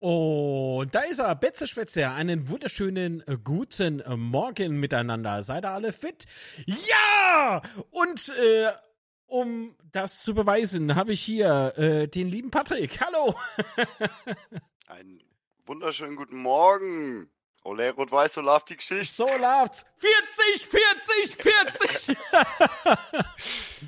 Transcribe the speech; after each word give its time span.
Und 0.00 0.94
da 0.94 1.00
ist 1.00 1.18
er, 1.18 1.34
Betze 1.34 1.66
Schwätzer. 1.66 2.12
Einen 2.12 2.48
wunderschönen 2.48 3.20
äh, 3.26 3.36
guten 3.42 3.98
äh, 4.00 4.16
Morgen 4.16 4.78
miteinander. 4.78 5.42
Seid 5.42 5.64
ihr 5.64 5.70
alle 5.70 5.92
fit? 5.92 6.26
Ja! 6.66 7.62
Und 7.90 8.28
äh, 8.28 8.70
um 9.26 9.74
das 9.90 10.22
zu 10.22 10.34
beweisen, 10.34 10.94
habe 10.94 11.12
ich 11.12 11.20
hier 11.20 11.74
äh, 11.76 12.06
den 12.06 12.28
lieben 12.28 12.50
Patrick. 12.50 13.00
Hallo! 13.00 13.34
Einen 14.86 15.20
wunderschönen 15.66 16.14
guten 16.14 16.38
Morgen. 16.38 17.28
Ole 17.68 17.90
Rot-Weiß, 17.90 18.32
so 18.32 18.40
läuft 18.40 18.70
die 18.70 18.76
Geschichte. 18.76 19.14
So 19.14 19.26
läuft's. 19.26 19.84
40, 19.98 20.66
40, 20.66 21.36
40. 21.36 22.16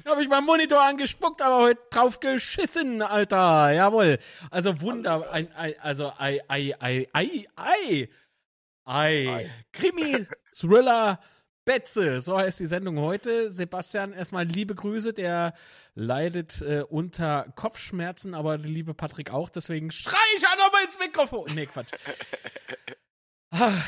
Habe 0.05 0.23
ich 0.23 0.29
meinen 0.29 0.45
Monitor 0.45 0.83
angespuckt, 0.83 1.41
aber 1.41 1.57
heute 1.63 1.81
drauf 1.91 2.21
geschissen, 2.21 3.01
Alter. 3.01 3.73
Jawohl. 3.73 4.19
Also 4.51 4.81
wunder, 4.83 5.31
ein, 5.33 5.51
ein, 5.55 5.75
also 5.81 6.13
ei, 6.19 6.41
ei, 6.49 6.75
ei, 6.79 7.09
ei, 7.15 7.49
ei. 7.57 8.09
Ei. 8.85 9.51
Krimi, 9.73 10.27
Thriller, 10.59 11.19
Betze, 11.65 12.21
so 12.21 12.37
heißt 12.37 12.61
die 12.61 12.67
Sendung 12.67 12.99
heute. 12.99 13.51
Sebastian, 13.51 14.13
erstmal 14.13 14.45
liebe 14.45 14.75
Grüße, 14.75 15.15
der 15.15 15.55
leidet 15.95 16.61
äh, 16.61 16.83
unter 16.83 17.47
Kopfschmerzen, 17.55 18.35
aber 18.35 18.59
der 18.59 18.71
liebe 18.71 18.93
Patrick 18.93 19.33
auch, 19.33 19.49
deswegen 19.49 19.91
schrei 19.91 20.19
ich 20.37 20.43
ja 20.43 20.55
nochmal 20.57 20.85
ins 20.85 20.99
Mikrofon. 20.99 21.51
Nee, 21.55 21.67
Quatsch. 21.67 21.93
Ah, 23.51 23.83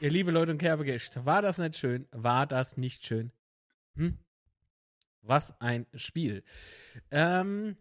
ihr 0.00 0.10
liebe 0.10 0.30
Leute 0.30 0.52
und 0.52 0.58
Kerbegischt, 0.58 1.16
war 1.24 1.40
das 1.40 1.56
nicht 1.56 1.76
schön? 1.76 2.06
War 2.12 2.46
das 2.46 2.76
nicht 2.76 3.06
schön? 3.06 3.32
Hm? 3.94 4.18
Was 5.22 5.58
ein 5.62 5.86
Spiel. 5.94 6.44
Ähm, 7.10 7.78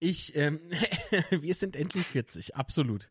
ich, 0.00 0.36
ähm, 0.36 0.60
wir 1.30 1.54
sind 1.54 1.74
endlich 1.74 2.06
40, 2.06 2.54
absolut. 2.54 3.10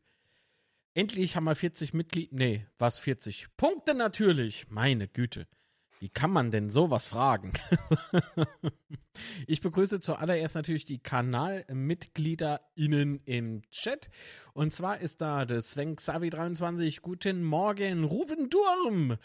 Endlich 0.93 1.35
haben 1.35 1.45
wir 1.45 1.55
40 1.55 1.95
Mitglieder. 1.95 2.35
Nee, 2.35 2.67
was 2.77 2.99
40? 2.99 3.47
Punkte 3.57 3.95
natürlich. 3.95 4.69
Meine 4.69 5.07
Güte. 5.07 5.47
Wie 6.03 6.09
kann 6.09 6.31
man 6.31 6.51
denn 6.51 6.69
sowas 6.69 7.07
fragen? 7.07 7.53
ich 9.47 9.61
begrüße 9.61 10.01
zuallererst 10.01 10.55
natürlich 10.55 10.83
die 10.83 10.99
KanalmitgliederInnen 10.99 13.21
im 13.23 13.61
Chat. 13.71 14.09
Und 14.51 14.73
zwar 14.73 14.99
ist 14.99 15.21
da 15.21 15.45
der 15.45 15.61
Sven 15.61 15.95
Xavi23. 15.95 16.99
Guten 17.01 17.41
Morgen, 17.41 18.03
Ruven 18.03 18.49
Durm. 18.49 19.15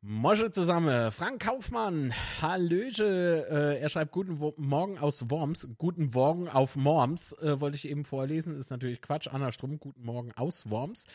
Mosche 0.00 0.52
zusammen, 0.52 1.10
Frank 1.10 1.42
Kaufmann, 1.42 2.12
Hallöche, 2.40 3.48
äh, 3.50 3.80
er 3.80 3.88
schreibt 3.88 4.12
Guten 4.12 4.38
Wo 4.38 4.54
Morgen 4.58 4.98
aus 4.98 5.28
Worms, 5.28 5.66
Guten 5.76 6.10
Morgen 6.14 6.48
auf 6.48 6.76
Worms, 6.76 7.32
äh, 7.42 7.60
wollte 7.60 7.74
ich 7.74 7.88
eben 7.88 8.04
vorlesen, 8.04 8.56
ist 8.56 8.70
natürlich 8.70 9.02
Quatsch, 9.02 9.26
Anna 9.26 9.50
Strumm, 9.50 9.80
Guten 9.80 10.04
Morgen 10.04 10.30
aus 10.36 10.70
Worms, 10.70 11.06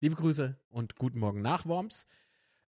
liebe 0.00 0.16
Grüße 0.16 0.56
und 0.70 0.96
Guten 0.96 1.20
Morgen 1.20 1.40
nach 1.40 1.66
Worms. 1.66 2.08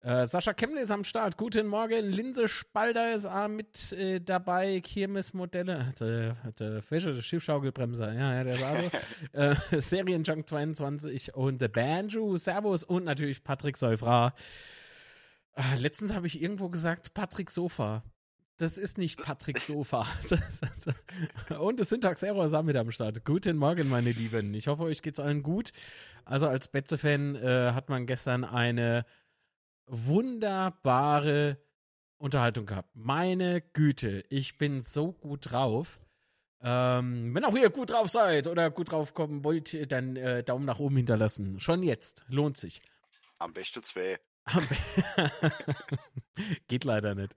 Äh, 0.02 0.24
Sascha 0.24 0.54
Kemmler 0.54 0.80
ist 0.80 0.90
am 0.90 1.04
Start. 1.04 1.36
Guten 1.36 1.66
Morgen. 1.66 2.06
Linse 2.06 2.48
Spalder 2.48 3.14
ist 3.14 3.26
auch 3.26 3.48
mit 3.48 3.92
äh, 3.92 4.18
dabei. 4.18 4.80
Kirmesmodelle. 4.80 5.92
Der, 6.00 6.36
der 6.58 6.80
Fischer, 6.80 7.12
der 7.12 7.20
Schiffschaukelbremser. 7.20 8.14
Ja, 8.14 8.34
ja, 8.34 8.44
der 8.44 8.54
ist 8.54 8.64
auch 8.64 9.58
äh, 9.76 9.80
Serienjunk 9.80 10.48
22 10.48 11.34
und 11.34 11.60
der 11.60 11.68
Banjo. 11.68 12.38
Servus. 12.38 12.82
Und 12.82 13.04
natürlich 13.04 13.44
Patrick 13.44 13.76
Seufra. 13.76 14.32
Äh, 15.54 15.76
letztens 15.76 16.14
habe 16.14 16.26
ich 16.26 16.40
irgendwo 16.40 16.70
gesagt, 16.70 17.12
Patrick 17.12 17.50
Sofa. 17.50 18.02
Das 18.56 18.78
ist 18.78 18.96
nicht 18.96 19.22
Patrick 19.22 19.58
Sofa. 19.58 20.06
und 21.60 21.78
das 21.78 21.91
Syntax 21.91 22.22
Error 22.22 22.46
ist 22.46 22.54
auch 22.54 22.62
mit 22.62 22.76
am 22.76 22.91
Start. 22.91 23.22
Guten 23.26 23.58
Morgen, 23.58 23.88
meine 23.88 24.12
Lieben. 24.12 24.54
Ich 24.54 24.66
hoffe, 24.66 24.84
euch 24.84 25.02
geht's 25.02 25.20
allen 25.20 25.42
gut. 25.42 25.72
Also 26.25 26.46
als 26.46 26.69
Betze-Fan 26.69 27.36
äh, 27.36 27.72
hat 27.72 27.88
man 27.88 28.06
gestern 28.06 28.44
eine 28.44 29.04
wunderbare 29.90 31.58
Unterhaltung 32.18 32.66
gehabt. 32.66 32.90
Meine 32.94 33.60
Güte, 33.60 34.24
ich 34.28 34.58
bin 34.58 34.82
so 34.82 35.12
gut 35.12 35.50
drauf. 35.52 35.98
Ähm, 36.62 37.34
wenn 37.34 37.44
auch 37.44 37.56
ihr 37.56 37.70
gut 37.70 37.90
drauf 37.90 38.10
seid 38.10 38.46
oder 38.46 38.70
gut 38.70 38.92
drauf 38.92 39.14
kommen 39.14 39.42
wollt, 39.44 39.90
dann 39.90 40.16
äh, 40.16 40.42
Daumen 40.42 40.66
nach 40.66 40.78
oben 40.78 40.96
hinterlassen. 40.96 41.58
Schon 41.58 41.82
jetzt. 41.82 42.24
Lohnt 42.28 42.56
sich. 42.56 42.82
Am 43.38 43.52
besten 43.54 43.82
zwei. 43.82 44.20
Geht 46.69 46.84
leider 46.84 47.15
nicht. 47.15 47.37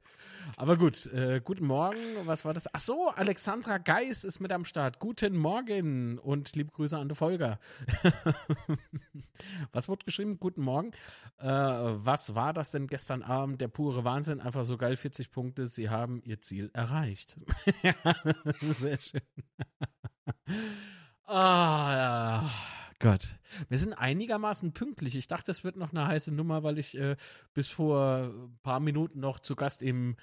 Aber 0.58 0.78
gut, 0.78 1.06
äh, 1.08 1.42
guten 1.44 1.66
Morgen. 1.66 1.98
Was 2.26 2.46
war 2.46 2.54
das? 2.54 2.74
Ach 2.74 2.80
so, 2.80 3.10
Alexandra 3.10 3.78
Geis 3.78 4.24
ist 4.24 4.40
mit 4.40 4.52
am 4.52 4.66
Start. 4.66 5.00
Guten 5.00 5.36
Morgen 5.36 6.20
und 6.20 6.56
liebe 6.56 6.72
Grüße 6.72 6.98
an 6.98 7.10
die 7.10 7.16
Folger. 7.16 7.60
was 9.72 9.88
wurde 9.88 10.06
geschrieben? 10.06 10.40
Guten 10.40 10.62
Morgen. 10.62 10.92
Äh, 11.40 11.48
was 11.48 12.36
war 12.36 12.54
das 12.54 12.72
denn 12.72 12.88
gestern 12.88 13.24
Abend? 13.24 13.62
Der 13.62 13.68
pure 13.68 14.04
Wahnsinn. 14.04 14.40
Einfach 14.40 14.66
so 14.66 14.78
geil, 14.78 14.96
40 14.96 15.32
Punkte. 15.32 15.68
Sie 15.68 15.90
haben 15.90 16.22
ihr 16.26 16.42
Ziel 16.42 16.70
erreicht. 16.74 17.38
Sehr 18.62 19.00
schön. 19.00 19.22
Ah, 21.26 21.96
ja. 21.96 22.52
Gott. 23.04 23.38
Wir 23.68 23.78
sind 23.78 23.92
einigermaßen 23.92 24.72
pünktlich. 24.72 25.18
Ich 25.18 25.28
dachte, 25.28 25.52
es 25.52 25.66
wird 25.66 25.76
noch 25.76 25.92
eine 25.92 26.08
heiße 26.08 26.34
Nummer, 26.34 26.64
weil 26.64 26.80
ich 26.80 26.98
äh, 26.98 27.18
bis 27.54 27.68
vor 27.68 28.32
ein 28.34 28.60
paar 28.64 28.80
Minuten 28.80 29.20
noch 29.20 29.40
zu 29.40 29.58
Gast 29.58 29.82
im 29.82 30.16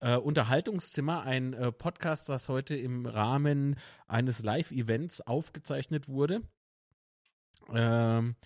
äh, 0.00 0.16
Unterhaltungszimmer, 0.16 1.24
ein 1.24 1.52
äh, 1.52 1.70
Podcast, 1.72 2.30
das 2.30 2.48
heute 2.48 2.74
im 2.74 3.04
Rahmen 3.04 3.76
eines 4.08 4.42
Live-Events 4.42 5.20
aufgezeichnet 5.20 6.08
wurde, 6.08 6.40
ähm, 7.70 8.36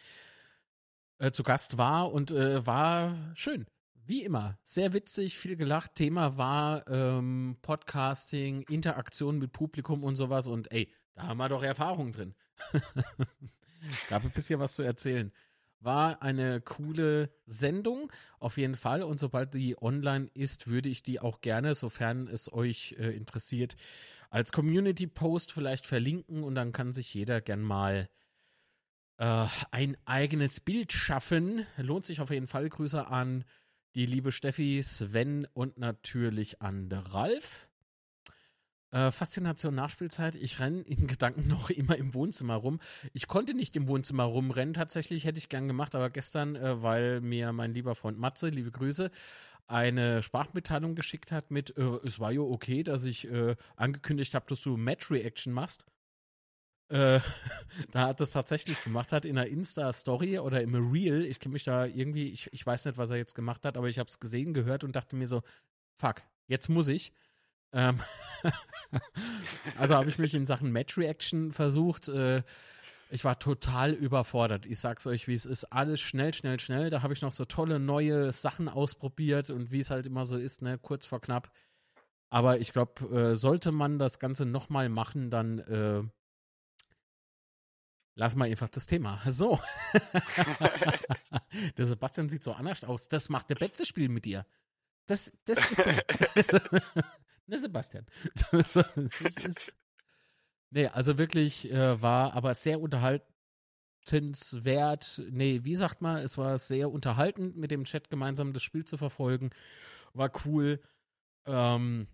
äh, 1.18 1.30
zu 1.30 1.44
Gast 1.44 1.78
war 1.78 2.10
und 2.10 2.32
äh, 2.32 2.66
war 2.66 3.14
schön. 3.36 3.66
Wie 4.04 4.24
immer, 4.24 4.58
sehr 4.64 4.94
witzig, 4.94 5.38
viel 5.38 5.54
gelacht. 5.54 5.94
Thema 5.94 6.36
war 6.36 6.88
ähm, 6.88 7.56
Podcasting, 7.62 8.62
Interaktion 8.62 9.38
mit 9.38 9.52
Publikum 9.52 10.02
und 10.02 10.16
sowas. 10.16 10.48
Und 10.48 10.72
ey, 10.72 10.92
da 11.14 11.28
haben 11.28 11.38
wir 11.38 11.48
doch 11.48 11.62
Erfahrung 11.62 12.10
drin. 12.10 12.34
Gab 14.08 14.24
ein 14.24 14.30
bisschen 14.30 14.60
was 14.60 14.74
zu 14.74 14.82
erzählen. 14.82 15.32
War 15.80 16.22
eine 16.22 16.60
coole 16.60 17.30
Sendung, 17.46 18.10
auf 18.38 18.56
jeden 18.56 18.76
Fall. 18.76 19.02
Und 19.02 19.18
sobald 19.18 19.54
die 19.54 19.80
online 19.80 20.28
ist, 20.34 20.66
würde 20.66 20.88
ich 20.88 21.02
die 21.02 21.20
auch 21.20 21.40
gerne, 21.40 21.74
sofern 21.74 22.28
es 22.28 22.52
euch 22.52 22.96
äh, 22.98 23.10
interessiert, 23.10 23.76
als 24.30 24.52
Community-Post 24.52 25.52
vielleicht 25.52 25.86
verlinken 25.86 26.42
und 26.42 26.54
dann 26.54 26.72
kann 26.72 26.92
sich 26.92 27.12
jeder 27.12 27.40
gern 27.40 27.62
mal 27.62 28.08
äh, 29.18 29.46
ein 29.70 29.96
eigenes 30.04 30.60
Bild 30.60 30.92
schaffen. 30.92 31.66
Lohnt 31.76 32.04
sich 32.04 32.20
auf 32.20 32.30
jeden 32.30 32.48
Fall. 32.48 32.68
Grüße 32.68 33.06
an 33.06 33.44
die 33.94 34.06
liebe 34.06 34.32
Steffi, 34.32 34.82
Sven 34.82 35.46
und 35.54 35.78
natürlich 35.78 36.60
an 36.60 36.92
Ralf. 36.92 37.65
Äh, 38.96 39.10
Faszination 39.10 39.74
Nachspielzeit. 39.74 40.36
Ich 40.36 40.58
renne 40.58 40.80
in 40.80 41.06
Gedanken 41.06 41.46
noch 41.48 41.68
immer 41.68 41.96
im 41.96 42.14
Wohnzimmer 42.14 42.54
rum. 42.54 42.80
Ich 43.12 43.28
konnte 43.28 43.52
nicht 43.52 43.76
im 43.76 43.88
Wohnzimmer 43.88 44.24
rumrennen, 44.24 44.72
tatsächlich 44.72 45.24
hätte 45.26 45.38
ich 45.38 45.50
gern 45.50 45.68
gemacht, 45.68 45.94
aber 45.94 46.08
gestern, 46.08 46.56
äh, 46.56 46.82
weil 46.82 47.20
mir 47.20 47.52
mein 47.52 47.74
lieber 47.74 47.94
Freund 47.94 48.18
Matze, 48.18 48.48
liebe 48.48 48.70
Grüße, 48.70 49.10
eine 49.66 50.22
Sprachmitteilung 50.22 50.94
geschickt 50.94 51.30
hat 51.30 51.50
mit, 51.50 51.76
äh, 51.76 51.82
es 52.04 52.20
war 52.20 52.32
ja 52.32 52.40
okay, 52.40 52.82
dass 52.84 53.04
ich 53.04 53.30
äh, 53.30 53.56
angekündigt 53.76 54.34
habe, 54.34 54.46
dass 54.48 54.62
du 54.62 54.78
Match 54.78 55.10
Reaction 55.10 55.52
machst. 55.52 55.84
Äh, 56.88 57.20
da 57.90 58.06
hat 58.06 58.22
es 58.22 58.30
tatsächlich 58.30 58.82
gemacht 58.82 59.12
hat 59.12 59.26
in 59.26 59.36
einer 59.36 59.48
Insta-Story 59.48 60.38
oder 60.38 60.62
im 60.62 60.74
Reel. 60.90 61.26
Ich 61.26 61.38
kenne 61.38 61.52
mich 61.52 61.64
da 61.64 61.84
irgendwie, 61.84 62.30
ich, 62.30 62.50
ich 62.50 62.64
weiß 62.64 62.86
nicht, 62.86 62.96
was 62.96 63.10
er 63.10 63.18
jetzt 63.18 63.34
gemacht 63.34 63.66
hat, 63.66 63.76
aber 63.76 63.88
ich 63.88 63.98
habe 63.98 64.08
es 64.08 64.20
gesehen, 64.20 64.54
gehört 64.54 64.84
und 64.84 64.96
dachte 64.96 65.16
mir 65.16 65.28
so, 65.28 65.42
fuck, 66.00 66.22
jetzt 66.46 66.70
muss 66.70 66.88
ich. 66.88 67.12
Ähm 67.76 68.00
also 69.78 69.94
habe 69.94 70.08
ich 70.08 70.18
mich 70.18 70.34
in 70.34 70.46
Sachen 70.46 70.72
Match 70.72 70.96
Reaction 70.98 71.52
versucht. 71.52 72.08
Äh, 72.08 72.42
ich 73.10 73.24
war 73.24 73.38
total 73.38 73.92
überfordert. 73.92 74.66
Ich 74.66 74.80
sag's 74.80 75.06
euch, 75.06 75.28
wie 75.28 75.34
es 75.34 75.46
ist. 75.46 75.64
Alles 75.64 76.00
schnell, 76.00 76.34
schnell, 76.34 76.58
schnell. 76.58 76.90
Da 76.90 77.02
habe 77.02 77.12
ich 77.14 77.22
noch 77.22 77.32
so 77.32 77.44
tolle 77.44 77.78
neue 77.78 78.32
Sachen 78.32 78.68
ausprobiert 78.68 79.50
und 79.50 79.70
wie 79.70 79.78
es 79.78 79.90
halt 79.90 80.06
immer 80.06 80.24
so 80.24 80.36
ist, 80.36 80.62
ne, 80.62 80.78
kurz 80.78 81.06
vor 81.06 81.20
knapp. 81.20 81.52
Aber 82.30 82.58
ich 82.58 82.72
glaube, 82.72 83.04
äh, 83.14 83.36
sollte 83.36 83.70
man 83.70 83.98
das 83.98 84.18
Ganze 84.18 84.44
nochmal 84.44 84.88
machen, 84.88 85.30
dann 85.30 85.58
äh, 85.60 86.02
lass 88.16 88.34
mal 88.34 88.50
einfach 88.50 88.68
das 88.68 88.86
Thema. 88.86 89.20
So. 89.26 89.60
der 91.78 91.86
Sebastian 91.86 92.28
sieht 92.28 92.42
so 92.42 92.52
anders 92.52 92.82
aus. 92.82 93.08
Das 93.08 93.28
macht 93.28 93.50
der 93.50 93.54
Betze-Spiel 93.54 94.08
mit 94.08 94.24
dir. 94.24 94.44
Das, 95.06 95.30
das 95.44 95.70
ist 95.70 95.84
so. 95.84 95.90
Ne, 97.46 97.58
Sebastian. 97.58 98.06
das 98.50 98.76
ist, 98.76 99.76
nee, 100.70 100.86
also 100.86 101.18
wirklich 101.18 101.70
äh, 101.70 102.00
war 102.02 102.32
aber 102.34 102.54
sehr 102.54 102.80
unterhaltenswert. 102.80 105.22
Nee, 105.30 105.60
wie 105.64 105.76
sagt 105.76 106.02
man, 106.02 106.16
es 106.16 106.36
war 106.38 106.58
sehr 106.58 106.90
unterhaltend, 106.90 107.56
mit 107.56 107.70
dem 107.70 107.84
Chat 107.84 108.10
gemeinsam 108.10 108.52
das 108.52 108.64
Spiel 108.64 108.84
zu 108.84 108.96
verfolgen. 108.96 109.50
War 110.12 110.32
cool. 110.44 110.82
Ähm, 111.46 112.08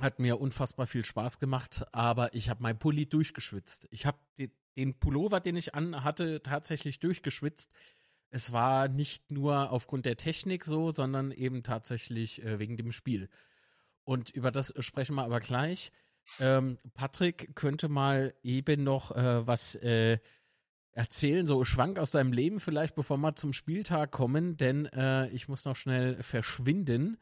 hat 0.00 0.20
mir 0.20 0.40
unfassbar 0.40 0.86
viel 0.86 1.04
Spaß 1.04 1.38
gemacht, 1.38 1.84
aber 1.92 2.34
ich 2.34 2.48
habe 2.48 2.62
mein 2.62 2.78
Pulli 2.78 3.06
durchgeschwitzt. 3.06 3.88
Ich 3.90 4.06
habe 4.06 4.16
den 4.76 4.98
Pullover, 4.98 5.40
den 5.40 5.56
ich 5.56 5.74
an 5.74 6.02
hatte, 6.02 6.42
tatsächlich 6.42 6.98
durchgeschwitzt. 7.00 7.74
Es 8.30 8.52
war 8.52 8.88
nicht 8.88 9.30
nur 9.30 9.70
aufgrund 9.70 10.06
der 10.06 10.16
Technik 10.16 10.64
so, 10.64 10.90
sondern 10.90 11.30
eben 11.32 11.62
tatsächlich 11.62 12.42
äh, 12.42 12.58
wegen 12.58 12.78
dem 12.78 12.92
Spiel. 12.92 13.28
Und 14.04 14.30
über 14.30 14.50
das 14.50 14.74
sprechen 14.80 15.14
wir 15.14 15.24
aber 15.24 15.40
gleich. 15.40 15.92
Ähm, 16.38 16.78
Patrick 16.94 17.54
könnte 17.54 17.88
mal 17.88 18.34
eben 18.42 18.84
noch 18.84 19.10
äh, 19.10 19.46
was 19.46 19.74
äh, 19.76 20.18
erzählen, 20.92 21.46
so 21.46 21.64
Schwank 21.64 21.98
aus 21.98 22.10
deinem 22.10 22.32
Leben 22.32 22.60
vielleicht, 22.60 22.94
bevor 22.94 23.16
wir 23.16 23.34
zum 23.34 23.52
Spieltag 23.52 24.10
kommen, 24.12 24.56
denn 24.56 24.86
äh, 24.86 25.28
ich 25.28 25.48
muss 25.48 25.64
noch 25.64 25.76
schnell 25.76 26.22
verschwinden. 26.22 27.18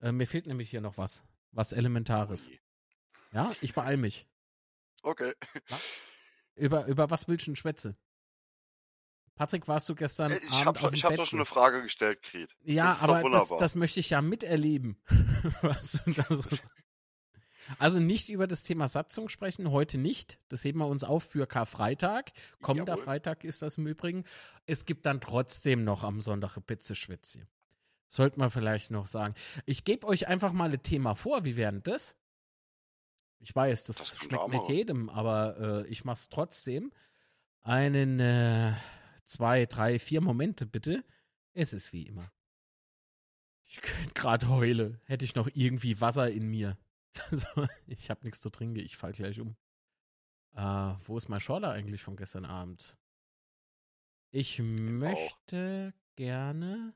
Äh, 0.00 0.12
mir 0.12 0.26
fehlt 0.26 0.46
nämlich 0.46 0.70
hier 0.70 0.80
noch 0.80 0.98
was, 0.98 1.22
was 1.52 1.72
Elementares. 1.72 2.50
Ja, 3.32 3.52
ich 3.60 3.74
beeil 3.74 3.96
mich. 3.96 4.26
Okay. 5.02 5.32
Ja? 5.68 5.78
Über, 6.56 6.86
über 6.86 7.10
was 7.10 7.26
willst 7.28 7.46
du 7.46 7.50
denn 7.50 7.56
schwätze? 7.56 7.96
Patrick, 9.36 9.66
warst 9.66 9.88
du 9.88 9.94
gestern 9.94 10.32
Äh, 10.32 10.36
Ich 10.38 10.52
Abend 10.52 10.66
habe 10.66 10.78
dem 10.90 10.94
ich 10.94 11.04
hab 11.04 11.10
Bett? 11.10 11.18
doch 11.18 11.26
schon 11.26 11.40
eine 11.40 11.46
Frage 11.46 11.82
gestellt, 11.82 12.22
Kriet. 12.22 12.54
Ja, 12.62 12.88
Das 12.88 13.02
aber 13.02 13.28
das, 13.30 13.48
das 13.58 13.74
möchte 13.74 14.00
ich 14.00 14.10
ja 14.10 14.22
miterleben. 14.22 14.96
Also 17.78 17.98
nicht 17.98 18.28
über 18.28 18.46
das 18.46 18.62
Thema 18.62 18.88
Satzung 18.88 19.30
sprechen, 19.30 19.70
heute 19.70 19.96
nicht. 19.96 20.38
Das 20.48 20.62
heben 20.64 20.80
wir 20.80 20.86
uns 20.86 21.02
auf 21.02 21.24
für 21.24 21.46
Karfreitag. 21.46 22.32
Kommender 22.60 22.92
Jawohl. 22.92 23.04
Freitag 23.04 23.42
ist 23.42 23.62
das 23.62 23.78
im 23.78 23.86
Übrigen. 23.86 24.24
Es 24.66 24.84
gibt 24.84 25.06
dann 25.06 25.20
trotzdem 25.20 25.82
noch 25.82 26.04
am 26.04 26.20
Sonntag 26.20 26.58
Pizzeschwitze. 26.66 27.46
Sollte 28.08 28.38
man 28.38 28.50
vielleicht 28.50 28.90
noch 28.90 29.06
sagen. 29.06 29.34
Ich 29.64 29.84
gebe 29.84 30.06
euch 30.06 30.28
einfach 30.28 30.52
mal 30.52 30.70
ein 30.70 30.82
Thema 30.82 31.14
vor. 31.14 31.46
Wie 31.46 31.56
wären 31.56 31.82
das? 31.82 32.16
Ich 33.40 33.56
weiß, 33.56 33.84
das, 33.84 33.96
Das 33.96 34.18
schmeckt 34.18 34.48
mit 34.48 34.68
jedem, 34.68 35.08
aber 35.08 35.84
äh, 35.84 35.86
ich 35.88 36.04
mach's 36.04 36.28
trotzdem. 36.28 36.92
Einen, 37.62 38.20
äh, 38.20 38.74
zwei, 39.24 39.66
drei, 39.66 39.98
vier 39.98 40.20
Momente 40.20 40.66
bitte. 40.66 41.04
Es 41.52 41.72
ist 41.72 41.92
wie 41.92 42.06
immer. 42.06 42.32
Ich 43.64 43.80
könnte 43.80 44.12
gerade 44.14 44.48
heule. 44.48 45.00
Hätte 45.04 45.24
ich 45.24 45.34
noch 45.34 45.48
irgendwie 45.52 46.00
Wasser 46.00 46.30
in 46.30 46.48
mir. 46.48 46.78
So, 47.30 47.68
ich 47.86 48.10
habe 48.10 48.24
nichts 48.24 48.40
zu 48.40 48.50
trinken, 48.50 48.80
ich 48.80 48.96
fall 48.96 49.12
gleich 49.12 49.38
um. 49.38 49.54
Äh, 50.54 50.94
wo 51.04 51.16
ist 51.16 51.28
mein 51.28 51.40
Schorler 51.40 51.70
eigentlich 51.70 52.02
von 52.02 52.16
gestern 52.16 52.44
Abend? 52.44 52.96
Ich 54.30 54.58
möchte 54.58 55.94
gerne. 56.16 56.92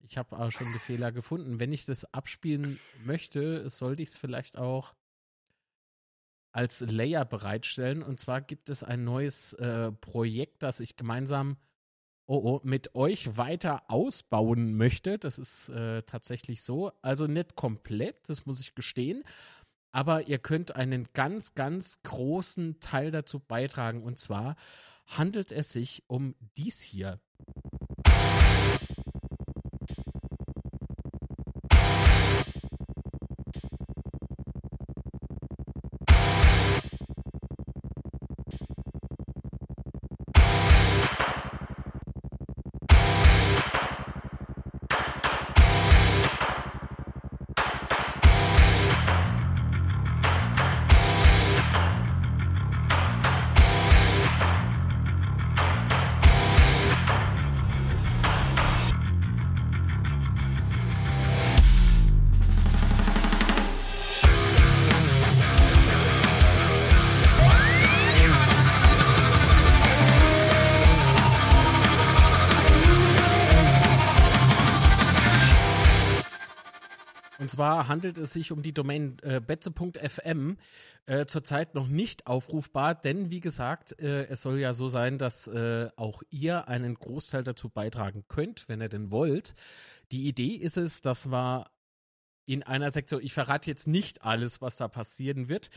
Ich 0.00 0.18
habe 0.18 0.36
auch 0.36 0.50
schon 0.50 0.66
den 0.66 0.80
Fehler 0.80 1.12
gefunden. 1.12 1.60
Wenn 1.60 1.72
ich 1.72 1.84
das 1.84 2.12
abspielen 2.12 2.80
möchte, 3.04 3.70
sollte 3.70 4.02
ich 4.02 4.08
es 4.10 4.16
vielleicht 4.16 4.56
auch 4.56 4.94
als 6.52 6.80
Layer 6.80 7.24
bereitstellen. 7.24 8.02
Und 8.02 8.18
zwar 8.18 8.40
gibt 8.40 8.70
es 8.70 8.82
ein 8.82 9.04
neues 9.04 9.52
äh, 9.54 9.92
Projekt, 9.92 10.62
das 10.62 10.80
ich 10.80 10.96
gemeinsam 10.96 11.56
oh, 12.26 12.36
oh, 12.36 12.60
mit 12.62 12.94
euch 12.94 13.36
weiter 13.36 13.82
ausbauen 13.88 14.76
möchte. 14.76 15.18
Das 15.18 15.38
ist 15.38 15.68
äh, 15.70 16.02
tatsächlich 16.02 16.62
so. 16.62 16.92
Also 17.02 17.26
nicht 17.26 17.56
komplett, 17.56 18.28
das 18.28 18.46
muss 18.46 18.60
ich 18.60 18.74
gestehen. 18.74 19.24
Aber 19.92 20.28
ihr 20.28 20.38
könnt 20.38 20.76
einen 20.76 21.08
ganz, 21.12 21.54
ganz 21.54 22.02
großen 22.02 22.78
Teil 22.80 23.10
dazu 23.10 23.40
beitragen. 23.40 24.02
Und 24.02 24.18
zwar 24.18 24.56
handelt 25.06 25.50
es 25.50 25.72
sich 25.72 26.04
um 26.06 26.36
dies 26.56 26.80
hier. 26.80 27.18
Zwar 77.60 77.88
handelt 77.88 78.16
es 78.16 78.32
sich 78.32 78.52
um 78.52 78.62
die 78.62 78.72
Domain 78.72 79.18
äh, 79.20 79.38
betze.fm, 79.38 80.56
äh, 81.04 81.26
zurzeit 81.26 81.74
noch 81.74 81.88
nicht 81.88 82.26
aufrufbar, 82.26 82.94
denn 82.94 83.30
wie 83.30 83.40
gesagt, 83.40 84.00
äh, 84.00 84.24
es 84.28 84.40
soll 84.40 84.58
ja 84.58 84.72
so 84.72 84.88
sein, 84.88 85.18
dass 85.18 85.46
äh, 85.46 85.90
auch 85.96 86.22
ihr 86.30 86.68
einen 86.68 86.94
Großteil 86.94 87.44
dazu 87.44 87.68
beitragen 87.68 88.24
könnt, 88.28 88.66
wenn 88.70 88.80
ihr 88.80 88.88
denn 88.88 89.10
wollt. 89.10 89.54
Die 90.10 90.26
Idee 90.26 90.54
ist 90.54 90.78
es, 90.78 91.02
dass 91.02 91.26
wir 91.26 91.70
in 92.46 92.62
einer 92.62 92.90
Sektion, 92.90 93.20
ich 93.22 93.34
verrate 93.34 93.68
jetzt 93.68 93.86
nicht 93.86 94.24
alles, 94.24 94.62
was 94.62 94.78
da 94.78 94.88
passieren 94.88 95.50
wird 95.50 95.68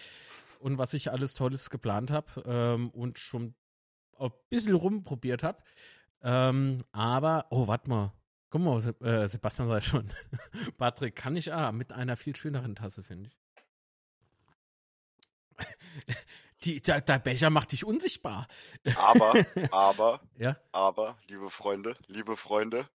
und 0.59 0.77
was 0.77 0.94
ich 0.94 1.12
alles 1.12 1.33
Tolles 1.33 1.69
geplant 1.69 2.12
habe 2.12 2.44
ähm, 2.45 2.91
und 2.91 3.19
schon 3.19 3.56
ein 4.18 4.31
bisschen 4.50 4.75
rumprobiert 4.75 5.44
habe. 5.44 5.62
Ähm, 6.21 6.77
aber, 6.94 7.47
oh, 7.50 7.68
warte 7.68 7.89
mal. 7.89 8.13
Guck 8.53 8.61
mal, 8.61 8.77
äh, 9.01 9.27
Sebastian 9.27 9.67
sei 9.67 9.81
schon. 9.81 10.07
Patrick, 10.77 11.15
kann 11.15 11.35
ich 11.35 11.51
ah, 11.51 11.71
mit 11.71 11.91
einer 11.91 12.15
viel 12.15 12.35
schöneren 12.35 12.75
Tasse, 12.75 13.01
finde 13.01 13.31
ich. 13.31 13.38
Die, 16.63 16.79
der, 16.79 17.01
der 17.01 17.17
Becher 17.17 17.50
macht 17.50 17.71
dich 17.71 17.83
unsichtbar. 17.83 18.47
Aber, 18.95 19.44
aber, 19.71 20.21
Ja. 20.38 20.55
aber, 20.71 21.17
liebe 21.27 21.50
Freunde, 21.50 21.97
liebe 22.05 22.38
Freunde, 22.38 22.87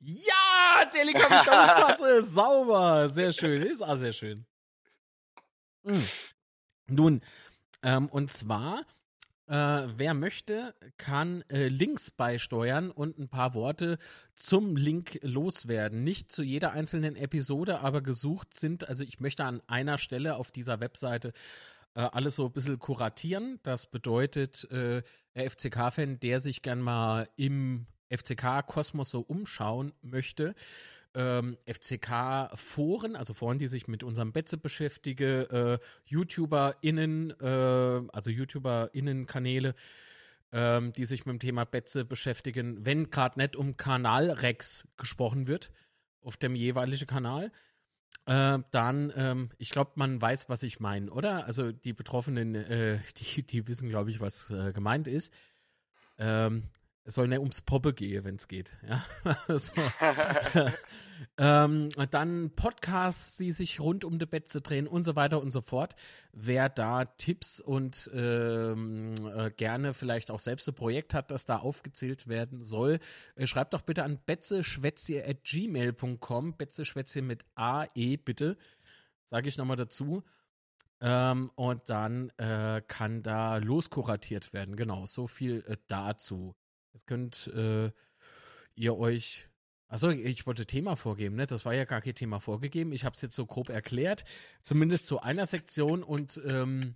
Ja, 0.00 0.84
Delikavitastasse, 0.92 2.24
sauber, 2.24 3.08
sehr 3.08 3.32
schön, 3.32 3.62
ist 3.62 3.82
auch 3.82 3.98
sehr 3.98 4.12
schön. 4.12 4.46
Hm. 5.84 6.08
Nun, 6.88 7.20
ähm, 7.84 8.08
und 8.08 8.32
zwar, 8.32 8.84
äh, 9.50 9.88
wer 9.96 10.14
möchte, 10.14 10.74
kann 10.96 11.42
äh, 11.50 11.66
Links 11.66 12.12
beisteuern 12.12 12.92
und 12.92 13.18
ein 13.18 13.28
paar 13.28 13.54
Worte 13.54 13.98
zum 14.36 14.76
Link 14.76 15.18
loswerden. 15.22 16.04
Nicht 16.04 16.30
zu 16.30 16.44
jeder 16.44 16.70
einzelnen 16.70 17.16
Episode, 17.16 17.80
aber 17.80 18.00
gesucht 18.00 18.54
sind, 18.54 18.88
also 18.88 19.02
ich 19.02 19.18
möchte 19.18 19.44
an 19.44 19.60
einer 19.66 19.98
Stelle 19.98 20.36
auf 20.36 20.52
dieser 20.52 20.78
Webseite 20.78 21.32
äh, 21.94 22.02
alles 22.02 22.36
so 22.36 22.46
ein 22.46 22.52
bisschen 22.52 22.78
kuratieren. 22.78 23.58
Das 23.64 23.90
bedeutet, 23.90 24.70
äh, 24.70 25.02
der 25.34 25.50
FCK-Fan, 25.50 26.20
der 26.20 26.38
sich 26.38 26.62
gern 26.62 26.80
mal 26.80 27.28
im 27.34 27.86
FCK-Kosmos 28.08 29.10
so 29.10 29.20
umschauen 29.20 29.92
möchte, 30.00 30.54
ähm, 31.14 31.56
FCK-Foren, 31.66 33.16
also 33.16 33.34
Foren, 33.34 33.58
die 33.58 33.66
sich 33.66 33.88
mit 33.88 34.02
unserem 34.02 34.32
Betze 34.32 34.56
beschäftigen, 34.56 35.46
äh, 35.50 35.78
YouTuber-Innen, 36.04 37.30
äh, 37.40 38.02
also 38.12 38.30
YouTuber-Innen-Kanäle, 38.30 39.74
ähm, 40.52 40.92
die 40.92 41.04
sich 41.04 41.26
mit 41.26 41.34
dem 41.34 41.40
Thema 41.40 41.64
Betze 41.64 42.04
beschäftigen, 42.04 42.84
wenn 42.84 43.10
gerade 43.10 43.38
nicht 43.38 43.56
um 43.56 43.76
Kanal-Rex 43.76 44.88
gesprochen 44.96 45.46
wird, 45.46 45.70
auf 46.22 46.36
dem 46.36 46.54
jeweiligen 46.54 47.06
Kanal. 47.06 47.52
Äh, 48.26 48.58
dann, 48.70 49.12
ähm, 49.16 49.50
ich 49.58 49.70
glaube, 49.70 49.92
man 49.94 50.20
weiß, 50.20 50.48
was 50.48 50.62
ich 50.62 50.78
meine, 50.80 51.10
oder? 51.10 51.46
Also 51.46 51.72
die 51.72 51.92
Betroffenen, 51.92 52.54
äh, 52.54 53.00
die, 53.18 53.42
die 53.42 53.66
wissen, 53.68 53.88
glaube 53.88 54.10
ich, 54.10 54.20
was 54.20 54.50
äh, 54.50 54.72
gemeint 54.72 55.08
ist. 55.08 55.32
Ähm, 56.18 56.64
es 57.04 57.14
soll 57.14 57.28
nicht 57.28 57.38
ums 57.38 57.62
Poppe 57.62 57.94
gehen, 57.94 58.24
wenn 58.24 58.34
es 58.36 58.46
geht. 58.46 58.76
Ja? 58.86 59.02
so. 59.56 59.72
ähm, 61.38 61.88
dann 62.10 62.50
Podcasts, 62.54 63.36
die 63.36 63.52
sich 63.52 63.80
rund 63.80 64.04
um 64.04 64.18
die 64.18 64.26
Betze 64.26 64.60
drehen 64.60 64.86
und 64.86 65.02
so 65.02 65.16
weiter 65.16 65.40
und 65.40 65.50
so 65.50 65.62
fort. 65.62 65.96
Wer 66.32 66.68
da 66.68 67.06
Tipps 67.06 67.58
und 67.58 68.10
ähm, 68.12 69.14
äh, 69.34 69.50
gerne 69.50 69.94
vielleicht 69.94 70.30
auch 70.30 70.40
selbst 70.40 70.68
ein 70.68 70.74
Projekt 70.74 71.14
hat, 71.14 71.30
das 71.30 71.46
da 71.46 71.56
aufgezählt 71.56 72.28
werden 72.28 72.62
soll, 72.62 72.98
äh, 73.34 73.46
schreibt 73.46 73.72
doch 73.72 73.80
bitte 73.80 74.04
an 74.04 74.18
betzeschwätzie.gmail.com. 74.24 76.56
Betzeschwätzie 76.56 77.22
mit 77.22 77.46
AE 77.54 78.18
bitte. 78.18 78.58
Sage 79.30 79.48
ich 79.48 79.56
nochmal 79.56 79.76
dazu. 79.76 80.22
Ähm, 81.02 81.50
und 81.54 81.88
dann 81.88 82.28
äh, 82.36 82.82
kann 82.86 83.22
da 83.22 83.56
loskuratiert 83.56 84.52
werden. 84.52 84.76
Genau, 84.76 85.06
so 85.06 85.26
viel 85.26 85.64
äh, 85.66 85.78
dazu. 85.86 86.54
Jetzt 86.92 87.06
könnt 87.06 87.46
äh, 87.48 87.90
ihr 88.74 88.96
euch. 88.96 89.46
Achso, 89.88 90.10
ich 90.10 90.46
wollte 90.46 90.66
Thema 90.66 90.96
vorgeben, 90.96 91.36
ne? 91.36 91.46
Das 91.46 91.64
war 91.64 91.74
ja 91.74 91.84
gar 91.84 92.00
kein 92.00 92.14
Thema 92.14 92.38
vorgegeben. 92.40 92.92
Ich 92.92 93.04
habe 93.04 93.14
es 93.14 93.22
jetzt 93.22 93.34
so 93.34 93.44
grob 93.44 93.68
erklärt. 93.70 94.24
Zumindest 94.62 95.06
zu 95.06 95.20
einer 95.20 95.46
Sektion 95.46 96.02
und 96.02 96.40
ähm, 96.46 96.94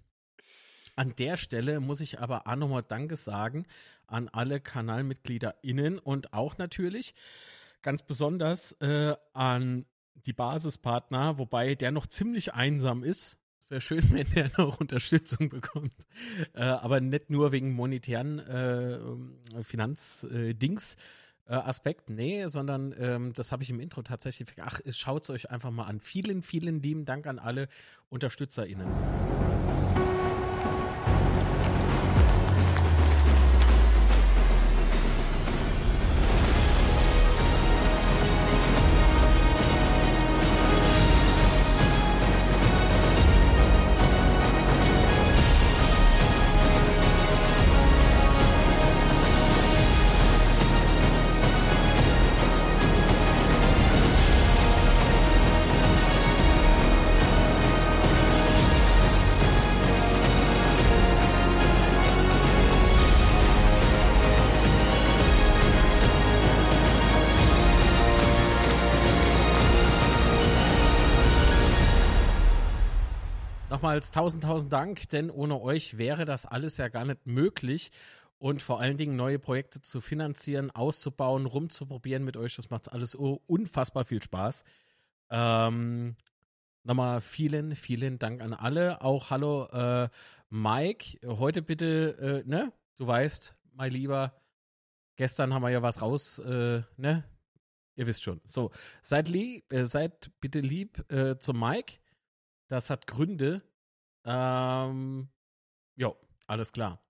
An 0.96 1.16
der 1.16 1.36
Stelle 1.36 1.80
muss 1.80 2.00
ich 2.00 2.20
aber 2.20 2.46
auch 2.46 2.56
nochmal 2.56 2.84
Danke 2.86 3.16
sagen 3.16 3.66
an 4.06 4.28
alle 4.28 4.60
KanalmitgliederInnen 4.60 5.98
und 5.98 6.32
auch 6.32 6.58
natürlich 6.58 7.14
ganz 7.82 8.02
besonders 8.02 8.72
äh, 8.80 9.16
an 9.32 9.86
die 10.14 10.32
Basispartner, 10.32 11.38
wobei 11.38 11.74
der 11.74 11.90
noch 11.90 12.06
ziemlich 12.06 12.54
einsam 12.54 13.02
ist. 13.02 13.38
Wäre 13.68 13.80
schön, 13.80 14.02
wenn 14.12 14.30
der 14.32 14.50
noch 14.56 14.80
Unterstützung 14.80 15.48
bekommt. 15.48 15.94
Äh, 16.54 16.62
aber 16.62 17.00
nicht 17.00 17.30
nur 17.30 17.52
wegen 17.52 17.72
monetären 17.72 18.38
äh, 18.38 19.62
Finanzdings. 19.62 20.96
Äh, 21.46 21.56
Aspekt, 21.56 22.08
nee, 22.08 22.46
sondern 22.46 22.94
ähm, 22.98 23.34
das 23.34 23.52
habe 23.52 23.62
ich 23.62 23.68
im 23.68 23.78
Intro 23.78 24.00
tatsächlich. 24.00 24.48
Ach, 24.62 24.80
schaut 24.90 25.24
es 25.24 25.30
euch 25.30 25.50
einfach 25.50 25.70
mal 25.70 25.84
an. 25.84 26.00
Vielen, 26.00 26.42
vielen 26.42 26.80
lieben 26.80 27.04
Dank 27.04 27.26
an 27.26 27.38
alle 27.38 27.68
UnterstützerInnen. 28.08 28.86
Nochmals 73.84 74.12
tausend, 74.12 74.44
tausend 74.44 74.72
Dank, 74.72 75.10
denn 75.10 75.30
ohne 75.30 75.60
euch 75.60 75.98
wäre 75.98 76.24
das 76.24 76.46
alles 76.46 76.78
ja 76.78 76.88
gar 76.88 77.04
nicht 77.04 77.26
möglich. 77.26 77.90
Und 78.38 78.62
vor 78.62 78.80
allen 78.80 78.96
Dingen 78.96 79.14
neue 79.14 79.38
Projekte 79.38 79.82
zu 79.82 80.00
finanzieren, 80.00 80.70
auszubauen, 80.70 81.44
rumzuprobieren 81.44 82.24
mit 82.24 82.38
euch, 82.38 82.56
das 82.56 82.70
macht 82.70 82.90
alles 82.90 83.14
unfassbar 83.14 84.06
viel 84.06 84.22
Spaß. 84.22 84.64
Ähm, 85.28 86.16
nochmal 86.82 87.20
vielen, 87.20 87.76
vielen 87.76 88.18
Dank 88.18 88.40
an 88.40 88.54
alle. 88.54 89.02
Auch 89.02 89.28
hallo 89.28 89.66
äh, 89.66 90.08
Mike, 90.48 91.18
heute 91.26 91.60
bitte, 91.60 92.42
äh, 92.46 92.48
ne, 92.48 92.72
du 92.96 93.06
weißt, 93.06 93.54
mein 93.74 93.92
Lieber, 93.92 94.32
gestern 95.16 95.52
haben 95.52 95.62
wir 95.62 95.68
ja 95.68 95.82
was 95.82 96.00
raus, 96.00 96.38
äh, 96.38 96.80
ne, 96.96 97.24
ihr 97.96 98.06
wisst 98.06 98.22
schon. 98.22 98.40
So, 98.46 98.70
seid 99.02 99.28
lieb, 99.28 99.70
äh, 99.70 99.84
seid 99.84 100.30
bitte 100.40 100.60
lieb 100.60 101.04
äh, 101.12 101.36
zum 101.36 101.60
Mike. 101.60 101.98
Das 102.68 102.88
hat 102.88 103.06
Gründe, 103.06 103.62
ähm, 104.24 105.28
jo, 105.96 106.16
alles 106.46 106.72
klar. 106.72 107.00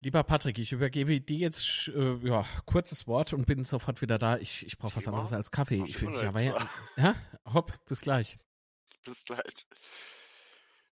Lieber 0.00 0.22
Patrick, 0.22 0.58
ich 0.58 0.72
übergebe 0.72 1.20
dir 1.20 1.38
jetzt 1.38 1.88
äh, 1.88 2.16
ja, 2.18 2.44
kurzes 2.66 3.06
Wort 3.06 3.32
und 3.32 3.46
bin 3.46 3.64
sofort 3.64 4.02
wieder 4.02 4.18
da. 4.18 4.36
Ich, 4.36 4.64
ich 4.66 4.78
brauche 4.78 4.96
was 4.96 5.08
anderes 5.08 5.32
als 5.32 5.50
Kaffee. 5.50 5.82
Ich, 5.86 6.00
ich, 6.00 6.02
ja, 6.02 6.38
ja, 6.38 6.68
ja, 6.96 7.14
hopp, 7.52 7.72
bis 7.86 8.00
gleich. 8.00 8.38
Bis 9.04 9.24
gleich. 9.24 9.66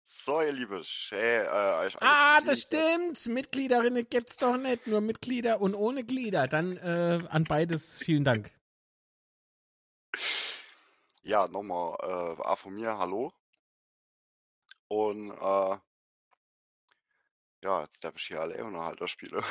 So, 0.05 0.41
ihr 0.41 0.53
liebe 0.53 0.85
Schä, 0.85 1.17
äh, 1.17 1.91
Ah, 2.01 2.41
das 2.43 2.61
stimmt. 2.63 3.27
Mitgliederinnen 3.27 4.07
gibt 4.09 4.31
es 4.31 4.37
doch 4.37 4.57
nicht. 4.57 4.87
Nur 4.87 5.01
Mitglieder 5.01 5.61
und 5.61 5.75
ohne 5.75 6.05
Glieder. 6.05 6.47
Dann 6.47 6.77
äh, 6.77 7.23
an 7.29 7.45
beides 7.45 7.99
vielen 7.99 8.25
Dank. 8.25 8.53
Ja, 11.27 11.49
nochmal 11.49 11.97
äh, 12.03 12.43
A 12.43 12.55
von 12.55 12.75
mir, 12.75 12.99
hallo. 12.99 13.33
Und 14.95 15.33
äh, 15.33 15.79
ja, 17.63 17.83
jetzt 17.83 18.05
darf 18.05 18.15
ich 18.17 18.27
hier 18.27 18.41
alle 18.41 18.57
Eonhalter 18.57 19.09
spiele. 19.09 19.43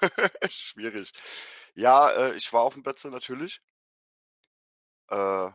Schwierig. 0.50 1.12
Ja, 1.74 2.10
äh, 2.10 2.34
ich 2.36 2.52
war 2.52 2.62
auf 2.62 2.74
dem 2.74 2.82
Betze 2.82 3.08
natürlich. 3.10 3.60
Äh, 5.10 5.50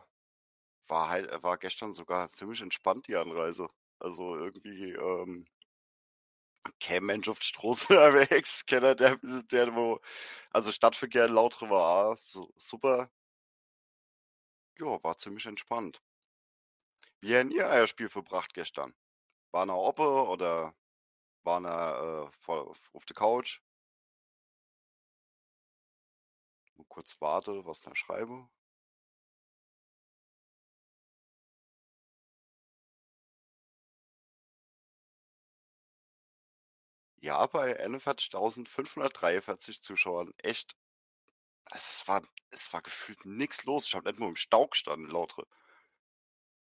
war 0.88 1.08
halt, 1.08 1.30
äh, 1.30 1.42
war 1.42 1.58
gestern 1.58 1.94
sogar 1.94 2.28
ziemlich 2.30 2.60
entspannt 2.62 3.08
die 3.08 3.16
Anreise. 3.16 3.68
Also 4.00 4.36
irgendwie, 4.36 4.92
ähm, 4.92 5.46
kein 6.80 7.04
Mensch 7.04 7.28
auf 7.28 7.38
die 7.40 7.46
Straße 7.46 7.86
unterwegs, 7.92 8.64
kenner 8.66 8.94
der, 8.94 9.18
der, 9.50 9.74
wo, 9.74 10.00
also 10.50 10.72
Stadtverkehr 10.72 11.28
lautere 11.28 11.70
war 11.70 12.16
so, 12.22 12.52
super. 12.56 13.10
Ja, 14.78 15.02
war 15.02 15.18
ziemlich 15.18 15.46
entspannt. 15.46 16.00
Wie 17.20 17.36
habt 17.36 17.52
ihr 17.52 17.66
euer 17.66 17.88
Spiel 17.88 18.08
verbracht 18.08 18.54
gestern? 18.54 18.94
War 19.54 19.66
er 19.68 19.76
oppe 19.78 20.02
oder 20.28 20.74
war 21.44 21.64
er 21.64 22.32
äh, 22.48 22.52
auf 22.94 23.06
der 23.06 23.16
Couch? 23.16 23.60
Mal 26.76 26.84
kurz 26.88 27.20
warte, 27.20 27.66
was 27.66 27.82
ich 27.84 27.98
schreibe. 27.98 28.46
Ja, 37.20 37.46
bei 37.46 37.80
41.543 37.80 39.82
Zuschauern. 39.82 40.32
Echt. 40.38 40.76
Es 41.72 42.06
war, 42.08 42.22
es 42.50 42.72
war 42.72 42.80
gefühlt 42.82 43.24
nichts 43.26 43.64
los. 43.64 43.86
Ich 43.88 43.94
habe 43.94 44.08
nicht 44.10 44.18
nur 44.20 44.28
im 44.30 44.36
Stau 44.36 44.66
gestanden, 44.68 45.10
lautere. 45.10 45.46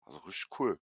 Also 0.06 0.18
richtig 0.18 0.60
cool. 0.60 0.78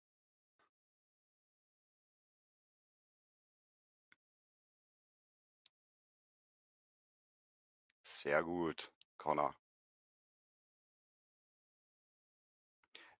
Sehr 8.26 8.42
gut, 8.42 8.90
Connor. 9.18 9.54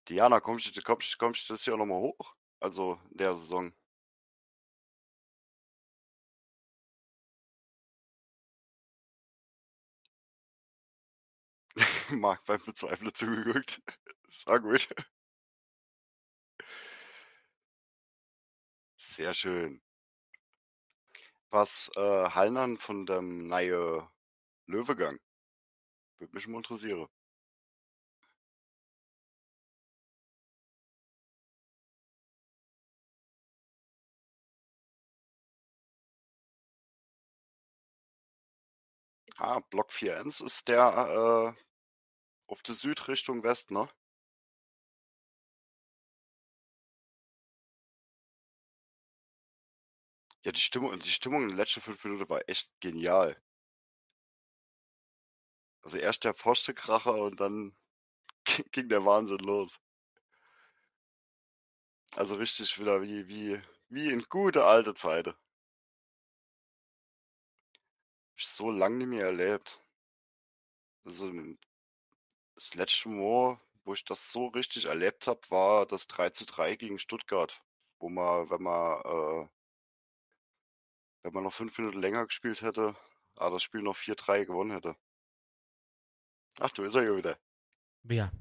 Diana, 0.09 0.41
kommst 0.41 0.75
du, 0.75 0.81
kommst, 0.81 1.17
kommst 1.17 1.49
du 1.49 1.53
das 1.53 1.65
Jahr 1.65 1.77
nochmal 1.77 1.99
hoch? 2.01 2.35
Also 2.59 2.99
der 3.11 3.33
Saison. 3.35 3.73
Marc 12.09 12.43
beim 12.45 12.61
Bezweifler 12.65 13.13
zugeguckt. 13.13 13.81
Sehr 14.29 14.59
gut. 14.59 14.87
Sehr 18.99 19.33
schön. 19.33 19.81
Was 21.49 21.91
äh, 21.97 21.99
Hallnern 22.29 22.77
von 22.77 23.05
dem 23.05 23.47
neue 23.47 24.07
Löwegang. 24.67 25.17
Würde 26.19 26.35
mich 26.35 26.47
mal 26.47 26.57
interessieren. 26.57 27.07
Ah, 39.39 39.61
Block 39.71 39.91
4-1 39.93 40.41
ist 40.41 40.67
der 40.67 41.55
äh, 41.57 41.61
auf 42.47 42.63
der 42.63 42.75
Südrichtung 42.75 43.43
West, 43.43 43.71
ne? 43.71 43.89
Ja, 50.43 50.51
die 50.51 50.59
Stimmung, 50.59 50.97
die 50.99 51.09
Stimmung 51.11 51.43
in 51.43 51.49
den 51.49 51.57
letzten 51.57 51.79
fünf 51.81 52.03
Minuten 52.03 52.27
war 52.27 52.41
echt 52.49 52.71
genial. 52.79 53.39
Also 55.81 55.97
erst 55.97 56.23
der 56.25 56.33
Postekracher 56.33 57.13
und 57.15 57.39
dann 57.39 57.75
ging 58.71 58.89
der 58.89 59.05
Wahnsinn 59.05 59.39
los. 59.39 59.79
Also 62.15 62.35
richtig 62.35 62.79
wieder 62.79 63.01
wie, 63.01 63.27
wie, 63.27 63.61
wie 63.89 64.09
in 64.11 64.23
gute 64.23 64.65
alte 64.65 64.93
Zeiten. 64.93 65.33
Ich 68.35 68.47
so 68.47 68.71
lange 68.71 68.97
nicht 68.97 69.07
mehr 69.07 69.25
erlebt. 69.25 69.81
Also 71.05 71.31
das 72.55 72.75
letzte 72.75 73.09
Mal, 73.09 73.59
wo 73.83 73.93
ich 73.93 74.03
das 74.05 74.31
so 74.31 74.47
richtig 74.47 74.85
erlebt 74.85 75.27
habe, 75.27 75.41
war 75.49 75.85
das 75.85 76.07
3 76.07 76.29
zu 76.31 76.45
3 76.45 76.75
gegen 76.75 76.99
Stuttgart. 76.99 77.61
Wo 77.99 78.09
man, 78.09 78.49
wenn 78.49 78.61
man, 78.61 79.01
äh, 79.01 79.49
wenn 81.23 81.33
man 81.33 81.43
noch 81.43 81.53
fünf 81.53 81.77
Minuten 81.77 82.01
länger 82.01 82.25
gespielt 82.25 82.61
hätte, 82.61 82.95
aber 83.35 83.55
das 83.55 83.63
Spiel 83.63 83.81
noch 83.81 83.95
4-3 83.95 84.45
gewonnen 84.45 84.71
hätte. 84.71 84.95
Ach, 86.59 86.71
du 86.71 86.83
ist 86.83 86.95
er 86.95 87.03
ja 87.03 87.15
wieder. 87.15 87.37
Wer? 88.03 88.31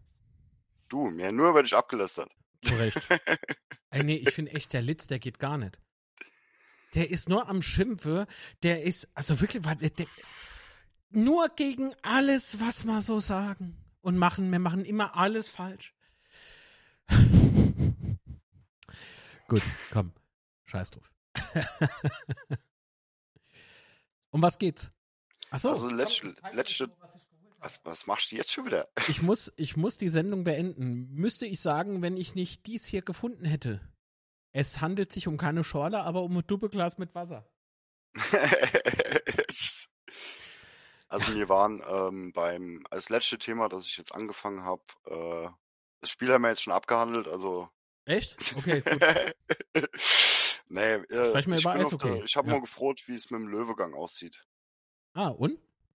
Du, 0.88 1.10
mir 1.10 1.32
nur 1.32 1.54
werde 1.54 1.66
ich 1.66 1.74
abgelästert. 1.74 2.30
Zu 2.62 2.74
Recht. 2.74 3.00
Ey, 3.90 4.04
nee, 4.04 4.16
ich 4.16 4.32
finde 4.32 4.52
echt, 4.52 4.72
der 4.72 4.82
Litz, 4.82 5.06
der 5.06 5.18
geht 5.18 5.38
gar 5.38 5.58
nicht. 5.58 5.78
der 6.94 7.10
ist 7.10 7.28
nur 7.28 7.48
am 7.48 7.62
Schimpfe, 7.62 8.26
der 8.62 8.82
ist, 8.82 9.08
also 9.14 9.40
wirklich, 9.40 9.62
der, 9.62 9.90
der, 9.90 10.06
nur 11.10 11.48
gegen 11.50 11.94
alles, 12.02 12.60
was 12.60 12.84
wir 12.84 13.00
so 13.00 13.20
sagen 13.20 13.76
und 14.00 14.16
machen. 14.16 14.50
Wir 14.50 14.58
machen 14.58 14.84
immer 14.84 15.16
alles 15.16 15.48
falsch. 15.48 15.94
Gut, 19.48 19.62
komm, 19.90 20.12
scheiß 20.64 20.90
drauf. 20.90 21.12
um 24.30 24.42
was 24.42 24.58
geht's? 24.58 24.92
Achso. 25.50 25.70
Also 25.70 25.88
letzte, 25.88 26.34
letzte, 26.52 26.90
was, 27.58 27.80
was 27.84 28.06
machst 28.06 28.32
du 28.32 28.36
jetzt 28.36 28.52
schon 28.52 28.66
wieder? 28.66 28.88
Ich 29.08 29.22
muss, 29.22 29.52
ich 29.56 29.76
muss 29.76 29.98
die 29.98 30.08
Sendung 30.08 30.44
beenden. 30.44 31.08
Müsste 31.12 31.46
ich 31.46 31.60
sagen, 31.60 32.02
wenn 32.02 32.16
ich 32.16 32.34
nicht 32.34 32.66
dies 32.66 32.86
hier 32.86 33.02
gefunden 33.02 33.44
hätte. 33.44 33.80
Es 34.52 34.80
handelt 34.80 35.12
sich 35.12 35.28
um 35.28 35.36
keine 35.36 35.64
Schorle, 35.64 36.02
aber 36.02 36.22
um 36.22 36.36
ein 36.36 36.46
Doppelglas 36.46 36.98
mit 36.98 37.14
Wasser. 37.14 37.46
also 41.08 41.34
wir 41.34 41.48
waren 41.48 41.82
ähm, 41.86 42.32
beim, 42.32 42.86
als 42.90 43.10
letzte 43.10 43.38
Thema, 43.38 43.68
das 43.68 43.86
ich 43.86 43.98
jetzt 43.98 44.14
angefangen 44.14 44.64
habe, 44.64 44.82
äh, 45.06 45.48
das 46.00 46.10
Spiel 46.10 46.32
haben 46.32 46.42
wir 46.42 46.48
jetzt 46.48 46.62
schon 46.62 46.72
abgehandelt, 46.72 47.28
also. 47.28 47.68
Echt? 48.04 48.54
Okay, 48.56 48.80
gut. 48.80 49.00
nee, 50.68 50.80
äh, 50.80 51.28
Sprechen 51.28 51.52
wir 51.52 51.60
über 51.60 51.72
Eishockey. 51.72 52.08
Der, 52.08 52.24
ich 52.24 52.36
habe 52.36 52.48
ja. 52.48 52.54
mal 52.54 52.60
gefroht, 52.60 53.02
wie 53.08 53.14
es 53.14 53.30
mit 53.30 53.40
dem 53.40 53.48
Löwegang 53.48 53.94
aussieht. 53.94 54.46
Ah, 55.14 55.28
und? 55.28 55.58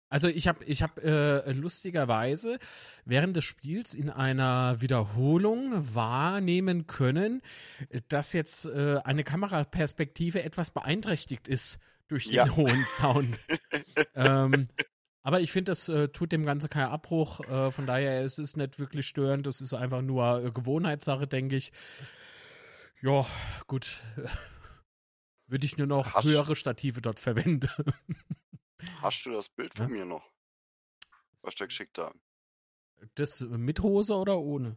Also 0.08 0.28
ich 0.28 0.46
habe 0.46 0.64
ich 0.64 0.82
hab, 0.82 1.02
äh, 1.02 1.50
lustigerweise 1.52 2.58
während 3.04 3.36
des 3.36 3.44
Spiels 3.44 3.92
in 3.92 4.08
einer 4.08 4.80
Wiederholung 4.80 5.94
wahrnehmen 5.94 6.86
können, 6.86 7.42
dass 8.08 8.32
jetzt 8.32 8.66
äh, 8.66 8.98
eine 9.04 9.24
Kameraperspektive 9.24 10.42
etwas 10.44 10.70
beeinträchtigt 10.70 11.48
ist 11.48 11.78
durch 12.08 12.26
den 12.26 12.34
Ja. 12.34 12.48
hohen 12.56 12.84
Sound. 12.86 13.36
ähm, 14.14 14.68
aber 15.22 15.40
ich 15.40 15.50
finde, 15.50 15.72
das 15.72 15.88
äh, 15.88 16.06
tut 16.08 16.30
dem 16.30 16.46
Ganze 16.46 16.68
keinen 16.68 16.86
Abbruch. 16.86 17.40
Äh, 17.40 17.72
von 17.72 17.84
daher, 17.84 18.20
es 18.22 18.38
ist 18.38 18.56
nicht 18.56 18.78
wirklich 18.78 19.06
störend. 19.08 19.44
Das 19.44 19.60
ist 19.60 19.74
einfach 19.74 20.02
nur 20.02 20.44
äh, 20.44 20.50
Gewohnheitssache, 20.52 21.26
denke 21.26 21.56
ich. 21.56 21.72
Ja, 23.02 23.26
gut. 23.66 24.02
Würde 25.48 25.66
ich 25.66 25.76
nur 25.78 25.88
noch 25.88 26.14
Hast- 26.14 26.24
höhere 26.26 26.54
Stative 26.54 27.00
dort 27.00 27.18
verwenden. 27.18 27.68
Hast 29.00 29.24
du 29.24 29.30
das 29.30 29.48
Bild 29.48 29.74
von 29.74 29.88
Ja. 29.88 29.92
mir 29.94 30.04
noch? 30.04 30.30
Was 31.42 31.54
dir 31.54 31.66
geschickt 31.66 31.98
habe? 31.98 32.18
Das 33.14 33.40
mit 33.40 33.80
Hose 33.80 34.14
oder 34.14 34.38
ohne? 34.38 34.76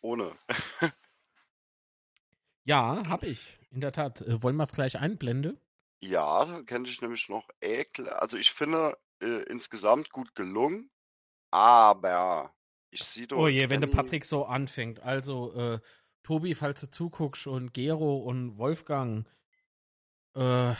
Ohne. 0.00 0.36
Ja, 2.66 3.02
habe 3.08 3.26
ich. 3.26 3.58
In 3.70 3.82
der 3.82 3.92
Tat. 3.92 4.22
Äh, 4.22 4.42
wollen 4.42 4.56
wir 4.56 4.62
es 4.62 4.72
gleich 4.72 4.98
einblenden? 4.98 5.60
Ja, 6.00 6.46
da 6.46 6.62
kenne 6.62 6.88
ich 6.88 7.02
nämlich 7.02 7.28
noch 7.28 7.46
ekel. 7.60 8.08
Also 8.08 8.38
ich 8.38 8.52
finde 8.52 8.96
äh, 9.20 9.42
insgesamt 9.50 10.08
gut 10.10 10.34
gelungen, 10.34 10.90
aber 11.50 12.54
ich 12.90 13.02
sehe 13.04 13.26
doch. 13.26 13.36
Oh 13.36 13.48
je, 13.48 13.68
wenn 13.68 13.80
der 13.82 13.90
Kenny- 13.90 13.96
Patrick 14.02 14.24
so 14.24 14.46
anfängt. 14.46 15.00
Also, 15.00 15.54
äh, 15.54 15.80
Tobi, 16.22 16.54
falls 16.54 16.80
du 16.80 16.90
zuguckst 16.90 17.46
und 17.46 17.74
Gero 17.74 18.16
und 18.16 18.56
Wolfgang, 18.56 19.26
äh, 20.34 20.74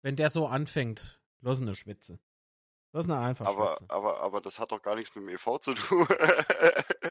wenn 0.00 0.16
der 0.16 0.30
so 0.30 0.46
anfängt, 0.46 1.20
los 1.44 1.60
eine 1.60 1.74
Schwitze. 1.74 2.18
Los 2.92 3.08
eine 3.08 3.18
einfach 3.18 3.46
Aber, 3.46 3.76
Schwitze. 3.76 3.90
aber, 3.90 4.20
aber 4.20 4.40
das 4.40 4.58
hat 4.58 4.72
doch 4.72 4.82
gar 4.82 4.96
nichts 4.96 5.14
mit 5.14 5.26
dem 5.26 5.34
EV 5.34 5.58
zu 5.60 5.74
tun. 5.74 6.06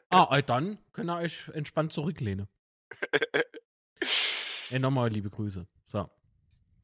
Ah, 0.09 0.37
äh, 0.37 0.43
dann 0.43 0.77
könnt 0.91 1.09
ihr 1.09 1.17
euch 1.17 1.47
entspannt 1.55 1.91
zurücklehnen. 1.91 2.47
Ey, 4.69 4.77
nochmal 4.77 5.09
liebe 5.09 5.31
Grüße. 5.31 5.65
So. 5.85 6.07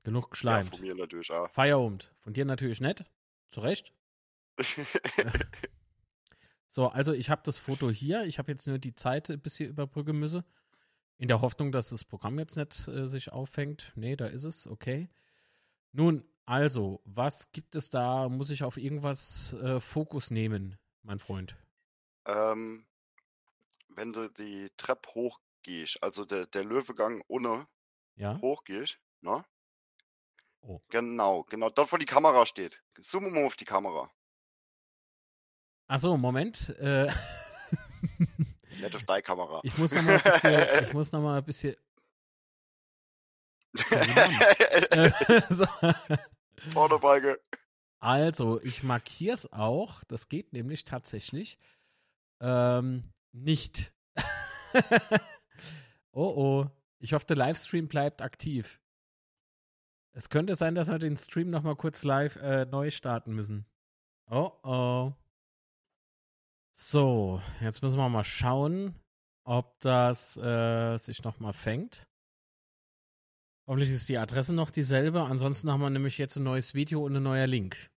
Genug 0.01 0.23
ja, 0.23 0.29
geschleimt. 0.31 0.75
von 0.75 0.81
mir 0.81 0.95
natürlich 0.95 1.31
auch. 1.31 1.47
Feierabend. 1.51 2.11
Von 2.21 2.33
dir 2.33 2.45
natürlich 2.45 2.81
nicht. 2.81 3.05
Zu 3.49 3.59
Recht. 3.59 3.93
So, 6.71 6.87
also 6.87 7.13
ich 7.13 7.31
habe 7.31 7.41
das 7.43 7.57
Foto 7.57 7.89
hier. 7.89 8.25
Ich 8.25 8.37
habe 8.37 8.51
jetzt 8.51 8.67
nur 8.67 8.77
die 8.77 8.93
Zeit 8.93 9.29
ein 9.31 9.41
bisschen 9.41 9.69
überbrücken 9.69 10.17
müssen. 10.17 10.43
In 11.17 11.27
der 11.27 11.41
Hoffnung, 11.41 11.71
dass 11.71 11.89
das 11.89 12.05
Programm 12.05 12.37
jetzt 12.37 12.55
nicht 12.55 12.87
äh, 12.87 13.07
sich 13.07 13.33
auffängt. 13.33 13.91
Nee, 13.95 14.15
da 14.15 14.27
ist 14.27 14.43
es. 14.43 14.67
Okay. 14.67 15.09
Nun, 15.91 16.23
also, 16.49 16.99
was 17.05 17.51
gibt 17.51 17.75
es 17.75 17.89
da? 17.91 18.27
Muss 18.27 18.49
ich 18.49 18.63
auf 18.63 18.77
irgendwas 18.77 19.53
äh, 19.53 19.79
Fokus 19.79 20.31
nehmen, 20.31 20.77
mein 21.03 21.19
Freund? 21.19 21.55
ähm, 22.25 22.85
wenn 23.95 24.13
du 24.13 24.29
die 24.29 24.69
Treppe 24.77 25.09
hochgehst, 25.13 26.01
also 26.03 26.25
der, 26.25 26.45
der 26.47 26.63
Löwegang 26.63 27.23
ohne 27.27 27.67
Ja? 28.15 28.39
hochgehst, 28.41 28.97
ne? 29.21 29.43
Oh. 30.61 30.79
Genau, 30.89 31.43
genau, 31.43 31.69
dort 31.69 31.91
wo 31.91 31.97
die 31.97 32.05
Kamera 32.05 32.45
steht. 32.45 32.81
Zoom 33.01 33.31
mal 33.33 33.45
auf 33.45 33.55
die 33.55 33.65
Kamera. 33.65 34.11
Achso, 35.87 36.17
Moment. 36.17 36.69
Äh, 36.79 37.11
Nicht 38.79 38.95
auf 38.95 39.03
deine 39.03 39.21
Kamera. 39.23 39.61
ich 39.63 39.77
muss 39.77 39.91
noch 39.93 40.01
mal 40.03 40.15
ein 40.15 40.23
bisschen. 40.23 40.83
Ich 40.83 40.93
muss 40.93 41.11
noch 41.11 41.21
mal 41.21 41.37
ein 41.37 41.43
bisschen. 41.45 41.75
Äh, 43.91 45.11
so. 46.63 46.71
Vorderbeige. 46.71 47.39
Also, 47.99 48.61
ich 48.61 48.83
markiere 48.83 49.33
es 49.33 49.51
auch. 49.51 50.03
Das 50.05 50.29
geht 50.29 50.53
nämlich 50.53 50.85
tatsächlich 50.85 51.57
ähm, 52.39 53.03
nicht. 53.31 53.93
oh 56.11 56.33
oh. 56.35 56.67
Ich 56.99 57.13
hoffe, 57.13 57.25
der 57.25 57.37
Livestream 57.37 57.87
bleibt 57.87 58.21
aktiv. 58.21 58.81
Es 60.11 60.29
könnte 60.29 60.55
sein, 60.55 60.75
dass 60.75 60.89
wir 60.89 60.99
den 60.99 61.15
Stream 61.15 61.49
noch 61.49 61.63
mal 61.63 61.75
kurz 61.75 62.03
live 62.03 62.35
äh, 62.37 62.65
neu 62.65 62.91
starten 62.91 63.33
müssen. 63.33 63.65
Oh 64.29 64.51
oh. 64.63 65.13
So, 66.73 67.41
jetzt 67.61 67.81
müssen 67.81 67.97
wir 67.97 68.09
mal 68.09 68.23
schauen, 68.23 68.95
ob 69.43 69.79
das 69.79 70.37
äh, 70.37 70.97
sich 70.97 71.23
noch 71.23 71.39
mal 71.39 71.53
fängt. 71.53 72.08
Hoffentlich 73.69 73.91
ist 73.91 74.09
die 74.09 74.17
Adresse 74.17 74.51
noch 74.55 74.71
dieselbe. 74.71 75.21
Ansonsten 75.21 75.71
haben 75.71 75.81
wir 75.81 75.91
nämlich 75.91 76.17
jetzt 76.17 76.37
ein 76.37 76.43
neues 76.43 76.73
Video 76.73 77.05
und 77.05 77.15
ein 77.15 77.21
neuer 77.21 77.45
Link. 77.45 77.91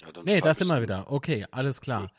Ja, 0.00 0.08
Nee, 0.24 0.40
da 0.40 0.58
wir 0.58 0.66
dann. 0.66 0.82
wieder. 0.82 1.12
Okay, 1.12 1.46
alles 1.50 1.82
klar. 1.82 2.10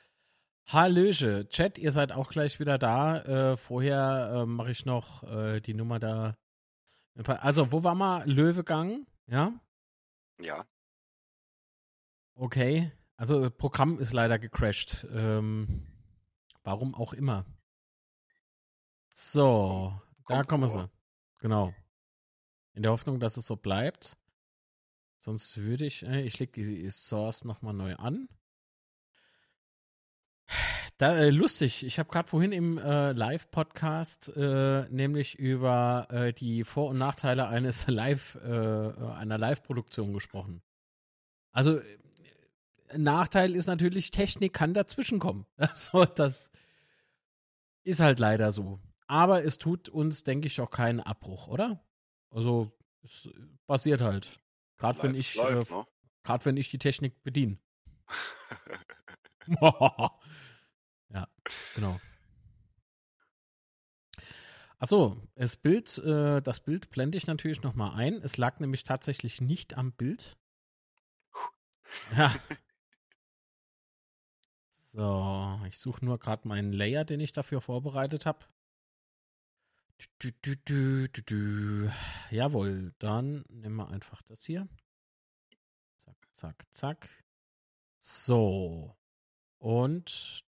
Hallöche, 0.67 1.49
Chat, 1.49 1.79
ihr 1.79 1.91
seid 1.91 2.11
auch 2.11 2.29
gleich 2.29 2.59
wieder 2.59 2.77
da. 2.77 3.53
Äh, 3.53 3.57
vorher 3.57 4.31
äh, 4.31 4.45
mache 4.45 4.69
ich 4.69 4.85
noch 4.85 5.23
äh, 5.23 5.59
die 5.59 5.73
Nummer 5.73 5.97
da. 5.97 6.37
Also, 7.25 7.71
wo 7.71 7.83
war 7.83 7.95
mal 7.95 8.29
Löwegang? 8.29 9.07
Ja, 9.25 9.51
Ja, 10.39 10.67
okay. 12.35 12.91
Also, 13.17 13.49
Programm 13.49 13.97
ist 13.97 14.13
leider 14.13 14.37
gecrashed. 14.37 15.07
Ähm, 15.11 15.87
warum 16.61 16.93
auch 16.93 17.13
immer. 17.13 17.43
So, 19.09 19.99
da 20.27 20.35
Kommt 20.35 20.47
kommen 20.47 20.69
vor. 20.69 20.83
sie. 20.83 21.00
Genau. 21.41 21.73
In 22.73 22.83
der 22.83 22.91
Hoffnung, 22.91 23.19
dass 23.19 23.35
es 23.35 23.47
so 23.47 23.55
bleibt. 23.55 24.15
Sonst 25.17 25.57
würde 25.57 25.85
ich, 25.85 26.03
äh, 26.03 26.21
ich 26.21 26.39
lege 26.39 26.51
die 26.51 26.89
Source 26.89 27.43
nochmal 27.43 27.73
neu 27.73 27.95
an. 27.95 28.29
Da, 30.97 31.17
äh, 31.17 31.31
lustig, 31.31 31.83
ich 31.83 31.97
habe 31.97 32.09
gerade 32.09 32.29
vorhin 32.29 32.51
im 32.51 32.77
äh, 32.77 33.11
Live-Podcast 33.13 34.31
äh, 34.35 34.87
nämlich 34.89 35.37
über 35.39 36.07
äh, 36.11 36.31
die 36.31 36.63
Vor- 36.63 36.89
und 36.89 36.99
Nachteile 36.99 37.47
eines 37.47 37.87
Live, 37.87 38.35
äh, 38.35 38.47
einer 38.47 39.39
Live-Produktion 39.39 40.13
gesprochen. 40.13 40.61
Also 41.51 41.81
Nachteil 42.95 43.55
ist 43.55 43.65
natürlich, 43.65 44.11
Technik 44.11 44.53
kann 44.53 44.73
dazwischenkommen. 44.73 45.45
Also 45.57 46.05
das 46.05 46.51
ist 47.83 47.99
halt 47.99 48.19
leider 48.19 48.51
so. 48.51 48.79
Aber 49.11 49.43
es 49.43 49.57
tut 49.57 49.89
uns, 49.89 50.23
denke 50.23 50.47
ich, 50.47 50.61
auch 50.61 50.69
keinen 50.69 51.01
Abbruch, 51.01 51.49
oder? 51.49 51.83
Also 52.29 52.71
es 53.03 53.29
passiert 53.67 53.99
halt. 53.99 54.39
Gerade 54.77 55.03
wenn 55.03 55.15
ich, 55.15 55.37
äh, 55.37 55.53
ne? 55.53 55.85
gerade 56.23 56.45
wenn 56.45 56.55
ich 56.55 56.69
die 56.69 56.77
Technik 56.77 57.21
bediene. 57.21 57.57
ja, 61.09 61.27
genau. 61.75 61.99
Achso, 64.79 65.21
das 65.35 65.57
Bild, 65.57 65.97
äh, 65.97 66.41
das 66.41 66.61
Bild 66.61 66.89
blende 66.89 67.17
ich 67.17 67.27
natürlich 67.27 67.61
nochmal 67.63 67.99
ein. 67.99 68.13
Es 68.13 68.37
lag 68.37 68.61
nämlich 68.61 68.85
tatsächlich 68.85 69.41
nicht 69.41 69.77
am 69.77 69.91
Bild. 69.91 70.37
Ja. 72.15 72.33
So, 74.93 75.59
ich 75.67 75.77
suche 75.77 76.05
nur 76.05 76.17
gerade 76.17 76.47
meinen 76.47 76.71
Layer, 76.71 77.03
den 77.03 77.19
ich 77.19 77.33
dafür 77.33 77.59
vorbereitet 77.59 78.25
habe. 78.25 78.45
Du, 80.19 80.31
du, 80.41 80.55
du, 80.65 81.09
du, 81.09 81.21
du. 81.23 81.91
Jawohl, 82.31 82.93
dann 82.97 83.43
nehmen 83.49 83.75
wir 83.75 83.89
einfach 83.89 84.23
das 84.23 84.43
hier. 84.43 84.67
Zack, 85.97 86.15
zack, 86.31 86.65
zack. 86.71 87.09
So. 87.99 88.97
Und 89.59 90.43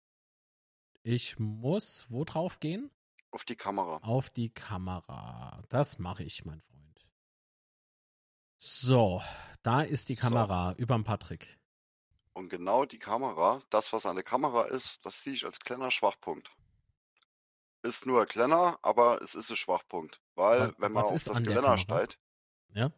ich 1.04 1.38
muss 1.38 2.06
wo 2.10 2.24
drauf 2.24 2.60
gehen? 2.62 2.92
Auf 3.32 3.44
die 3.44 3.56
Kamera. 3.58 3.98
Auf 3.98 4.30
die 4.30 4.50
Kamera. 4.50 5.64
Das 5.70 6.00
mache 6.00 6.24
ich, 6.24 6.46
mein 6.46 6.62
Freund. 6.62 7.06
So, 8.58 9.22
da 9.64 9.82
ist 9.82 10.08
die 10.10 10.16
So. 10.16 10.22
Kamera 10.22 10.74
überm 10.78 11.04
Patrick. 11.04 11.60
Und 12.34 12.48
genau 12.50 12.86
die 12.86 13.00
Kamera, 13.00 13.62
das, 13.70 13.92
was 13.92 14.06
an 14.06 14.16
der 14.16 14.24
Kamera 14.24 14.66
ist, 14.66 15.06
das 15.06 15.24
sehe 15.24 15.34
ich 15.34 15.46
als 15.46 15.60
kleiner 15.60 15.92
Schwachpunkt. 15.92 16.50
Ist 17.84 18.08
nur 18.08 18.22
ein 18.22 18.28
kleiner, 18.28 18.80
aber 18.82 19.22
es 19.22 19.36
ist 19.36 19.52
ein 19.52 19.56
Schwachpunkt. 19.56 20.20
Weil, 20.34 20.70
Wa- 20.70 20.74
wenn 20.80 20.94
man 20.94 21.04
auf 21.04 21.24
das 21.24 21.44
der 21.44 21.44
Geländer 21.44 21.78
steigt, 21.78 22.18
Ja? 22.74 22.92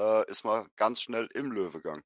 äh, 0.00 0.28
ist 0.28 0.42
man 0.44 0.68
ganz 0.74 1.00
schnell 1.00 1.28
im 1.32 1.52
Löwegang. 1.52 2.02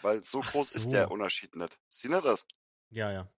Weil 0.00 0.24
so 0.24 0.42
Ach 0.42 0.44
groß 0.44 0.72
ist 0.72 0.92
der 0.92 1.08
so. 1.08 1.12
Unterschied 1.12 1.54
nicht. 1.54 1.78
Sieh 1.88 2.08
nicht 2.08 2.24
das? 2.24 2.44
Ja, 2.90 3.12
ja. 3.12 3.28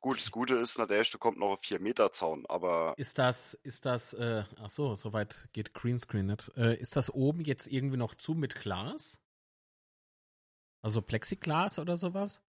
Gut, 0.00 0.18
das 0.20 0.30
Gute 0.30 0.54
ist 0.54 0.78
natürlich, 0.78 1.10
da 1.10 1.18
kommt 1.18 1.36
noch 1.38 1.50
ein 1.56 1.58
4-Meter-Zaun, 1.58 2.46
aber 2.46 2.96
Ist 2.96 3.18
das, 3.18 3.54
ist 3.54 3.86
das, 3.86 4.12
äh, 4.14 4.44
ach 4.56 4.70
so, 4.70 4.94
soweit 4.96 5.48
geht 5.52 5.74
Greenscreen 5.74 6.26
nicht. 6.26 6.50
Äh, 6.56 6.76
ist 6.76 6.96
das 6.96 7.10
oben 7.10 7.40
jetzt 7.42 7.66
irgendwie 7.68 7.96
noch 7.96 8.14
zu 8.14 8.34
mit 8.34 8.54
Glas? 8.56 9.20
Also 10.82 11.02
Plexiglas 11.02 11.80
oder 11.80 11.96
sowas? 11.96 12.40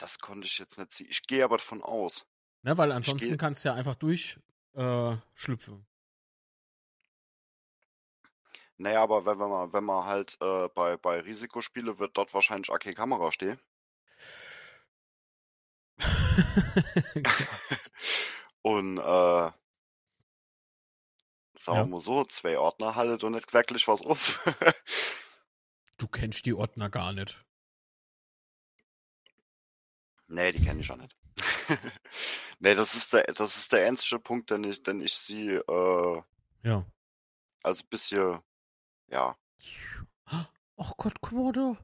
Das 0.00 0.18
konnte 0.18 0.46
ich 0.46 0.58
jetzt 0.58 0.78
nicht 0.78 0.92
sehen. 0.92 1.06
Ich 1.10 1.22
gehe 1.22 1.44
aber 1.44 1.58
davon 1.58 1.82
aus. 1.82 2.26
Ne, 2.62 2.76
weil 2.76 2.92
ansonsten 2.92 3.36
kannst 3.38 3.64
du 3.64 3.68
ja 3.70 3.74
einfach 3.74 3.94
durch 3.94 4.38
äh. 4.74 5.16
Naja, 8.76 9.02
aber 9.02 9.26
wenn 9.26 9.36
man, 9.36 9.72
wenn 9.72 9.84
man 9.84 10.04
halt 10.04 10.38
äh, 10.40 10.68
bei, 10.74 10.96
bei 10.96 11.20
Risikospiele 11.20 11.98
wird 11.98 12.16
dort 12.16 12.32
wahrscheinlich 12.32 12.70
auch 12.70 12.78
keine 12.78 12.94
Kamera 12.94 13.30
stehen. 13.30 13.60
Und 18.62 18.98
äh, 18.98 19.50
sagen 21.60 21.90
wir 21.90 22.00
so, 22.00 22.24
zwei 22.24 22.58
Ordner 22.58 22.94
haltet 22.94 23.24
und 23.24 23.32
nicht 23.32 23.52
wirklich 23.52 23.86
was 23.88 24.02
auf. 24.02 24.44
du 25.98 26.08
kennst 26.08 26.46
die 26.46 26.54
Ordner 26.54 26.90
gar 26.90 27.12
nicht. 27.12 27.44
Nee, 30.30 30.52
die 30.52 30.62
kenne 30.64 30.80
ich 30.80 30.90
auch 30.90 30.96
nicht. 30.96 31.16
nee, 32.58 32.74
das 32.74 32.94
ist 32.94 33.12
der, 33.12 33.24
das 33.24 33.56
ist 33.56 33.72
der 33.72 33.84
ernste 33.84 34.18
Punkt, 34.18 34.50
den 34.50 34.64
ich, 34.64 34.82
den 34.82 35.00
ich 35.00 35.14
sie 35.14 35.54
äh, 35.54 36.22
Ja. 36.62 36.84
als 37.62 37.82
bisschen, 37.82 38.40
ja, 39.08 39.36
Ach 40.76 40.92
Gott, 40.96 41.14
da. 41.22 41.76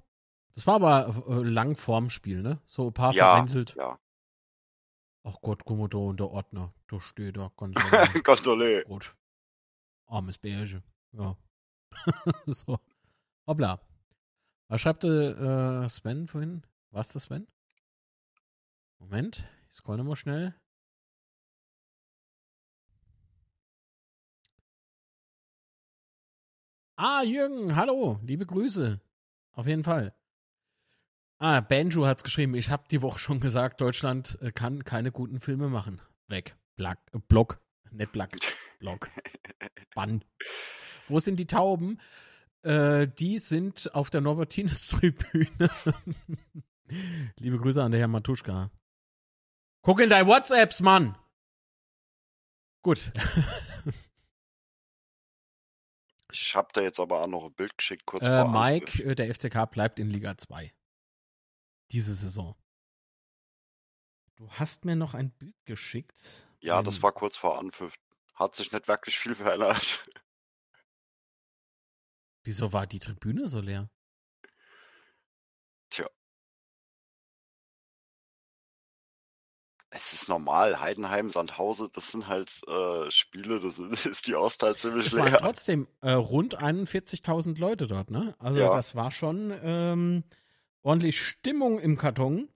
Das 0.55 0.67
war 0.67 0.77
aber 0.77 1.25
äh, 1.29 1.43
lang 1.43 1.77
vorm 1.77 2.09
Spiel, 2.09 2.41
ne? 2.43 2.61
So 2.67 2.87
ein 2.89 2.95
paar 2.95 3.13
Ja, 3.13 3.33
vereinzelt. 3.33 3.75
ja. 3.77 3.99
Ach 5.25 5.37
Gott, 5.43 5.63
da 5.67 5.99
und 5.99 6.21
der 6.21 6.31
Ordner. 6.31 6.73
Da 6.89 7.01
steht 7.01 7.37
da 7.37 7.51
ganz 7.57 7.75
normal. 7.75 8.09
Kontrolle. 8.23 8.85
Gut. 8.85 9.15
Armes 10.07 10.39
Bärchen. 10.39 10.83
Ja. 11.13 11.37
so. 12.47 12.79
Hoppla. 13.47 13.81
Was 14.69 14.81
schreibt 14.81 15.05
äh, 15.05 15.89
Sven 15.89 16.27
vorhin? 16.29 16.63
Was 16.91 17.09
das 17.09 17.25
Sven? 17.25 17.47
Moment. 18.99 19.45
Ich 19.69 19.77
scroll 19.77 19.97
nochmal 19.99 20.17
schnell. 20.17 20.55
Ah, 26.97 27.23
Jürgen, 27.23 27.77
hallo. 27.77 28.19
Liebe 28.23 28.47
Grüße. 28.47 29.01
Auf 29.53 29.67
jeden 29.67 29.85
Fall. 29.85 30.15
Ah, 31.39 31.61
Banjo 31.61 32.07
hat's 32.07 32.25
geschrieben. 32.25 32.55
Ich 32.55 32.71
habe 32.71 32.85
die 32.91 33.03
Woche 33.03 33.19
schon 33.19 33.41
gesagt, 33.41 33.83
Deutschland 33.83 34.39
äh, 34.41 34.51
kann 34.51 34.85
keine 34.85 35.13
guten 35.13 35.41
Filme 35.41 35.69
machen. 35.69 36.01
Weg. 36.29 36.57
Black, 36.77 36.99
äh, 37.13 37.19
Block. 37.19 37.61
Nicht 37.91 38.13
Black. 38.13 38.39
Block. 38.79 39.11
Bann. 39.95 40.25
Wo 41.09 41.19
sind 41.19 41.37
die 41.37 41.47
Tauben? 41.47 42.01
Äh, 42.63 43.09
die 43.09 43.39
sind 43.39 43.95
auf 43.95 44.09
der 44.09 44.23
Norbertines-Tribüne. 44.23 45.71
Liebe 47.39 47.59
Grüße 47.59 47.83
an 47.83 47.91
der 47.91 48.01
Herr 48.01 48.09
Matuschka. 48.09 48.71
Guck 49.87 50.01
in 50.01 50.09
deine 50.09 50.27
WhatsApps, 50.29 50.81
Mann! 50.81 51.17
Gut. 52.83 53.01
Ich 56.33 56.55
habe 56.55 56.69
da 56.75 56.83
jetzt 56.83 57.01
aber 57.01 57.23
auch 57.23 57.27
noch 57.29 57.45
ein 57.47 57.55
Bild 57.55 57.79
geschickt, 57.79 58.05
kurz 58.05 58.25
Äh, 58.25 58.43
vor 58.43 58.49
Mike, 58.51 58.87
Anpfiff. 58.87 59.07
äh, 59.07 59.15
der 59.15 59.33
FCK 59.35 59.71
bleibt 59.71 59.99
in 59.99 60.11
Liga 60.11 60.37
2. 60.37 60.75
Diese 61.93 62.15
Saison. 62.15 62.55
Du 64.35 64.51
hast 64.51 64.85
mir 64.85 64.97
noch 64.97 65.15
ein 65.15 65.31
Bild 65.31 65.55
geschickt. 65.65 66.45
Ja, 66.61 66.81
Ähm, 66.81 66.85
das 66.85 67.01
war 67.03 67.13
kurz 67.13 67.39
vor 67.39 67.59
Anpfiff. 67.59 67.95
Hat 68.35 68.55
sich 68.55 68.71
nicht 68.71 68.87
wirklich 68.87 69.19
viel 69.19 69.35
verändert. 69.35 70.07
Wieso 72.45 72.71
war 72.75 72.87
die 72.87 72.99
Tribüne 72.99 73.49
so 73.49 73.61
leer? 73.61 73.89
Es 79.97 80.13
ist 80.13 80.29
normal, 80.29 80.79
Heidenheim, 80.81 81.31
Sandhause, 81.31 81.89
das 81.93 82.11
sind 82.13 82.27
halt 82.29 82.51
äh, 82.69 83.11
Spiele, 83.11 83.61
das 83.61 83.79
ist, 84.07 84.27
die 84.27 84.35
Ostal 84.35 84.77
ziemlich 84.77 85.07
Es 85.07 85.17
waren 85.17 85.31
leer. 85.31 85.39
trotzdem 85.39 85.89
äh, 86.03 86.13
rund 86.13 86.59
41.000 86.61 87.59
Leute 87.59 87.87
dort, 87.87 88.11
ne? 88.11 88.35
Also 88.39 88.61
Ja. 88.61 88.75
das 88.77 88.95
war 88.95 89.11
schon 89.11 89.53
ähm, 89.63 90.25
ordentlich 90.83 91.21
Stimmung 91.21 91.79
im 91.79 91.97
Karton. 91.97 92.49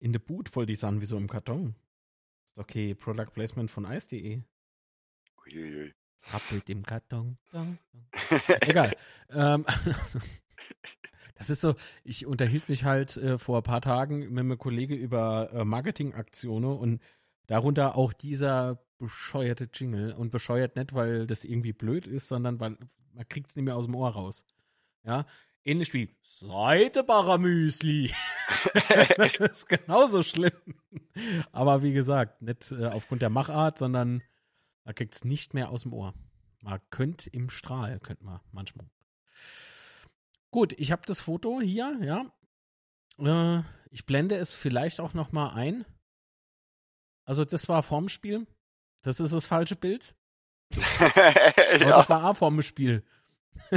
In 0.00 0.12
der 0.12 0.18
Boot 0.20 0.54
wollte 0.56 0.72
ich 0.72 0.78
sagen, 0.78 1.00
wieso 1.00 1.16
im 1.16 1.28
Karton? 1.28 1.74
Ist 2.44 2.58
okay, 2.58 2.94
Product 2.94 3.30
Placement 3.32 3.70
von 3.70 3.84
Ice.de. 3.84 4.42
Uiuiui. 5.46 5.94
Es 6.18 6.34
rappelt 6.34 6.68
im 6.70 6.82
Karton. 6.84 7.38
Egal. 8.60 8.94
ähm, 9.30 9.64
das 11.34 11.50
ist 11.50 11.60
so, 11.60 11.74
ich 12.04 12.26
unterhielt 12.26 12.68
mich 12.68 12.84
halt 12.84 13.16
äh, 13.16 13.38
vor 13.38 13.58
ein 13.58 13.62
paar 13.62 13.80
Tagen 13.80 14.30
mit 14.30 14.38
einem 14.38 14.58
Kollege 14.58 14.94
über 14.94 15.50
äh, 15.52 15.64
Marketingaktionen 15.64 16.78
und 16.78 17.02
darunter 17.46 17.96
auch 17.96 18.12
dieser 18.12 18.84
bescheuerte 18.98 19.68
Jingle. 19.72 20.12
Und 20.14 20.30
bescheuert 20.30 20.76
nicht, 20.76 20.94
weil 20.94 21.26
das 21.26 21.44
irgendwie 21.44 21.72
blöd 21.72 22.06
ist, 22.06 22.28
sondern 22.28 22.60
weil 22.60 22.76
man 23.12 23.28
kriegt 23.28 23.50
es 23.50 23.56
nicht 23.56 23.64
mehr 23.64 23.76
aus 23.76 23.86
dem 23.86 23.94
Ohr 23.94 24.10
raus. 24.10 24.44
Ja, 25.04 25.26
ähnlich 25.64 25.92
wie 25.92 26.10
Seidebacher 26.22 27.38
Müsli. 27.38 28.12
das 29.16 29.36
ist 29.36 29.68
genauso 29.68 30.22
schlimm. 30.22 30.52
Aber 31.52 31.82
wie 31.82 31.92
gesagt, 31.92 32.42
nicht 32.42 32.72
äh, 32.72 32.86
aufgrund 32.86 33.22
der 33.22 33.30
Machart, 33.30 33.78
sondern 33.78 34.22
man 34.84 34.94
kriegt 34.94 35.14
es 35.14 35.24
nicht 35.24 35.54
mehr 35.54 35.70
aus 35.70 35.82
dem 35.82 35.92
Ohr. 35.92 36.14
Man 36.62 36.80
könnte 36.90 37.28
im 37.30 37.50
Strahl, 37.50 38.00
könnte 38.00 38.24
man 38.24 38.40
manchmal. 38.52 38.86
Gut, 40.54 40.72
ich 40.74 40.92
habe 40.92 41.02
das 41.04 41.20
Foto 41.20 41.60
hier, 41.60 41.98
ja. 42.00 42.32
Äh, 43.18 43.64
ich 43.90 44.06
blende 44.06 44.36
es 44.36 44.54
vielleicht 44.54 45.00
auch 45.00 45.12
noch 45.12 45.32
mal 45.32 45.52
ein. 45.52 45.84
Also 47.24 47.44
das 47.44 47.68
war 47.68 47.82
vorm 47.82 48.08
Spiel. 48.08 48.46
Das 49.02 49.18
ist 49.18 49.34
das 49.34 49.46
falsche 49.46 49.74
Bild. 49.74 50.14
Ja, 50.76 51.88
das 51.96 52.08
war 52.08 52.24
auch 52.24 52.36
vorm 52.36 52.62
Spiel. 52.62 53.04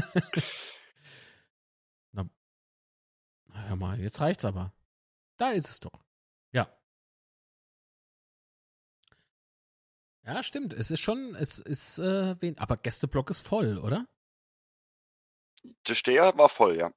Na, 2.12 2.30
na, 3.48 3.64
hör 3.70 3.76
mal, 3.76 4.00
jetzt 4.00 4.22
reicht's 4.22 4.46
aber. 4.46 4.72
Da 5.38 5.50
ist 5.50 5.70
es 5.70 5.80
doch. 5.80 6.06
Ja. 6.52 6.72
Ja, 10.22 10.44
stimmt. 10.44 10.74
Es 10.74 10.92
ist 10.92 11.00
schon, 11.02 11.34
es 11.34 11.58
ist, 11.58 11.98
äh, 11.98 12.40
wen, 12.40 12.56
aber 12.60 12.78
Gästeblock 12.78 13.32
ist 13.32 13.42
voll, 13.42 13.80
oder? 13.80 14.08
Der 15.88 15.96
Steher 15.96 16.38
war 16.38 16.50
voll, 16.50 16.78
ja. 16.78 16.92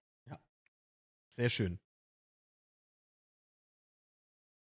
Sehr 1.37 1.49
schön. 1.49 1.81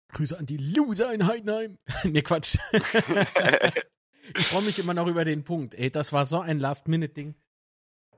Grüße 0.09 0.39
an 0.39 0.47
die 0.47 0.57
Loser 0.57 1.13
in 1.13 1.27
Heidenheim. 1.27 1.79
nee, 2.05 2.23
Quatsch. 2.23 2.59
ich 4.35 4.47
freue 4.47 4.63
mich 4.63 4.79
immer 4.79 4.95
noch 4.95 5.07
über 5.07 5.25
den 5.25 5.45
Punkt. 5.45 5.75
Ey, 5.75 5.91
das 5.91 6.13
war 6.13 6.25
so 6.25 6.41
ein 6.41 6.59
Last-Minute-Ding. 6.59 7.35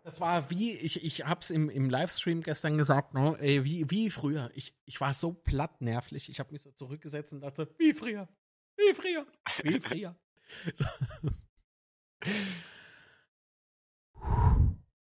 Das 0.04 0.20
war 0.20 0.48
wie, 0.50 0.72
ich, 0.72 1.04
ich 1.04 1.26
hab's 1.26 1.50
im, 1.50 1.68
im 1.68 1.90
Livestream 1.90 2.42
gestern 2.42 2.78
gesagt, 2.78 3.14
no, 3.14 3.36
ey, 3.36 3.64
wie, 3.64 3.90
wie 3.90 4.10
früher. 4.10 4.50
Ich, 4.54 4.74
ich 4.86 5.00
war 5.00 5.12
so 5.12 5.32
platt 5.32 5.80
nervlich. 5.80 6.30
Ich 6.30 6.40
habe 6.40 6.52
mich 6.52 6.62
so 6.62 6.70
zurückgesetzt 6.72 7.32
und 7.32 7.40
dachte, 7.40 7.74
wie 7.78 7.92
früher. 7.92 8.28
Wie 8.76 8.94
früher. 8.94 9.26
Wie 9.62 9.80
früher. 9.80 10.16
So. 10.74 10.86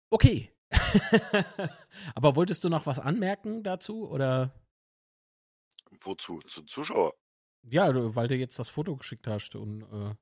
Okay. 0.10 0.55
Aber 2.16 2.36
wolltest 2.36 2.64
du 2.64 2.70
noch 2.70 2.86
was 2.86 3.00
anmerken 3.00 3.64
dazu? 3.64 4.10
Oder 4.10 4.52
Wozu? 6.02 6.42
Zu 6.48 6.64
Zuschauer? 6.64 7.14
ja, 7.64 7.90
weil 8.16 8.28
du 8.28 8.36
jetzt 8.36 8.60
das 8.60 8.70
Foto 8.70 8.96
geschickt 8.96 9.28
hast 9.28 9.56
und 9.56 9.82
äh, 9.84 10.16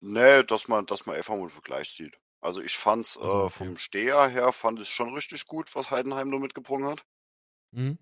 Nee, 0.00 0.42
dass 0.44 0.68
man, 0.68 0.86
dass 0.86 1.06
man 1.06 1.16
einfach 1.16 1.34
mal 1.34 1.40
einen 1.42 1.50
Vergleich 1.50 1.90
sieht. 1.90 2.16
Also 2.40 2.60
ich 2.60 2.76
fand's 2.76 3.16
Also, 3.16 3.38
äh, 3.38 3.42
okay. 3.46 3.50
vom 3.50 3.78
Steher 3.78 4.28
her, 4.28 4.52
fand 4.52 4.78
ich 4.80 4.88
schon 4.88 5.14
richtig 5.14 5.46
gut, 5.46 5.74
was 5.74 5.90
Heidenheim 5.90 6.28
nur 6.28 6.40
mitgebrungen 6.40 6.88
hat. 6.90 7.04
hm? 7.72 7.98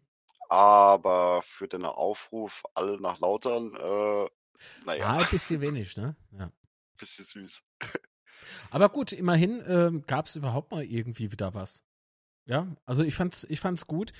Aber 0.48 1.42
für 1.42 1.66
den 1.68 1.85
Aufruf, 1.85 2.62
alle 2.75 3.01
nach 3.01 3.18
Lautern, 3.20 3.75
äh, 3.75 4.29
naja, 4.85 5.07
ah, 5.07 5.18
ein 5.18 5.29
bisschen 5.31 5.61
wenig, 5.61 5.96
ne? 5.96 6.16
Ja. 6.33 6.53
bisschen 6.98 7.25
süß. 7.25 7.62
Aber 8.70 8.88
gut, 8.88 9.12
immerhin 9.12 9.61
äh, 9.61 9.90
gab 10.07 10.26
es 10.26 10.37
überhaupt 10.37 10.70
mal 10.72 10.85
irgendwie 10.85 11.33
wieder 11.33 11.55
was. 11.55 11.83
Ja, 12.46 12.66
also 12.87 13.02
ich 13.02 13.14
fand's, 13.14 13.46
ich 13.48 13.61
fand's 13.61 13.87
gut. 13.87 14.12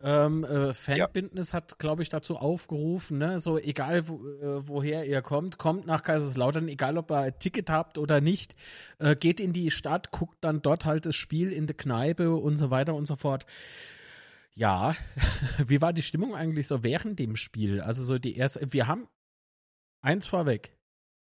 Ähm, 0.00 0.44
äh, 0.44 0.74
Fanbindnis 0.74 1.52
ja. 1.52 1.54
hat, 1.54 1.78
glaube 1.78 2.02
ich, 2.02 2.08
dazu 2.08 2.36
aufgerufen, 2.36 3.18
ne? 3.18 3.38
So 3.38 3.58
egal 3.58 4.06
wo, 4.06 4.26
äh, 4.26 4.68
woher 4.68 5.06
ihr 5.06 5.22
kommt, 5.22 5.56
kommt 5.56 5.86
nach 5.86 6.02
Kaiserslautern, 6.02 6.68
egal 6.68 6.98
ob 6.98 7.10
ihr 7.10 7.18
ein 7.18 7.38
Ticket 7.38 7.70
habt 7.70 7.96
oder 7.96 8.20
nicht, 8.20 8.54
äh, 8.98 9.16
geht 9.16 9.40
in 9.40 9.52
die 9.52 9.70
Stadt, 9.70 10.10
guckt 10.10 10.36
dann 10.42 10.60
dort 10.62 10.84
halt 10.84 11.06
das 11.06 11.14
Spiel 11.14 11.52
in 11.52 11.66
der 11.66 11.76
Kneipe 11.76 12.34
und 12.34 12.58
so 12.58 12.70
weiter 12.70 12.94
und 12.94 13.06
so 13.06 13.16
fort. 13.16 13.46
Ja, 14.54 14.94
wie 15.66 15.80
war 15.80 15.92
die 15.92 16.02
Stimmung 16.02 16.34
eigentlich 16.34 16.66
so 16.66 16.84
während 16.84 17.18
dem 17.18 17.34
Spiel? 17.36 17.80
Also 17.80 18.04
so 18.04 18.18
die 18.18 18.36
erste, 18.36 18.72
wir 18.72 18.86
haben 18.86 19.08
eins 20.02 20.26
vorweg. 20.26 20.73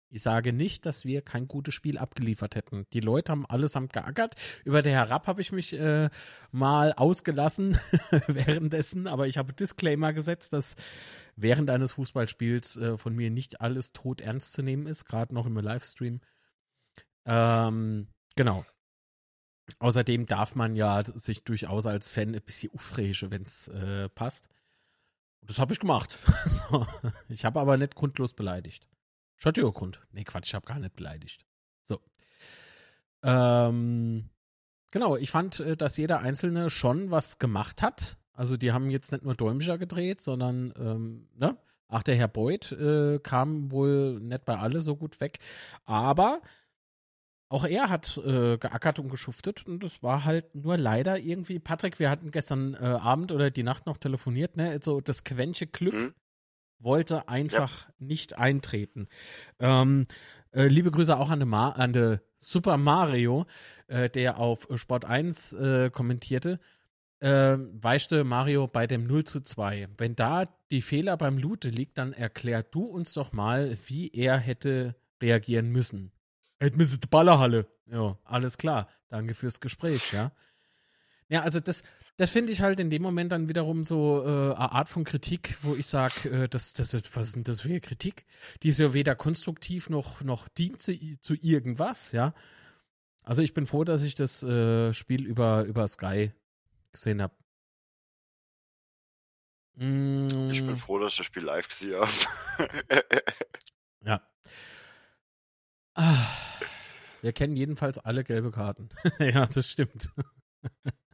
Ich 0.10 0.22
sage 0.22 0.54
nicht, 0.54 0.86
dass 0.86 1.04
wir 1.04 1.22
kein 1.22 1.48
gutes 1.48 1.74
Spiel 1.74 1.98
abgeliefert 1.98 2.56
hätten. 2.56 2.86
Die 2.94 3.02
Leute 3.02 3.32
haben 3.34 3.46
allesamt 3.46 3.92
geackert. 3.92 4.36
Über 4.64 4.82
der 4.82 4.94
Herab 4.94 5.28
habe 5.28 5.42
ich 5.42 5.52
mich 5.52 5.74
äh, 5.74 6.10
mal 6.52 6.94
ausgelassen 6.94 7.78
währenddessen, 8.28 9.08
aber 9.08 9.28
ich 9.28 9.38
habe 9.38 9.52
Disclaimer 9.52 10.14
gesetzt, 10.14 10.54
dass 10.54 10.76
während 11.36 11.70
eines 11.70 11.94
Fußballspiels 11.94 12.78
äh, 12.78 12.98
von 12.98 13.16
mir 13.16 13.30
nicht 13.30 13.60
alles 13.60 13.92
tot 13.92 14.22
ernst 14.22 14.54
zu 14.54 14.62
nehmen 14.62 14.88
ist, 14.88 15.06
gerade 15.06 15.34
noch 15.34 15.46
im 15.46 15.58
Livestream. 15.58 16.22
Ähm, 17.26 18.08
genau. 18.36 18.66
Außerdem 19.80 20.26
darf 20.26 20.56
man 20.56 20.78
ja 20.78 21.04
sich 21.04 21.44
durchaus 21.44 21.86
als 21.86 22.10
Fan 22.10 22.34
ein 22.34 22.42
bisschen 22.42 22.74
aufregen, 22.74 23.30
wenn 23.32 23.42
es 23.42 23.68
äh, 23.68 24.08
passt. 24.10 24.48
Das 25.42 25.60
habe 25.60 25.74
ich 25.74 25.80
gemacht. 25.80 26.18
ich 27.30 27.44
habe 27.44 27.60
aber 27.60 27.76
nicht 27.76 27.96
grundlos 27.96 28.34
beleidigt. 28.34 28.88
Grund. 29.40 30.02
Nee, 30.12 30.24
Quatsch, 30.24 30.48
ich 30.48 30.56
habe 30.56 30.66
gar 30.66 30.80
nicht 30.80 30.96
beleidigt. 30.96 31.46
So. 31.84 32.02
Ähm, 33.24 34.30
genau, 34.92 35.16
ich 35.16 35.32
fand, 35.32 35.60
äh, 35.60 35.78
dass 35.78 35.98
jeder 35.98 36.20
Einzelne 36.20 36.70
schon 36.70 37.12
was 37.12 37.40
gemacht 37.40 37.82
hat. 37.82 38.18
Also 38.34 38.58
die 38.58 38.72
haben 38.72 38.90
jetzt 38.90 39.12
nicht 39.12 39.24
nur 39.24 39.36
Däumscher 39.36 39.78
gedreht, 39.78 40.22
sondern, 40.22 40.74
ähm, 40.78 41.30
ne? 41.36 41.58
Ach, 41.90 42.04
der 42.04 42.16
Herr 42.16 42.28
Beuth 42.28 42.74
äh, 42.74 43.18
kam 43.20 43.72
wohl 43.72 44.20
nicht 44.20 44.44
bei 44.44 44.58
alle 44.58 44.82
so 44.82 44.98
gut 44.98 45.22
weg. 45.22 45.40
Aber 45.86 46.42
auch 47.48 47.64
er 47.64 47.90
hat 47.90 48.18
äh, 48.18 48.58
geackert 48.58 49.00
und 49.00 49.10
geschuftet 49.10 49.66
und 49.66 49.82
das 49.82 50.04
war 50.04 50.26
halt 50.26 50.54
nur 50.54 50.78
leider 50.78 51.18
irgendwie, 51.18 51.60
Patrick, 51.60 51.98
wir 51.98 52.10
hatten 52.10 52.32
gestern 52.32 52.74
äh, 52.74 52.80
Abend 52.80 53.32
oder 53.32 53.52
die 53.52 53.64
Nacht 53.64 53.86
noch 53.86 53.96
telefoniert, 53.96 54.58
ne? 54.58 54.78
So 54.84 55.00
das 55.00 55.24
Quäntchen 55.24 55.72
Glück 55.72 55.94
mhm 55.94 56.14
wollte 56.80 57.28
einfach 57.28 57.88
ja. 57.88 57.94
nicht 58.00 58.38
eintreten. 58.38 59.08
Ähm, 59.60 60.06
äh, 60.52 60.68
liebe 60.68 60.92
Grüße 60.92 61.16
auch 61.18 61.30
an 61.30 61.40
de, 61.40 61.54
an 61.54 61.94
de 61.94 62.20
Super 62.38 62.78
Mario, 62.78 63.46
äh, 63.88 64.10
der 64.10 64.40
auf 64.40 64.68
Sport 64.76 65.06
1 65.06 65.54
äh, 65.54 65.90
kommentierte. 65.90 66.60
Äh, 67.20 67.58
weichte 67.72 68.24
Mario 68.24 68.68
bei 68.68 68.86
dem 68.86 69.06
0 69.08 69.24
zu 69.24 69.42
2. 69.42 69.90
Wenn 69.98 70.16
da 70.16 70.46
die 70.70 70.82
Fehler 70.82 71.18
beim 71.18 71.38
Lute 71.38 71.70
liegt, 71.70 71.98
dann 71.98 72.14
erklär 72.14 72.62
du 72.64 72.86
uns 72.86 73.14
doch 73.14 73.34
mal, 73.34 73.78
wie 73.88 74.10
er 74.10 74.38
hätte 74.38 74.96
reagieren 75.22 75.70
müssen. 75.70 76.12
Hätten 76.60 76.80
wir 76.80 76.86
die 76.86 77.08
Ballerhalle. 77.08 77.68
Ja, 77.88 78.18
alles 78.24 78.58
klar. 78.58 78.88
Danke 79.10 79.34
fürs 79.34 79.60
Gespräch, 79.60 80.12
ja. 80.12 80.32
Ja, 81.30 81.42
also 81.42 81.60
das, 81.60 81.84
das 82.18 82.32
finde 82.32 82.52
ich 82.52 82.62
halt 82.62 82.80
in 82.80 82.90
dem 82.90 83.04
Moment 83.04 83.32
dann 83.32 83.48
wiederum 83.48 83.84
so 83.84 84.24
äh, 84.24 84.28
eine 84.28 84.72
Art 84.72 84.90
von 84.90 85.04
Kritik, 85.04 85.58
wo 85.62 85.76
ich 85.76 85.86
sage, 85.86 86.30
äh, 86.30 86.50
das, 86.50 86.74
das, 86.74 86.94
was 87.16 87.28
ist 87.28 87.36
denn 87.36 87.44
das 87.44 87.62
für 87.62 87.70
eine 87.70 87.80
Kritik? 87.80 88.26
Die 88.64 88.70
ist 88.70 88.80
ja 88.80 88.94
weder 88.94 89.16
konstruktiv 89.16 89.90
noch, 89.90 90.22
noch 90.22 90.48
dient 90.48 90.82
zu, 90.82 90.94
zu 91.20 91.36
irgendwas, 91.36 92.12
ja. 92.12 92.34
Also 93.22 93.44
ich 93.44 93.54
bin 93.54 93.68
froh, 93.68 93.84
dass 93.84 94.02
ich 94.02 94.16
das 94.16 94.42
äh, 94.42 94.94
Spiel 94.94 95.26
über, 95.26 95.64
über 95.66 95.88
Sky 95.88 96.32
gesehen 96.92 97.22
habe. 97.22 97.36
Mm. 99.76 100.50
Ich 100.50 100.66
bin 100.66 100.76
froh, 100.76 100.98
dass 100.98 101.14
ich 101.14 101.18
das 101.18 101.26
Spiel 101.28 101.44
live 101.44 101.68
gesehen 101.68 102.00
habe. 102.00 102.70
ja. 104.06 104.22
Ah, 105.94 106.26
wir 107.22 107.34
kennen 107.34 107.56
jedenfalls 107.56 108.00
alle 108.00 108.24
gelbe 108.24 108.50
Karten. 108.50 108.90
ja, 109.20 109.46
das 109.46 109.70
stimmt. 109.70 110.10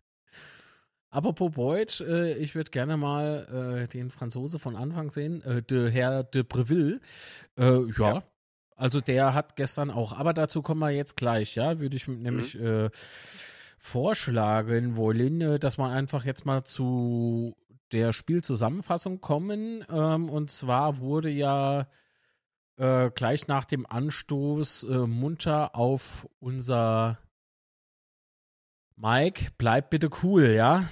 Apropos 1.13 1.51
Boyd, 1.51 2.01
äh, 2.01 2.33
ich 2.37 2.55
würde 2.55 2.71
gerne 2.71 2.97
mal 2.97 3.83
äh, 3.83 3.87
den 3.87 4.09
Franzose 4.09 4.57
von 4.57 4.75
Anfang 4.75 5.11
sehen, 5.11 5.43
äh, 5.43 5.61
der 5.61 5.91
Herr 5.91 6.23
de 6.23 6.41
Breville. 6.41 7.01
Äh, 7.55 7.81
ja, 7.99 8.15
ja, 8.15 8.23
also 8.75 8.99
der 8.99 9.35
hat 9.35 9.55
gestern 9.55 9.91
auch, 9.91 10.17
aber 10.17 10.33
dazu 10.33 10.63
kommen 10.63 10.79
wir 10.79 10.89
jetzt 10.89 11.15
gleich, 11.15 11.53
ja, 11.53 11.79
würde 11.79 11.95
ich 11.95 12.07
nämlich 12.07 12.55
mhm. 12.55 12.65
Äh, 12.65 12.89
vorschlagen 13.77 14.95
wollen, 14.95 15.39
äh, 15.41 15.59
dass 15.59 15.77
wir 15.77 15.87
einfach 15.87 16.25
jetzt 16.25 16.47
mal 16.47 16.63
zu 16.63 17.55
der 17.91 18.11
Spielzusammenfassung 18.11 19.21
kommen. 19.21 19.85
Ähm, 19.91 20.29
und 20.29 20.49
zwar 20.49 20.97
wurde 20.97 21.29
ja 21.29 21.87
gleich 22.75 23.47
nach 23.47 23.65
dem 23.65 23.85
Anstoß 23.85 24.87
munter 25.05 25.75
auf 25.75 26.27
unser 26.39 27.19
Mike, 29.03 29.51
bleib 29.57 29.89
bitte 29.89 30.09
cool, 30.23 30.51
ja? 30.51 30.87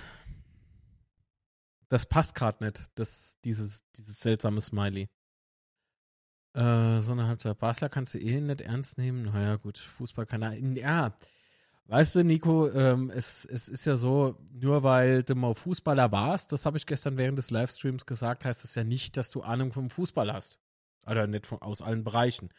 Das 1.87 2.05
passt 2.05 2.35
gerade 2.35 2.61
nicht, 2.61 2.91
das, 2.95 3.39
dieses, 3.45 3.89
dieses 3.93 4.19
seltsame 4.19 4.59
Smiley. 4.59 5.07
Äh, 6.53 6.99
so 6.99 7.13
eine 7.13 7.27
Halbzeit. 7.27 7.57
Basler 7.57 7.87
kannst 7.87 8.13
du 8.13 8.19
eh 8.19 8.41
nicht 8.41 8.59
ernst 8.59 8.97
nehmen. 8.97 9.23
Naja, 9.23 9.55
gut, 9.55 9.77
Fußball 9.77 10.25
kann 10.25 10.41
er. 10.41 10.57
Ja, 10.57 11.17
weißt 11.85 12.15
du, 12.15 12.25
Nico, 12.25 12.69
ähm, 12.71 13.09
es, 13.11 13.45
es 13.45 13.69
ist 13.69 13.85
ja 13.85 13.95
so, 13.95 14.37
nur 14.51 14.83
weil 14.83 15.23
du 15.23 15.33
mal 15.35 15.55
Fußballer 15.55 16.11
warst, 16.11 16.51
das 16.51 16.65
habe 16.65 16.77
ich 16.77 16.85
gestern 16.85 17.17
während 17.17 17.37
des 17.37 17.49
Livestreams 17.49 18.05
gesagt, 18.05 18.43
heißt 18.43 18.65
das 18.65 18.75
ja 18.75 18.83
nicht, 18.83 19.15
dass 19.15 19.31
du 19.31 19.41
Ahnung 19.41 19.71
vom 19.71 19.89
Fußball 19.89 20.33
hast. 20.33 20.59
Oder 21.07 21.27
nicht 21.27 21.47
von, 21.47 21.61
aus 21.61 21.81
allen 21.81 22.03
Bereichen. 22.03 22.49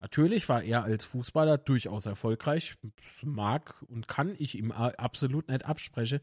Natürlich 0.00 0.48
war 0.48 0.62
er 0.62 0.84
als 0.84 1.04
Fußballer 1.04 1.56
durchaus 1.56 2.06
erfolgreich, 2.06 2.76
mag 3.22 3.82
und 3.88 4.08
kann 4.08 4.34
ich 4.38 4.56
ihm 4.56 4.70
absolut 4.70 5.48
nicht 5.48 5.64
absprechen. 5.64 6.20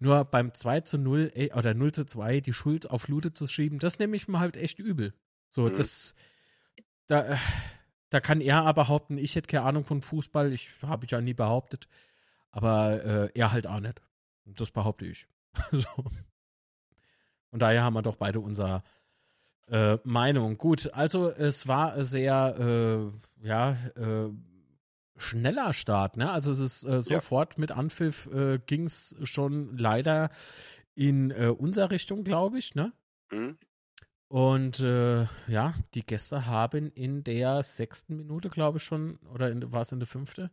Nur 0.00 0.24
beim 0.24 0.52
2 0.52 0.80
zu 0.80 0.98
0 0.98 1.30
äh, 1.34 1.52
oder 1.52 1.74
0 1.74 1.92
zu 1.92 2.04
2 2.04 2.40
die 2.40 2.52
Schuld 2.52 2.90
auf 2.90 3.08
Lute 3.08 3.32
zu 3.32 3.46
schieben, 3.46 3.78
das 3.78 3.98
nehme 3.98 4.16
ich 4.16 4.26
mir 4.26 4.40
halt 4.40 4.56
echt 4.56 4.78
übel. 4.78 5.14
So, 5.48 5.68
mhm. 5.68 5.76
das, 5.76 6.14
da, 7.06 7.38
da 8.10 8.20
kann 8.20 8.40
er 8.40 8.62
aber 8.62 8.82
behaupten, 8.82 9.16
ich 9.16 9.36
hätte 9.36 9.46
keine 9.46 9.64
Ahnung 9.64 9.86
von 9.86 10.02
Fußball, 10.02 10.52
ich 10.52 10.70
habe 10.82 11.04
ich 11.04 11.12
ja 11.12 11.20
nie 11.20 11.34
behauptet, 11.34 11.86
aber 12.50 13.04
äh, 13.04 13.30
er 13.34 13.52
halt 13.52 13.68
auch 13.68 13.80
nicht. 13.80 14.02
Das 14.44 14.72
behaupte 14.72 15.06
ich. 15.06 15.28
so. 15.70 16.04
Und 17.50 17.62
daher 17.62 17.84
haben 17.84 17.94
wir 17.94 18.02
doch 18.02 18.16
beide 18.16 18.40
unser 18.40 18.82
äh, 19.70 19.98
Meinung. 20.04 20.58
Gut, 20.58 20.90
also 20.92 21.30
es 21.30 21.66
war 21.66 22.04
sehr, 22.04 23.12
äh, 23.42 23.46
ja, 23.46 23.72
äh, 23.96 24.30
schneller 25.16 25.72
Start, 25.72 26.16
ne? 26.16 26.30
Also 26.30 26.52
es 26.52 26.58
ist 26.58 26.84
äh, 26.84 27.00
sofort 27.00 27.54
ja. 27.54 27.60
mit 27.60 27.72
Anpfiff 27.72 28.26
äh, 28.26 28.58
ging 28.58 28.86
es 28.86 29.14
schon 29.22 29.76
leider 29.76 30.30
in 30.94 31.30
äh, 31.30 31.46
unserer 31.46 31.90
Richtung, 31.90 32.24
glaube 32.24 32.58
ich, 32.58 32.74
ne? 32.74 32.92
Mhm. 33.30 33.58
Und 34.28 34.80
äh, 34.80 35.26
ja, 35.46 35.74
die 35.94 36.04
Gäste 36.04 36.46
haben 36.46 36.90
in 36.90 37.22
der 37.22 37.62
sechsten 37.62 38.16
Minute, 38.16 38.48
glaube 38.48 38.78
ich, 38.78 38.84
schon, 38.84 39.18
oder 39.32 39.52
war 39.70 39.82
es 39.82 39.92
in 39.92 40.00
der 40.00 40.08
fünfte? 40.08 40.50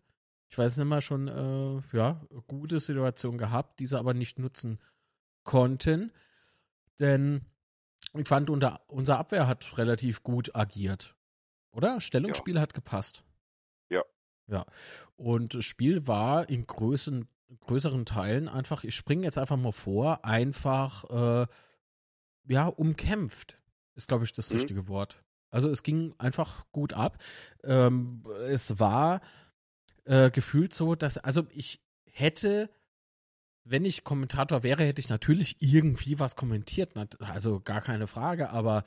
Ich 0.50 0.58
weiß 0.58 0.78
nicht 0.78 0.88
mehr, 0.88 1.02
schon, 1.02 1.28
äh, 1.28 1.97
ja, 1.97 2.21
gute 2.47 2.80
Situation 2.80 3.38
gehabt, 3.38 3.80
diese 3.80 3.97
aber 3.97 4.13
nicht 4.13 4.38
nutzen 4.38 4.80
konnten. 5.43 6.12
Denn 7.00 7.45
ich 8.13 8.27
fand, 8.27 8.49
unter, 8.49 8.81
unser 8.87 9.17
Abwehr 9.17 9.47
hat 9.47 9.77
relativ 9.77 10.23
gut 10.23 10.55
agiert. 10.55 11.15
Oder? 11.71 12.01
Stellungsspiel 12.01 12.55
ja. 12.55 12.61
hat 12.61 12.73
gepasst. 12.73 13.23
Ja. 13.89 14.03
Ja. 14.47 14.65
Und 15.15 15.53
das 15.53 15.65
Spiel 15.65 16.07
war 16.07 16.49
in 16.49 16.67
größeren, 16.67 17.27
größeren 17.61 18.05
Teilen 18.05 18.49
einfach, 18.49 18.83
ich 18.83 18.95
springe 18.95 19.23
jetzt 19.23 19.37
einfach 19.37 19.57
mal 19.57 19.71
vor, 19.71 20.25
einfach, 20.25 21.03
äh, 21.09 21.47
ja, 22.47 22.67
umkämpft. 22.67 23.59
Ist, 23.95 24.07
glaube 24.07 24.25
ich, 24.25 24.33
das 24.33 24.49
mhm. 24.49 24.57
richtige 24.57 24.87
Wort. 24.87 25.23
Also 25.49 25.69
es 25.69 25.83
ging 25.83 26.13
einfach 26.17 26.65
gut 26.71 26.93
ab. 26.93 27.17
Ähm, 27.63 28.23
es 28.47 28.79
war 28.79 29.21
äh, 30.05 30.31
gefühlt 30.31 30.73
so, 30.73 30.95
dass, 30.95 31.17
also 31.17 31.45
ich 31.51 31.81
hätte 32.05 32.69
wenn 33.63 33.86
ich 33.86 34.04
Kommentator 34.04 34.63
wäre, 34.63 34.84
hätte 34.84 35.02
ich 35.02 35.10
natürlich 35.10 35.58
irgendwie 35.60 36.19
was 36.19 36.36
kommentiert. 36.36 36.91
Also 37.19 37.60
gar 37.60 37.82
keine 37.82 38.08
Frage, 38.08 38.50
aber 38.50 38.84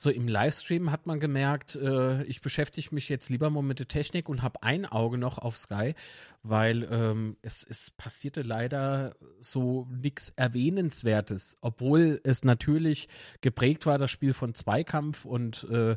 so 0.00 0.10
im 0.10 0.28
Livestream 0.28 0.92
hat 0.92 1.06
man 1.06 1.18
gemerkt, 1.18 1.74
äh, 1.74 2.22
ich 2.22 2.40
beschäftige 2.40 2.94
mich 2.94 3.08
jetzt 3.08 3.30
lieber 3.30 3.50
mal 3.50 3.64
mit 3.64 3.80
der 3.80 3.88
Technik 3.88 4.28
und 4.28 4.42
habe 4.42 4.62
ein 4.62 4.86
Auge 4.86 5.18
noch 5.18 5.38
auf 5.38 5.56
Sky, 5.56 5.96
weil 6.44 6.86
ähm, 6.88 7.36
es, 7.42 7.66
es 7.68 7.90
passierte 7.90 8.42
leider 8.42 9.16
so 9.40 9.88
nichts 9.90 10.32
Erwähnenswertes, 10.36 11.58
obwohl 11.62 12.20
es 12.22 12.44
natürlich 12.44 13.08
geprägt 13.40 13.86
war, 13.86 13.98
das 13.98 14.12
Spiel 14.12 14.34
von 14.34 14.54
Zweikampf 14.54 15.24
und 15.24 15.64
äh, 15.64 15.96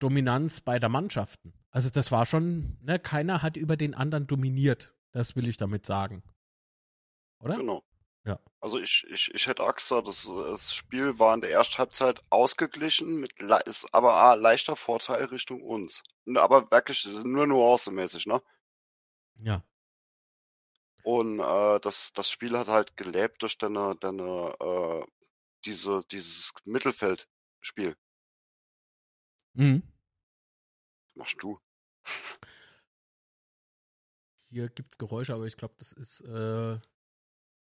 Dominanz 0.00 0.60
beider 0.60 0.88
Mannschaften. 0.88 1.52
Also 1.70 1.90
das 1.90 2.10
war 2.10 2.26
schon, 2.26 2.76
ne, 2.82 2.98
keiner 2.98 3.40
hat 3.40 3.56
über 3.56 3.76
den 3.76 3.94
anderen 3.94 4.26
dominiert. 4.26 4.94
Das 5.12 5.36
will 5.36 5.46
ich 5.46 5.56
damit 5.56 5.86
sagen. 5.86 6.24
Oder? 7.40 7.56
Genau. 7.56 7.84
Ja. 8.24 8.38
Also 8.60 8.78
ich, 8.78 9.06
ich, 9.10 9.32
ich 9.32 9.46
hätte 9.46 9.62
auch 9.62 9.74
gesagt, 9.74 10.06
das, 10.06 10.24
das 10.24 10.74
Spiel 10.74 11.18
war 11.18 11.34
in 11.34 11.40
der 11.40 11.50
ersten 11.50 11.78
Halbzeit 11.78 12.20
ausgeglichen, 12.30 13.20
mit 13.20 13.40
ist 13.66 13.86
aber 13.94 14.32
ein 14.32 14.40
leichter 14.40 14.76
Vorteil 14.76 15.24
Richtung 15.26 15.62
uns. 15.62 16.02
Aber 16.34 16.70
wirklich 16.70 17.06
nur 17.06 17.46
nuancemäßig, 17.46 18.26
ne? 18.26 18.42
Ja. 19.36 19.62
Und 21.04 21.40
äh, 21.40 21.80
das, 21.80 22.12
das 22.12 22.30
Spiel 22.30 22.58
hat 22.58 22.68
halt 22.68 22.96
gelebt 22.96 23.42
durch 23.42 23.56
deine, 23.56 23.96
deine 23.96 24.54
äh, 24.60 25.06
diese, 25.64 26.04
dieses 26.10 26.52
Mittelfeldspiel. 26.64 27.96
Mhm. 29.54 29.82
Machst 31.14 31.36
du. 31.40 31.58
Hier 34.50 34.68
gibt 34.68 34.92
es 34.92 34.98
Geräusche, 34.98 35.34
aber 35.34 35.46
ich 35.46 35.56
glaube, 35.56 35.74
das 35.78 35.92
ist, 35.92 36.20
äh, 36.22 36.78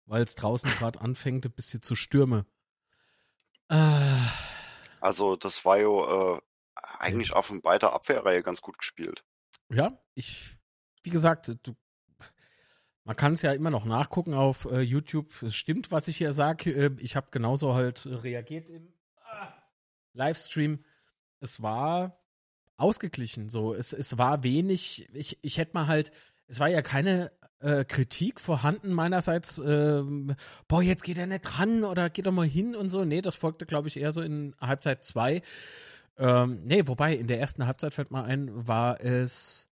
weil 0.06 0.24
es 0.24 0.36
draußen 0.36 0.70
gerade 0.72 1.02
anfängt, 1.02 1.46
ein 1.46 1.52
bisschen 1.52 1.82
zu 1.82 1.96
stürme. 1.96 2.46
Äh, 3.70 4.18
Also 5.00 5.36
das 5.36 5.66
war 5.66 5.78
ja 5.80 6.36
äh, 6.36 6.42
eigentlich 7.00 7.34
auch 7.34 7.46
von 7.46 7.62
beider 7.62 7.94
Abwehrreihe 7.94 8.44
ganz 8.44 8.62
gut 8.62 8.78
gespielt. 8.78 9.24
ja, 9.70 9.98
ich, 10.16 10.58
wie 11.04 11.10
gesagt, 11.10 11.56
du, 11.63 11.76
man 13.06 13.16
kann 13.16 13.34
es 13.34 13.42
ja 13.42 13.52
immer 13.52 13.70
noch 13.70 13.86
nachgucken 13.86 14.34
auf 14.34 14.66
äh, 14.66 14.80
YouTube. 14.80 15.42
Es 15.42 15.56
stimmt, 15.56 15.92
was 15.92 16.08
ich 16.08 16.18
hier 16.18 16.34
sage. 16.34 16.72
Äh, 16.72 16.92
ich 17.00 17.16
habe 17.16 17.28
genauso 17.32 17.74
halt 17.74 18.06
reagiert 18.06 18.70
im 18.70 18.94
ah, 19.26 19.54
Livestream. 20.13 20.86
Es 21.39 21.62
war 21.62 22.24
ausgeglichen. 22.78 23.50
So, 23.50 23.74
es, 23.74 23.92
es 23.92 24.18
war 24.18 24.44
wenig. 24.44 25.10
Ich, 25.13 25.38
ich 25.42 25.58
hätte 25.58 25.74
mal 25.74 25.88
halt, 25.88 26.12
es 26.48 26.60
war 26.60 26.70
ja 26.70 26.82
keine 26.82 27.32
äh, 27.63 27.86
Kritik 27.86 28.41
vorhanden 28.41 28.91
meinerseits. 28.91 29.58
ähm, 29.58 30.36
boah, 30.67 30.84
jetzt 30.84 31.04
geht 31.04 31.17
er 31.17 31.28
nicht 31.28 31.60
ran 31.60 31.84
oder 31.84 32.10
geht 32.10 32.26
doch 32.26 32.32
mal 32.32 32.45
hin 32.45 32.76
und 32.76 32.89
so. 32.89 33.06
Nee, 33.06 33.21
das 33.21 33.36
folgte, 33.36 33.65
glaube 33.65 33.88
ich, 33.88 33.97
eher 33.97 34.12
so 34.12 34.21
in 34.21 34.56
Halbzeit 34.60 35.04
2. 35.04 35.41
Ähm, 36.17 36.62
nee, 36.63 36.86
wobei 36.86 37.15
in 37.15 37.28
der 37.28 37.39
ersten 37.39 37.65
Halbzeit 37.65 37.93
fällt 37.93 38.12
mal 38.12 38.26
ein, 38.26 38.67
war 38.67 39.02
es. 39.02 39.69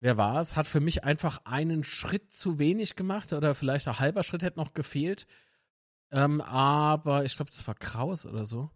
Wer 0.00 0.16
war 0.16 0.40
es? 0.40 0.56
Hat 0.56 0.66
für 0.66 0.80
mich 0.80 1.04
einfach 1.04 1.42
einen 1.44 1.84
Schritt 1.84 2.32
zu 2.32 2.58
wenig 2.58 2.96
gemacht 2.96 3.32
oder 3.32 3.54
vielleicht 3.54 3.86
ein 3.86 3.98
halber 3.98 4.22
Schritt 4.22 4.42
hätte 4.42 4.58
noch 4.58 4.72
gefehlt. 4.72 5.26
Ähm, 6.10 6.40
aber 6.40 7.24
ich 7.24 7.36
glaube, 7.36 7.50
das 7.50 7.66
war 7.66 7.74
Kraus 7.74 8.26
oder 8.26 8.44
so. 8.44 8.70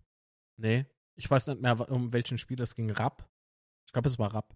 Nee, 0.56 0.86
ich 1.16 1.30
weiß 1.30 1.46
nicht 1.48 1.60
mehr, 1.60 1.90
um 1.90 2.12
welchen 2.12 2.38
Spiel 2.38 2.56
das 2.56 2.74
ging. 2.74 2.90
Rapp. 2.90 3.28
Ich 3.86 3.92
glaube, 3.92 4.08
es 4.08 4.18
war 4.18 4.34
Rapp. 4.34 4.54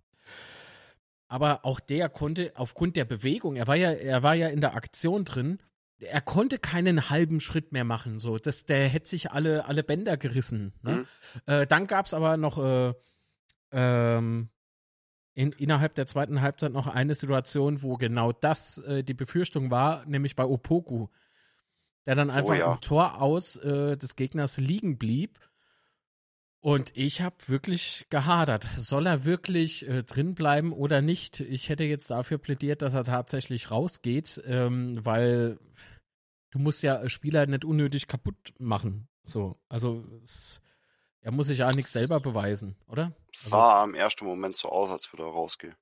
Aber 1.28 1.64
auch 1.64 1.78
der 1.78 2.08
konnte 2.08 2.52
aufgrund 2.56 2.96
der 2.96 3.04
Bewegung, 3.04 3.56
er 3.56 3.66
war 3.66 3.76
ja, 3.76 3.92
er 3.92 4.22
war 4.22 4.34
ja 4.34 4.48
in 4.48 4.60
der 4.60 4.74
Aktion 4.74 5.24
drin, 5.24 5.58
er 6.00 6.20
konnte 6.20 6.58
keinen 6.58 7.10
halben 7.10 7.40
Schritt 7.40 7.72
mehr 7.72 7.84
machen. 7.84 8.18
So, 8.18 8.38
das, 8.38 8.64
der 8.64 8.88
hätte 8.88 9.08
sich 9.08 9.30
alle, 9.30 9.66
alle 9.66 9.82
Bänder 9.82 10.16
gerissen. 10.16 10.72
Ne? 10.82 10.92
Mhm. 10.92 11.06
Äh, 11.46 11.66
dann 11.66 11.86
gab 11.86 12.06
es 12.06 12.14
aber 12.14 12.36
noch 12.36 12.58
äh, 12.58 12.94
ähm, 13.72 14.48
in, 15.34 15.52
innerhalb 15.52 15.94
der 15.94 16.06
zweiten 16.06 16.40
Halbzeit 16.40 16.72
noch 16.72 16.86
eine 16.86 17.14
Situation, 17.14 17.82
wo 17.82 17.96
genau 17.96 18.32
das 18.32 18.78
äh, 18.78 19.04
die 19.04 19.14
Befürchtung 19.14 19.70
war, 19.70 20.04
nämlich 20.06 20.34
bei 20.34 20.44
Opoku, 20.44 21.08
der 22.06 22.14
dann 22.14 22.30
einfach 22.30 22.56
ja. 22.56 22.72
am 22.72 22.80
Tor 22.80 23.20
aus 23.20 23.56
äh, 23.56 23.96
des 23.96 24.16
Gegners 24.16 24.56
liegen 24.56 24.98
blieb. 24.98 25.38
Und 26.68 26.94
ich 26.94 27.22
habe 27.22 27.36
wirklich 27.46 28.06
gehadert. 28.10 28.68
Soll 28.76 29.06
er 29.06 29.24
wirklich 29.24 29.88
äh, 29.88 30.02
drin 30.02 30.34
bleiben 30.34 30.74
oder 30.74 31.00
nicht? 31.00 31.40
Ich 31.40 31.70
hätte 31.70 31.84
jetzt 31.84 32.10
dafür 32.10 32.36
plädiert, 32.36 32.82
dass 32.82 32.92
er 32.92 33.04
tatsächlich 33.04 33.70
rausgeht, 33.70 34.42
ähm, 34.44 35.02
weil 35.02 35.58
du 36.50 36.58
musst 36.58 36.82
ja 36.82 37.08
Spieler 37.08 37.46
nicht 37.46 37.64
unnötig 37.64 38.06
kaputt 38.06 38.52
machen. 38.58 39.08
So, 39.22 39.58
also 39.70 40.04
es, 40.22 40.60
er 41.22 41.32
muss 41.32 41.46
sich 41.46 41.60
ja 41.60 41.72
nichts 41.72 41.94
selber 41.94 42.20
beweisen, 42.20 42.76
oder? 42.86 43.12
Also, 43.34 43.48
Sah 43.48 43.84
im 43.84 43.94
ersten 43.94 44.26
Moment 44.26 44.54
so 44.54 44.68
aus, 44.68 44.90
als 44.90 45.10
würde 45.10 45.22
er 45.22 45.30
rausgehen. 45.30 45.74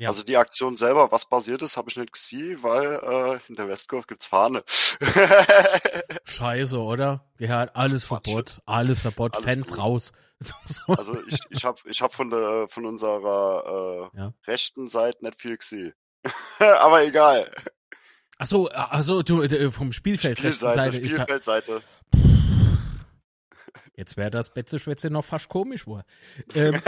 Ja. 0.00 0.08
Also 0.08 0.22
die 0.24 0.36
Aktion 0.38 0.76
selber, 0.78 1.12
was 1.12 1.28
passiert 1.28 1.60
ist, 1.62 1.76
habe 1.76 1.90
ich 1.90 1.96
nicht 1.98 2.12
gesehen, 2.12 2.62
weil 2.62 2.94
äh, 2.94 3.38
in 3.48 3.54
der 3.54 3.68
Westkurve 3.68 4.06
gibt's 4.06 4.26
Fahne. 4.26 4.64
Scheiße, 6.24 6.78
oder? 6.78 7.24
Ja, 7.38 7.64
alles. 7.74 8.04
Verbot, 8.06 8.60
alles 8.64 9.00
Verbot, 9.02 9.34
Alles 9.36 9.44
Fans 9.44 9.68
gut. 9.70 9.78
raus. 9.78 10.12
So. 10.64 10.94
also 10.94 11.20
ich, 11.26 11.38
ich 11.50 11.64
habe 11.66 11.78
ich 11.84 12.00
hab 12.00 12.14
von 12.14 12.30
der 12.30 12.66
von 12.68 12.86
unserer 12.86 14.10
äh, 14.14 14.18
Ja. 14.18 14.32
rechten 14.46 14.88
Seite 14.88 15.22
nicht 15.22 15.38
viel 15.38 15.58
gesehen. 15.58 15.92
Aber 16.58 17.04
egal. 17.04 17.50
Ach 18.38 18.46
so, 18.46 18.70
ach 18.72 19.02
so, 19.02 19.20
du 19.22 19.42
äh, 19.42 19.70
vom 19.70 19.92
Spielfeld, 19.92 20.38
Spielseite, 20.38 20.74
Seite. 20.92 20.96
Spielfeldseite. 20.96 21.82
jetzt 23.96 24.16
wäre 24.16 24.30
das 24.30 24.48
Betzeschwätze 24.54 25.10
noch 25.10 25.26
fast 25.26 25.50
komisch 25.50 25.86
wohl. 25.86 26.04
Ähm, 26.54 26.80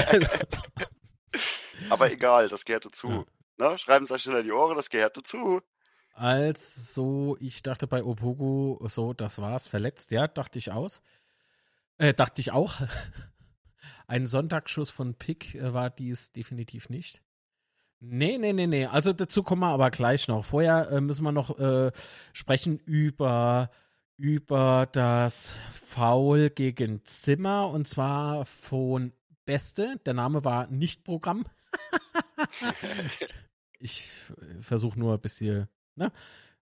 Aber 1.91 2.11
egal, 2.13 2.49
das 2.49 2.65
gehört 2.65 2.87
dazu. 2.87 3.09
Ja. 3.59 3.71
Ne? 3.71 3.79
Schreiben 3.79 4.07
Sie 4.07 4.15
euch 4.15 4.23
schnell 4.23 4.43
die 4.43 4.53
Ohren, 4.53 4.77
das 4.77 4.91
gehört 4.91 5.17
dazu. 5.17 5.61
Also, 6.15 7.37
ich 7.41 7.63
dachte 7.63 7.87
bei 7.87 8.05
Opoku, 8.05 8.79
so, 8.89 9.15
das 9.15 9.41
war's, 9.41 9.67
verletzt, 9.67 10.11
ja, 10.11 10.29
dachte 10.29 10.59
ich 10.59 10.71
aus. 10.71 11.03
Äh, 11.99 12.15
dachte 12.15 12.41
ich 12.41 12.53
auch. 12.53 12.81
Ein 14.07 14.27
Sonntagsschuss 14.27 14.91
von 14.91 15.15
Pick 15.15 15.55
äh, 15.55 15.73
war 15.73 15.89
dies 15.89 16.33
definitiv 16.33 16.89
nicht. 16.89 17.23
Nee, 18.01 18.37
nee, 18.37 18.53
nee, 18.53 18.67
nee. 18.67 18.87
Also 18.87 19.13
dazu 19.13 19.43
kommen 19.43 19.63
wir 19.63 19.69
aber 19.69 19.91
gleich 19.91 20.27
noch. 20.27 20.45
Vorher 20.45 20.91
äh, 20.91 21.01
müssen 21.01 21.23
wir 21.23 21.33
noch 21.33 21.59
äh, 21.59 21.93
sprechen 22.33 22.79
über, 22.81 23.71
über 24.17 24.89
das 24.91 25.57
Foul 25.87 26.51
gegen 26.51 27.05
Zimmer 27.05 27.71
und 27.71 27.87
zwar 27.87 28.45
von 28.45 29.13
Beste. 29.45 30.01
Der 30.05 30.15
Name 30.15 30.45
war 30.45 30.67
nicht 30.67 31.05
Programm. 31.05 31.45
ich 33.79 34.11
äh, 34.41 34.63
versuche 34.63 34.99
nur 34.99 35.15
ein 35.15 35.21
bisschen, 35.21 35.69
ne? 35.97 36.13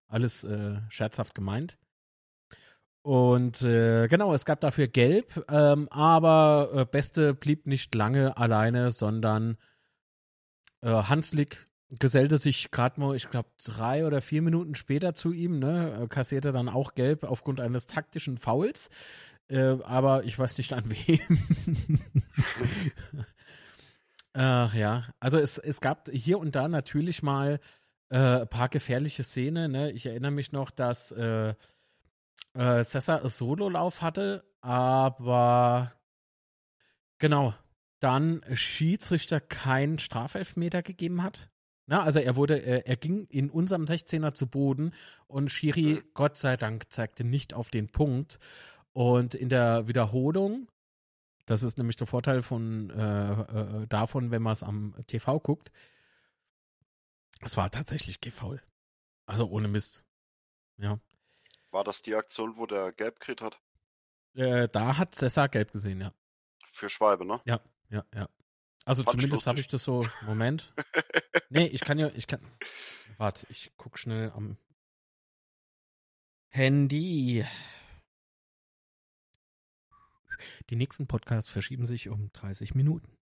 Alles 0.07 0.43
äh, 0.43 0.79
scherzhaft 0.89 1.35
gemeint. 1.35 1.77
Und 3.03 3.63
äh, 3.63 4.07
genau, 4.07 4.33
es 4.33 4.45
gab 4.45 4.61
dafür 4.61 4.87
Gelb, 4.87 5.43
ähm, 5.49 5.87
aber 5.89 6.69
äh, 6.73 6.85
Beste 6.85 7.33
blieb 7.33 7.65
nicht 7.65 7.95
lange 7.95 8.37
alleine, 8.37 8.91
sondern 8.91 9.57
äh, 10.81 10.89
Hanslik 10.89 11.67
gesellte 11.89 12.37
sich 12.37 12.71
gerade 12.71 12.99
mal, 12.99 13.15
ich 13.15 13.29
glaube, 13.29 13.49
drei 13.63 14.05
oder 14.05 14.21
vier 14.21 14.41
Minuten 14.41 14.75
später 14.75 15.13
zu 15.13 15.31
ihm, 15.31 15.59
ne, 15.59 16.01
äh, 16.03 16.07
kassierte 16.07 16.51
dann 16.51 16.69
auch 16.69 16.93
Gelb 16.93 17.23
aufgrund 17.23 17.59
eines 17.59 17.87
taktischen 17.87 18.37
Fouls. 18.37 18.89
Äh, 19.49 19.77
aber 19.83 20.23
ich 20.23 20.37
weiß 20.37 20.57
nicht 20.57 20.73
an 20.73 20.83
wem. 20.89 21.99
Ach 24.33 24.73
ja, 24.73 25.05
also 25.19 25.37
es, 25.37 25.57
es 25.57 25.81
gab 25.81 26.09
hier 26.09 26.39
und 26.39 26.55
da 26.55 26.67
natürlich 26.67 27.21
mal 27.21 27.59
äh, 28.09 28.41
ein 28.41 28.47
paar 28.47 28.69
gefährliche 28.69 29.23
Szenen. 29.23 29.71
Ne? 29.71 29.91
Ich 29.91 30.05
erinnere 30.05 30.31
mich 30.31 30.51
noch, 30.51 30.71
dass 30.71 31.11
äh, 31.11 31.53
äh, 32.53 32.83
Sessa 32.83 33.27
Sololauf 33.27 34.01
hatte, 34.01 34.43
aber 34.61 35.93
genau, 37.19 37.53
dann 37.99 38.41
Schiedsrichter 38.53 39.39
keinen 39.39 39.99
Strafelfmeter 39.99 40.81
gegeben 40.81 41.23
hat. 41.23 41.49
Na, 41.87 42.03
also 42.03 42.19
er 42.19 42.35
wurde, 42.35 42.61
äh, 42.61 42.83
er 42.85 42.95
ging 42.95 43.25
in 43.27 43.49
unserem 43.49 43.83
16er 43.83 44.33
zu 44.33 44.47
Boden 44.47 44.93
und 45.27 45.51
Schiri, 45.51 46.01
Gott 46.13 46.37
sei 46.37 46.55
Dank, 46.55 46.91
zeigte 46.91 47.23
nicht 47.23 47.53
auf 47.53 47.69
den 47.69 47.89
Punkt. 47.89 48.39
Und 48.93 49.35
in 49.35 49.49
der 49.49 49.87
Wiederholung, 49.87 50.67
das 51.51 51.63
ist 51.63 51.77
nämlich 51.77 51.97
der 51.97 52.07
Vorteil 52.07 52.41
von 52.43 52.89
äh, 52.91 53.83
äh, 53.83 53.87
davon, 53.87 54.31
wenn 54.31 54.41
man 54.41 54.53
es 54.53 54.63
am 54.63 54.95
TV 55.07 55.37
guckt, 55.41 55.69
es 57.41 57.57
war 57.57 57.69
tatsächlich 57.69 58.21
gefaul. 58.21 58.63
Also 59.25 59.49
ohne 59.49 59.67
Mist. 59.67 60.05
Ja. 60.77 60.99
War 61.71 61.83
das 61.83 62.01
die 62.03 62.15
Aktion, 62.15 62.55
wo 62.55 62.65
der 62.67 62.93
gelb 62.93 63.19
gekriegt 63.19 63.41
hat? 63.41 63.59
Äh, 64.33 64.69
da 64.69 64.97
hat 64.97 65.13
Cesar 65.13 65.49
gelb 65.49 65.73
gesehen, 65.73 65.99
ja. 65.99 66.13
Für 66.71 66.89
Schwalbe, 66.89 67.25
ne? 67.25 67.41
Ja, 67.43 67.59
ja. 67.89 68.29
Also 68.85 69.03
Fand 69.03 69.19
zumindest 69.19 69.45
habe 69.45 69.59
ich 69.59 69.67
das 69.67 69.83
so. 69.83 70.07
Moment. 70.25 70.73
nee, 71.49 71.67
ich 71.67 71.81
kann 71.81 71.99
ja, 71.99 72.09
ich 72.15 72.27
kann. 72.27 72.39
Warte, 73.17 73.45
ich 73.49 73.73
guck 73.75 73.99
schnell 73.99 74.31
am 74.31 74.55
Handy. 76.47 77.45
Die 80.69 80.75
nächsten 80.75 81.07
Podcasts 81.07 81.49
verschieben 81.49 81.85
sich 81.85 82.09
um 82.09 82.31
30 82.33 82.75
Minuten. 82.75 83.17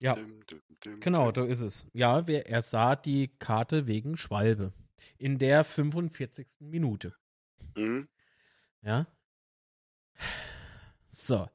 Ja, 0.00 0.14
Dim, 0.14 0.44
dim, 0.46 0.60
dim, 0.84 1.00
genau, 1.00 1.32
da 1.32 1.44
ist 1.44 1.60
es. 1.60 1.86
Ja, 1.92 2.26
wer, 2.26 2.48
er 2.48 2.62
sah 2.62 2.96
die 2.96 3.28
Karte 3.38 3.86
wegen 3.86 4.16
Schwalbe. 4.16 4.72
In 5.18 5.38
der 5.38 5.64
45. 5.64 6.60
Minute. 6.60 7.14
Mhm. 7.76 8.08
Ja. 8.82 9.06
So. 11.08 11.46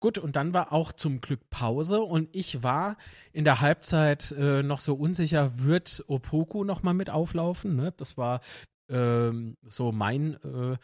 Gut, 0.00 0.16
und 0.18 0.34
dann 0.34 0.54
war 0.54 0.72
auch 0.72 0.92
zum 0.92 1.20
Glück 1.20 1.50
Pause 1.50 2.00
und 2.00 2.34
ich 2.34 2.62
war 2.62 2.96
in 3.32 3.44
der 3.44 3.60
Halbzeit 3.60 4.32
äh, 4.32 4.62
noch 4.62 4.80
so 4.80 4.94
unsicher, 4.94 5.58
wird 5.58 6.04
Opoku 6.08 6.64
nochmal 6.64 6.94
mit 6.94 7.10
auflaufen? 7.10 7.76
Ne? 7.76 7.92
Das 7.96 8.16
war 8.16 8.40
ähm, 8.88 9.56
so 9.62 9.92
mein 9.92 10.34
äh, 10.42 10.78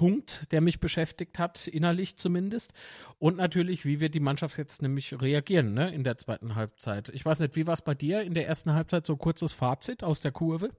Punkt, 0.00 0.50
der 0.50 0.62
mich 0.62 0.80
beschäftigt 0.80 1.38
hat, 1.38 1.66
innerlich 1.66 2.16
zumindest. 2.16 2.72
Und 3.18 3.36
natürlich, 3.36 3.84
wie 3.84 4.00
wird 4.00 4.14
die 4.14 4.20
Mannschaft 4.20 4.56
jetzt 4.56 4.80
nämlich 4.80 5.20
reagieren 5.20 5.74
ne, 5.74 5.92
in 5.94 6.04
der 6.04 6.16
zweiten 6.16 6.54
Halbzeit. 6.54 7.10
Ich 7.10 7.22
weiß 7.22 7.40
nicht, 7.40 7.54
wie 7.54 7.66
war 7.66 7.74
es 7.74 7.82
bei 7.82 7.92
dir 7.92 8.22
in 8.22 8.32
der 8.32 8.48
ersten 8.48 8.72
Halbzeit? 8.72 9.04
So 9.04 9.18
kurzes 9.18 9.52
Fazit 9.52 10.02
aus 10.02 10.22
der 10.22 10.32
Kurve? 10.32 10.70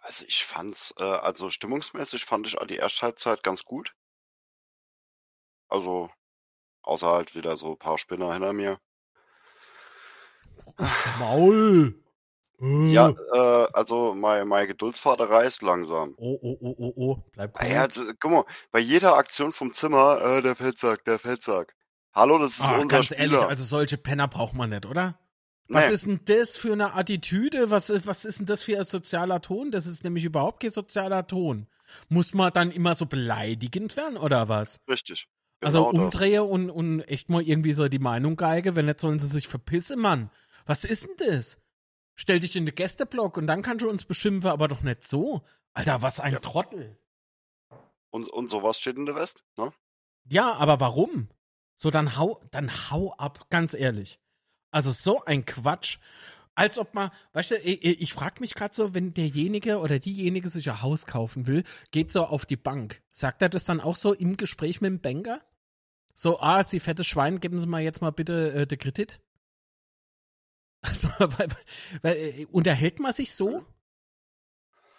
Also 0.00 0.24
ich 0.26 0.46
fand's, 0.46 0.94
äh, 0.96 1.02
also 1.02 1.50
stimmungsmäßig 1.50 2.24
fand 2.24 2.46
ich 2.46 2.56
die 2.70 2.76
erste 2.76 3.02
Halbzeit 3.02 3.42
ganz 3.42 3.64
gut. 3.64 3.94
Also, 5.68 6.10
außer 6.80 7.08
halt 7.08 7.34
wieder 7.34 7.58
so 7.58 7.72
ein 7.72 7.78
paar 7.78 7.98
Spinner 7.98 8.32
hinter 8.32 8.54
mir. 8.54 8.80
Maul! 11.18 12.02
Ja, 12.60 13.10
äh, 13.10 13.66
also 13.72 14.14
mein, 14.14 14.46
mein 14.48 14.66
Geduldsvater 14.68 15.28
reißt 15.28 15.62
langsam. 15.62 16.14
Oh, 16.18 16.38
oh, 16.40 16.56
oh, 16.60 16.74
oh, 16.78 16.92
oh, 16.96 17.18
bleib 17.32 17.54
Ah 17.56 17.64
cool. 17.64 17.70
Ja, 17.70 17.88
d- 17.88 18.12
guck 18.20 18.30
mal, 18.30 18.44
bei 18.70 18.78
jeder 18.78 19.16
Aktion 19.16 19.52
vom 19.52 19.72
Zimmer, 19.72 20.20
äh, 20.22 20.42
der 20.42 20.54
Feldsack, 20.54 21.04
der 21.04 21.18
Feldsack. 21.18 21.74
Hallo, 22.14 22.38
das 22.38 22.54
ist 22.58 22.62
Ah, 22.62 22.76
unser 22.76 22.86
ganz 22.96 23.06
Spieler. 23.06 23.20
ehrlich, 23.20 23.40
also 23.40 23.64
solche 23.64 23.98
Penner 23.98 24.28
braucht 24.28 24.54
man 24.54 24.70
nicht, 24.70 24.86
oder? 24.86 25.18
Was 25.68 25.88
Nee. 25.88 25.94
ist 25.94 26.06
denn 26.06 26.20
das 26.26 26.56
für 26.56 26.72
eine 26.72 26.94
Attitüde? 26.94 27.70
Was, 27.70 27.90
ist- 27.90 28.06
was 28.06 28.24
ist 28.24 28.38
denn 28.38 28.46
das 28.46 28.62
für 28.62 28.78
ein 28.78 28.84
sozialer 28.84 29.40
Ton? 29.40 29.70
Das 29.70 29.86
ist 29.86 30.04
nämlich 30.04 30.24
überhaupt 30.24 30.60
kein 30.62 30.70
sozialer 30.70 31.26
Ton. 31.26 31.66
Muss 32.08 32.34
man 32.34 32.52
dann 32.52 32.70
immer 32.70 32.94
so 32.94 33.06
beleidigend 33.06 33.96
werden 33.96 34.16
oder 34.16 34.48
was? 34.48 34.80
Richtig. 34.88 35.26
Also 35.60 35.86
Genau 35.90 35.92
das. 35.92 36.14
umdrehe 36.14 36.44
und, 36.44 36.70
und 36.70 37.00
echt 37.02 37.30
mal 37.30 37.42
irgendwie 37.42 37.72
so 37.72 37.88
die 37.88 37.98
Meinung 37.98 38.36
geige, 38.36 38.76
wenn 38.76 38.86
nicht 38.86 39.00
sollen 39.00 39.18
sie 39.18 39.26
sich 39.26 39.48
verpissen, 39.48 39.98
Mann. 40.00 40.30
Was 40.66 40.84
ist 40.84 41.04
denn 41.04 41.28
das? 41.28 41.58
Stell 42.14 42.40
dich 42.40 42.54
in 42.56 42.66
den 42.66 42.74
Gästeblock 42.74 43.36
und 43.36 43.46
dann 43.46 43.62
kannst 43.62 43.84
du 43.84 43.90
uns 43.90 44.04
beschimpfen, 44.04 44.50
aber 44.50 44.68
doch 44.68 44.82
nicht 44.82 45.04
so. 45.04 45.42
Alter, 45.72 46.02
was 46.02 46.20
ein 46.20 46.34
Ja. 46.34 46.38
Trottel. 46.38 46.96
Und, 48.10 48.28
und 48.28 48.48
sowas 48.48 48.78
steht 48.78 48.96
in 48.96 49.06
der 49.06 49.16
West, 49.16 49.44
ne? 49.56 49.72
Ja, 50.24 50.52
aber 50.54 50.78
warum? 50.80 51.28
So, 51.74 51.90
dann 51.90 52.16
hau, 52.16 52.40
dann 52.52 52.70
hau 52.90 53.12
ab, 53.14 53.46
ganz 53.50 53.74
ehrlich. 53.74 54.20
Also 54.70 54.92
so 54.92 55.24
ein 55.24 55.44
Quatsch. 55.44 55.98
Als 56.54 56.78
ob 56.78 56.94
man, 56.94 57.10
weißt 57.32 57.50
du, 57.50 57.56
ich, 57.56 57.84
ich 57.84 58.12
frage 58.12 58.40
mich 58.40 58.54
gerade 58.54 58.72
so, 58.72 58.94
wenn 58.94 59.12
derjenige 59.12 59.78
oder 59.78 59.98
diejenige 59.98 60.48
sich 60.48 60.70
ein 60.70 60.82
Haus 60.82 61.06
kaufen 61.06 61.48
will, 61.48 61.64
geht 61.90 62.12
so 62.12 62.24
auf 62.24 62.46
die 62.46 62.56
Bank. 62.56 63.02
Sagt 63.10 63.42
er 63.42 63.48
das 63.48 63.64
dann 63.64 63.80
auch 63.80 63.96
so 63.96 64.12
im 64.14 64.36
Gespräch 64.36 64.80
mit 64.80 64.90
dem 64.90 65.00
Banker? 65.00 65.40
So, 66.14 66.38
ah, 66.38 66.62
Sie 66.62 66.78
fettes 66.78 67.08
Schwein, 67.08 67.40
geben 67.40 67.58
Sie 67.58 67.66
mal 67.66 67.82
jetzt 67.82 68.00
mal 68.00 68.12
bitte 68.12 68.52
äh, 68.52 68.66
den 68.68 68.78
Kredit. 68.78 69.20
Also, 70.84 71.08
weil, 71.18 71.48
weil, 72.02 72.16
äh, 72.16 72.46
unterhält 72.52 73.00
man 73.00 73.12
sich 73.12 73.32
so? 73.34 73.64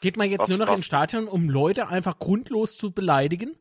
Geht 0.02 0.18
man 0.18 0.30
jetzt 0.30 0.42
Was- 0.42 0.50
nur 0.50 0.58
noch 0.58 0.68
was- 0.68 0.78
ins 0.78 0.86
Stadion, 0.86 1.28
um 1.28 1.50
Leute 1.50 1.88
einfach 1.88 2.20
grundlos 2.20 2.78
zu 2.78 2.92
beleidigen? 2.92 3.56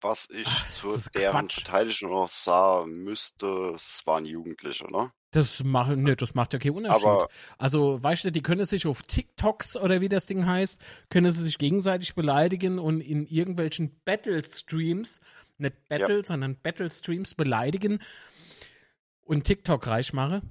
Was 0.00 0.28
ich 0.30 0.46
Ach, 0.48 0.68
zu 0.68 0.98
deren. 1.14 1.48
Verteidigung 1.48 2.10
noch 2.10 2.28
sagen 2.28 3.04
müsste, 3.04 3.72
es 3.76 4.02
waren 4.04 4.24
Jugendliche, 4.26 4.90
ne? 4.90 5.12
Das 5.30 5.62
macht, 5.62 5.96
ne, 5.96 6.16
das 6.16 6.34
macht 6.34 6.52
ja 6.52 6.58
keinen 6.58 6.74
Unterschied. 6.76 7.06
Aber 7.06 7.28
also, 7.56 8.02
weißt 8.02 8.24
du, 8.24 8.32
die 8.32 8.42
können 8.42 8.64
sich 8.64 8.86
auf 8.86 9.02
TikToks 9.02 9.76
oder 9.76 10.00
wie 10.00 10.08
das 10.08 10.26
Ding 10.26 10.44
heißt, 10.44 10.78
können 11.08 11.30
sie 11.30 11.42
sich 11.42 11.56
gegenseitig 11.56 12.14
beleidigen 12.14 12.78
und 12.80 13.00
in 13.00 13.26
irgendwelchen 13.26 13.98
Battle-Streams, 14.04 15.20
nicht 15.58 15.88
Battle, 15.88 16.24
sondern 16.24 16.56
Battle-Streams 16.60 17.34
beleidigen 17.34 18.00
und 19.22 19.44
TikTok 19.44 19.86
reich 19.86 20.12
mache. 20.12 20.42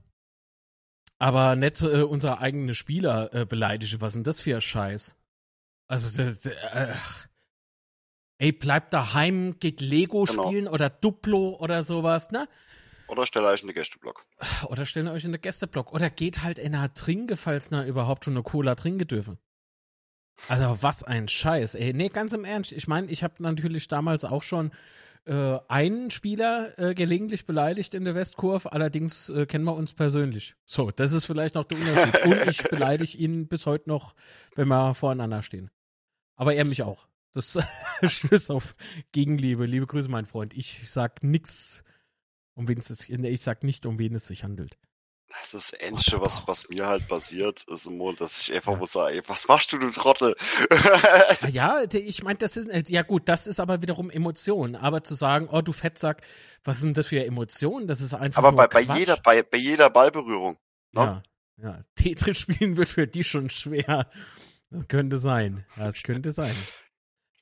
Aber 1.21 1.55
nicht 1.55 1.79
äh, 1.83 2.01
unsere 2.01 2.39
eigenen 2.39 2.73
Spieler 2.73 3.31
äh, 3.31 3.45
beleidige. 3.45 4.01
Was 4.01 4.13
denn 4.13 4.23
das 4.23 4.41
für 4.41 4.55
ein 4.55 4.61
Scheiß? 4.61 5.15
Also, 5.87 6.19
äh, 6.19 6.33
ey, 8.39 8.51
bleibt 8.51 8.91
daheim, 8.91 9.59
geht 9.59 9.81
Lego 9.81 10.23
Genau. 10.23 10.47
spielen 10.47 10.67
oder 10.67 10.89
Duplo 10.89 11.57
oder 11.59 11.83
sowas, 11.83 12.31
ne? 12.31 12.47
oder 13.07 13.27
stell 13.27 13.43
euch 13.43 13.61
in 13.61 13.67
den 13.67 13.75
Gästeblock. 13.75 14.25
Oder 14.67 14.85
stellen 14.85 15.09
euch 15.09 15.23
in 15.23 15.31
den 15.31 15.41
Gästeblock. 15.41 15.93
Oder 15.93 16.09
geht 16.09 16.41
halt 16.41 16.57
in 16.57 16.73
einer 16.73 16.91
Trinke, 16.91 17.37
falls 17.37 17.69
na 17.69 17.85
überhaupt 17.85 18.25
schon 18.25 18.33
eine 18.33 18.41
Cola 18.41 18.73
trinken 18.73 19.05
dürfen. 19.07 19.37
Also 20.47 20.81
was 20.81 21.03
ein 21.03 21.27
Scheiß. 21.27 21.75
Ey, 21.75 21.93
nee, 21.93 22.09
ganz 22.09 22.33
im 22.33 22.45
Ernst. 22.45 22.71
Ich 22.71 22.87
meine, 22.87 23.11
ich 23.11 23.23
habe 23.23 23.35
natürlich 23.43 23.87
damals 23.87 24.25
auch 24.25 24.41
schon 24.41 24.71
äh, 25.25 25.59
einen 25.67 26.09
Spieler 26.09 26.77
äh, 26.79 26.93
gelegentlich 26.93 27.45
beleidigt 27.45 27.93
in 27.93 28.05
der 28.05 28.15
Westkurve. 28.15 28.71
Allerdings 28.71 29.29
äh, 29.29 29.45
kennen 29.45 29.65
wir 29.65 29.75
uns 29.75 29.93
persönlich. 29.93 30.55
So, 30.65 30.91
das 30.91 31.11
ist 31.11 31.25
vielleicht 31.25 31.55
noch 31.55 31.65
der 31.65 31.77
Unterschied. 31.77 32.21
Und 32.25 32.47
ich 32.49 32.63
beleidige 32.63 33.17
ihn 33.17 33.47
bis 33.47 33.65
heute 33.65 33.89
noch, 33.89 34.15
wenn 34.55 34.67
wir 34.67 34.95
voreinander 34.95 35.41
stehen. 35.41 35.69
Aber 36.35 36.55
er 36.55 36.65
mich 36.65 36.83
auch. 36.83 37.07
Das 37.33 37.57
Schluss 38.03 38.49
auf 38.49 38.75
Gegenliebe. 39.11 39.65
Liebe 39.65 39.87
Grüße, 39.87 40.09
mein 40.09 40.25
Freund. 40.25 40.53
Ich 40.53 40.91
sag 40.91 41.23
nix, 41.23 41.83
um 42.55 42.67
wen 42.67 42.79
es 42.79 42.87
sich, 42.87 43.09
ich 43.09 43.41
sag 43.41 43.63
nicht, 43.63 43.85
um 43.85 43.99
wen 43.99 44.15
es 44.15 44.27
sich 44.27 44.43
handelt. 44.43 44.77
Das 45.39 45.53
ist 45.53 45.71
das 45.73 45.81
Ähnliche, 45.81 46.19
was, 46.21 46.45
was 46.47 46.67
mir 46.69 46.85
halt 46.87 47.07
passiert, 47.07 47.63
ist 47.63 47.87
immer, 47.87 48.13
dass 48.13 48.41
ich 48.41 48.53
einfach 48.53 48.73
Ja. 48.73 48.77
muss 48.77 48.91
sagen, 48.93 49.15
ey, 49.15 49.21
was 49.27 49.47
machst 49.47 49.71
du, 49.71 49.77
du 49.77 49.89
Trottel? 49.91 50.35
Ah 50.69 51.47
Ja, 51.51 51.81
ich 51.91 52.23
meine, 52.23 52.37
das 52.37 52.57
ist, 52.57 52.67
äh, 52.69 52.83
ja 52.87 53.01
gut, 53.01 53.27
das 53.29 53.47
ist 53.47 53.59
aber 53.59 53.81
wiederum 53.81 54.09
Emotion. 54.09 54.75
Aber 54.75 55.03
zu 55.03 55.15
sagen, 55.15 55.47
oh, 55.51 55.61
du 55.61 55.71
Fettsack, 55.73 56.21
was 56.63 56.79
sind 56.81 56.97
das 56.97 57.07
für 57.07 57.23
Emotionen? 57.25 57.87
Das 57.87 58.01
ist 58.01 58.13
einfach 58.13 58.43
Aber 58.43 58.51
bei, 58.67 58.83
bei 58.83 58.97
jeder, 58.97 59.17
bei, 59.17 59.41
bei 59.43 59.57
jeder 59.57 59.89
Ballberührung. 59.89 60.57
ne? 60.91 61.23
Ja, 61.57 61.67
ja. 61.69 61.79
Tetris 61.95 62.37
spielen 62.37 62.77
wird 62.77 62.89
für 62.89 63.07
die 63.07 63.23
schon 63.23 63.49
schwer. 63.49 64.09
Das 64.69 64.87
könnte 64.87 65.17
sein. 65.17 65.65
Ja, 65.77 65.87
es 65.87 66.03
könnte 66.03 66.31
sein. 66.31 66.55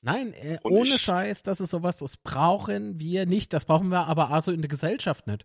Nein, 0.02 0.32
äh, 0.34 0.58
ohne 0.62 0.88
ich- 0.88 1.00
Scheiß, 1.02 1.42
das 1.42 1.60
ist 1.60 1.70
sowas, 1.70 1.98
das 1.98 2.16
brauchen 2.16 2.98
wir 2.98 3.26
nicht. 3.26 3.52
Das 3.52 3.64
brauchen 3.66 3.88
wir 3.88 4.06
aber 4.06 4.30
auch 4.30 4.40
so 4.42 4.52
in 4.52 4.62
der 4.62 4.68
Gesellschaft 4.70 5.26
nicht. 5.26 5.44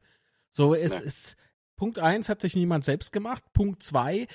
So, 0.49 0.73
es 0.73 0.99
ist, 0.99 1.35
Punkt 1.75 1.99
eins 1.99 2.29
hat 2.29 2.41
sich 2.41 2.55
niemand 2.55 2.85
selbst 2.85 3.11
gemacht. 3.11 3.43
Punkt 3.53 3.83
zwei, 3.83 4.27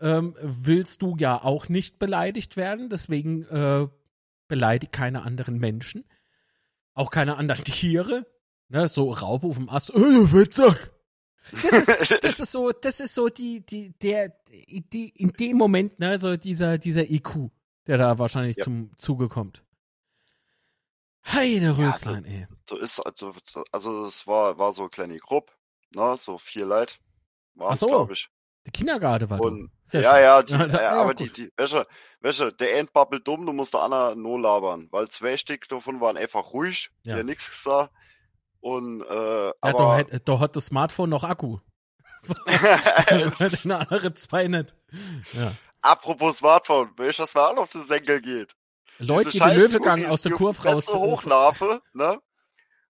ähm, 0.00 0.36
willst 0.40 1.02
du 1.02 1.16
ja 1.18 1.42
auch 1.42 1.68
nicht 1.68 1.98
beleidigt 1.98 2.56
werden. 2.56 2.88
Deswegen 2.88 3.44
äh, 3.44 3.88
beleidigt 4.48 4.92
keine 4.92 5.22
anderen 5.22 5.58
Menschen. 5.58 6.04
Auch 6.94 7.10
keine 7.10 7.36
anderen 7.36 7.64
Tiere. 7.64 8.26
Ne, 8.68 8.88
so 8.88 9.12
Raupe 9.12 9.46
auf 9.46 9.56
dem 9.56 9.68
Ast. 9.68 9.90
Äh, 9.90 9.98
du 9.98 10.26
Fettsack. 10.26 10.92
Das 11.50 11.72
ist, 11.88 12.24
das 12.24 12.40
ist 12.40 12.52
so, 12.52 12.70
das 12.70 13.00
ist 13.00 13.14
so 13.14 13.28
die, 13.28 13.66
die, 13.66 13.90
der, 13.98 14.28
die, 14.48 15.08
in 15.16 15.30
dem 15.32 15.56
Moment, 15.56 15.98
ne, 15.98 16.16
so 16.18 16.36
dieser, 16.36 16.78
dieser 16.78 17.10
IQ, 17.10 17.50
der 17.88 17.98
da 17.98 18.18
wahrscheinlich 18.18 18.56
Ja. 18.58 18.64
zum 18.64 18.96
Zuge 18.96 19.28
kommt. 19.28 19.64
Heide 21.26 21.76
Röslein, 21.78 22.24
ey. 22.24 22.46
so 22.68 22.76
ist, 22.76 22.98
also, 23.00 23.32
so- 23.44 23.64
also 23.70 24.06
es 24.06 24.26
war, 24.26 24.58
war 24.58 24.72
so 24.72 24.82
eine 24.82 24.90
kleine 24.90 25.18
Gruppe, 25.18 25.52
ne, 25.94 26.16
so 26.20 26.38
vier 26.38 26.66
Leute 26.66 26.94
waren 27.54 27.76
so. 27.76 27.86
glaube 27.88 28.12
ich. 28.14 28.28
Der 28.64 28.72
Kindergarten 28.72 29.28
war 29.28 29.40
Und. 29.40 29.70
Sehr 29.84 30.02
ja, 30.02 30.12
schön. 30.14 30.22
ja, 30.22 30.42
die, 30.44 30.54
Also, 30.54 30.76
äh, 30.78 30.82
ja, 30.82 30.92
aber 30.92 31.14
gut. 31.14 31.20
die, 31.20 31.32
die, 31.32 31.52
welche, 31.56 31.86
welche, 32.20 32.52
der 32.52 32.78
Endbubble 32.78 33.20
dumm, 33.20 33.44
du 33.44 33.52
musst 33.52 33.74
der 33.74 33.82
Anna 33.82 34.14
no 34.14 34.38
labern, 34.38 34.88
weil 34.92 35.08
zwei 35.08 35.36
Stück 35.36 35.66
davon 35.68 36.00
waren 36.00 36.16
einfach 36.16 36.52
ruhig, 36.52 36.90
Ja. 37.02 37.16
die 37.16 37.24
nichts 37.24 37.48
gesagt. 37.50 37.92
Und, 38.60 39.02
äh, 39.02 39.46
Ja, 39.46 39.52
da, 39.60 39.68
aber, 39.68 39.96
hat, 39.96 40.28
da 40.28 40.38
hat 40.38 40.54
das 40.56 40.66
Smartphone 40.66 41.10
noch 41.10 41.24
Akku. 41.24 41.58
So, 42.24 42.34
den 43.64 43.72
anderen 43.72 44.14
zwei 44.14 44.46
nicht. 44.46 44.76
Ja. 45.32 45.56
apropos 45.80 46.36
Smartphone, 46.38 46.92
du, 46.96 47.18
was 47.18 47.34
mir 47.34 47.40
auch 47.42 47.56
auf 47.56 47.70
den 47.70 47.84
Senkel 47.84 48.20
geht? 48.20 48.54
Leute, 48.98 49.30
die 49.30 49.40
den 49.40 49.56
Löwegang 49.56 50.06
aus 50.06 50.22
der 50.22 50.30
die 50.30 50.36
Kurve 50.38 50.62
die 50.62 50.68
raus. 50.68 50.86
Hochlaufe, 50.86 51.82
ne? 51.94 52.20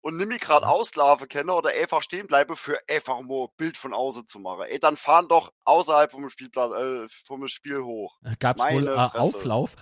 Und 0.05 0.17
nimm 0.17 0.27
mich 0.27 0.41
gerade 0.41 0.67
auslaufe 0.67 1.25
kenne 1.25 1.51
oder 1.51 1.71
einfach 1.71 2.03
stehen 2.03 2.27
bleibe 2.27 2.55
für 2.55 2.79
einfach 2.87 3.17
ein 3.17 3.27
Bild 3.57 3.75
von 3.75 3.91
außen 3.91 4.27
zu 4.27 4.37
machen. 4.37 4.65
Ey, 4.67 4.79
dann 4.79 4.97
fahren 4.97 5.27
doch 5.27 5.51
außerhalb 5.63 6.11
vom 6.11 6.29
Spielplatz, 6.29 6.73
äh, 6.73 7.07
vom 7.09 7.47
Spiel 7.47 7.81
hoch. 7.81 8.15
Gab 8.37 8.57
es 8.57 8.61
wohl 8.61 8.83
Meine 8.83 8.91
äh, 8.91 9.09
Fresse. 9.09 9.19
Auflauf? 9.19 9.75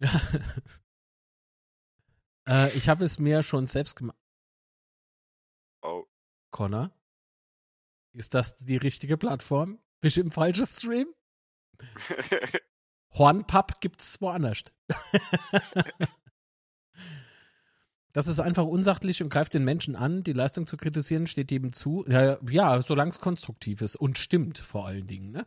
ja. 0.00 0.10
äh, 2.48 2.76
ich 2.76 2.88
habe 2.88 3.04
es 3.04 3.20
mir 3.20 3.44
schon 3.44 3.68
selbst 3.68 3.94
gemacht. 3.94 4.18
Oh. 5.82 6.04
Connor? 6.50 6.90
Ist 8.12 8.34
das 8.34 8.56
die 8.56 8.78
richtige 8.78 9.16
Plattform? 9.16 9.78
Bist 10.00 10.16
du 10.16 10.22
im 10.22 10.32
falschen 10.32 10.66
Stream? 10.66 11.14
Hornpapp 13.14 13.80
gibt's 13.80 14.20
woanders. 14.20 14.64
Das 18.18 18.26
ist 18.26 18.40
einfach 18.40 18.64
unsachlich 18.64 19.22
und 19.22 19.28
greift 19.28 19.54
den 19.54 19.62
Menschen 19.62 19.94
an. 19.94 20.24
Die 20.24 20.32
Leistung 20.32 20.66
zu 20.66 20.76
kritisieren 20.76 21.28
steht 21.28 21.52
jedem 21.52 21.72
zu. 21.72 22.04
Ja, 22.08 22.36
ja 22.50 22.82
solange 22.82 23.12
es 23.12 23.20
konstruktiv 23.20 23.80
ist 23.80 23.94
und 23.94 24.18
stimmt 24.18 24.58
vor 24.58 24.88
allen 24.88 25.06
Dingen. 25.06 25.30
Ne? 25.30 25.46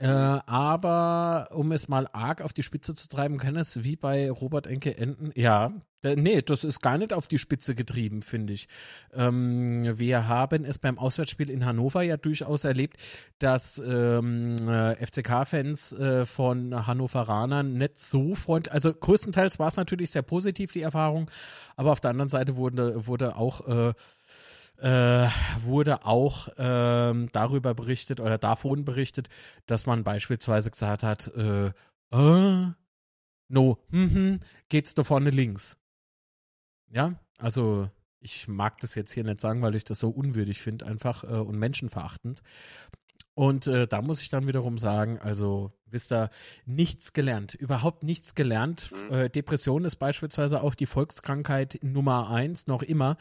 Äh, 0.00 0.06
aber 0.06 1.48
um 1.52 1.72
es 1.72 1.88
mal 1.88 2.06
arg 2.12 2.40
auf 2.40 2.52
die 2.52 2.62
Spitze 2.62 2.94
zu 2.94 3.08
treiben, 3.08 3.38
kann 3.38 3.56
es 3.56 3.82
wie 3.82 3.96
bei 3.96 4.30
Robert 4.30 4.68
Enke 4.68 4.96
enden. 4.96 5.32
Ja, 5.34 5.72
da, 6.02 6.14
nee, 6.14 6.40
das 6.40 6.62
ist 6.62 6.80
gar 6.80 6.98
nicht 6.98 7.12
auf 7.12 7.26
die 7.26 7.38
Spitze 7.38 7.74
getrieben, 7.74 8.22
finde 8.22 8.52
ich. 8.52 8.68
Ähm, 9.12 9.98
wir 9.98 10.28
haben 10.28 10.64
es 10.64 10.78
beim 10.78 10.98
Auswärtsspiel 10.98 11.50
in 11.50 11.66
Hannover 11.66 12.02
ja 12.02 12.16
durchaus 12.16 12.62
erlebt, 12.62 12.98
dass 13.40 13.82
ähm, 13.84 14.54
äh, 14.68 14.94
FCK-Fans 15.04 15.92
äh, 15.94 16.26
von 16.26 16.86
Hannoveranern 16.86 17.72
nicht 17.72 17.98
so 17.98 18.36
freundlich, 18.36 18.72
also 18.72 18.94
größtenteils 18.94 19.58
war 19.58 19.66
es 19.66 19.76
natürlich 19.76 20.12
sehr 20.12 20.22
positiv, 20.22 20.70
die 20.72 20.82
Erfahrung, 20.82 21.28
aber 21.74 21.90
auf 21.90 22.00
der 22.00 22.12
anderen 22.12 22.28
Seite 22.28 22.56
wurde, 22.56 23.08
wurde 23.08 23.34
auch 23.34 23.94
äh, 24.78 25.28
wurde 25.60 26.04
auch 26.06 26.48
ähm, 26.56 27.28
darüber 27.32 27.74
berichtet 27.74 28.20
oder 28.20 28.38
davon 28.38 28.84
berichtet, 28.84 29.28
dass 29.66 29.86
man 29.86 30.04
beispielsweise 30.04 30.70
gesagt 30.70 31.02
hat, 31.02 31.28
äh, 31.36 31.72
äh, 32.12 32.66
no, 33.48 33.78
mhm, 33.90 34.40
geht's 34.68 34.94
da 34.94 35.04
vorne 35.04 35.30
links. 35.30 35.76
Ja, 36.90 37.20
also 37.38 37.90
ich 38.20 38.48
mag 38.48 38.78
das 38.78 38.94
jetzt 38.94 39.12
hier 39.12 39.24
nicht 39.24 39.40
sagen, 39.40 39.62
weil 39.62 39.74
ich 39.74 39.84
das 39.84 40.00
so 40.00 40.10
unwürdig 40.10 40.60
finde, 40.60 40.86
einfach 40.86 41.24
äh, 41.24 41.26
und 41.26 41.58
menschenverachtend. 41.58 42.42
Und 43.34 43.68
äh, 43.68 43.86
da 43.86 44.02
muss 44.02 44.20
ich 44.20 44.30
dann 44.30 44.48
wiederum 44.48 44.78
sagen, 44.78 45.18
also 45.20 45.72
wisst 45.86 46.12
ihr, 46.12 46.30
nichts 46.66 47.12
gelernt, 47.12 47.54
überhaupt 47.54 48.02
nichts 48.02 48.34
gelernt. 48.34 48.90
Mhm. 48.92 49.14
Äh, 49.14 49.30
Depression 49.30 49.84
ist 49.84 49.96
beispielsweise 49.96 50.62
auch 50.62 50.74
die 50.74 50.86
Volkskrankheit 50.86 51.78
Nummer 51.82 52.30
eins, 52.30 52.66
noch 52.66 52.82
immer. 52.82 53.16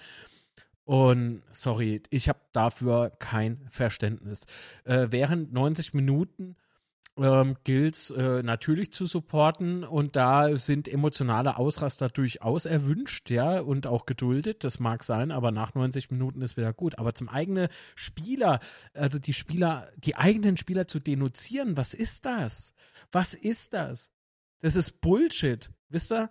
Und 0.87 1.43
sorry, 1.51 2.01
ich 2.11 2.29
habe 2.29 2.39
dafür 2.53 3.09
kein 3.19 3.59
Verständnis. 3.67 4.45
Äh, 4.85 5.07
während 5.09 5.51
90 5.51 5.93
Minuten 5.93 6.55
ähm, 7.17 7.57
gilt 7.65 8.09
äh, 8.11 8.41
natürlich 8.41 8.93
zu 8.93 9.05
supporten 9.05 9.83
und 9.83 10.15
da 10.15 10.57
sind 10.57 10.87
emotionale 10.87 11.57
Ausraster 11.57 12.07
durchaus 12.07 12.63
erwünscht, 12.63 13.29
ja, 13.29 13.59
und 13.59 13.85
auch 13.85 14.05
geduldet. 14.05 14.63
Das 14.63 14.79
mag 14.79 15.03
sein, 15.03 15.31
aber 15.33 15.51
nach 15.51 15.75
90 15.75 16.09
Minuten 16.09 16.41
ist 16.41 16.55
wieder 16.55 16.71
gut. 16.71 16.99
Aber 16.99 17.13
zum 17.13 17.27
eigenen 17.27 17.67
Spieler, 17.95 18.61
also 18.93 19.19
die 19.19 19.33
Spieler, 19.33 19.89
die 19.97 20.15
eigenen 20.15 20.55
Spieler 20.55 20.87
zu 20.87 21.01
denunzieren, 21.01 21.75
was 21.75 21.93
ist 21.93 22.23
das? 22.23 22.73
Was 23.11 23.33
ist 23.33 23.73
das? 23.73 24.13
Das 24.61 24.77
ist 24.77 25.01
Bullshit, 25.01 25.69
wisst 25.89 26.13
ihr? 26.13 26.29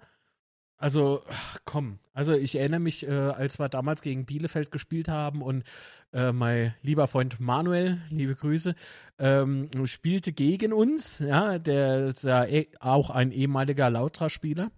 Also, 0.78 1.22
ach, 1.30 1.58
komm. 1.64 1.98
Also, 2.12 2.34
ich 2.34 2.56
erinnere 2.56 2.80
mich, 2.80 3.06
äh, 3.06 3.10
als 3.10 3.58
wir 3.58 3.68
damals 3.70 4.02
gegen 4.02 4.26
Bielefeld 4.26 4.70
gespielt 4.70 5.08
haben 5.08 5.40
und 5.40 5.64
äh, 6.12 6.32
mein 6.32 6.74
lieber 6.82 7.06
Freund 7.06 7.40
Manuel, 7.40 8.02
liebe 8.10 8.34
Grüße, 8.34 8.74
ähm, 9.18 9.70
spielte 9.86 10.32
gegen 10.32 10.74
uns. 10.74 11.18
Ja, 11.20 11.58
der 11.58 12.08
ist 12.08 12.24
ja 12.24 12.44
eh, 12.44 12.68
auch 12.78 13.08
ein 13.08 13.32
ehemaliger 13.32 13.88
Lautra-Spieler, 13.88 14.70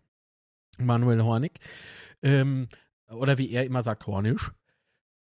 Manuel 0.79 1.23
Hornig. 1.23 1.59
Ähm, 2.23 2.69
oder 3.11 3.37
wie 3.39 3.51
er 3.51 3.65
immer 3.65 3.83
sagt, 3.83 4.07
Hornisch. 4.07 4.53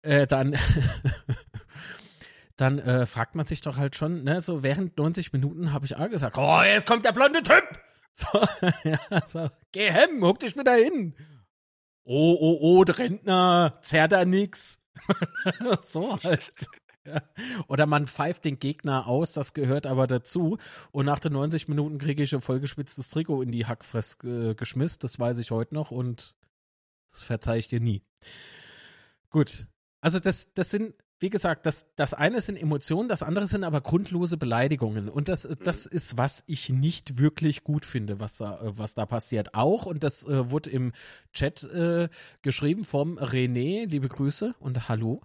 Äh, 0.01 0.25
dann. 0.25 0.55
dann 2.55 2.79
äh, 2.79 3.05
fragt 3.05 3.35
man 3.35 3.45
sich 3.45 3.61
doch 3.61 3.77
halt 3.77 3.95
schon, 3.95 4.23
ne, 4.23 4.39
so 4.41 4.63
während 4.63 4.97
90 4.97 5.33
Minuten 5.33 5.73
habe 5.73 5.85
ich 5.85 5.95
auch 5.95 6.09
gesagt, 6.09 6.37
oh, 6.37 6.61
jetzt 6.63 6.85
kommt 6.85 7.03
der 7.05 7.11
blonde 7.11 7.41
Typ! 7.41 7.63
So, 8.13 8.27
ja, 8.83 9.27
so, 9.27 9.49
geh 9.71 9.91
hem, 9.91 10.23
huck 10.23 10.39
dich 10.39 10.55
wieder 10.55 10.75
hin. 10.75 11.15
Oh, 12.03 12.37
oh, 12.39 12.57
oh, 12.61 12.83
der 12.83 12.99
Rentner, 12.99 13.77
zerrt 13.81 14.11
da 14.11 14.23
nix. 14.23 14.79
so 15.81 16.21
halt. 16.21 16.67
Oder 17.67 17.85
man 17.85 18.07
pfeift 18.07 18.45
den 18.45 18.59
Gegner 18.59 19.07
aus, 19.07 19.33
das 19.33 19.53
gehört 19.53 19.85
aber 19.85 20.07
dazu. 20.07 20.57
Und 20.91 21.05
nach 21.05 21.19
den 21.19 21.33
90 21.33 21.67
Minuten 21.67 21.97
kriege 21.97 22.23
ich 22.23 22.33
ein 22.33 22.41
vollgeschwitztes 22.41 23.09
Trikot 23.09 23.41
in 23.41 23.51
die 23.51 23.65
Hackfress 23.65 24.17
äh, 24.23 24.53
geschmissen. 24.53 24.99
Das 25.01 25.19
weiß 25.19 25.39
ich 25.39 25.51
heute 25.51 25.73
noch 25.73 25.91
und 25.91 26.35
das 27.09 27.23
verzeihe 27.23 27.59
ich 27.59 27.67
dir 27.67 27.79
nie. 27.79 28.03
Gut. 29.29 29.67
Also 30.01 30.19
das, 30.19 30.53
das 30.53 30.69
sind 30.69 30.93
wie 31.23 31.29
gesagt, 31.29 31.65
das, 31.65 31.87
das 31.95 32.13
eine 32.13 32.41
sind 32.41 32.57
Emotionen, 32.57 33.07
das 33.07 33.23
andere 33.23 33.47
sind 33.47 33.63
aber 33.63 33.79
grundlose 33.79 34.35
Beleidigungen. 34.35 35.07
Und 35.07 35.29
das, 35.29 35.47
das 35.63 35.85
mhm. 35.85 35.95
ist, 35.95 36.17
was 36.17 36.43
ich 36.47 36.67
nicht 36.67 37.17
wirklich 37.17 37.63
gut 37.63 37.85
finde, 37.85 38.19
was 38.19 38.39
da, 38.39 38.59
was 38.61 38.93
da 38.93 39.05
passiert. 39.05 39.55
Auch, 39.55 39.85
und 39.85 40.03
das 40.03 40.27
äh, 40.27 40.51
wurde 40.51 40.69
im 40.69 40.91
Chat 41.31 41.63
äh, 41.63 42.09
geschrieben 42.41 42.83
vom 42.83 43.17
René, 43.17 43.87
liebe 43.87 44.09
Grüße 44.09 44.53
und 44.59 44.89
Hallo. 44.89 45.21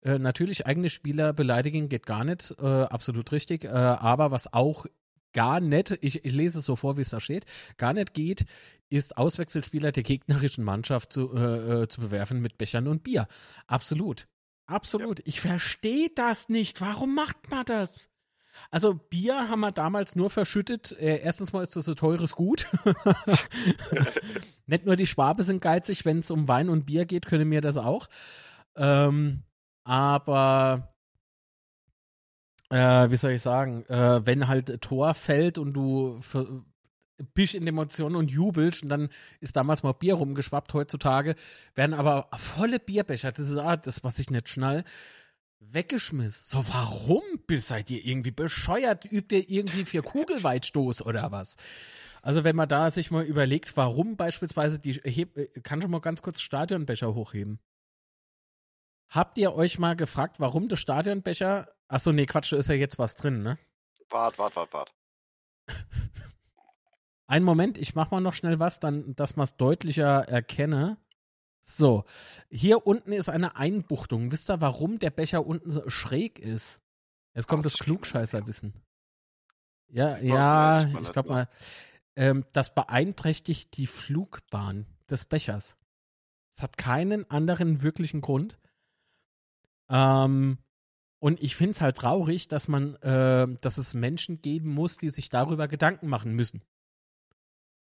Äh, 0.00 0.18
natürlich, 0.18 0.64
eigene 0.64 0.88
Spieler 0.88 1.34
beleidigen 1.34 1.90
geht 1.90 2.06
gar 2.06 2.24
nicht, 2.24 2.54
äh, 2.58 2.64
absolut 2.64 3.30
richtig. 3.30 3.64
Äh, 3.64 3.68
aber 3.68 4.30
was 4.30 4.50
auch 4.54 4.86
gar 5.34 5.60
nicht, 5.60 5.98
ich, 6.00 6.24
ich, 6.24 6.32
lese 6.32 6.60
es 6.60 6.64
so 6.64 6.74
vor, 6.74 6.96
wie 6.96 7.02
es 7.02 7.10
da 7.10 7.20
steht, 7.20 7.44
gar 7.76 7.92
nicht 7.92 8.14
geht, 8.14 8.46
ist 8.88 9.18
Auswechselspieler 9.18 9.92
der 9.92 10.04
gegnerischen 10.04 10.64
Mannschaft 10.64 11.12
zu, 11.12 11.34
äh, 11.36 11.82
äh, 11.82 11.88
zu 11.88 12.00
bewerfen 12.00 12.40
mit 12.40 12.56
Bechern 12.56 12.88
und 12.88 13.02
Bier. 13.02 13.28
Absolut. 13.66 14.26
Absolut. 14.66 15.18
Ja. 15.20 15.24
Ich 15.26 15.40
verstehe 15.40 16.08
das 16.14 16.48
nicht. 16.48 16.80
Warum 16.80 17.14
macht 17.14 17.50
man 17.50 17.64
das? 17.64 17.96
Also 18.70 18.94
Bier 18.94 19.48
haben 19.48 19.60
wir 19.60 19.72
damals 19.72 20.16
nur 20.16 20.30
verschüttet. 20.30 20.92
Äh, 20.92 21.18
erstens 21.18 21.52
mal 21.52 21.62
ist 21.62 21.76
das 21.76 21.88
ein 21.88 21.96
teures 21.96 22.34
Gut. 22.34 22.68
nicht 24.66 24.86
nur 24.86 24.96
die 24.96 25.06
Schwabe 25.06 25.42
sind 25.42 25.60
geizig, 25.60 26.04
wenn 26.04 26.20
es 26.20 26.30
um 26.30 26.48
Wein 26.48 26.68
und 26.68 26.86
Bier 26.86 27.04
geht, 27.04 27.26
können 27.26 27.50
wir 27.50 27.60
das 27.60 27.76
auch. 27.76 28.08
Ähm, 28.76 29.42
aber 29.84 30.94
äh, 32.70 33.10
wie 33.10 33.16
soll 33.16 33.32
ich 33.32 33.42
sagen, 33.42 33.84
äh, 33.86 34.24
wenn 34.26 34.48
halt 34.48 34.80
Tor 34.80 35.14
fällt 35.14 35.58
und 35.58 35.74
du 35.74 36.20
bist 37.34 37.54
in 37.54 37.66
Emotionen 37.66 38.16
und 38.16 38.30
jubelst 38.30 38.82
und 38.82 38.88
dann 38.88 39.08
ist 39.40 39.56
damals 39.56 39.82
mal 39.82 39.92
Bier 39.92 40.14
rumgeschwappt. 40.14 40.74
Heutzutage 40.74 41.36
werden 41.74 41.94
aber 41.94 42.28
volle 42.36 42.78
Bierbecher, 42.78 43.32
das 43.32 43.48
ist 43.48 43.56
ah, 43.56 43.76
das, 43.76 44.04
was 44.04 44.18
ich 44.18 44.30
nicht 44.30 44.48
schnall, 44.48 44.84
weggeschmissen. 45.60 46.44
So, 46.46 46.68
warum 46.68 47.22
seid 47.58 47.90
ihr 47.90 48.04
irgendwie 48.04 48.30
bescheuert? 48.30 49.04
Übt 49.10 49.36
ihr 49.36 49.48
irgendwie 49.48 49.84
für 49.84 50.02
Kugelweitstoß 50.02 51.02
oder 51.02 51.30
was? 51.32 51.56
Also 52.22 52.42
wenn 52.42 52.56
man 52.56 52.68
da 52.68 52.90
sich 52.90 53.10
mal 53.10 53.24
überlegt, 53.24 53.76
warum 53.76 54.16
beispielsweise 54.16 54.80
die, 54.80 54.94
heb, 54.94 55.62
kann 55.62 55.82
schon 55.82 55.90
mal 55.90 56.00
ganz 56.00 56.22
kurz 56.22 56.40
Stadionbecher 56.40 57.14
hochheben. 57.14 57.60
Habt 59.10 59.38
ihr 59.38 59.54
euch 59.54 59.78
mal 59.78 59.94
gefragt, 59.94 60.40
warum 60.40 60.68
der 60.68 60.76
Stadionbecher, 60.76 61.68
achso, 61.86 62.12
nee, 62.12 62.26
Quatsch, 62.26 62.52
da 62.52 62.56
ist 62.56 62.68
ja 62.68 62.74
jetzt 62.74 62.98
was 62.98 63.14
drin, 63.16 63.42
ne? 63.42 63.58
Wart, 64.08 64.38
wart, 64.38 64.56
wart, 64.56 64.72
wart. 64.72 64.94
Einen 67.26 67.44
Moment, 67.44 67.78
ich 67.78 67.94
mach 67.94 68.10
mal 68.10 68.20
noch 68.20 68.34
schnell 68.34 68.58
was, 68.58 68.80
dann, 68.80 69.14
dass 69.16 69.36
man 69.36 69.44
es 69.44 69.56
deutlicher 69.56 70.28
erkenne. 70.28 70.98
So, 71.60 72.04
hier 72.50 72.86
unten 72.86 73.12
ist 73.12 73.30
eine 73.30 73.56
Einbuchtung. 73.56 74.30
Wisst 74.30 74.50
ihr, 74.50 74.60
warum 74.60 74.98
der 74.98 75.10
Becher 75.10 75.46
unten 75.46 75.70
so 75.70 75.88
schräg 75.88 76.38
ist? 76.38 76.82
Jetzt 77.34 77.48
kommt 77.48 77.60
Ach, 77.60 77.72
das 77.72 77.78
Klugscheißerwissen. 77.78 78.74
Ja, 79.88 80.18
ja, 80.18 80.88
ich 81.00 81.12
glaube 81.12 81.28
mal, 81.30 81.48
ähm, 82.16 82.44
das 82.52 82.74
beeinträchtigt 82.74 83.76
die 83.76 83.86
Flugbahn 83.86 84.86
des 85.08 85.24
Bechers. 85.24 85.78
Es 86.52 86.62
hat 86.62 86.76
keinen 86.76 87.28
anderen 87.30 87.82
wirklichen 87.82 88.20
Grund. 88.20 88.58
Ähm, 89.88 90.58
und 91.18 91.42
ich 91.42 91.56
finde 91.56 91.72
es 91.72 91.80
halt 91.80 91.96
traurig, 91.96 92.48
dass 92.48 92.68
man, 92.68 92.96
äh, 92.96 93.48
dass 93.60 93.78
es 93.78 93.94
Menschen 93.94 94.42
geben 94.42 94.68
muss, 94.68 94.98
die 94.98 95.10
sich 95.10 95.30
darüber 95.30 95.68
Gedanken 95.68 96.08
machen 96.08 96.32
müssen. 96.32 96.62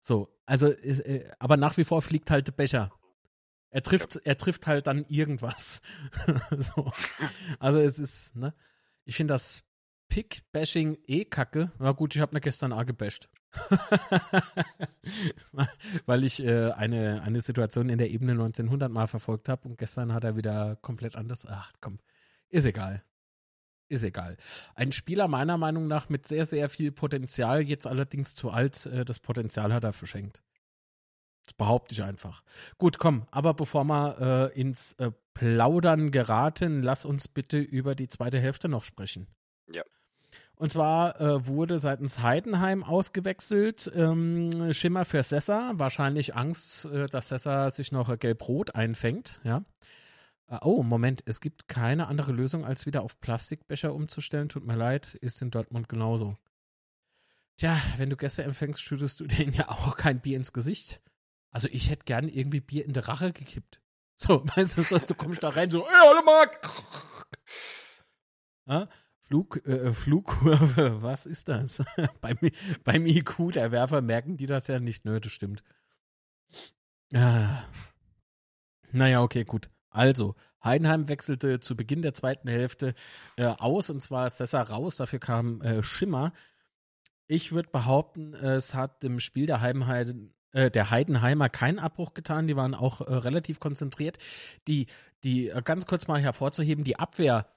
So, 0.06 0.30
also, 0.45 0.68
äh, 0.68 1.16
äh, 1.16 1.32
aber 1.39 1.58
nach 1.58 1.78
wie 1.78 1.84
vor 1.84 1.99
fliegt 2.03 2.30
halt 2.30 2.45
der 2.45 2.51
Becher. 2.51 2.91
Er 3.72 3.82
trifft, 3.82 4.14
ja. 4.14 4.22
er 4.24 4.38
trifft 4.38 4.68
halt 4.68 4.86
dann 4.86 5.03
irgendwas. 5.06 5.82
so. 6.60 6.91
Also 7.58 7.80
es 7.80 7.97
ist, 7.97 8.36
ne? 8.36 8.53
Ich 9.06 9.16
finde 9.16 9.34
das 9.34 9.64
Pick-Bashing 10.10 10.99
eh 11.08 11.26
kacke. 11.26 11.72
Na 11.80 11.91
gut, 11.91 12.14
ich 12.16 12.22
habe 12.22 12.36
ne 12.36 12.39
gestern 12.39 12.72
auch 12.72 12.86
gebasht. 12.86 13.30
Weil 16.06 16.24
ich 16.24 16.39
äh, 16.39 16.70
eine, 16.74 17.24
eine 17.24 17.41
Situation 17.41 17.89
in 17.89 17.97
der 17.97 18.12
Ebene 18.12 18.34
1900 18.34 18.91
mal 18.91 19.08
verfolgt 19.08 19.49
habe 19.49 19.68
und 19.68 19.80
gestern 19.80 20.14
hat 20.14 20.24
er 20.24 20.36
wieder 20.36 20.76
komplett 20.84 21.16
anders. 21.16 21.47
Ach 21.49 21.72
komm, 21.82 21.97
ist 22.49 22.66
egal 22.66 23.03
ist 23.90 24.04
egal. 24.04 24.38
Ein 24.76 24.92
Spieler 24.92 25.28
meiner 25.28 25.58
Meinung 25.58 25.88
nach 25.88 26.10
mit 26.10 26.28
sehr, 26.28 26.46
sehr 26.46 26.70
viel 26.70 26.92
Potenzial, 26.92 27.62
jetzt 27.62 27.88
allerdings 27.88 28.36
zu 28.36 28.50
alt, 28.50 28.86
äh, 28.88 29.06
das 29.06 29.20
Potenzial 29.20 29.74
hat 29.74 29.84
er 29.84 29.94
verschenkt. 29.94 30.42
Das 31.46 31.54
behaupte 31.54 31.94
ich 31.94 32.04
einfach. 32.04 32.42
Gut, 32.78 32.98
komm, 32.98 33.28
aber 33.30 33.54
bevor 33.54 33.84
wir 33.84 34.52
äh, 34.56 34.60
ins 34.60 34.94
äh, 34.94 35.12
Plaudern 35.36 36.12
geraten, 36.12 36.82
lass 36.82 37.06
uns 37.06 37.28
bitte 37.28 37.60
über 37.60 37.94
die 37.94 38.10
zweite 38.10 38.40
Hälfte 38.40 38.68
noch 38.68 38.84
sprechen. 38.84 39.28
Ja. 39.72 39.84
Und 40.56 40.72
zwar 40.72 41.20
äh, 41.20 41.46
wurde 41.48 41.80
seitens 41.80 42.20
Heidenheim 42.20 42.84
ausgewechselt 42.84 43.92
ähm, 43.94 44.74
Schimmer 44.74 45.06
für 45.06 45.22
Sessa. 45.22 45.74
Wahrscheinlich 45.76 46.36
Angst, 46.36 46.86
äh, 46.86 47.06
dass 47.08 47.28
Sessa 47.28 47.70
sich 47.70 47.92
noch 47.92 48.18
gelb-rot 48.18 48.74
einfängt, 48.74 49.42
ja. 49.44 49.64
Ah, 50.48 50.60
oh, 50.62 50.84
Moment, 50.84 51.24
es 51.26 51.41
gibt 51.41 51.68
keine 51.68 52.08
andere 52.08 52.32
Lösung, 52.32 52.66
als 52.66 52.86
wieder 52.86 53.02
auf 53.02 53.20
Plastikbecher 53.20 53.93
umzustellen. 53.93 54.48
Tut 54.50 54.66
mir 54.66 54.76
leid, 54.76 55.16
ist 55.16 55.41
in 55.41 55.50
Dortmund 55.50 55.89
genauso. 55.89 56.38
Tja, 57.58 57.80
wenn 57.98 58.10
du 58.10 58.18
Gäste 58.18 58.43
empfängst, 58.43 58.82
schüttest 58.82 59.20
du 59.20 59.26
denen 59.28 59.54
ja 59.54 59.70
auch 59.70 59.98
kein 59.98 60.20
Bier 60.22 60.38
ins 60.38 60.54
Gesicht. 60.54 61.02
Also 61.52 61.68
ich 61.72 61.89
hätte 61.89 62.06
gern 62.06 62.28
irgendwie 62.28 62.60
Bier 62.60 62.86
in 62.86 62.93
der 62.93 63.08
Rache 63.08 63.32
gekippt. 63.34 63.82
So, 64.18 64.46
weißt 64.56 64.78
du, 64.78 64.84
so, 64.84 64.98
du 64.98 65.14
kommst 65.14 65.43
da 65.43 65.50
rein, 65.50 65.70
so, 65.70 65.86
ey, 65.86 65.93
hallo 65.93 66.22
Marc! 66.24 66.58
Ja, 68.66 68.88
Flug, 69.28 69.58
äh, 69.68 69.91
Flugkurve, 69.91 71.02
was 71.02 71.26
ist 71.26 71.50
das? 71.50 71.84
beim, 72.22 72.38
beim 72.86 73.06
IQ 73.06 73.52
der 73.52 73.72
Werfer 73.72 74.02
merken 74.02 74.38
die 74.38 74.48
das 74.48 74.68
ja 74.68 74.80
nicht. 74.80 75.04
Nö, 75.04 75.20
das 75.20 75.34
stimmt. 75.34 75.64
Ah. 77.14 77.66
Naja, 78.93 79.22
okay, 79.22 79.43
gut. 79.43 79.70
Also, 79.96 80.36
Heidenheim 80.62 81.08
wechselte 81.08 81.62
zu 81.62 81.78
Beginn 81.78 82.02
der 82.02 82.14
zweiten 82.14 82.50
Hälfte 82.50 82.96
äh, 83.38 83.46
aus 83.46 83.89
und 83.89 84.02
zwar 84.02 84.30
Sessa 84.30 84.62
raus, 84.62 84.98
dafür 84.98 85.20
kam 85.20 85.62
äh, 85.62 85.84
Schimmer. 85.84 86.34
Ich 87.28 87.54
würde 87.54 87.70
behaupten, 87.70 88.34
es 88.34 88.74
hat 88.74 89.04
im 89.04 89.20
Spiel 89.20 89.46
der, 89.46 89.62
Heimheiden, 89.62 90.34
äh, 90.52 90.70
der 90.70 90.91
Heidenheimer 90.91 91.48
keinen 91.50 91.80
Abbruch 91.80 92.14
getan. 92.14 92.48
Die 92.48 92.58
waren 92.58 92.76
auch 92.76 93.00
äh, 93.00 93.14
relativ 93.14 93.60
konzentriert. 93.60 94.18
Die, 94.68 94.88
die 95.24 95.50
äh, 95.50 95.62
ganz 95.64 95.86
kurz 95.86 96.08
mal 96.08 96.20
hervorzuheben, 96.20 96.84
die 96.84 97.00
Abwehr 97.00 97.48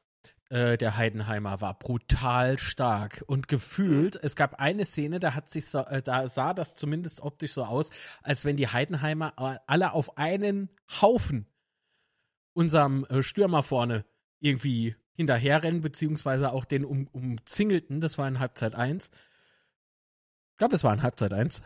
der 0.51 0.97
Heidenheimer 0.97 1.61
war 1.61 1.79
brutal 1.79 2.59
stark 2.59 3.23
und 3.27 3.49
gefühlt, 3.49 4.17
es 4.17 4.35
gab 4.35 4.55
eine 4.55 4.87
Szene, 4.87 5.21
da 5.21 5.35
hat 5.35 5.51
sich 5.51 5.67
so, 5.67 5.85
da 6.05 6.27
sah 6.27 6.55
das 6.55 6.75
zumindest 6.75 7.21
optisch 7.21 7.53
so 7.53 7.65
aus, 7.65 7.91
als 8.23 8.47
wenn 8.47 8.57
die 8.57 8.69
Heidenheimer 8.69 9.35
alle 9.67 9.93
auf 9.93 10.17
einen 10.17 10.71
Haufen 11.03 11.47
unserem 12.59 13.05
äh, 13.05 13.23
Stürmer 13.23 13.63
vorne 13.63 14.05
irgendwie 14.41 14.97
hinterherrennen, 15.13 15.81
beziehungsweise 15.81 16.53
auch 16.53 16.65
den 16.65 16.85
um, 16.85 17.07
umzingelten. 17.13 18.01
Das 18.01 18.19
war 18.19 18.27
in 18.27 18.41
Halbzeit 18.41 18.75
1. 18.75 19.11
Ich 20.51 20.59
glaube, 20.59 20.75
es 20.75 20.83
war 20.83 20.93
in 20.93 21.05
Halbzeit 21.05 21.33
1. 21.33 21.63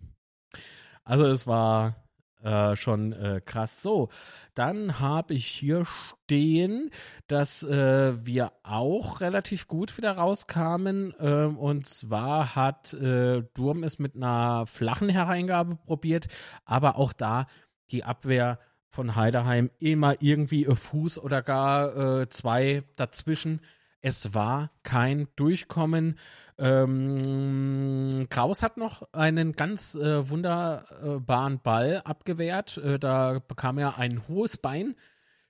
also 1.04 1.26
es 1.26 1.46
war 1.46 2.08
äh, 2.42 2.74
schon 2.74 3.12
äh, 3.12 3.42
krass. 3.44 3.82
So, 3.82 4.08
dann 4.54 4.98
habe 4.98 5.34
ich 5.34 5.46
hier 5.46 5.84
stehen, 6.24 6.90
dass 7.26 7.62
äh, 7.62 8.14
wir 8.24 8.52
auch 8.62 9.20
relativ 9.20 9.68
gut 9.68 9.98
wieder 9.98 10.12
rauskamen. 10.12 11.12
Ähm, 11.20 11.58
und 11.58 11.86
zwar 11.86 12.56
hat 12.56 12.94
äh, 12.94 13.42
Durm 13.52 13.84
es 13.84 13.98
mit 13.98 14.16
einer 14.16 14.64
flachen 14.66 15.10
Hereingabe 15.10 15.76
probiert, 15.76 16.28
aber 16.64 16.96
auch 16.96 17.12
da 17.12 17.46
die 17.90 18.04
Abwehr 18.04 18.58
von 18.92 19.16
Heideheim 19.16 19.70
immer 19.78 20.20
irgendwie 20.20 20.66
Fuß 20.66 21.18
oder 21.18 21.42
gar 21.42 22.20
äh, 22.20 22.28
zwei 22.28 22.84
dazwischen. 22.94 23.62
Es 24.02 24.34
war 24.34 24.70
kein 24.82 25.28
Durchkommen. 25.36 26.18
Ähm, 26.58 28.26
Kraus 28.28 28.62
hat 28.62 28.76
noch 28.76 29.02
einen 29.12 29.52
ganz 29.52 29.94
äh, 29.94 30.28
wunderbaren 30.28 31.60
Ball 31.60 32.02
abgewehrt. 32.04 32.76
Äh, 32.76 32.98
da 32.98 33.40
bekam 33.46 33.78
er 33.78 33.96
ein 33.96 34.28
hohes 34.28 34.58
Bein 34.58 34.94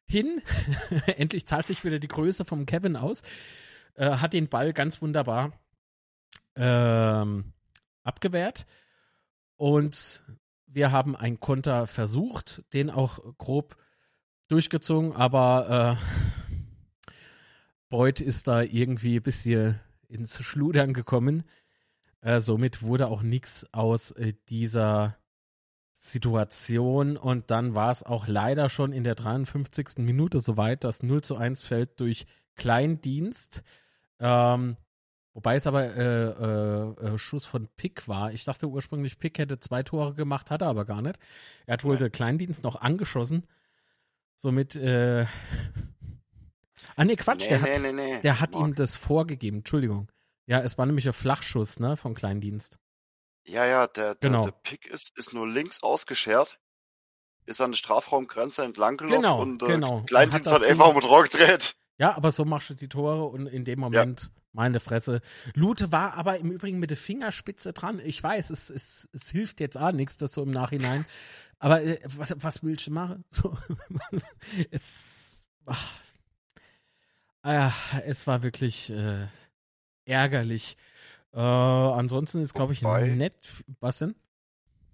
hin. 0.07 0.41
Endlich 1.17 1.47
zahlt 1.47 1.67
sich 1.67 1.85
wieder 1.85 1.99
die 1.99 2.09
Größe 2.09 2.45
vom 2.45 2.65
Kevin 2.65 2.97
aus. 2.97 3.23
Äh, 3.95 4.19
hat 4.19 4.35
den 4.35 4.49
Ball 4.49 4.73
ganz 4.73 5.03
wunderbar 5.03 5.53
ähm, 6.55 7.53
abgewehrt. 8.05 8.67
Und 9.57 10.23
wir 10.73 10.93
haben 10.93 11.17
einen 11.17 11.41
Konter 11.41 11.87
versucht, 11.87 12.63
den 12.73 12.91
auch 12.91 13.21
grob 13.39 13.77
durchgezogen, 14.49 15.13
aber 15.13 15.99
äh, 15.99 17.15
Beuth 17.89 18.21
ist 18.21 18.49
da 18.49 18.63
irgendwie 18.63 19.17
ein 19.17 19.23
bisschen 19.23 19.81
ins 20.09 20.43
Schludern 20.43 20.95
gekommen. 20.95 21.45
Äh, 22.21 22.41
somit 22.41 22.83
wurde 22.83 23.09
auch 23.09 23.23
nichts 23.23 23.67
aus 23.73 24.13
äh, 24.13 24.35
dieser 24.49 25.17
Situation 25.93 27.17
und 27.17 27.51
dann 27.51 27.75
war 27.75 27.91
es 27.91 28.03
auch 28.03 28.27
leider 28.27 28.69
schon 28.69 28.93
in 28.93 29.05
der 29.05 29.15
53. 29.15 29.99
Minute 29.99 30.41
soweit, 30.41 30.85
dass 30.85 31.03
0 31.03 31.23
zu 31.23 31.37
1 31.37 31.67
fällt 31.67 32.01
durch 32.01 32.27
Kleindienst. 32.57 33.63
Ähm, 34.19 34.77
Wobei 35.35 35.57
es 35.57 35.67
aber 35.67 35.85
äh, 35.85 36.25
äh, 36.27 37.15
äh, 37.15 37.19
Schuss 37.19 37.47
von 37.47 37.67
Pick 37.77 38.07
war. 38.07 38.33
Ich 38.33 38.45
dachte 38.45 38.67
ursprünglich, 38.67 39.19
Pick 39.19 39.39
hätte 39.39 39.59
zwei 39.59 39.83
Tore 39.83 40.15
gemacht, 40.15 40.51
hat 40.51 40.61
er 40.61 40.69
aber 40.69 40.85
gar 40.85 41.01
nicht. 41.01 41.19
Er 41.67 41.75
hat 41.75 41.85
wohl 41.85 41.97
den 41.97 42.13
Kleindienst 42.13 42.63
noch 42.63 42.81
angeschossen. 42.81 43.47
Somit, 44.35 44.77
äh. 44.77 45.27
Ah, 46.97 47.05
nee, 47.05 47.15
Quatsch, 47.17 47.43
nee, 47.43 47.49
der, 47.49 47.61
nee, 47.61 47.89
hat, 47.89 47.95
nee, 47.95 48.21
der 48.21 48.41
hat 48.41 48.57
ihm 48.57 48.75
das 48.75 48.97
vorgegeben. 48.97 49.59
Entschuldigung. 49.59 50.11
Ja, 50.47 50.61
es 50.61 50.77
war 50.77 50.85
nämlich 50.85 51.07
ein 51.07 51.13
Flachschuss, 51.13 51.79
ne, 51.79 51.97
vom 51.97 52.13
Kleindienst. 52.15 52.81
Ja, 53.45 53.65
ja, 53.65 53.87
der, 53.87 54.17
der, 54.17 54.31
genau. 54.31 54.45
der 54.45 54.51
Pick 54.51 54.87
ist, 54.87 55.17
ist 55.17 55.33
nur 55.33 55.49
links 55.49 55.83
ausgeschert, 55.83 56.59
ist 57.47 57.61
an 57.61 57.71
der 57.71 57.79
Strafraumgrenze 57.79 58.65
entlang 58.65 58.97
gelaufen 58.97 59.23
genau, 59.23 59.43
und 59.43 59.63
äh, 59.63 59.67
genau. 59.67 60.03
Kleindienst 60.03 60.51
hat, 60.51 60.63
hat 60.63 60.69
einfach 60.69 60.93
mit 60.93 61.05
Rohr 61.05 61.23
gedreht. 61.23 61.77
Ja, 61.99 62.17
aber 62.17 62.33
so 62.33 62.45
machst 62.45 62.69
du 62.69 62.75
die 62.75 62.89
Tore 62.89 63.25
und 63.25 63.47
in 63.47 63.65
dem 63.65 63.79
Moment. 63.79 64.23
Ja 64.23 64.42
meine 64.53 64.81
Fresse. 64.81 65.21
Lute 65.55 65.93
war 65.93 66.15
aber 66.15 66.39
im 66.39 66.51
Übrigen 66.51 66.79
mit 66.79 66.91
der 66.91 66.97
Fingerspitze 66.97 67.73
dran. 67.73 68.01
Ich 68.05 68.23
weiß, 68.23 68.51
es, 68.51 68.71
es, 68.71 69.09
es 69.13 69.31
hilft 69.31 69.61
jetzt 69.61 69.79
auch 69.79 69.93
nichts, 69.93 70.17
das 70.17 70.33
so 70.33 70.43
im 70.43 70.51
Nachhinein. 70.51 71.07
Aber 71.59 71.83
äh, 71.83 71.99
was, 72.05 72.35
was 72.39 72.63
willst 72.63 72.87
du 72.87 72.91
machen? 72.91 73.25
So, 73.31 73.57
es, 74.71 75.43
ach, 75.65 75.99
ah, 77.43 77.73
es 78.05 78.27
war 78.27 78.43
wirklich 78.43 78.91
äh, 78.91 79.27
ärgerlich. 80.05 80.77
Äh, 81.33 81.41
ansonsten 81.41 82.43
ist, 82.43 82.55
glaube 82.55 82.73
ich, 82.73 82.83
nett. 82.83 83.35
Was 83.81 83.99
denn? 83.99 84.15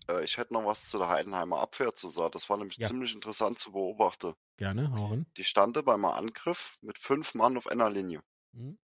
Äh, 0.08 0.24
ich 0.24 0.36
hätte 0.38 0.54
noch 0.54 0.64
was 0.64 0.88
zu 0.88 0.98
der 0.98 1.08
Heidenheimer 1.08 1.58
Abwehr 1.58 1.94
zu 1.94 2.08
sagen. 2.08 2.30
Das 2.32 2.48
war 2.48 2.56
nämlich 2.56 2.78
ja. 2.78 2.86
ziemlich 2.86 3.14
interessant 3.14 3.58
zu 3.58 3.72
beobachten. 3.72 4.34
Gerne, 4.56 4.92
hau 4.92 5.10
hin. 5.10 5.26
Die 5.36 5.44
stande 5.44 5.82
beim 5.82 6.04
Angriff 6.04 6.78
mit 6.80 6.98
fünf 6.98 7.34
Mann 7.34 7.56
auf 7.56 7.66
einer 7.66 7.90
Linie. 7.90 8.20
Mhm. 8.52 8.78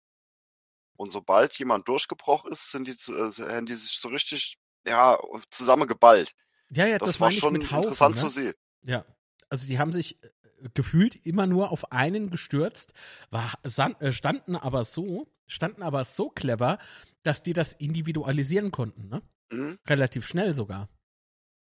Und 0.95 1.11
sobald 1.11 1.57
jemand 1.57 1.87
durchgebrochen 1.87 2.51
ist, 2.51 2.71
sind 2.71 2.87
die, 2.87 2.91
äh, 2.91 3.29
sind 3.31 3.69
die 3.69 3.73
sich 3.73 3.99
so 3.99 4.09
richtig 4.09 4.57
ja, 4.85 5.17
zusammengeballt. 5.49 6.35
Ja, 6.69 6.85
ja, 6.85 6.97
das, 6.97 7.09
das 7.09 7.19
war 7.19 7.31
schon 7.31 7.53
mit 7.53 7.71
Haufen, 7.71 7.83
interessant 7.83 8.15
ne? 8.15 8.21
zu 8.21 8.27
sehen. 8.27 8.53
Ja, 8.83 9.05
also 9.49 9.67
die 9.67 9.79
haben 9.79 9.91
sich 9.91 10.21
äh, 10.23 10.29
gefühlt 10.73 11.15
immer 11.25 11.47
nur 11.47 11.71
auf 11.71 11.91
einen 11.91 12.29
gestürzt, 12.29 12.93
war, 13.29 13.53
äh, 13.63 14.11
standen 14.11 14.55
aber 14.55 14.83
so, 14.83 15.31
standen 15.47 15.83
aber 15.83 16.03
so 16.03 16.29
clever, 16.29 16.79
dass 17.23 17.43
die 17.43 17.53
das 17.53 17.73
individualisieren 17.73 18.71
konnten, 18.71 19.07
ne? 19.07 19.21
Mhm. 19.51 19.79
Relativ 19.87 20.27
schnell 20.27 20.53
sogar. 20.53 20.89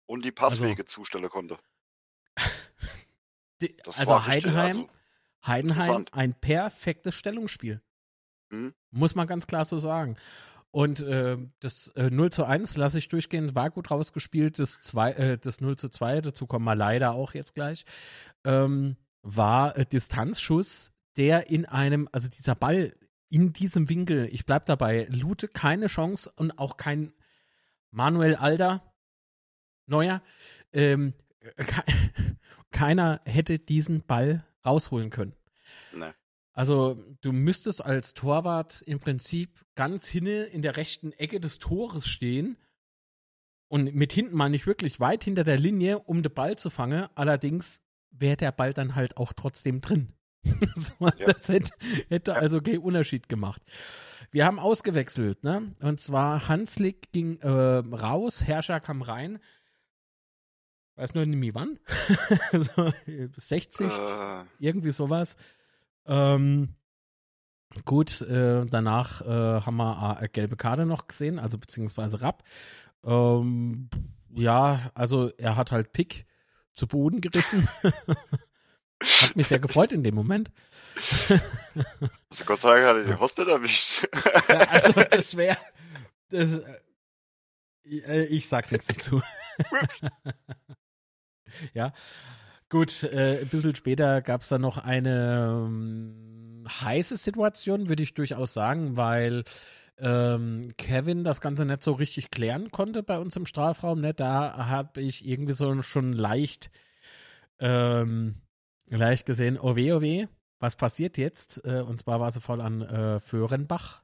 Und 0.07 0.25
die 0.25 0.33
Passwege 0.33 0.83
also, 0.83 1.03
zustellen 1.03 1.29
konnte. 1.29 1.59
die, 3.63 3.77
also 3.85 4.27
Heidenheim, 4.27 4.77
also 4.77 4.89
Heidenheim, 5.47 6.07
ein 6.13 6.35
perfektes 6.39 7.15
Stellungsspiel. 7.15 7.83
Mhm. 8.51 8.75
Muss 8.91 9.15
man 9.15 9.27
ganz 9.27 9.47
klar 9.47 9.65
so 9.65 9.79
sagen. 9.79 10.17
Und 10.71 11.01
äh, 11.01 11.39
das 11.61 11.89
äh, 11.97 12.11
0 12.11 12.31
zu 12.31 12.45
1 12.45 12.77
lasse 12.77 12.99
ich 12.99 13.09
durchgehen, 13.09 13.55
war 13.55 13.71
gut 13.71 13.91
rausgespielt. 13.91 14.59
Das, 14.59 14.83
zwei, 14.83 15.13
äh, 15.13 15.39
das 15.39 15.61
0 15.61 15.77
zu 15.77 15.89
2, 15.89 16.21
dazu 16.21 16.47
kommen 16.47 16.65
wir 16.65 16.75
leider 16.75 17.13
auch 17.13 17.35
jetzt 17.35 17.55
gleich, 17.55 17.85
ähm, 18.45 18.97
war 19.23 19.77
äh, 19.77 19.87
Distanzschuss, 19.87 20.93
der 21.17 21.51
in 21.51 21.65
einem, 21.65 22.09
also 22.13 22.29
dieser 22.29 22.55
Ball 22.55 22.95
in 23.31 23.53
diesem 23.53 23.89
Winkel, 23.89 24.29
ich 24.31 24.47
bleib 24.47 24.67
dabei, 24.67 25.07
Lute 25.11 25.49
keine 25.49 25.87
Chance 25.87 26.31
und 26.37 26.59
auch 26.59 26.77
kein 26.77 27.13
Manuel 27.91 28.37
Alder, 28.37 28.83
neuer, 29.87 30.23
ähm, 30.73 31.15
ke 31.57 31.83
keiner 32.71 33.21
hätte 33.25 33.59
diesen 33.59 34.03
Ball 34.03 34.45
rausholen 34.65 35.11
können. 35.11 35.35
Nee. 35.93 36.13
Also 36.59 37.01
du 37.21 37.31
müsstest 37.31 37.85
als 37.85 38.15
Torwart 38.15 38.83
im 38.83 38.99
Prinzip 38.99 39.65
ganz 39.77 40.09
hinne 40.09 40.43
in 40.43 40.61
der 40.61 40.77
rechten 40.77 41.13
Ecke 41.13 41.39
des 41.39 41.61
Tores 41.61 42.09
stehen 42.09 42.57
und 43.69 43.95
mit 43.95 44.13
hinten 44.13 44.35
mal 44.35 44.49
nicht 44.49 44.67
wirklich 44.67 44.99
weit 44.99 45.23
hinter 45.23 45.45
der 45.45 45.57
Linie, 45.57 46.01
um 46.01 46.21
den 46.21 46.35
Ball 46.35 46.59
zu 46.59 46.69
fangen. 46.69 47.07
Allerdings 47.15 47.81
wäre 48.11 48.37
der 48.37 48.51
Ball 48.51 48.75
dann 48.75 48.97
halt 48.97 49.19
auch 49.19 49.33
trotzdem 49.35 49.81
drin. 49.81 50.15
so, 50.75 50.91
ja. 51.01 51.27
Das 51.27 51.49
hätte, 51.49 51.71
hätte 52.09 52.35
also 52.35 52.61
keinen 52.61 52.79
Unterschied 52.79 53.29
gemacht. 53.29 53.63
Wir 54.33 54.45
haben 54.45 54.59
ausgewechselt, 54.59 55.45
ne? 55.45 55.77
Und 55.79 56.01
zwar 56.01 56.49
Hanslik 56.49 57.13
ging 57.13 57.39
äh, 57.39 57.49
raus, 57.49 58.43
Herrscher 58.43 58.81
kam 58.81 59.03
rein. 59.03 59.39
Weiß 60.97 61.15
nur 61.15 61.25
nicht 61.25 61.39
mehr 61.39 61.55
wann. 61.55 61.79
so, 62.53 62.93
60, 63.37 63.87
uh. 63.87 64.45
irgendwie 64.59 64.91
sowas. 64.91 65.37
Ähm, 66.09 66.75
gut, 67.85 68.23
äh, 68.23 68.65
danach 68.67 69.21
äh, 69.21 69.61
haben 69.61 69.77
wir 69.77 70.17
eine 70.19 70.29
gelbe 70.29 70.57
Karte 70.57 70.87
noch 70.87 71.07
gesehen, 71.07 71.39
also 71.39 71.59
beziehungsweise 71.59 72.23
Rapp. 72.23 72.43
Ähm, 73.05 73.91
ja, 74.31 74.91
also 74.95 75.31
er 75.37 75.57
hat 75.57 75.71
halt 75.71 75.93
Pick 75.93 76.27
zu 76.75 76.87
Boden 76.87 77.21
gerissen. 77.21 77.69
hat 79.03 79.37
mich 79.37 79.47
sehr 79.47 79.61
gefreut 79.61 79.93
in 79.93 80.03
dem 80.03 80.15
Moment. 80.15 80.51
also 82.31 82.45
Gott 82.45 82.61
sei 82.61 82.81
Dank 82.81 82.87
hat 82.87 82.97
er 82.97 83.05
die 83.05 83.21
Hostel 83.21 83.49
erwischt. 83.49 84.09
ja, 84.49 84.59
also 84.59 84.93
das 85.03 85.37
wäre 85.37 85.59
Das, 86.31 86.61
äh, 87.85 88.25
ich 88.27 88.49
sag 88.49 88.73
nichts 88.73 88.87
dazu. 88.89 89.23
ja. 91.75 91.93
Gut, 92.71 93.03
äh, 93.03 93.41
ein 93.41 93.49
bisschen 93.49 93.75
später 93.75 94.21
gab 94.21 94.43
es 94.43 94.49
dann 94.49 94.61
noch 94.61 94.77
eine 94.77 95.65
ähm, 95.67 96.67
heiße 96.69 97.17
Situation, 97.17 97.89
würde 97.89 98.03
ich 98.03 98.13
durchaus 98.13 98.53
sagen, 98.53 98.97
weil 98.97 99.45
ähm, 99.99 100.73
Kevin 100.77 101.25
das 101.25 101.41
Ganze 101.41 101.65
nicht 101.65 101.83
so 101.83 101.93
richtig 101.93 102.31
klären 102.31 102.71
konnte 102.71 103.03
bei 103.03 103.19
uns 103.19 103.37
im 103.37 103.47
Strafraum. 103.47 104.01
Ne? 104.01 104.13
Da 104.13 104.69
habe 104.69 105.01
ich 105.01 105.27
irgendwie 105.27 105.55
so 105.55 105.81
schon 105.83 106.13
leicht, 106.13 106.71
ähm, 107.59 108.43
leicht 108.87 109.25
gesehen, 109.25 109.59
oh 109.59 109.75
weh, 109.77 109.93
oh 109.93 110.03
weh, 110.03 110.27
was 110.61 110.77
passiert 110.77 111.17
jetzt? 111.17 111.65
Äh, 111.65 111.81
und 111.81 112.01
zwar 112.01 112.21
war 112.21 112.31
sie 112.31 112.41
voll 112.43 112.61
an 112.61 112.83
äh, 112.83 113.21
Föhrenbach 113.21 114.03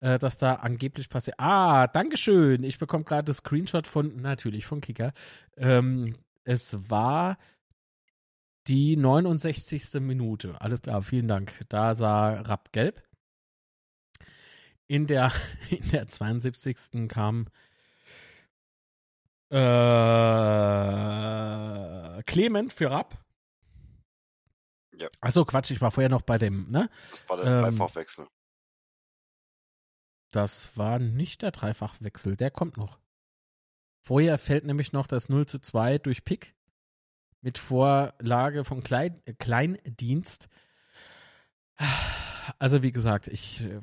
äh, 0.00 0.18
dass 0.18 0.36
da 0.36 0.54
angeblich 0.54 1.08
passiert. 1.08 1.38
Ah, 1.40 1.86
Dankeschön. 1.86 2.62
Ich 2.62 2.78
bekomme 2.78 3.04
gerade 3.04 3.24
das 3.24 3.38
Screenshot 3.38 3.86
von, 3.86 4.20
natürlich 4.20 4.66
von 4.66 4.80
Kicker. 4.80 5.12
Ähm, 5.56 6.14
es 6.48 6.88
war 6.88 7.38
die 8.68 8.96
69. 8.96 10.00
Minute. 10.00 10.58
Alles 10.60 10.80
klar, 10.80 11.02
vielen 11.02 11.28
Dank. 11.28 11.64
Da 11.68 11.94
sah 11.94 12.40
Rapp 12.40 12.72
gelb. 12.72 13.06
In 14.86 15.06
der, 15.06 15.30
in 15.70 15.90
der 15.90 16.08
72. 16.08 17.06
kam 17.08 17.48
äh, 19.50 19.58
Clement 22.22 22.72
für 22.72 22.90
Rapp. 22.90 23.22
Ja. 24.96 25.08
Achso, 25.20 25.44
Quatsch, 25.44 25.70
ich 25.70 25.82
war 25.82 25.90
vorher 25.90 26.08
noch 26.08 26.22
bei 26.22 26.38
dem, 26.38 26.70
ne? 26.70 26.88
Das 27.10 27.28
war 27.28 27.36
der 27.36 27.44
ähm, 27.44 27.60
Dreifachwechsel. 27.62 28.26
Das 30.30 30.74
war 30.78 30.98
nicht 30.98 31.42
der 31.42 31.50
Dreifachwechsel, 31.50 32.36
der 32.36 32.50
kommt 32.50 32.78
noch. 32.78 32.98
Vorher 34.00 34.38
fällt 34.38 34.64
nämlich 34.64 34.92
noch 34.92 35.06
das 35.06 35.28
0 35.28 35.46
zu 35.46 35.58
2 35.60 35.98
durch 35.98 36.24
Pick 36.24 36.54
mit 37.40 37.58
Vorlage 37.58 38.64
vom 38.64 38.82
Klein, 38.82 39.20
äh, 39.24 39.34
Kleindienst. 39.34 40.48
Also 42.58 42.82
wie 42.82 42.92
gesagt, 42.92 43.28
ich. 43.28 43.62
Äh, 43.62 43.82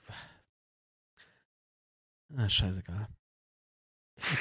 ah, 2.35 2.49
scheißegal. 2.49 3.07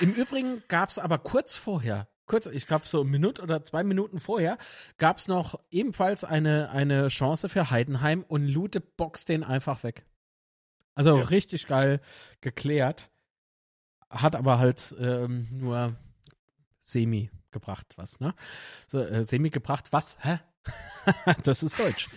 Im 0.00 0.12
Übrigen 0.14 0.62
gab 0.68 0.88
es 0.88 0.98
aber 0.98 1.18
kurz 1.18 1.54
vorher, 1.54 2.08
kurz, 2.26 2.46
ich 2.46 2.66
glaube 2.66 2.86
so 2.86 3.00
eine 3.00 3.10
Minute 3.10 3.42
oder 3.42 3.64
zwei 3.64 3.82
Minuten 3.82 4.20
vorher, 4.20 4.56
gab 4.98 5.18
es 5.18 5.28
noch 5.28 5.60
ebenfalls 5.70 6.24
eine, 6.24 6.70
eine 6.70 7.08
Chance 7.08 7.48
für 7.48 7.70
Heidenheim 7.70 8.22
und 8.22 8.46
Lute 8.46 8.80
boxt 8.80 9.28
den 9.28 9.44
einfach 9.44 9.82
weg. 9.82 10.06
Also 10.94 11.18
ja. 11.18 11.24
richtig 11.24 11.66
geil 11.66 12.00
geklärt. 12.40 13.10
Hat 14.14 14.36
aber 14.36 14.58
halt 14.58 14.94
ähm, 14.98 15.48
nur 15.50 15.96
semi 16.78 17.30
gebracht, 17.50 17.94
was, 17.96 18.20
ne? 18.20 18.34
So, 18.86 19.00
äh, 19.00 19.24
semi 19.24 19.50
gebracht, 19.50 19.92
was? 19.92 20.18
Hä? 20.20 20.38
das 21.42 21.62
ist 21.62 21.78
Deutsch. 21.78 22.08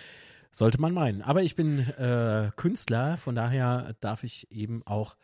Sollte 0.52 0.80
man 0.80 0.94
meinen. 0.94 1.22
Aber 1.22 1.44
ich 1.44 1.56
bin 1.56 1.80
äh, 1.80 2.52
Künstler, 2.56 3.18
von 3.18 3.36
daher 3.36 3.96
darf 4.00 4.24
ich 4.24 4.52
eben 4.52 4.82
auch. 4.86 5.18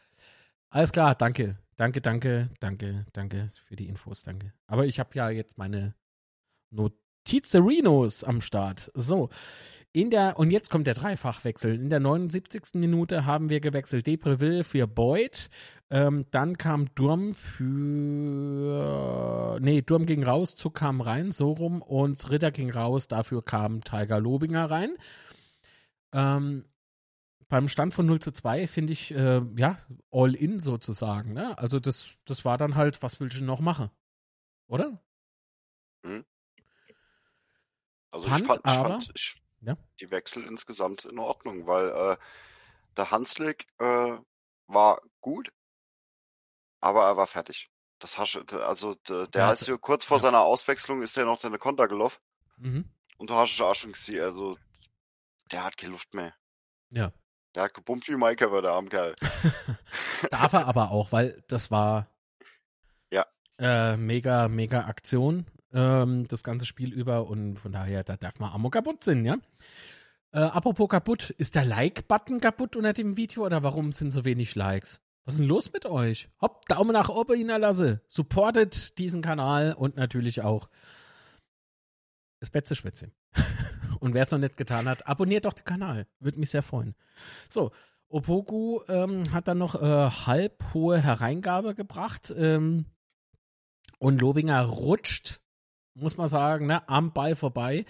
Alles 0.69 0.91
klar, 0.91 1.15
danke. 1.15 1.57
Danke, 1.75 2.01
danke, 2.01 2.49
danke, 2.59 3.05
danke 3.13 3.49
für 3.65 3.75
die 3.75 3.87
Infos, 3.87 4.21
danke. 4.23 4.53
Aber 4.67 4.85
ich 4.85 4.99
habe 4.99 5.09
ja 5.15 5.29
jetzt 5.29 5.57
meine 5.57 5.95
Notizerinos 7.23 8.23
am 8.23 8.41
Start. 8.41 8.91
So, 8.93 9.29
in 9.91 10.09
der, 10.09 10.37
und 10.39 10.51
jetzt 10.51 10.69
kommt 10.69 10.87
der 10.87 10.93
Dreifachwechsel. 10.95 11.75
In 11.75 11.89
der 11.89 11.99
79. 11.99 12.75
Minute 12.75 13.25
haben 13.25 13.49
wir 13.49 13.59
gewechselt 13.59 14.07
Depreville 14.07 14.63
für 14.63 14.87
Boyd. 14.87 15.49
Ähm, 15.89 16.25
dann 16.31 16.57
kam 16.57 16.93
Durm 16.95 17.35
für. 17.35 17.59
Nee, 19.61 19.81
Durm 19.81 20.05
ging 20.05 20.23
raus, 20.23 20.55
Zuck 20.55 20.75
kam 20.75 21.01
rein, 21.01 21.31
so 21.31 21.51
rum. 21.51 21.81
Und 21.81 22.29
Ritter 22.29 22.51
ging 22.51 22.71
raus, 22.71 23.07
dafür 23.07 23.43
kam 23.43 23.83
Tiger 23.83 24.19
Lobinger 24.19 24.69
rein. 24.69 24.95
Ähm, 26.11 26.65
beim 27.47 27.67
Stand 27.67 27.93
von 27.93 28.05
0 28.07 28.19
zu 28.19 28.31
2 28.31 28.67
finde 28.67 28.93
ich, 28.93 29.13
äh, 29.13 29.41
ja, 29.57 29.77
all 30.11 30.33
in 30.35 30.59
sozusagen. 30.59 31.33
Ne? 31.33 31.57
Also, 31.57 31.79
das, 31.79 32.17
das 32.25 32.43
war 32.45 32.57
dann 32.57 32.75
halt, 32.75 33.01
was 33.03 33.19
will 33.19 33.27
ich 33.31 33.41
noch 33.41 33.59
machen? 33.61 33.91
Oder? 34.67 34.99
Mhm. 36.03 36.25
Also, 38.13 38.29
fand, 38.29 38.41
ich 38.41 38.47
fand, 38.47 38.61
ich 38.63 38.73
fand, 38.73 39.11
ich, 39.15 39.35
ja. 39.61 39.75
die 39.99 40.11
Wechsel 40.11 40.45
insgesamt 40.45 41.05
in 41.05 41.17
Ordnung, 41.17 41.65
weil 41.65 41.89
äh, 41.89 42.17
der 42.95 43.09
Hanslik 43.09 43.65
äh, 43.79 44.17
war 44.67 45.01
gut, 45.19 45.51
aber 46.79 47.05
er 47.05 47.17
war 47.17 47.25
fertig. 47.25 47.71
Das 47.97 48.19
hast 48.19 48.53
also 48.53 48.93
der, 49.07 49.25
der 49.27 49.45
ja, 49.45 49.51
ist 49.51 49.67
ja 49.67 49.77
kurz 49.77 50.03
vor 50.05 50.17
ja. 50.17 50.21
seiner 50.21 50.41
Auswechslung 50.41 51.01
ist 51.01 51.17
er 51.17 51.25
noch 51.25 51.39
seine 51.39 51.57
Konter 51.57 51.87
gelaufen. 51.87 52.21
Mhm. 52.57 52.87
Und 53.17 53.31
du 53.31 53.33
hast 53.33 53.59
auch 53.61 53.73
schon 53.73 53.93
gesehen, 53.93 54.21
also 54.21 54.59
der 55.51 55.63
hat 55.63 55.77
keine 55.77 55.93
Luft 55.93 56.13
mehr. 56.13 56.35
Ja. 56.91 57.11
Der 57.55 57.63
hat 57.63 57.73
gebumpt 57.73 58.07
wie 58.09 58.15
Maike, 58.15 58.51
war 58.51 58.61
der 58.61 58.73
arme 58.73 58.89
Kerl. 58.89 59.15
Darf 60.29 60.53
er 60.53 60.67
aber 60.67 60.91
auch, 60.91 61.11
weil 61.11 61.43
das 61.47 61.71
war 61.71 62.07
ja. 63.09 63.25
Äh, 63.57 63.97
mega, 63.97 64.49
mega 64.49 64.85
Aktion 64.85 65.47
ähm, 65.73 66.27
das 66.27 66.43
ganze 66.43 66.65
Spiel 66.65 66.93
über 66.93 67.27
und 67.27 67.57
von 67.57 67.71
daher, 67.71 68.03
da 68.03 68.17
darf 68.17 68.39
man 68.39 68.51
Ammo 68.51 68.69
kaputt 68.69 69.03
sein, 69.03 69.25
ja. 69.25 69.37
Äh, 70.31 70.39
apropos 70.39 70.89
kaputt, 70.89 71.29
ist 71.31 71.55
der 71.55 71.65
Like-Button 71.65 72.39
kaputt 72.39 72.75
unter 72.75 72.93
dem 72.93 73.17
Video 73.17 73.45
oder 73.45 73.61
warum 73.63 73.91
sind 73.91 74.11
so 74.11 74.25
wenig 74.25 74.55
Likes? 74.55 75.01
Was 75.25 75.35
ist 75.35 75.41
denn 75.41 75.47
los 75.47 75.71
mit 75.71 75.85
euch? 75.85 76.29
Hopp, 76.41 76.65
Daumen 76.65 76.93
nach 76.93 77.09
oben 77.09 77.37
hinterlasse. 77.37 78.01
Supportet 78.07 78.97
diesen 78.97 79.21
Kanal 79.21 79.73
und 79.73 79.95
natürlich 79.95 80.41
auch 80.41 80.69
das 82.39 82.49
Betze 82.49 82.75
Spätzle. 82.75 83.11
und 83.99 84.13
wer 84.13 84.23
es 84.23 84.31
noch 84.31 84.39
nicht 84.39 84.57
getan 84.57 84.89
hat, 84.89 85.07
abonniert 85.07 85.45
doch 85.45 85.53
den 85.53 85.65
Kanal. 85.65 86.07
Würde 86.19 86.39
mich 86.39 86.49
sehr 86.49 86.63
freuen. 86.63 86.95
So, 87.47 87.71
Opoku 88.09 88.81
ähm, 88.89 89.31
hat 89.31 89.47
dann 89.47 89.59
noch 89.59 89.75
äh, 89.75 90.09
halb 90.09 90.73
hohe 90.73 90.99
Hereingabe 90.99 91.73
gebracht. 91.73 92.33
Ähm, 92.35 92.85
und 93.99 94.19
Lobinger 94.19 94.61
rutscht 94.63 95.42
muss 95.95 96.17
man 96.17 96.27
sagen, 96.27 96.67
ne, 96.67 96.87
am 96.87 97.13
Ball 97.13 97.35
vorbei. 97.35 97.85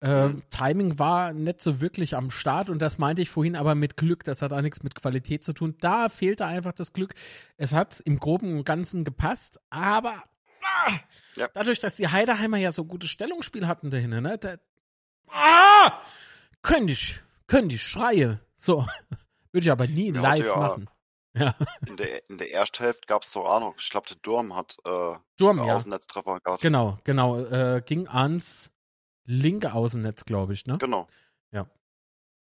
Äh, 0.00 0.28
mhm. 0.28 0.42
Timing 0.50 0.98
war 0.98 1.32
nicht 1.32 1.62
so 1.62 1.80
wirklich 1.80 2.14
am 2.14 2.30
Start 2.30 2.68
und 2.68 2.80
das 2.82 2.98
meinte 2.98 3.22
ich 3.22 3.30
vorhin 3.30 3.56
aber 3.56 3.74
mit 3.74 3.96
Glück. 3.96 4.24
Das 4.24 4.42
hat 4.42 4.52
auch 4.52 4.60
nichts 4.60 4.82
mit 4.82 4.94
Qualität 4.94 5.42
zu 5.42 5.54
tun. 5.54 5.74
Da 5.80 6.08
fehlte 6.08 6.44
einfach 6.44 6.72
das 6.72 6.92
Glück. 6.92 7.14
Es 7.56 7.72
hat 7.72 8.00
im 8.00 8.20
Groben 8.20 8.58
und 8.58 8.64
Ganzen 8.64 9.04
gepasst, 9.04 9.58
aber 9.70 10.22
ah, 10.62 10.92
ja. 11.36 11.48
dadurch, 11.54 11.78
dass 11.78 11.96
die 11.96 12.08
Heideheimer 12.08 12.58
ja 12.58 12.72
so 12.72 12.84
gutes 12.84 13.10
Stellungsspiel 13.10 13.66
hatten 13.66 13.90
dahinter, 13.90 14.20
ne, 14.20 14.36
da, 14.36 14.56
ah, 15.28 15.92
könnte 16.60 16.92
ich, 16.92 17.20
könnte 17.46 17.76
ich, 17.76 17.82
schreie. 17.82 18.40
So, 18.56 18.86
würde 19.52 19.64
ich 19.64 19.70
aber 19.70 19.86
nie 19.86 20.12
ja, 20.12 20.20
live 20.20 20.46
ja, 20.46 20.56
machen. 20.56 20.90
Ja. 21.40 21.54
In 21.86 21.96
der, 21.98 22.30
in 22.30 22.38
der 22.38 22.50
ersten 22.52 22.82
Hälfte 22.82 23.06
gab 23.06 23.22
es 23.22 23.32
doch 23.32 23.44
auch 23.44 23.60
noch, 23.60 23.76
ich 23.78 23.90
glaube, 23.90 24.08
der 24.08 24.16
Durm 24.22 24.56
hat 24.56 24.78
äh, 24.84 25.16
Durm, 25.36 25.58
ja. 25.58 25.76
Außennetztreffer 25.76 26.40
gehabt. 26.40 26.62
Genau, 26.62 26.98
genau. 27.04 27.38
Äh, 27.38 27.82
ging 27.84 28.08
ans 28.08 28.72
linke 29.24 29.74
Außennetz, 29.74 30.24
glaube 30.24 30.54
ich, 30.54 30.66
ne? 30.66 30.78
Genau. 30.78 31.06
Ja. 31.52 31.66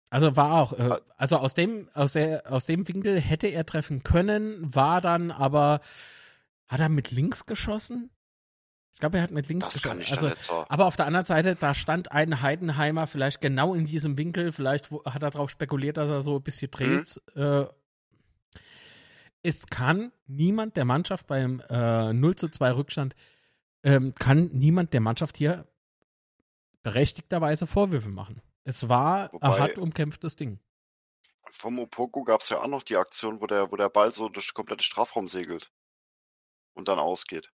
Also 0.10 0.36
war 0.36 0.62
auch, 0.62 0.74
äh, 0.74 1.00
also 1.18 1.38
aus 1.38 1.56
dem, 1.56 1.90
aus, 1.94 2.14
der, 2.14 2.44
aus 2.52 2.68
dem 2.68 2.88
Winkel 2.88 3.20
hätte 3.20 3.48
er 3.48 3.66
treffen 3.66 4.04
können, 4.04 4.74
war 4.76 5.02
dann 5.02 5.32
aber, 5.32 5.82
hat 6.68 6.80
er 6.80 6.90
mit 6.90 7.12
links 7.12 7.46
geschossen? 7.48 8.12
Ich 8.94 9.00
glaube, 9.00 9.18
er 9.18 9.24
hat 9.24 9.32
mit 9.32 9.50
links 9.50 9.66
das 9.66 9.74
geschossen. 9.74 9.90
Kann 9.90 10.02
ich 10.02 10.12
also, 10.12 10.30
nicht 10.30 10.44
so. 10.44 10.66
Aber 10.70 10.86
auf 10.86 10.96
der 10.96 11.06
anderen 11.06 11.26
Seite, 11.26 11.56
da 11.56 11.74
stand 11.74 12.12
ein 12.12 12.42
Heidenheimer 12.42 13.08
vielleicht 13.08 13.42
genau 13.42 13.74
in 13.74 13.86
diesem 13.86 14.18
Winkel, 14.18 14.52
vielleicht 14.52 14.92
hat 14.92 15.24
er 15.24 15.32
darauf 15.32 15.50
spekuliert, 15.50 15.98
dass 15.98 16.10
er 16.10 16.22
so 16.22 16.38
ein 16.38 16.44
bisschen 16.44 16.72
dreht. 16.72 17.20
Mhm. 17.34 17.42
Äh, 17.42 17.66
es 19.46 19.68
kann 19.68 20.12
niemand 20.26 20.76
der 20.76 20.86
Mannschaft 20.86 21.28
beim 21.28 21.62
äh, 21.70 22.12
0 22.12 22.36
zu 22.36 22.50
2 22.50 22.72
Rückstand, 22.72 23.16
ähm, 23.84 24.16
kann 24.16 24.50
niemand 24.54 24.92
der 24.94 25.02
Mannschaft 25.02 25.38
hier 25.38 25.68
berechtigterweise 26.82 27.68
Vorwürfe 27.68 28.10
machen. 28.10 28.42
Es 28.64 28.90
war 28.90 29.32
Wobei, 29.32 29.48
ein 29.48 29.60
hart 29.60 29.78
umkämpftes 29.78 30.36
Ding. 30.36 30.60
Vom 31.52 31.78
Opoko 31.78 32.24
gab 32.24 32.42
es 32.42 32.50
ja 32.50 32.60
auch 32.60 32.68
noch 32.68 32.82
die 32.82 32.98
Aktion, 32.98 33.40
wo 33.40 33.46
der, 33.46 33.72
wo 33.72 33.76
der 33.76 33.90
Ball 33.90 34.12
so 34.12 34.30
durch 34.30 34.48
den 34.48 34.56
kompletten 34.56 34.84
Strafraum 34.84 35.28
segelt 35.28 35.72
und 36.74 36.88
dann 36.88 36.98
ausgeht. 36.98 37.52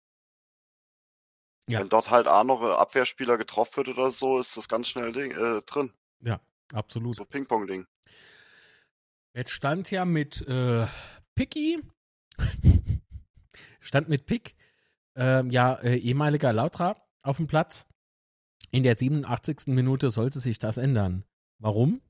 Ja. 1.69 1.79
Wenn 1.79 1.87
dort 1.87 2.11
halt 2.11 2.27
auch 2.27 2.43
noch 2.43 2.61
Abwehrspieler 2.61 3.37
getroffen 3.37 3.77
wird 3.77 3.97
oder 3.97 4.11
so, 4.11 4.39
ist 4.39 4.57
das 4.57 4.67
ganz 4.67 4.89
schnell 4.89 5.13
Ding, 5.13 5.31
äh, 5.31 5.61
drin. 5.61 5.93
Ja, 6.19 6.41
absolut. 6.73 7.15
So 7.15 7.23
Ping-Pong-Ding. 7.23 7.87
Jetzt 9.33 9.51
stand 9.51 9.89
ja 9.91 10.03
mit 10.03 10.45
äh, 10.47 10.87
Picky, 11.37 11.79
stand 13.79 14.09
mit 14.09 14.25
Pick, 14.25 14.55
äh, 15.15 15.47
ja, 15.47 15.75
äh, 15.75 15.95
ehemaliger 15.95 16.51
Lautra 16.51 16.97
auf 17.21 17.37
dem 17.37 17.45
Platz. 17.45 17.85
In 18.71 18.81
der 18.81 18.97
87. 18.97 19.67
Minute 19.67 20.09
sollte 20.09 20.39
sich 20.39 20.57
das 20.57 20.77
ändern. 20.77 21.23
Warum? 21.59 22.01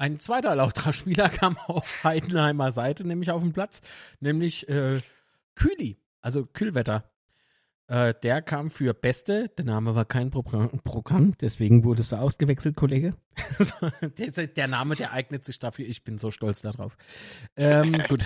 ein 0.00 0.18
zweiter 0.18 0.56
Lautra-Spieler 0.56 1.28
kam 1.28 1.58
auf 1.58 2.02
Heidenheimer 2.02 2.72
Seite, 2.72 3.06
nämlich 3.06 3.30
auf 3.30 3.42
den 3.42 3.52
Platz, 3.52 3.82
nämlich 4.18 4.66
äh, 4.68 5.02
Kühli, 5.54 5.98
also 6.22 6.46
Kühlwetter. 6.46 7.09
Äh, 7.90 8.14
der 8.22 8.40
kam 8.40 8.70
für 8.70 8.94
Beste. 8.94 9.48
Der 9.58 9.64
Name 9.64 9.96
war 9.96 10.04
kein 10.04 10.30
Programm, 10.30 11.36
deswegen 11.40 11.82
wurdest 11.82 12.12
du 12.12 12.16
ausgewechselt, 12.16 12.76
Kollege. 12.76 13.16
der, 14.16 14.46
der, 14.46 14.68
Name, 14.68 14.94
der 14.94 15.12
eignet 15.12 15.44
sich 15.44 15.58
dafür. 15.58 15.86
Ich 15.86 16.04
bin 16.04 16.16
so 16.16 16.30
stolz 16.30 16.60
darauf. 16.60 16.96
Ähm, 17.56 18.00
gut. 18.08 18.24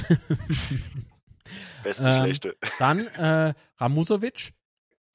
Beste, 1.83 2.05
ähm, 2.05 2.21
schlechte. 2.21 2.57
Dann 2.79 3.07
äh, 3.07 3.55
Ramusovic 3.79 4.53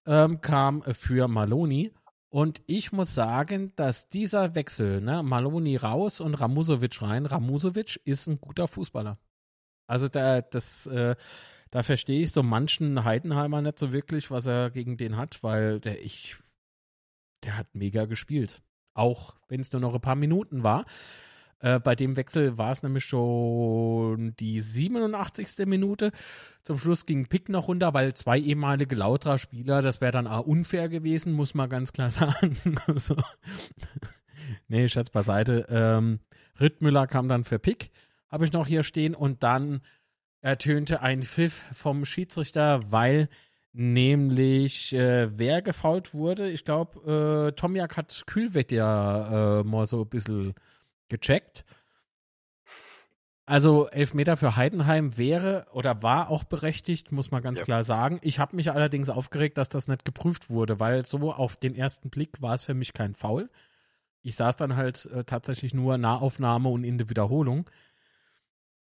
ähm, 0.08 0.42
kam 0.42 0.82
für 0.94 1.28
Maloni. 1.28 1.94
Und 2.30 2.64
ich 2.66 2.92
muss 2.92 3.14
sagen, 3.14 3.72
dass 3.76 4.10
dieser 4.10 4.56
Wechsel, 4.56 5.00
ne, 5.00 5.22
Maloni 5.22 5.76
raus 5.76 6.22
und 6.22 6.34
Ramusovic 6.34 7.04
rein, 7.04 7.28
Ramusovic 7.28 8.02
ist 8.04 8.26
ein 8.26 8.42
guter 8.42 8.68
Fußballer. 8.68 9.20
Also 9.86 10.08
da, 10.08 10.42
das, 10.42 10.88
äh, 10.88 11.16
da 11.72 11.84
verstehe 11.84 12.22
ich 12.22 12.32
so 12.32 12.44
manchen 12.44 13.04
Heidenheimer 13.04 13.62
nicht 13.62 13.80
so 13.80 13.92
wirklich, 13.92 14.32
was 14.32 14.48
er 14.48 14.72
gegen 14.72 14.98
den 14.98 15.18
hat, 15.18 15.44
weil 15.44 15.80
der 15.80 16.04
ich, 16.04 16.36
der 17.44 17.58
hat 17.58 17.68
mega 17.74 18.06
gespielt. 18.06 18.62
Auch 18.94 19.36
wenn 19.48 19.62
es 19.62 19.72
nur 19.72 19.82
noch 19.82 19.94
ein 19.94 20.02
paar 20.02 20.16
Minuten 20.16 20.64
war. 20.64 20.86
Äh, 21.60 21.80
bei 21.80 21.96
dem 21.96 22.16
Wechsel 22.16 22.58
war 22.58 22.72
es 22.72 22.84
nämlich 22.84 23.06
schon 23.06 24.34
die 24.38 24.62
87. 24.62 25.66
Minute. 25.66 26.12
Zum 26.64 26.80
Schluss 26.80 27.06
ging 27.06 27.28
Pick 27.28 27.50
noch 27.50 27.68
runter, 27.68 27.94
weil 27.94 28.14
zwei 28.14 28.40
ehemalige 28.40 28.96
Lautra-Spieler, 28.96 29.82
das 29.82 30.02
wäre 30.02 30.12
dann 30.12 30.28
auch 30.28 30.46
unfair 30.46 30.90
gewesen, 30.90 31.34
muss 31.34 31.54
man 31.54 31.70
ganz 31.70 31.92
klar 31.94 32.12
sagen. 32.12 32.58
also, 32.88 33.16
nee, 34.68 34.88
Schatz 34.88 35.10
beiseite. 35.10 35.68
Ähm, 35.70 36.20
Rittmüller 36.60 37.08
kam 37.08 37.28
dann 37.28 37.44
für 37.44 37.60
Pick, 37.60 37.92
habe 38.30 38.46
ich 38.46 38.54
noch 38.54 38.68
hier 38.68 38.84
stehen. 38.84 39.14
Und 39.14 39.44
dann 39.44 39.82
ertönte 40.42 41.02
ein 41.02 41.22
Pfiff 41.22 41.66
vom 41.74 42.06
Schiedsrichter, 42.06 42.80
weil 42.92 43.30
nämlich 43.74 44.94
äh, 44.94 45.38
wer 45.38 45.62
gefault 45.62 46.14
wurde. 46.14 46.50
Ich 46.50 46.66
glaube, 46.66 47.50
äh, 47.50 47.52
Tomjak 47.54 47.98
hat 47.98 48.24
Kühlwett 48.26 48.72
ja 48.72 49.60
äh, 49.60 49.64
mal 49.64 49.86
so 49.86 50.02
ein 50.02 50.10
bisschen 50.10 50.54
gecheckt. 51.10 51.66
Also 53.46 53.88
Elfmeter 53.90 54.38
für 54.38 54.56
Heidenheim 54.56 55.18
wäre 55.18 55.66
oder 55.74 56.04
war 56.04 56.30
auch 56.30 56.44
berechtigt, 56.44 57.12
muss 57.12 57.32
man 57.32 57.42
ganz 57.42 57.60
ja. 57.60 57.66
klar 57.66 57.84
sagen. 57.84 58.20
Ich 58.22 58.38
habe 58.38 58.56
mich 58.56 58.72
allerdings 58.72 59.10
aufgeregt, 59.10 59.58
dass 59.58 59.70
das 59.70 59.88
nicht 59.88 60.06
geprüft 60.06 60.52
wurde, 60.52 60.80
weil 60.80 61.04
so 61.04 61.34
auf 61.34 61.58
den 61.58 61.74
ersten 61.74 62.12
Blick 62.12 62.44
war 62.44 62.54
es 62.54 62.64
für 62.64 62.76
mich 62.76 62.94
kein 62.94 63.16
Foul. 63.16 63.50
Ich 64.22 64.36
saß 64.36 64.56
dann 64.58 64.76
halt 64.76 65.08
äh, 65.08 65.24
tatsächlich 65.24 65.74
nur 65.74 65.98
Nahaufnahme 65.98 66.70
und 66.70 66.84
in 66.84 67.00
der 67.00 67.10
Wiederholung. 67.10 67.68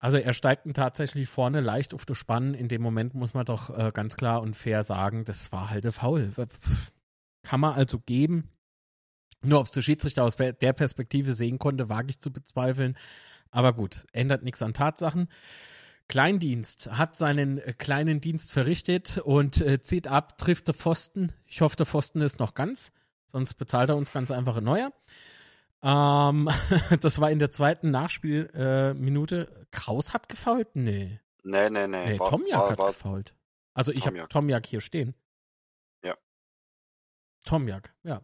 Also 0.05 0.19
er 0.19 0.35
steigt 0.35 0.67
tatsächlich 0.75 1.31
vorne 1.31 1.63
leicht 1.63 1.95
auf 1.95 2.05
das 2.05 2.19
Spannen. 2.19 2.53
In 2.53 2.69
dem 2.69 2.83
Moment 2.83 3.15
muss 3.15 3.33
man 3.33 3.47
doch 3.47 3.71
äh, 3.71 3.91
ganz 3.91 4.17
klar 4.17 4.43
und 4.43 4.55
fair 4.55 4.85
sagen, 4.85 5.25
das 5.25 5.51
war 5.51 5.71
halt 5.71 5.91
faul. 5.95 6.31
Kann 7.43 7.61
man 7.61 7.73
also 7.73 8.01
geben. 8.01 8.51
Nur 9.41 9.61
ob 9.61 9.65
es 9.65 9.73
der 9.73 9.81
Schiedsrichter 9.81 10.23
aus 10.23 10.37
der 10.37 10.73
Perspektive 10.75 11.33
sehen 11.33 11.59
konnte, 11.59 11.89
wage 11.89 12.11
ich 12.11 12.21
zu 12.21 12.31
bezweifeln. 12.31 12.99
Aber 13.51 13.73
gut, 13.73 14.05
ändert 14.13 14.43
nichts 14.43 14.61
an 14.61 14.75
Tatsachen. 14.75 15.29
Kleindienst 16.09 16.93
hat 16.93 17.17
seinen 17.17 17.57
äh, 17.57 17.73
kleinen 17.73 18.21
Dienst 18.21 18.53
verrichtet 18.53 19.17
und 19.17 19.63
äh, 19.63 19.81
zieht 19.81 20.07
ab, 20.07 20.37
trifft 20.37 20.69
der 20.69 20.75
Pfosten. 20.75 21.33
Ich 21.47 21.63
hoffe, 21.63 21.77
der 21.77 21.87
Pfosten 21.87 22.21
ist 22.21 22.39
noch 22.39 22.53
ganz, 22.53 22.93
sonst 23.25 23.55
bezahlt 23.55 23.89
er 23.89 23.97
uns 23.97 24.13
ganz 24.13 24.31
einfach 24.31 24.59
ein 24.59 24.65
neuer. 24.65 24.93
Ähm, 25.85 26.49
das 27.01 27.21
war 27.21 27.31
in 27.31 27.39
der 27.39 27.51
zweiten 27.51 27.91
Nachspielminute. 27.91 29.49
Äh, 29.49 29.67
Kraus 29.71 30.15
hat 30.15 30.31
gefault? 30.31 30.75
Nee. 30.75 31.21
Nee, 31.43 31.69
nee, 31.69 31.87
nee. 31.87 32.13
nee 32.13 32.19
war, 32.19 32.31
Tomjak 32.31 32.59
war, 32.59 32.71
hat 32.71 32.79
war, 32.79 32.89
gefault. 32.89 33.35
Also 33.75 33.93
ich 33.93 34.07
habe 34.07 34.27
Tomjak 34.29 34.67
hier 34.67 34.81
stehen. 34.81 35.15
Ja. 36.03 36.17
Tomjak, 37.45 37.95
ja. 38.03 38.23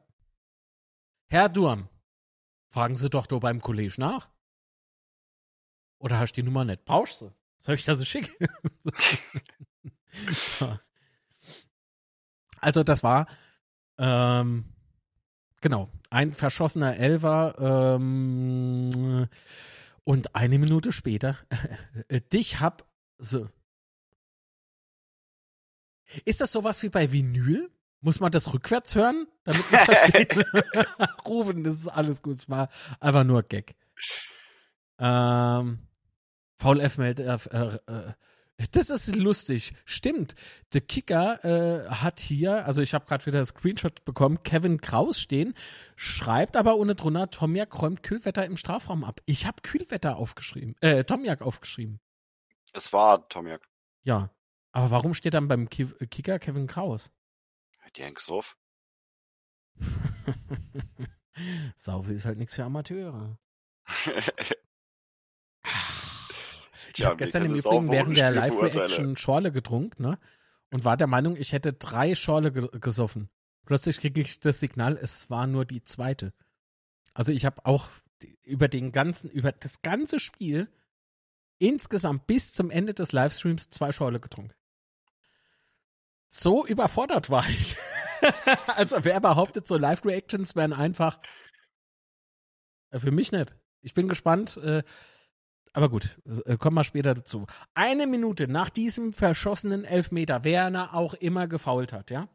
Herr 1.28 1.50
Durm, 1.50 1.88
fragen 2.70 2.96
Sie 2.96 3.10
doch 3.10 3.26
doch 3.26 3.40
beim 3.40 3.60
Kollege 3.60 3.94
nach. 3.98 4.30
Oder 5.98 6.18
hast 6.18 6.32
du 6.32 6.40
die 6.40 6.46
Nummer 6.46 6.64
nicht? 6.64 6.86
Brauchst 6.86 7.20
du? 7.20 7.30
Soll 7.58 7.74
ich 7.74 7.84
das 7.84 7.98
so 7.98 8.06
schicken? 8.06 8.34
so. 10.58 10.78
Also 12.58 12.82
das 12.82 13.02
war 13.02 13.26
ähm, 13.98 14.64
Genau, 15.60 15.90
ein 16.08 16.32
verschossener 16.32 16.96
Elfer 16.96 17.96
ähm, 17.96 19.28
und 20.04 20.34
eine 20.34 20.58
Minute 20.58 20.92
später 20.92 21.36
dich 22.32 22.60
hab 22.60 22.86
so. 23.18 23.48
Ist 26.24 26.40
das 26.40 26.52
sowas 26.52 26.82
wie 26.82 26.88
bei 26.88 27.12
Vinyl? 27.12 27.70
Muss 28.00 28.18
man 28.18 28.32
das 28.32 28.54
rückwärts 28.54 28.94
hören, 28.94 29.26
damit 29.44 29.70
man 29.70 29.80
versteht? 29.84 30.34
Rufen, 31.28 31.64
das 31.64 31.74
ist 31.74 31.88
alles 31.88 32.22
gut. 32.22 32.36
Es 32.36 32.48
war 32.48 32.68
einfach 32.98 33.24
nur 33.24 33.42
Gag. 33.42 33.74
Ähm, 34.98 35.80
VLF 36.58 36.98
meldet, 36.98 37.46
äh, 37.52 37.66
äh, 37.66 38.12
das 38.72 38.90
ist 38.90 39.16
lustig. 39.16 39.74
Stimmt. 39.84 40.34
Der 40.72 40.80
Kicker 40.80 41.44
äh, 41.44 41.88
hat 41.88 42.20
hier, 42.20 42.66
also 42.66 42.82
ich 42.82 42.94
habe 42.94 43.06
gerade 43.06 43.26
wieder 43.26 43.38
ein 43.38 43.46
Screenshot 43.46 44.04
bekommen, 44.04 44.42
Kevin 44.42 44.80
Kraus 44.80 45.20
stehen, 45.20 45.54
schreibt 45.96 46.56
aber 46.56 46.76
ohne 46.76 46.94
drunter, 46.94 47.30
Tomjak 47.30 47.80
räumt 47.80 48.02
Kühlwetter 48.02 48.44
im 48.44 48.56
Strafraum 48.56 49.04
ab. 49.04 49.20
Ich 49.26 49.46
habe 49.46 49.62
Kühlwetter 49.62 50.16
aufgeschrieben, 50.16 50.76
äh, 50.80 51.04
Tomjak 51.04 51.42
aufgeschrieben. 51.42 52.00
Es 52.72 52.92
war 52.92 53.28
Tomjak. 53.28 53.68
Ja. 54.02 54.30
Aber 54.72 54.90
warum 54.90 55.14
steht 55.14 55.34
dann 55.34 55.48
beim 55.48 55.68
Ki 55.68 55.86
Kicker 56.10 56.38
Kevin 56.38 56.68
Kraus? 56.68 57.10
Die 57.96 58.04
hängst 58.04 58.30
auf. 58.30 58.56
Saufe 61.76 62.12
ist 62.12 62.24
halt 62.24 62.38
nichts 62.38 62.54
für 62.54 62.64
Amateure. 62.64 63.36
Ich 66.96 67.04
habe 67.04 67.16
gestern 67.16 67.44
im 67.44 67.54
Übrigen 67.54 67.90
während 67.90 68.16
der 68.16 68.30
Live-Reaction 68.30 69.16
Schorle 69.16 69.52
getrunken, 69.52 70.02
ne? 70.02 70.18
Und 70.70 70.84
war 70.84 70.96
der 70.96 71.08
Meinung, 71.08 71.36
ich 71.36 71.52
hätte 71.52 71.72
drei 71.72 72.14
Schorle 72.14 72.52
ge 72.52 72.68
gesoffen. 72.80 73.28
Plötzlich 73.66 73.98
kriege 73.98 74.20
ich 74.20 74.40
das 74.40 74.60
Signal, 74.60 74.96
es 74.96 75.30
war 75.30 75.46
nur 75.46 75.64
die 75.64 75.82
zweite. 75.82 76.32
Also 77.12 77.32
ich 77.32 77.44
habe 77.44 77.66
auch 77.66 77.88
über 78.42 78.68
den 78.68 78.92
ganzen, 78.92 79.30
über 79.30 79.52
das 79.52 79.82
ganze 79.82 80.20
Spiel 80.20 80.68
insgesamt 81.58 82.26
bis 82.26 82.52
zum 82.52 82.70
Ende 82.70 82.94
des 82.94 83.12
Livestreams 83.12 83.70
zwei 83.70 83.92
Schorle 83.92 84.20
getrunken. 84.20 84.54
So 86.28 86.64
überfordert 86.64 87.30
war 87.30 87.48
ich. 87.48 87.76
also 88.66 89.04
wer 89.04 89.20
behauptet, 89.20 89.66
so 89.66 89.76
Live-Reactions 89.76 90.54
wären 90.54 90.72
einfach 90.72 91.18
äh, 92.90 92.98
für 92.98 93.10
mich 93.10 93.32
nicht. 93.32 93.54
Ich 93.82 93.94
bin 93.94 94.08
gespannt. 94.08 94.56
Äh, 94.58 94.82
aber 95.72 95.88
gut, 95.88 96.18
äh, 96.46 96.56
kommen 96.56 96.76
wir 96.76 96.84
später 96.84 97.14
dazu. 97.14 97.46
Eine 97.74 98.06
Minute 98.06 98.48
nach 98.48 98.70
diesem 98.70 99.12
verschossenen 99.12 99.84
Elfmeter, 99.84 100.44
wer 100.44 100.68
er 100.68 100.94
auch 100.94 101.14
immer 101.14 101.46
gefault 101.46 101.92
hat, 101.92 102.10
ja, 102.10 102.28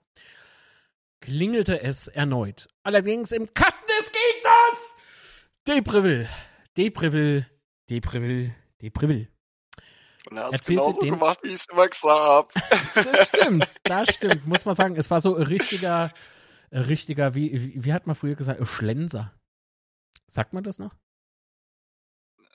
klingelte 1.22 1.82
es 1.82 2.08
erneut. 2.08 2.68
Allerdings 2.84 3.32
im 3.32 3.54
Kasten 3.54 3.86
des 4.00 4.12
Gegners! 4.12 4.96
Depreville, 5.68 6.30
Depreville, 6.78 7.48
Depreville, 7.90 8.56
Depreville. 8.82 9.28
Und 10.30 10.38
er 10.38 10.46
hat 10.46 10.54
es 10.54 10.66
genauso 10.66 11.00
den, 11.02 11.14
gemacht, 11.14 11.40
wie 11.44 11.50
ich 11.50 11.56
es 11.56 11.68
immer 11.70 11.88
gesagt 11.88 12.20
habe. 12.20 12.48
Das 12.96 13.28
stimmt, 13.28 13.68
das 13.84 14.14
stimmt, 14.14 14.48
muss 14.48 14.66
man 14.66 14.76
sagen. 14.76 14.96
Es 14.96 15.12
war 15.12 15.22
so 15.22 15.36
ein 15.36 15.44
richtiger, 15.44 16.12
ein 16.72 16.82
richtiger, 16.82 17.36
wie, 17.36 17.52
wie, 17.54 17.86
wie 17.86 17.94
hat 17.94 18.08
man 18.08 18.16
früher 18.16 18.36
gesagt, 18.36 18.66
Schlenser. 18.68 19.34
Sagt 20.28 20.54
man 20.54 20.64
das 20.64 20.80
noch? 20.80 20.96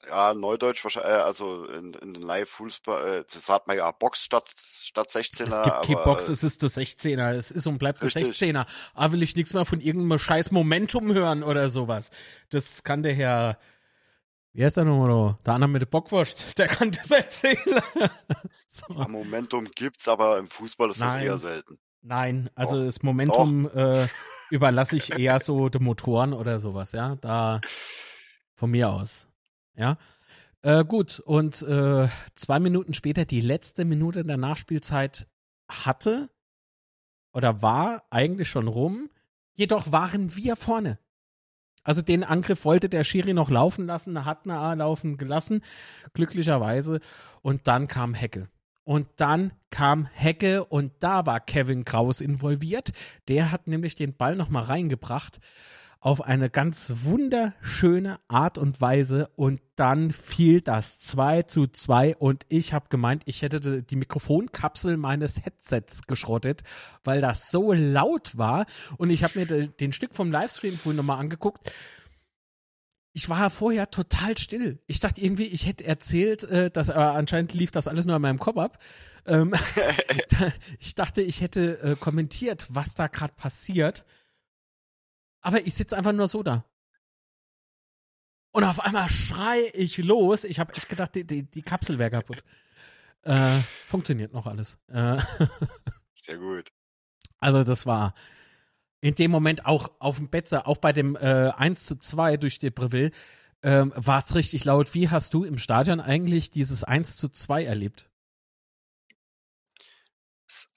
Ja, 0.09 0.35
Neudeutsch 0.35 0.83
wahrscheinlich, 0.85 1.13
äh, 1.13 1.17
also 1.17 1.67
in, 1.67 1.95
in 1.95 2.15
den 2.15 2.23
Live-Fußball, 2.23 3.09
äh, 3.09 3.25
das 3.33 3.45
sagt 3.45 3.67
man 3.67 3.77
ja 3.77 3.91
Box 3.91 4.25
statt, 4.25 4.45
statt 4.57 5.09
16er. 5.09 5.49
Es 5.49 5.63
gibt 5.63 5.83
keine 5.83 6.05
Box, 6.05 6.29
es 6.29 6.43
ist 6.43 6.63
das 6.63 6.77
16er. 6.77 7.33
Es 7.33 7.51
ist 7.51 7.67
und 7.67 7.79
bleibt 7.79 8.03
das 8.03 8.17
16er. 8.17 8.67
Ah, 8.95 9.13
will 9.13 9.23
ich 9.23 9.37
nichts 9.37 9.53
mehr 9.53 9.65
von 9.65 9.81
irgendeinem 9.81 10.19
scheiß 10.19 10.51
Momentum 10.53 11.13
hören 11.13 11.43
oder 11.43 11.69
sowas. 11.69 12.11
Das 12.49 12.83
kann 12.83 13.03
der 13.03 13.15
Herr, 13.15 13.59
wie 14.53 14.65
heißt 14.65 14.79
der 14.79 14.85
nochmal? 14.85 15.37
Der 15.45 15.55
andere 15.55 15.71
mit 15.71 15.83
der 15.83 15.87
Bockwurst, 15.87 16.59
der 16.59 16.69
kann 16.69 16.93
das 16.93 17.11
erzählen. 17.11 17.59
so. 18.69 18.87
ja, 18.95 19.07
Momentum 19.07 19.67
gibt's, 19.75 20.09
aber 20.09 20.39
im 20.39 20.49
Fußball 20.49 20.91
ist 20.91 21.01
Nein. 21.01 21.13
das 21.13 21.23
eher 21.25 21.39
selten. 21.39 21.79
Nein, 22.03 22.49
also 22.55 22.77
Doch. 22.79 22.85
das 22.85 23.03
Momentum 23.03 23.71
äh, 23.75 24.09
überlasse 24.51 24.97
ich 24.97 25.19
eher 25.19 25.39
so 25.41 25.69
den 25.69 25.85
Motoren 25.85 26.33
oder 26.33 26.59
sowas, 26.59 26.93
ja. 26.93 27.17
Da 27.17 27.61
von 28.55 28.71
mir 28.71 28.89
aus. 28.91 29.30
Ja. 29.81 29.97
Äh, 30.61 30.85
gut, 30.85 31.21
und 31.21 31.63
äh, 31.63 32.09
zwei 32.35 32.61
Minuten 32.61 32.93
später, 32.93 33.25
die 33.25 33.41
letzte 33.41 33.87
Minute 33.87 34.25
der 34.25 34.37
Nachspielzeit 34.37 35.27
hatte 35.71 36.29
oder 37.33 37.63
war 37.63 38.03
eigentlich 38.11 38.51
schon 38.51 38.69
rum, 38.69 39.09
jedoch 39.55 39.91
waren 39.91 40.37
wir 40.37 40.57
vorne. 40.57 40.99
Also 41.83 42.03
den 42.03 42.25
Angriff 42.25 42.67
wollte 42.67 42.91
der 42.91 43.05
Schiri 43.05 43.33
noch 43.33 43.49
laufen 43.49 43.87
lassen, 43.87 44.27
hat 44.27 44.47
eine 44.47 44.75
laufen 44.75 45.17
gelassen, 45.17 45.63
glücklicherweise. 46.13 47.01
Und 47.41 47.67
dann 47.67 47.89
kam 47.89 48.13
Hecke. 48.13 48.51
Und 48.85 49.09
dann 49.17 49.53
kam 49.71 50.05
Hecke 50.05 50.67
und 50.67 50.93
da 50.99 51.25
war 51.25 51.41
Kevin 51.41 51.87
Kraus 51.87 52.21
involviert. 52.21 52.93
Der 53.29 53.51
hat 53.51 53.67
nämlich 53.67 53.95
den 53.95 54.15
Ball 54.15 54.37
nochmal 54.37 54.65
reingebracht 54.65 55.41
auf 56.01 56.23
eine 56.23 56.49
ganz 56.49 56.93
wunderschöne 57.03 58.21
Art 58.27 58.57
und 58.57 58.81
Weise 58.81 59.29
und 59.37 59.61
dann 59.77 60.13
fiel 60.13 60.63
das 60.63 60.99
2 61.01 61.43
zu 61.43 61.67
2 61.67 62.17
und 62.17 62.47
ich 62.49 62.73
habe 62.73 62.87
gemeint, 62.89 63.23
ich 63.27 63.43
hätte 63.43 63.83
die 63.83 63.97
Mikrofonkapsel 63.97 64.97
meines 64.97 65.45
Headsets 65.45 66.07
geschrottet, 66.07 66.63
weil 67.05 67.21
das 67.21 67.51
so 67.51 67.75
laut 67.75 68.39
war 68.39 68.65
und 68.97 69.11
ich 69.11 69.23
habe 69.25 69.39
mir 69.39 69.69
den 69.69 69.93
Stück 69.93 70.15
vom 70.15 70.33
Livestream 70.33 70.79
vorhin 70.79 70.97
nochmal 70.97 71.21
angeguckt. 71.21 71.71
Ich 73.13 73.29
war 73.29 73.51
vorher 73.51 73.91
total 73.91 74.39
still. 74.39 74.79
Ich 74.87 75.01
dachte 75.01 75.21
irgendwie, 75.21 75.47
ich 75.47 75.67
hätte 75.67 75.85
erzählt, 75.85 76.45
äh, 76.45 76.71
dass 76.71 76.91
aber 76.91 77.15
anscheinend 77.15 77.53
lief 77.53 77.73
das 77.73 77.89
alles 77.89 78.07
nur 78.07 78.17
in 78.17 78.23
meinem 78.23 78.39
Kopf 78.39 78.57
ab. 78.57 78.79
Ähm, 79.27 79.53
ich 80.79 80.95
dachte, 80.95 81.21
ich 81.21 81.41
hätte 81.41 81.83
äh, 81.83 81.97
kommentiert, 81.97 82.69
was 82.71 82.95
da 82.95 83.09
gerade 83.09 83.35
passiert. 83.37 84.05
Aber 85.41 85.67
ich 85.67 85.75
sitze 85.75 85.97
einfach 85.97 86.13
nur 86.13 86.29
so 86.29 86.43
da. 86.43 86.65
Und 88.53 88.65
auf 88.65 88.81
einmal 88.81 89.09
schrei 89.09 89.71
ich 89.75 89.99
los. 89.99 90.45
Ich 90.45 90.59
habe 90.59 90.75
echt 90.75 90.89
gedacht, 90.89 91.15
die, 91.15 91.25
die, 91.25 91.43
die 91.45 91.63
Kapsel 91.63 91.99
wäre 91.99 92.11
kaputt. 92.11 92.43
Äh, 93.23 93.61
funktioniert 93.87 94.33
noch 94.33 94.47
alles. 94.47 94.79
Äh, 94.89 95.19
Sehr 96.15 96.39
gut. 96.39 96.73
Also 97.39 97.65
das 97.65 97.87
war 97.87 98.15
in 99.01 99.15
dem 99.15 99.31
Moment 99.31 99.67
auch 99.67 99.91
auf 99.99 100.17
dem 100.17 100.29
Betzer, 100.29 100.67
auch 100.67 100.77
bei 100.77 100.93
dem 100.93 101.17
äh, 101.17 101.51
1 101.51 101.87
zu 101.87 101.97
2 101.97 102.37
durch 102.37 102.59
Debreville, 102.59 103.13
ähm, 103.63 103.93
war 103.97 104.19
es 104.19 104.35
richtig 104.35 104.65
laut. 104.65 104.95
Wie 104.95 105.09
hast 105.09 105.33
du 105.33 105.45
im 105.45 105.59
Stadion 105.59 106.01
eigentlich 106.01 106.51
dieses 106.51 106.85
1 106.85 107.17
zu 107.17 107.29
2 107.29 107.65
erlebt? 107.65 108.11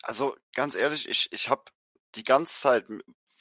Also 0.01 0.35
ganz 0.53 0.75
ehrlich, 0.75 1.07
ich, 1.07 1.31
ich 1.31 1.49
habe 1.49 1.63
die 2.15 2.23
ganze 2.23 2.59
Zeit 2.59 2.85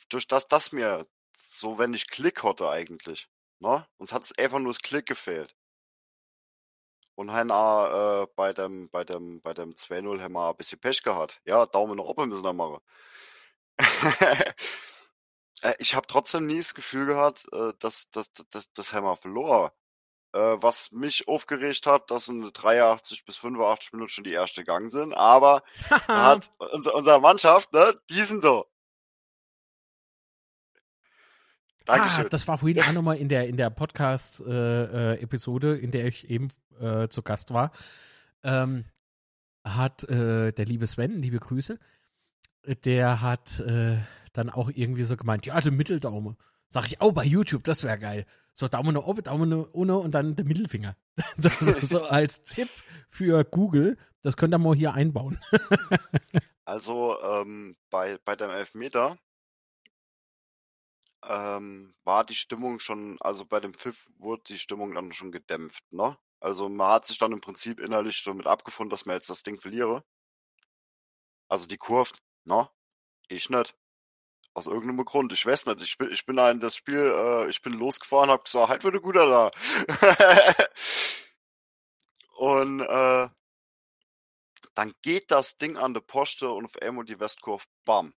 durch 0.08 0.26
das, 0.26 0.48
dass 0.48 0.72
mir 0.72 1.06
so 1.34 1.78
wenig 1.78 2.08
Klick 2.08 2.42
hatte 2.42 2.68
eigentlich, 2.68 3.28
ne? 3.60 3.86
Uns 3.98 4.12
hat 4.12 4.24
es 4.24 4.36
einfach 4.38 4.58
nur 4.58 4.72
das 4.72 4.82
Klick 4.82 5.06
gefehlt. 5.06 5.54
Und 7.14 7.30
haben 7.30 7.50
auch, 7.50 8.22
äh, 8.22 8.26
bei 8.36 8.52
dem, 8.52 8.88
bei 8.90 9.04
dem, 9.04 9.42
bei 9.42 9.54
dem 9.54 9.74
2-0 9.74 10.22
haben 10.22 10.32
wir 10.32 10.50
ein 10.50 10.56
bisschen 10.56 10.80
Pech 10.80 11.02
gehabt. 11.02 11.40
Ja, 11.44 11.66
Daumen 11.66 11.98
nach 11.98 12.04
oben 12.04 12.30
müssen 12.30 12.42
wir 12.42 12.52
machen. 12.52 12.80
äh, 15.62 15.74
ich 15.78 15.94
habe 15.94 16.06
trotzdem 16.06 16.46
nie 16.46 16.58
das 16.58 16.74
Gefühl 16.74 17.06
gehabt, 17.06 17.46
äh, 17.52 17.72
dass, 17.80 18.10
dass, 18.10 18.32
dass, 18.50 18.72
dass 18.72 18.92
haben 18.92 19.04
wir 19.04 19.16
verloren. 19.16 19.70
Äh, 20.34 20.56
was 20.62 20.90
mich 20.92 21.28
aufgeregt 21.28 21.86
hat, 21.86 22.10
dass 22.10 22.28
in 22.28 22.50
83 22.52 23.26
bis 23.26 23.36
85 23.36 23.92
Minuten 23.92 24.08
schon 24.08 24.24
die 24.24 24.32
erste 24.32 24.64
Gang 24.64 24.90
sind, 24.90 25.12
aber 25.12 25.62
hat 26.08 26.50
unser, 26.58 26.94
unsere 26.94 27.20
Mannschaft, 27.20 27.72
ne, 27.74 28.00
die 28.08 28.22
sind 28.22 28.42
da. 28.42 28.64
Dankeschön. 31.86 32.26
Ah, 32.26 32.28
das 32.28 32.46
war 32.48 32.58
vorhin 32.58 32.80
auch 32.82 32.92
nochmal 32.92 33.16
in 33.16 33.28
der, 33.28 33.48
in 33.48 33.56
der 33.56 33.70
Podcast-Episode, 33.70 35.76
äh, 35.76 35.80
in 35.80 35.90
der 35.90 36.06
ich 36.06 36.30
eben 36.30 36.48
äh, 36.80 37.08
zu 37.08 37.22
Gast 37.22 37.52
war. 37.52 37.72
Ähm, 38.42 38.84
hat 39.64 40.04
äh, 40.04 40.52
der 40.52 40.64
liebe 40.64 40.86
Sven, 40.86 41.22
liebe 41.22 41.38
Grüße, 41.38 41.78
der 42.84 43.20
hat 43.20 43.60
äh, 43.60 43.98
dann 44.32 44.50
auch 44.50 44.70
irgendwie 44.72 45.04
so 45.04 45.16
gemeint, 45.16 45.46
ja, 45.46 45.60
der 45.60 45.72
Mitteldaumen. 45.72 46.36
Sag 46.68 46.86
ich, 46.86 47.00
oh, 47.00 47.12
bei 47.12 47.24
YouTube, 47.24 47.64
das 47.64 47.82
wäre 47.82 47.98
geil. 47.98 48.26
So, 48.54 48.68
Daumen 48.68 48.94
nach 48.94 49.02
oben, 49.02 49.22
Daumen 49.22 49.48
nach 49.48 49.66
unten 49.72 49.94
und 49.94 50.12
dann 50.12 50.36
der 50.36 50.44
Mittelfinger. 50.44 50.96
so, 51.38 51.50
so 51.82 52.04
als 52.04 52.42
Tipp 52.42 52.68
für 53.08 53.44
Google, 53.44 53.96
das 54.22 54.36
könnt 54.36 54.54
ihr 54.54 54.58
mal 54.58 54.74
hier 54.74 54.94
einbauen. 54.94 55.38
also 56.64 57.16
ähm, 57.22 57.76
bei, 57.90 58.18
bei 58.24 58.36
dem 58.36 58.50
Elfmeter 58.50 59.18
ähm, 61.24 61.94
war 62.04 62.24
die 62.24 62.34
Stimmung 62.34 62.80
schon, 62.80 63.18
also 63.20 63.44
bei 63.44 63.60
dem 63.60 63.74
Pfiff 63.74 64.08
wurde 64.18 64.42
die 64.48 64.58
Stimmung 64.58 64.94
dann 64.94 65.12
schon 65.12 65.32
gedämpft, 65.32 65.84
ne? 65.92 66.18
Also 66.40 66.68
man 66.68 66.90
hat 66.92 67.06
sich 67.06 67.18
dann 67.18 67.32
im 67.32 67.40
Prinzip 67.40 67.78
innerlich 67.78 68.16
schon 68.16 68.36
mit 68.36 68.46
abgefunden, 68.46 68.90
dass 68.90 69.06
man 69.06 69.14
jetzt 69.14 69.30
das 69.30 69.44
Ding 69.44 69.60
verliere. 69.60 70.04
Also 71.48 71.66
die 71.68 71.76
Kurve, 71.78 72.12
ne? 72.44 72.68
Ich 73.28 73.48
nicht. 73.50 73.76
Aus 74.54 74.66
irgendeinem 74.66 75.04
Grund. 75.04 75.32
Ich 75.32 75.46
weiß 75.46 75.66
nicht. 75.66 75.80
Ich 75.82 75.98
bin, 75.98 76.10
ich 76.10 76.26
bin 76.26 76.38
in 76.38 76.60
das 76.60 76.76
Spiel, 76.76 76.98
äh, 76.98 77.48
ich 77.48 77.62
bin 77.62 77.74
losgefahren, 77.74 78.30
hab 78.30 78.44
gesagt, 78.44 78.68
halt 78.70 78.84
würde 78.84 79.00
guter 79.00 79.26
da. 79.26 79.50
und 82.36 82.80
äh, 82.80 83.28
dann 84.74 84.94
geht 85.02 85.30
das 85.30 85.58
Ding 85.58 85.76
an 85.76 85.94
der 85.94 86.00
Poste 86.00 86.50
und 86.50 86.64
auf 86.64 86.76
einmal 86.82 87.04
die 87.04 87.20
Westkurve, 87.20 87.66
bam. 87.84 88.14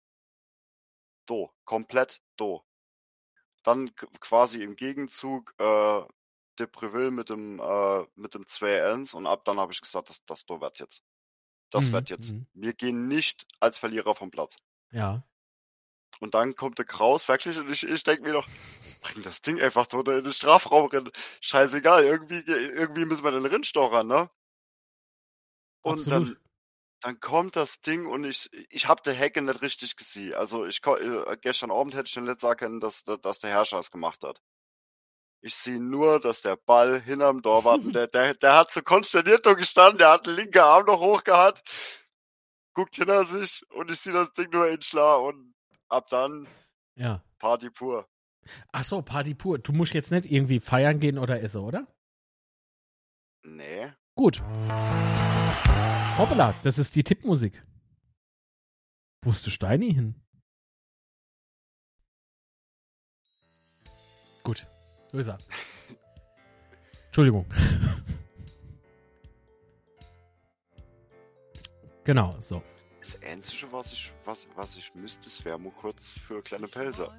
Do, 1.27 1.53
komplett 1.65 2.23
do. 2.37 2.65
Dann 3.65 3.95
quasi 4.21 4.63
im 4.63 4.77
Gegenzug 4.77 5.55
äh, 5.59 6.03
Depreville 6.59 7.11
mit 7.11 7.31
dem 7.31 7.59
äh, 7.59 8.05
mit 8.15 8.35
dem 8.35 8.47
2 8.47 8.95
Ns 8.97 9.15
und 9.15 9.27
ab 9.27 9.45
dann 9.45 9.59
habe 9.59 9.73
ich 9.73 9.81
gesagt, 9.81 10.09
das, 10.09 10.25
das 10.25 10.47
da 10.47 10.61
wird 10.61 10.79
jetzt. 10.79 11.03
Das 11.71 11.87
mhm, 11.87 11.93
wird 11.93 12.11
jetzt. 12.11 12.33
Mhm. 12.33 12.47
Wir 12.55 12.75
gehen 12.75 13.09
nicht 13.09 13.47
als 13.59 13.79
Verlierer 13.79 14.15
vom 14.15 14.31
Platz. 14.31 14.57
Ja. 14.93 15.25
Und 16.21 16.35
dann 16.35 16.55
kommt 16.55 16.79
der 16.79 16.85
Kraus 16.85 17.27
wirklich 17.27 17.59
und 17.59 17.69
ich, 17.71 17.83
ich 17.83 18.05
denke 18.05 18.23
mir 18.23 18.33
noch, 18.33 18.47
bring 19.03 19.23
das 19.25 19.41
Ding 19.41 19.61
einfach 19.61 19.87
drunter 19.87 20.17
in 20.17 20.25
den 20.25 20.33
Strafraum 20.33 20.87
rein. 20.87 21.11
Scheißegal, 21.41 22.05
irgendwie, 22.05 22.41
irgendwie 22.47 23.05
müssen 23.05 23.25
wir 23.25 23.33
den 23.33 23.47
rinstochern, 23.47 24.07
ne? 24.07 24.31
Und 25.83 25.99
Absolut. 25.99 26.29
dann 26.29 26.44
dann 27.05 27.21
kommt 27.21 27.55
das 27.55 27.83
Ding 27.83 28.07
und 28.07 28.25
ich, 28.25 28.49
ich 28.71 28.89
habe 28.89 29.03
der 29.03 29.13
Hecke 29.13 29.43
nicht 29.43 29.61
richtig 29.61 29.95
gesehen. 29.95 30.33
Also 30.35 30.65
ich 30.65 30.81
äh, 30.87 31.37
gestern 31.39 31.71
Abend 31.71 31.95
hätte 31.95 32.07
ich 32.07 32.15
den 32.15 32.25
letzten 32.25 32.47
erkennen, 32.47 32.81
dass, 32.81 33.05
dass 33.05 33.39
der 33.41 33.51
Herrscher 33.51 33.79
es 33.79 33.91
gemacht 33.91 34.23
hat. 34.23 34.41
Ich 35.43 35.55
sehe 35.55 35.79
nur, 35.79 36.19
dass 36.19 36.41
der 36.41 36.57
Ball 36.57 36.99
hinterm 36.99 37.43
Torwart, 37.43 37.83
der, 37.95 38.07
der, 38.07 38.33
der 38.33 38.57
hat 38.57 38.71
so 38.71 38.81
konsterniert 38.81 39.45
gestanden, 39.45 39.99
der 39.99 40.13
hat 40.13 40.27
den 40.27 40.35
linken 40.35 40.61
Arm 40.61 40.87
noch 40.87 40.99
hoch 40.99 41.25
gehabt, 41.25 41.63
guckt 42.73 42.95
hinter 42.95 43.27
sich 43.27 43.63
und 43.73 43.91
ich 43.91 44.01
sehe 44.01 44.15
das 44.15 44.33
Ding 44.33 44.49
nur 44.51 44.67
in 44.69 44.81
Schla 44.81 45.17
und 45.17 45.55
ab 45.91 46.07
dann 46.09 46.49
ja. 46.95 47.23
Party 47.39 47.69
pur. 47.69 48.09
Ach 48.73 48.83
so, 48.83 49.03
Party 49.03 49.35
pur. 49.35 49.59
Du 49.59 49.73
musst 49.73 49.93
jetzt 49.93 50.11
nicht 50.11 50.25
irgendwie 50.25 50.59
feiern 50.59 51.01
gehen 51.01 51.19
oder 51.19 51.43
essen, 51.43 51.61
oder? 51.61 51.87
Nee. 53.43 53.93
Gut. 54.15 54.43
Hoppala, 56.17 56.55
das 56.63 56.79
ist 56.79 56.95
die 56.95 57.03
Tippmusik. 57.03 57.61
Wo 59.23 59.33
ist 59.33 59.45
der 59.47 59.51
Steini 59.51 59.93
hin? 59.93 60.15
Gut, 64.45 64.65
so 65.11 65.19
ist 65.19 65.27
er. 65.27 65.39
Entschuldigung. 67.07 67.47
genau, 72.05 72.41
so. 72.41 72.63
Das 73.01 73.21
Einzige, 73.21 73.73
was 73.73 73.93
ich, 73.93 74.13
was, 74.25 74.47
was 74.55 74.77
ich 74.77 74.95
müsste, 74.95 75.29
wäre 75.45 75.59
mal 75.59 75.73
kurz 75.73 76.13
für 76.13 76.41
kleine 76.43 76.69
Pelzer. 76.69 77.13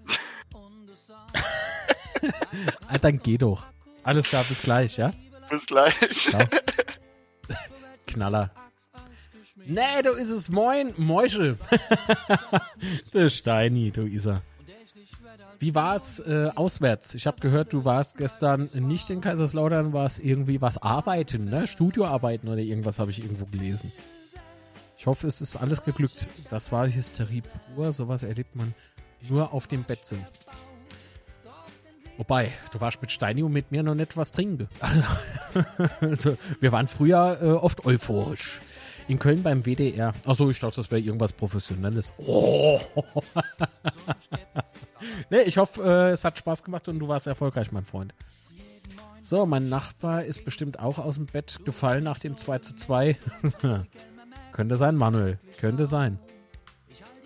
ah, 2.87 2.97
dann 2.97 3.19
geh 3.19 3.37
doch. 3.37 3.65
Alles 4.03 4.25
klar, 4.25 4.45
bis 4.45 4.61
gleich, 4.61 4.95
ja? 4.95 5.11
Bis 5.49 5.65
gleich. 5.65 5.95
Knaller. 8.07 8.64
Nee, 9.67 10.01
du 10.03 10.11
ist 10.11 10.29
es. 10.29 10.49
Moin, 10.49 10.93
Mäusche. 10.97 11.57
der 13.13 13.29
Steini, 13.29 13.91
du 13.91 14.07
ist 14.07 14.27
er. 14.27 14.41
Wie 15.59 15.73
war 15.73 15.95
es 15.95 16.19
äh, 16.19 16.51
auswärts? 16.55 17.15
Ich 17.15 17.25
habe 17.25 17.39
gehört, 17.39 17.73
du 17.73 17.85
warst 17.85 18.17
gestern 18.17 18.69
nicht 18.73 19.09
in 19.09 19.21
Kaiserslautern, 19.21 19.93
warst 19.93 20.19
irgendwie 20.19 20.61
was 20.61 20.77
arbeiten, 20.77 21.45
ne? 21.45 21.65
Studioarbeiten 21.65 22.49
oder 22.49 22.59
irgendwas 22.59 22.99
habe 22.99 23.11
ich 23.11 23.19
irgendwo 23.19 23.45
gelesen. 23.45 23.91
Ich 24.97 25.07
hoffe, 25.07 25.27
es 25.27 25.41
ist 25.41 25.55
alles 25.55 25.83
geglückt. 25.83 26.27
Das 26.49 26.71
war 26.71 26.87
Hysterie 26.87 27.41
pur. 27.73 27.93
Sowas 27.93 28.23
erlebt 28.23 28.55
man 28.55 28.73
nur 29.29 29.53
auf 29.53 29.67
dem 29.67 29.83
Betze. 29.83 30.17
Wobei, 32.17 32.51
du 32.71 32.79
warst 32.79 33.01
mit 33.01 33.11
Steini 33.11 33.43
und 33.43 33.51
mit 33.51 33.71
mir 33.71 33.83
noch 33.83 33.95
nicht 33.95 34.15
was 34.15 34.31
trinken. 34.31 34.67
Wir 36.59 36.71
waren 36.71 36.87
früher 36.87 37.39
äh, 37.41 37.45
oft 37.47 37.85
euphorisch. 37.85 38.59
In 39.07 39.19
Köln 39.19 39.43
beim 39.43 39.65
WDR. 39.65 40.13
Achso, 40.25 40.49
ich 40.49 40.59
dachte, 40.59 40.77
das 40.77 40.89
wäre 40.89 41.01
irgendwas 41.01 41.31
Professionelles. 41.31 42.13
Oh. 42.17 42.79
nee, 45.29 45.41
ich 45.41 45.57
hoffe, 45.57 45.83
äh, 45.83 46.11
es 46.11 46.25
hat 46.25 46.39
Spaß 46.39 46.63
gemacht 46.63 46.87
und 46.87 46.97
du 46.97 47.07
warst 47.07 47.27
erfolgreich, 47.27 47.71
mein 47.71 47.85
Freund. 47.85 48.13
So, 49.21 49.45
mein 49.45 49.69
Nachbar 49.69 50.23
ist 50.23 50.43
bestimmt 50.43 50.79
auch 50.79 50.97
aus 50.97 51.15
dem 51.15 51.27
Bett 51.27 51.59
gefallen 51.65 52.03
nach 52.03 52.19
dem 52.19 52.37
2 52.37 52.59
zu 52.59 52.75
2. 52.75 53.17
Könnte 54.51 54.75
sein, 54.75 54.95
Manuel. 54.95 55.37
Könnte 55.59 55.85
sein. 55.85 56.19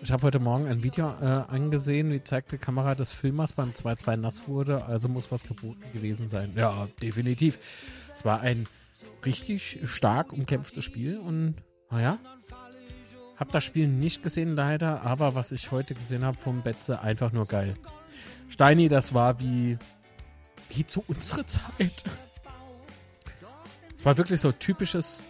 Ich 0.02 0.10
habe 0.10 0.22
heute 0.22 0.38
Morgen 0.38 0.66
ein 0.66 0.82
Video 0.82 1.14
äh, 1.20 1.24
angesehen, 1.24 2.10
wie 2.10 2.24
zeigt 2.24 2.52
die 2.52 2.58
Kamera 2.58 2.94
des 2.94 3.12
Filmers 3.12 3.52
beim 3.52 3.70
2-2 3.70 4.16
nass 4.16 4.48
wurde, 4.48 4.86
also 4.86 5.08
muss 5.08 5.30
was 5.30 5.44
geboten 5.44 5.82
gewesen 5.92 6.28
sein. 6.28 6.52
Ja, 6.56 6.88
definitiv. 7.02 7.58
Es 8.14 8.24
war 8.24 8.40
ein 8.40 8.66
richtig 9.24 9.80
stark 9.84 10.32
umkämpftes 10.32 10.84
Spiel 10.84 11.18
und 11.18 11.56
naja, 11.90 12.18
hab 13.36 13.52
das 13.52 13.64
Spiel 13.64 13.88
nicht 13.88 14.22
gesehen 14.22 14.54
leider, 14.54 15.02
aber 15.02 15.34
was 15.34 15.52
ich 15.52 15.70
heute 15.70 15.94
gesehen 15.94 16.24
habe 16.24 16.36
vom 16.36 16.62
Betze, 16.62 17.00
einfach 17.00 17.32
nur 17.32 17.46
geil. 17.46 17.74
Steini, 18.48 18.88
das 18.88 19.14
war 19.14 19.40
wie, 19.40 19.78
wie 20.68 20.86
zu 20.86 21.02
unserer 21.06 21.46
Zeit. 21.46 22.02
Es 23.94 24.04
war 24.04 24.16
wirklich 24.16 24.40
so 24.40 24.52
typisches 24.52 25.22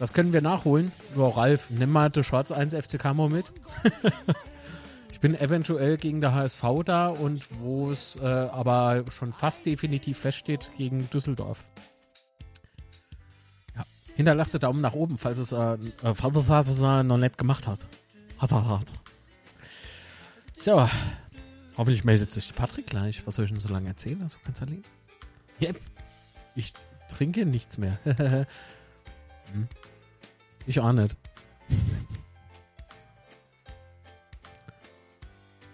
das 0.00 0.14
können 0.14 0.32
wir 0.32 0.40
nachholen. 0.40 0.92
Ja, 1.14 1.28
Ralf, 1.28 1.68
nimm 1.68 1.92
mal 1.92 2.08
die 2.08 2.24
Schwarz 2.24 2.50
1 2.50 2.74
FC 2.74 2.98
Camo 2.98 3.28
mit. 3.28 3.52
ich 5.12 5.20
bin 5.20 5.34
eventuell 5.34 5.98
gegen 5.98 6.22
der 6.22 6.34
HSV 6.34 6.64
da 6.86 7.08
und 7.08 7.44
wo 7.60 7.90
es 7.90 8.16
äh, 8.16 8.24
aber 8.24 9.04
schon 9.10 9.34
fast 9.34 9.66
definitiv 9.66 10.18
feststeht, 10.18 10.70
gegen 10.78 11.10
Düsseldorf. 11.10 11.58
Hinterlasst 14.16 14.54
den 14.54 14.60
Daumen 14.60 14.80
nach 14.80 14.92
oben, 14.92 15.18
falls 15.18 15.38
es, 15.38 15.52
äh, 15.52 15.78
äh 16.02 17.02
noch 17.02 17.16
nicht 17.16 17.38
gemacht 17.38 17.66
hat. 17.66 17.86
Hat 18.38 18.52
er 18.52 18.66
hart. 18.66 18.92
So. 20.58 20.88
Hoffentlich 21.76 22.04
meldet 22.04 22.32
sich 22.32 22.54
Patrick 22.54 22.86
gleich. 22.86 23.26
Was 23.26 23.36
soll 23.36 23.46
ich 23.46 23.50
denn 23.50 23.60
so 23.60 23.70
lange 23.70 23.88
erzählen? 23.88 24.20
Also 24.22 24.36
kannst 24.44 24.60
du 24.60 24.66
erleben. 24.66 24.82
Yep. 25.60 25.80
Ich 26.54 26.72
trinke 27.08 27.46
nichts 27.46 27.78
mehr. 27.78 27.98
hm. 28.04 28.46
Ich 30.66 30.80
auch 30.80 30.92
nicht. 30.92 31.16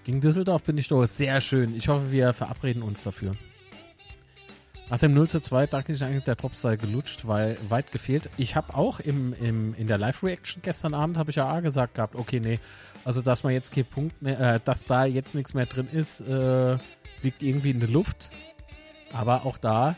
Gegen 0.04 0.20
Düsseldorf 0.20 0.62
bin 0.62 0.78
ich 0.78 0.86
durch. 0.86 1.10
Sehr 1.10 1.40
schön. 1.40 1.74
Ich 1.74 1.88
hoffe, 1.88 2.12
wir 2.12 2.32
verabreden 2.32 2.82
uns 2.82 3.02
dafür. 3.02 3.34
Nach 4.88 4.98
dem 5.00 5.14
0 5.14 5.28
zu 5.28 5.40
2 5.40 5.66
dachte 5.66 5.92
ich 5.92 6.04
eigentlich, 6.04 6.24
der 6.24 6.36
Drops 6.36 6.60
sei 6.60 6.76
gelutscht, 6.76 7.26
weil 7.26 7.56
weit 7.68 7.90
gefehlt. 7.90 8.30
Ich 8.36 8.54
habe 8.54 8.74
auch 8.74 9.00
im, 9.00 9.32
im, 9.40 9.74
in 9.74 9.88
der 9.88 9.98
Live-Reaction 9.98 10.62
gestern 10.62 10.94
Abend, 10.94 11.18
habe 11.18 11.30
ich 11.30 11.36
ja 11.36 11.48
A 11.48 11.58
gesagt 11.58 11.96
gehabt, 11.96 12.14
okay, 12.14 12.38
nee, 12.38 12.60
also 13.04 13.20
dass 13.20 13.42
man 13.42 13.52
jetzt 13.52 13.72
kein 13.72 13.84
Punkt 13.84 14.22
mehr, 14.22 14.38
äh, 14.38 14.60
dass 14.64 14.84
da 14.84 15.04
jetzt 15.04 15.34
nichts 15.34 15.54
mehr 15.54 15.66
drin 15.66 15.88
ist, 15.92 16.20
äh, 16.20 16.76
liegt 17.22 17.42
irgendwie 17.42 17.70
in 17.70 17.80
der 17.80 17.88
Luft. 17.88 18.30
Aber 19.12 19.44
auch 19.44 19.58
da 19.58 19.96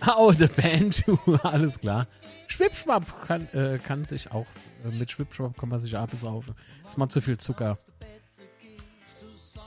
Oh, 0.16 0.32
the 0.32 0.46
Banjo, 0.46 1.18
alles 1.42 1.80
klar. 1.80 2.06
Schwipschwapp 2.48 3.26
kann, 3.26 3.48
äh, 3.52 3.78
kann 3.78 4.04
sich 4.04 4.32
auch, 4.32 4.46
äh, 4.84 4.94
mit 4.98 5.10
Schwipschwapp 5.10 5.58
kann 5.58 5.68
man 5.68 5.78
sich 5.78 5.96
absaufen. 5.96 6.54
Ist 6.86 6.98
mal 6.98 7.08
zu 7.08 7.20
viel 7.20 7.38
Zucker. 7.38 7.78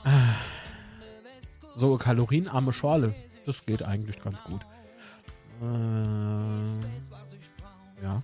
Ah. 0.04 0.34
So, 1.74 1.96
kalorienarme 1.98 2.72
Schorle. 2.72 3.14
Das 3.46 3.64
geht 3.64 3.82
eigentlich 3.82 4.22
ganz 4.22 4.44
gut. 4.44 4.60
Äh, 5.62 5.64
ja. 8.02 8.22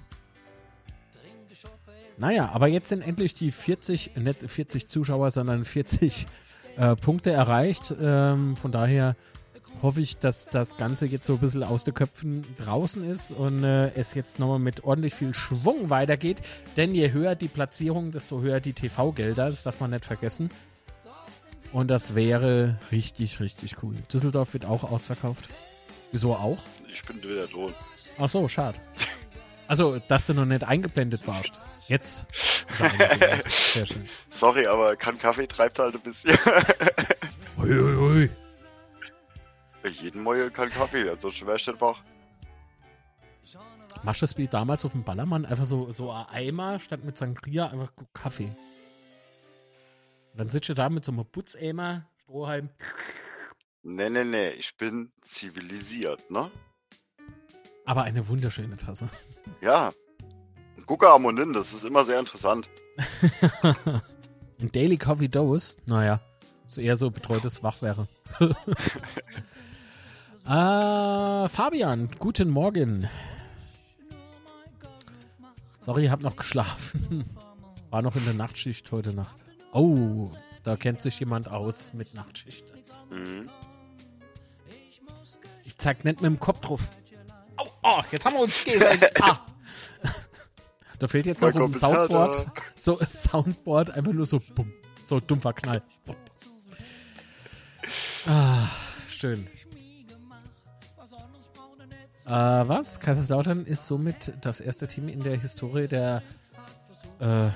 Naja, 2.19 2.51
aber 2.53 2.67
jetzt 2.69 2.89
sind 2.89 3.03
endlich 3.03 3.35
die 3.35 3.53
40, 3.53 4.17
nicht 4.17 4.43
40 4.49 4.89
Zuschauer, 4.89 5.31
sondern 5.31 5.65
40 5.65 6.27
äh, 6.77 6.97
Punkte 6.97 7.31
erreicht. 7.33 7.95
Ähm, 8.01 8.57
von 8.57 8.73
daher 8.73 9.17
hoffe 9.83 10.01
ich, 10.01 10.17
dass 10.17 10.47
das 10.47 10.77
Ganze 10.79 11.07
jetzt 11.07 11.27
so 11.27 11.35
ein 11.35 11.39
bisschen 11.41 11.63
aus 11.63 11.85
den 11.85 11.95
Köpfen 11.95 12.45
draußen 12.59 13.09
ist 13.11 13.31
und 13.31 13.65
äh, 13.65 13.91
es 13.91 14.15
jetzt 14.15 14.39
nochmal 14.39 14.59
mit 14.59 14.85
ordentlich 14.85 15.15
viel 15.15 15.35
Schwung 15.35 15.91
weitergeht. 15.91 16.41
Denn 16.77 16.95
je 16.95 17.13
höher 17.13 17.35
die 17.35 17.49
Platzierung, 17.49 18.13
desto 18.13 18.41
höher 18.41 18.61
die 18.61 18.73
TV-Gelder. 18.73 19.51
Das 19.51 19.65
darf 19.65 19.81
man 19.81 19.91
nicht 19.91 20.07
vergessen. 20.07 20.51
Und 21.73 21.89
das 21.89 22.15
wäre 22.15 22.79
richtig, 22.91 23.41
richtig 23.41 23.83
cool. 23.83 23.95
Düsseldorf 24.13 24.53
wird 24.53 24.65
auch 24.65 24.85
ausverkauft. 24.85 25.49
Wieso 26.13 26.35
auch? 26.35 26.59
Ich 26.93 27.05
bin 27.05 27.23
wieder 27.23 27.47
drin. 27.47 27.75
Ach 28.19 28.29
so, 28.29 28.49
schade. 28.49 28.79
Also, 29.69 29.99
dass 30.07 30.27
du 30.27 30.33
noch 30.33 30.45
nicht 30.45 30.63
eingeblendet 30.63 31.27
warst. 31.27 31.51
Jetzt. 31.89 32.25
Sehr 33.75 33.85
schön. 33.85 34.09
Sorry, 34.29 34.65
aber 34.65 34.95
kann 34.95 35.19
Kaffee 35.19 35.49
treibt 35.49 35.81
halt 35.81 35.97
ein 35.97 36.01
bisschen. 36.03 36.39
ui, 37.59 37.77
ui, 37.77 37.97
ui. 37.97 38.31
Jeden 40.01 40.23
Morgen 40.23 40.53
kein 40.53 40.71
Kaffee, 40.71 41.09
also 41.09 41.31
wach. 41.81 42.01
Machst 44.03 44.23
du 44.23 44.27
das 44.27 44.39
wie 44.39 44.47
damals 44.47 44.85
auf 44.85 44.93
dem 44.93 45.03
Ballermann? 45.03 45.45
Einfach 45.45 45.67
so, 45.67 45.91
so 45.91 46.11
ein 46.13 46.27
Eimer 46.27 46.79
statt 46.79 47.03
mit 47.03 47.19
Sangria 47.19 47.67
einfach 47.67 47.93
Kaffee. 48.15 48.51
Und 50.37 50.41
dann 50.41 50.49
sitzt 50.51 50.69
du 50.69 50.75
da 50.75 50.91
mit 50.91 51.03
so 51.03 51.13
einem 51.13 51.25
Putzeimer, 51.25 52.07
Strohhalm. 52.19 52.69
Nee, 53.83 54.11
nee, 54.11 54.23
nee, 54.23 54.51
ich 54.51 54.77
bin 54.77 55.11
zivilisiert, 55.23 56.31
ne? 56.31 56.51
Aber 57.87 58.03
eine 58.03 58.29
wunderschöne 58.29 58.77
Tasse. 58.77 59.09
Ja. 59.63 59.95
Guck 60.85 61.01
mal 61.01 61.35
hin, 61.39 61.55
das 61.55 61.73
ist 61.73 61.85
immer 61.85 62.05
sehr 62.05 62.19
interessant. 62.19 62.69
Ein 64.61 64.73
Daily 64.73 64.99
Coffee 64.99 65.29
Dose? 65.29 65.79
Naja, 65.87 66.21
so 66.69 66.83
eher 66.83 66.99
so 66.99 67.11
betreutes 67.11 67.63
Wachwäre. 67.63 68.07
Äh, 70.45 71.49
Fabian, 71.49 72.11
guten 72.19 72.51
Morgen. 72.51 73.09
Sorry, 75.81 76.09
hab 76.09 76.21
noch 76.21 76.37
geschlafen. 76.37 77.25
War 77.89 78.03
noch 78.03 78.17
in 78.17 78.25
der 78.27 78.35
Nachtschicht 78.35 78.93
heute 78.93 79.15
Nacht. 79.15 79.47
Oh, 79.73 80.31
da 80.63 80.77
kennt 80.77 81.03
sich 81.03 81.19
jemand 81.21 81.49
aus 81.49 81.93
mit 81.93 82.15
Nachtschicht. 82.15 82.65
Mhm. 83.11 83.49
Ich 85.65 85.77
zeig 85.79 86.05
nicht 86.05 86.23
mit 86.23 86.31
dem 86.31 86.41
Kopf 86.41 86.61
drauf. 86.61 86.81
Oh, 87.59 87.67
oh 87.83 88.01
jetzt 88.11 88.25
haben 88.25 88.35
wir 88.35 88.43
uns 88.43 88.65
gegenseitig. 88.65 89.11
ah. 89.23 89.45
Da 90.99 91.09
fehlt 91.09 91.27
jetzt 91.27 91.43
noch 91.43 91.55
ein 91.55 91.75
Soundboard. 91.75 92.47
So 92.75 92.99
ein 92.99 93.07
Soundboard, 93.07 93.91
einfach 93.91 94.13
nur 94.13 94.27
so 94.27 94.41
bumm. 94.55 94.73
So 95.05 95.21
dumpfer 95.21 95.53
Knall. 95.53 95.83
Ah, 98.27 98.69
schön. 99.09 99.47
Äh, 102.27 102.31
was? 102.31 102.99
Kaiserslautern 102.99 103.67
ist 103.67 103.87
somit 103.87 104.33
das 104.41 104.61
erste 104.61 104.89
Team 104.89 105.09
in 105.09 105.21
der 105.21 105.39
Historie 105.39 105.87
der 105.87 106.23
äh, 107.21 107.51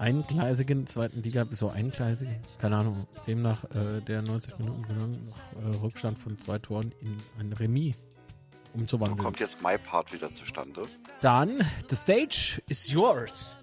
eingleisigen 0.00 0.86
zweiten 0.86 1.22
Liga, 1.22 1.46
so 1.50 1.68
eingleisigen, 1.68 2.36
keine 2.58 2.78
Ahnung, 2.78 3.06
demnach 3.26 3.64
äh, 3.64 4.00
der 4.00 4.22
90 4.22 4.58
Minuten 4.58 4.82
genommen, 4.82 5.26
noch, 5.26 5.62
äh, 5.62 5.76
Rückstand 5.82 6.18
von 6.18 6.38
zwei 6.38 6.58
Toren 6.58 6.92
in 7.00 7.16
ein 7.38 7.52
Remis 7.52 7.96
umzuwandeln. 8.72 9.18
So 9.18 9.24
kommt 9.24 9.40
jetzt 9.40 9.62
My 9.62 9.76
Part 9.76 10.12
wieder 10.12 10.32
zustande. 10.32 10.86
Dann, 11.20 11.58
the 11.88 11.96
stage 11.96 12.62
is 12.66 12.90
yours. 12.90 13.56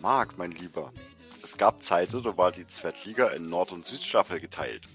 Marc, 0.00 0.38
mein 0.38 0.52
Lieber, 0.52 0.92
es 1.42 1.58
gab 1.58 1.82
Zeiten, 1.82 2.22
da 2.22 2.36
war 2.36 2.52
die 2.52 2.66
Zweitliga 2.66 3.28
in 3.28 3.48
Nord- 3.48 3.72
und 3.72 3.84
Südstaffel 3.84 4.38
geteilt. 4.38 4.86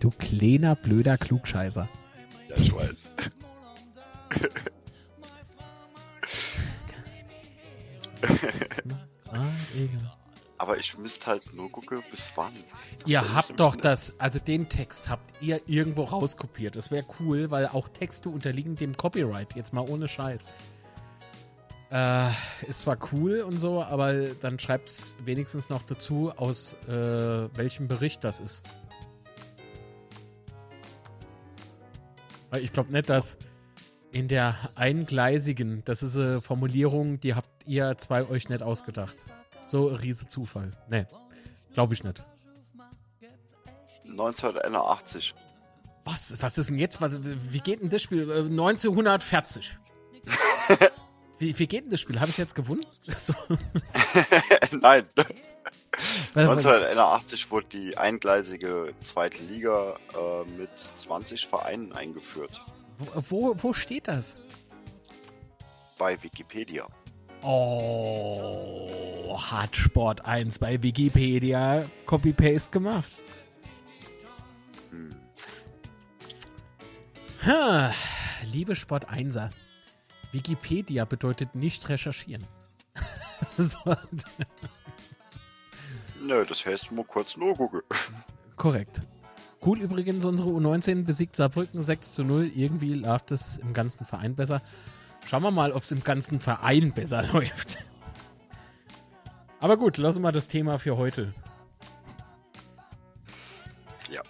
Du 0.00 0.10
kleiner, 0.10 0.76
blöder 0.76 1.18
Klugscheißer. 1.18 1.88
Ja, 2.48 2.56
ich 2.56 2.72
weiß. 2.72 3.10
ah, 8.22 9.48
egal. 9.74 10.12
Aber 10.58 10.78
ich 10.78 10.96
müsste 10.96 11.26
halt 11.26 11.52
nur 11.54 11.72
gucken, 11.72 12.04
bis 12.10 12.32
wann. 12.36 12.52
Das 13.00 13.08
ihr 13.08 13.34
habt 13.34 13.58
doch 13.58 13.74
das, 13.74 14.14
also 14.18 14.38
den 14.38 14.68
Text 14.68 15.08
habt 15.08 15.32
ihr 15.42 15.60
irgendwo 15.66 16.04
rauskopiert. 16.04 16.76
Das 16.76 16.92
wäre 16.92 17.04
cool, 17.18 17.50
weil 17.50 17.66
auch 17.66 17.88
Texte 17.88 18.28
unterliegen 18.28 18.76
dem 18.76 18.96
Copyright. 18.96 19.56
Jetzt 19.56 19.72
mal 19.72 19.80
ohne 19.80 20.06
Scheiß. 20.06 20.50
Äh, 21.90 22.30
ist 22.68 22.80
zwar 22.80 22.96
cool 23.12 23.40
und 23.40 23.58
so, 23.58 23.82
aber 23.82 24.14
dann 24.40 24.58
schreibt 24.58 24.88
es 24.88 25.16
wenigstens 25.24 25.68
noch 25.68 25.82
dazu, 25.82 26.30
aus 26.36 26.74
äh, 26.86 26.88
welchem 27.56 27.88
Bericht 27.88 28.22
das 28.22 28.38
ist. 28.38 28.62
Weil 32.50 32.62
ich 32.62 32.72
glaube 32.72 32.92
nicht, 32.92 33.10
dass 33.10 33.36
in 34.12 34.28
der 34.28 34.70
eingleisigen, 34.74 35.82
das 35.84 36.02
ist 36.02 36.16
eine 36.16 36.40
Formulierung, 36.40 37.18
die 37.18 37.34
habt 37.34 37.51
ihr 37.66 37.96
zwei 37.98 38.28
euch 38.28 38.48
nicht 38.48 38.62
ausgedacht. 38.62 39.24
So 39.66 39.88
ein 39.88 39.96
riese 39.96 40.26
Zufall. 40.26 40.72
Nee, 40.88 41.06
glaube 41.74 41.94
ich 41.94 42.04
nicht. 42.04 42.24
1981. 44.04 45.34
Was? 46.04 46.34
Was 46.40 46.58
ist 46.58 46.68
denn 46.68 46.78
jetzt? 46.78 47.00
Was, 47.00 47.18
wie 47.22 47.60
geht 47.60 47.80
denn 47.80 47.88
das 47.88 48.02
Spiel? 48.02 48.30
1940. 48.30 49.78
wie, 51.38 51.58
wie 51.58 51.66
geht 51.66 51.84
denn 51.84 51.90
das 51.90 52.00
Spiel? 52.00 52.20
Habe 52.20 52.30
ich 52.30 52.38
jetzt 52.38 52.54
gewonnen? 52.54 52.84
So. 53.18 53.34
Nein. 54.72 55.06
1981 56.34 57.50
wurde 57.50 57.68
die 57.68 57.98
eingleisige 57.98 58.94
zweite 59.00 59.42
Liga 59.42 59.96
äh, 60.14 60.50
mit 60.52 60.70
20 60.78 61.46
Vereinen 61.46 61.92
eingeführt. 61.92 62.60
Wo, 62.98 63.22
wo, 63.28 63.54
wo 63.62 63.72
steht 63.72 64.08
das? 64.08 64.36
Bei 65.98 66.20
Wikipedia. 66.22 66.86
Oh, 67.42 69.36
hat 69.36 69.74
Sport 69.74 70.24
1 70.24 70.58
bei 70.60 70.80
Wikipedia 70.82 71.84
Copy-Paste 72.06 72.70
gemacht. 72.70 73.10
Hm. 74.90 75.14
Ha, 77.46 77.92
liebe 78.52 78.76
Sport 78.76 79.10
1er, 79.10 79.50
Wikipedia 80.30 81.04
bedeutet 81.04 81.54
nicht 81.56 81.88
recherchieren. 81.88 82.46
so, 83.58 83.78
Nö, 86.24 86.44
das 86.46 86.64
heißt 86.64 86.92
nur 86.92 87.06
kurz 87.06 87.36
nur 87.36 87.54
Google. 87.54 87.82
korrekt. 88.56 89.02
Cool 89.64 89.80
übrigens, 89.80 90.24
unsere 90.24 90.50
U19 90.50 91.04
besiegt 91.04 91.36
Saarbrücken 91.36 91.82
6 91.82 92.14
zu 92.14 92.24
0. 92.24 92.50
Irgendwie 92.54 92.94
läuft 92.94 93.30
es 93.30 93.56
im 93.58 93.72
ganzen 93.72 94.04
Verein 94.04 94.34
besser. 94.34 94.60
Schauen 95.26 95.42
wir 95.42 95.50
mal, 95.50 95.72
ob 95.72 95.82
es 95.82 95.90
im 95.90 96.04
ganzen 96.04 96.40
Verein 96.40 96.92
besser 96.92 97.22
läuft. 97.32 97.78
Aber 99.60 99.76
gut, 99.76 99.96
lassen 99.96 100.22
wir 100.22 100.32
das 100.32 100.48
Thema 100.48 100.78
für 100.78 100.96
heute. 100.96 101.32
Ja. 104.10 104.20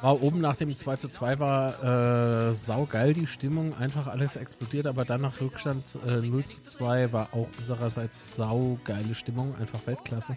War 0.00 0.22
oben 0.22 0.40
nach 0.40 0.54
dem 0.54 0.76
2 0.76 0.96
zu 0.96 1.08
2 1.08 1.40
war 1.40 2.50
äh, 2.50 2.54
saugeil 2.54 3.12
die 3.12 3.26
Stimmung, 3.26 3.76
einfach 3.76 4.06
alles 4.06 4.36
explodiert, 4.36 4.86
aber 4.86 5.04
dann 5.04 5.22
nach 5.22 5.40
Rückstand 5.40 5.98
äh, 6.06 6.20
0 6.20 6.44
zu 6.44 6.62
2 6.62 7.12
war 7.12 7.30
auch 7.32 7.48
unsererseits 7.58 8.36
saugeile 8.36 9.16
Stimmung, 9.16 9.56
einfach 9.56 9.84
Weltklasse. 9.84 10.36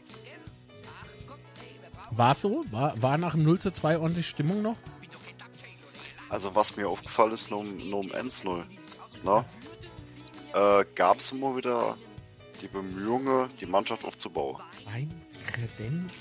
War 2.10 2.32
es 2.32 2.42
so? 2.42 2.66
War, 2.72 3.00
war 3.00 3.20
nach 3.20 3.34
dem 3.34 3.44
0 3.44 3.60
zu 3.60 3.72
2 3.72 4.00
ordentlich 4.00 4.28
Stimmung 4.28 4.64
noch? 4.64 4.78
Also 6.32 6.56
was 6.56 6.78
mir 6.78 6.88
aufgefallen 6.88 7.34
ist, 7.34 7.52
nur 7.52 7.66
nur 7.66 8.00
um 8.00 8.12
1-0, 8.14 8.64
ne? 9.24 9.46
Äh, 10.54 10.86
gab 10.96 11.18
es 11.18 11.34
immer 11.34 11.58
wieder 11.58 11.98
die 12.62 12.70
Bemühungen, 12.70 13.50
die 13.60 13.66
Mannschaft 13.66 14.06
aufzubauen. 14.06 14.62
Ein 14.86 15.14
Kredenz. 15.46 16.14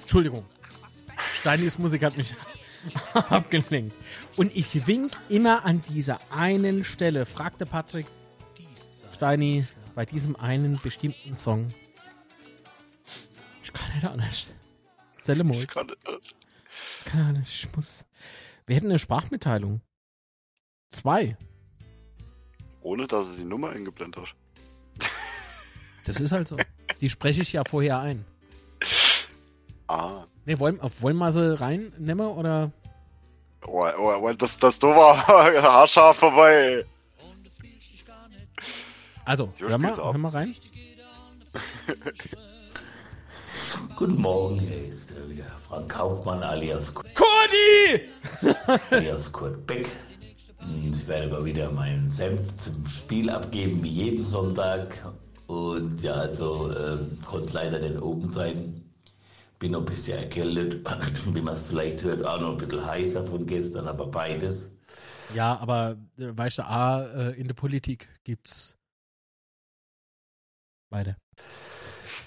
Entschuldigung. 0.00 0.46
Steinis 1.34 1.78
Musik 1.78 2.02
hat 2.02 2.16
mich 2.16 2.34
abgelenkt. 3.12 3.94
Und 4.36 4.56
ich 4.56 4.86
wink 4.86 5.12
immer 5.28 5.66
an 5.66 5.82
dieser 5.90 6.18
einen 6.30 6.82
Stelle, 6.82 7.26
fragte 7.26 7.66
Patrick 7.66 8.06
Steini 9.14 9.66
bei 9.94 10.06
diesem 10.06 10.34
einen 10.36 10.80
bestimmten 10.80 11.36
Song. 11.36 11.68
Ich 13.62 13.70
kann 13.70 13.94
nicht 13.94 14.06
anders. 14.06 14.46
Selle 15.20 15.44
Ich 15.44 15.68
kann, 15.68 15.92
Ich 16.20 17.04
kann 17.04 17.32
nicht. 17.34 17.64
Ich 17.64 17.76
muss. 17.76 18.06
Wir 18.66 18.76
hätten 18.76 18.86
eine 18.86 18.98
Sprachmitteilung. 18.98 19.80
Zwei. 20.90 21.36
ohne 22.82 23.06
dass 23.06 23.28
es 23.28 23.36
die 23.36 23.44
Nummer 23.44 23.70
eingeblendet 23.70 24.22
hat. 24.22 24.34
Das 26.04 26.20
ist 26.20 26.30
halt 26.32 26.46
so. 26.46 26.56
Die 27.00 27.10
spreche 27.10 27.42
ich 27.42 27.52
ja 27.52 27.64
vorher 27.64 27.98
ein. 27.98 28.24
Ah. 29.88 30.24
Ne, 30.44 30.58
wollen, 30.60 30.80
wollen 31.00 31.16
wir 31.16 31.32
sie 31.32 31.60
reinnehmen 31.60 32.26
oder? 32.28 32.70
Oh, 33.66 33.84
oh, 33.98 34.16
oh, 34.22 34.32
das, 34.32 34.56
das 34.58 34.78
du 34.78 34.86
war 34.86 35.26
haarscharf 35.26 36.16
vorbei. 36.16 36.84
Also, 39.24 39.52
hör 39.58 39.78
mal, 39.78 39.96
hör 39.96 40.18
mal 40.18 40.28
rein. 40.30 40.54
Guten 43.96 44.16
Morgen, 44.20 44.60
hier 44.60 44.88
ist 44.88 45.10
äh, 45.10 45.28
wieder 45.30 45.44
Frank 45.66 45.90
Kaufmann 45.90 46.42
alias, 46.42 46.94
Ku- 46.94 47.02
Cody! 47.14 48.02
alias 48.90 49.32
Kurt 49.32 49.66
Beck. 49.66 49.88
Und 50.60 50.94
ich 50.94 51.06
werde 51.08 51.28
mal 51.28 51.44
wieder 51.44 51.70
meinen 51.70 52.10
Senf 52.12 52.40
zum 52.62 52.86
Spiel 52.86 53.30
abgeben, 53.30 53.82
wie 53.82 53.88
jeden 53.88 54.26
Sonntag. 54.26 54.96
Und 55.46 56.02
ja, 56.02 56.12
also 56.14 56.76
ähm, 56.76 57.18
konnte 57.24 57.52
leider 57.54 57.78
nicht 57.78 58.00
oben 58.02 58.32
sein. 58.32 58.82
Bin 59.58 59.72
noch 59.72 59.80
ein 59.80 59.86
bisschen 59.86 60.18
erkältet, 60.18 60.84
wie 61.34 61.40
man 61.40 61.54
es 61.54 61.60
vielleicht 61.66 62.02
hört, 62.02 62.24
auch 62.26 62.40
noch 62.40 62.52
ein 62.52 62.58
bisschen 62.58 62.84
heißer 62.84 63.26
von 63.26 63.46
gestern, 63.46 63.88
aber 63.88 64.06
beides. 64.08 64.70
Ja, 65.34 65.56
aber 65.58 65.96
äh, 66.18 66.36
weißt 66.36 66.58
du, 66.58 66.66
A, 66.66 67.04
äh, 67.06 67.40
in 67.40 67.46
der 67.48 67.54
Politik 67.54 68.08
gibt's 68.24 68.76
beide. 70.90 71.16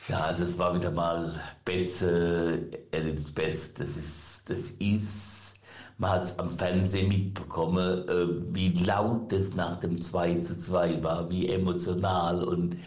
Ja, 0.09 0.21
also 0.25 0.43
es 0.43 0.57
war 0.57 0.73
wieder 0.75 0.89
mal 0.91 1.39
Betze 1.65 2.67
at 2.91 3.05
its 3.05 3.31
best. 3.31 3.79
Das 3.79 3.95
ist, 3.95 4.41
das 4.49 4.71
ist, 4.79 5.53
man 5.99 6.11
hat 6.11 6.23
es 6.25 6.39
am 6.39 6.57
Fernsehen 6.57 7.09
mitbekommen, 7.09 8.07
äh, 8.09 8.53
wie 8.53 8.69
laut 8.83 9.31
es 9.31 9.53
nach 9.55 9.79
dem 9.79 10.01
2 10.01 10.39
zu 10.41 10.57
2 10.57 11.03
war, 11.03 11.29
wie 11.29 11.47
emotional. 11.49 12.43
Und 12.43 12.73
äh, 12.73 12.77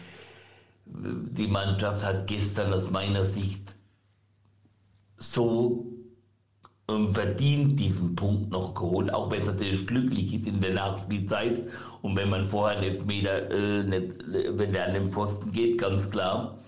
die 0.87 1.47
Mannschaft 1.47 2.03
hat 2.03 2.27
gestern 2.27 2.73
aus 2.73 2.89
meiner 2.91 3.25
Sicht 3.25 3.75
so 5.17 5.85
ähm, 6.89 7.13
verdient 7.13 7.79
diesen 7.79 8.15
Punkt 8.15 8.51
noch 8.51 8.73
geholt, 8.75 9.13
auch 9.13 9.31
wenn 9.31 9.41
es 9.43 9.47
natürlich 9.47 9.87
glücklich 9.87 10.33
ist 10.33 10.47
in 10.47 10.59
der 10.59 10.73
Nachspielzeit 10.73 11.63
und 12.01 12.17
wenn 12.17 12.29
man 12.29 12.45
vorher 12.45 12.77
einen 12.79 12.95
Elfmeter, 12.95 13.49
äh, 13.51 13.83
nicht, 13.83 14.13
wenn 14.27 14.73
der 14.73 14.87
an 14.87 14.93
den 14.93 15.07
Pfosten 15.07 15.51
geht, 15.53 15.77
ganz 15.77 16.09
klar. 16.11 16.59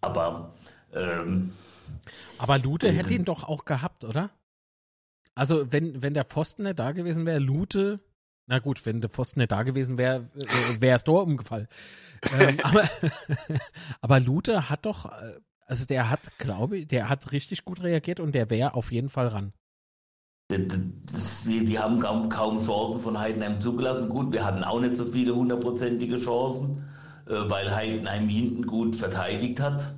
Aber 0.00 0.54
ähm, 0.94 1.52
Aber 2.38 2.58
Lute 2.58 2.90
Mhm. 2.92 2.96
hätte 2.96 3.14
ihn 3.14 3.24
doch 3.24 3.44
auch 3.44 3.64
gehabt, 3.64 4.04
oder? 4.04 4.30
Also, 5.34 5.70
wenn, 5.72 6.02
wenn 6.02 6.14
der 6.14 6.24
Pfosten 6.24 6.64
nicht 6.64 6.78
da 6.78 6.92
gewesen 6.92 7.24
wäre, 7.26 7.38
Lute, 7.38 8.00
na 8.46 8.58
gut, 8.58 8.84
wenn 8.86 9.00
der 9.00 9.10
Pfosten 9.10 9.40
nicht 9.40 9.52
da 9.52 9.62
gewesen 9.62 9.98
wäre, 9.98 10.28
äh, 10.36 10.80
wäre 10.80 10.96
es 10.96 11.04
Tor 11.04 11.22
umgefallen. 11.22 11.68
ähm, 12.32 12.58
aber, 12.62 12.84
aber 14.00 14.20
Lute 14.20 14.68
hat 14.70 14.84
doch, 14.86 15.06
äh, 15.06 15.34
also 15.66 15.84
der 15.84 16.10
hat, 16.10 16.36
glaube 16.38 16.78
ich, 16.78 16.88
der 16.88 17.08
hat 17.08 17.30
richtig 17.32 17.64
gut 17.64 17.82
reagiert 17.82 18.20
und 18.20 18.34
der 18.34 18.50
wäre 18.50 18.74
auf 18.74 18.90
jeden 18.90 19.10
Fall 19.10 19.28
ran. 19.28 19.52
das, 20.48 21.44
die, 21.44 21.64
die 21.64 21.78
haben 21.78 22.00
kaum, 22.00 22.28
kaum 22.30 22.64
Chancen 22.64 23.02
von 23.02 23.18
Heidenheim 23.18 23.60
zugelassen. 23.60 24.08
Gut, 24.08 24.32
wir 24.32 24.44
hatten 24.44 24.64
auch 24.64 24.80
nicht 24.80 24.96
so 24.96 25.04
viele 25.04 25.34
hundertprozentige 25.34 26.16
Chancen, 26.18 26.78
äh, 26.78 26.97
weil 27.34 27.74
Heidenheim 27.74 28.28
hinten 28.28 28.66
gut 28.66 28.96
verteidigt 28.96 29.60
hat. 29.60 29.94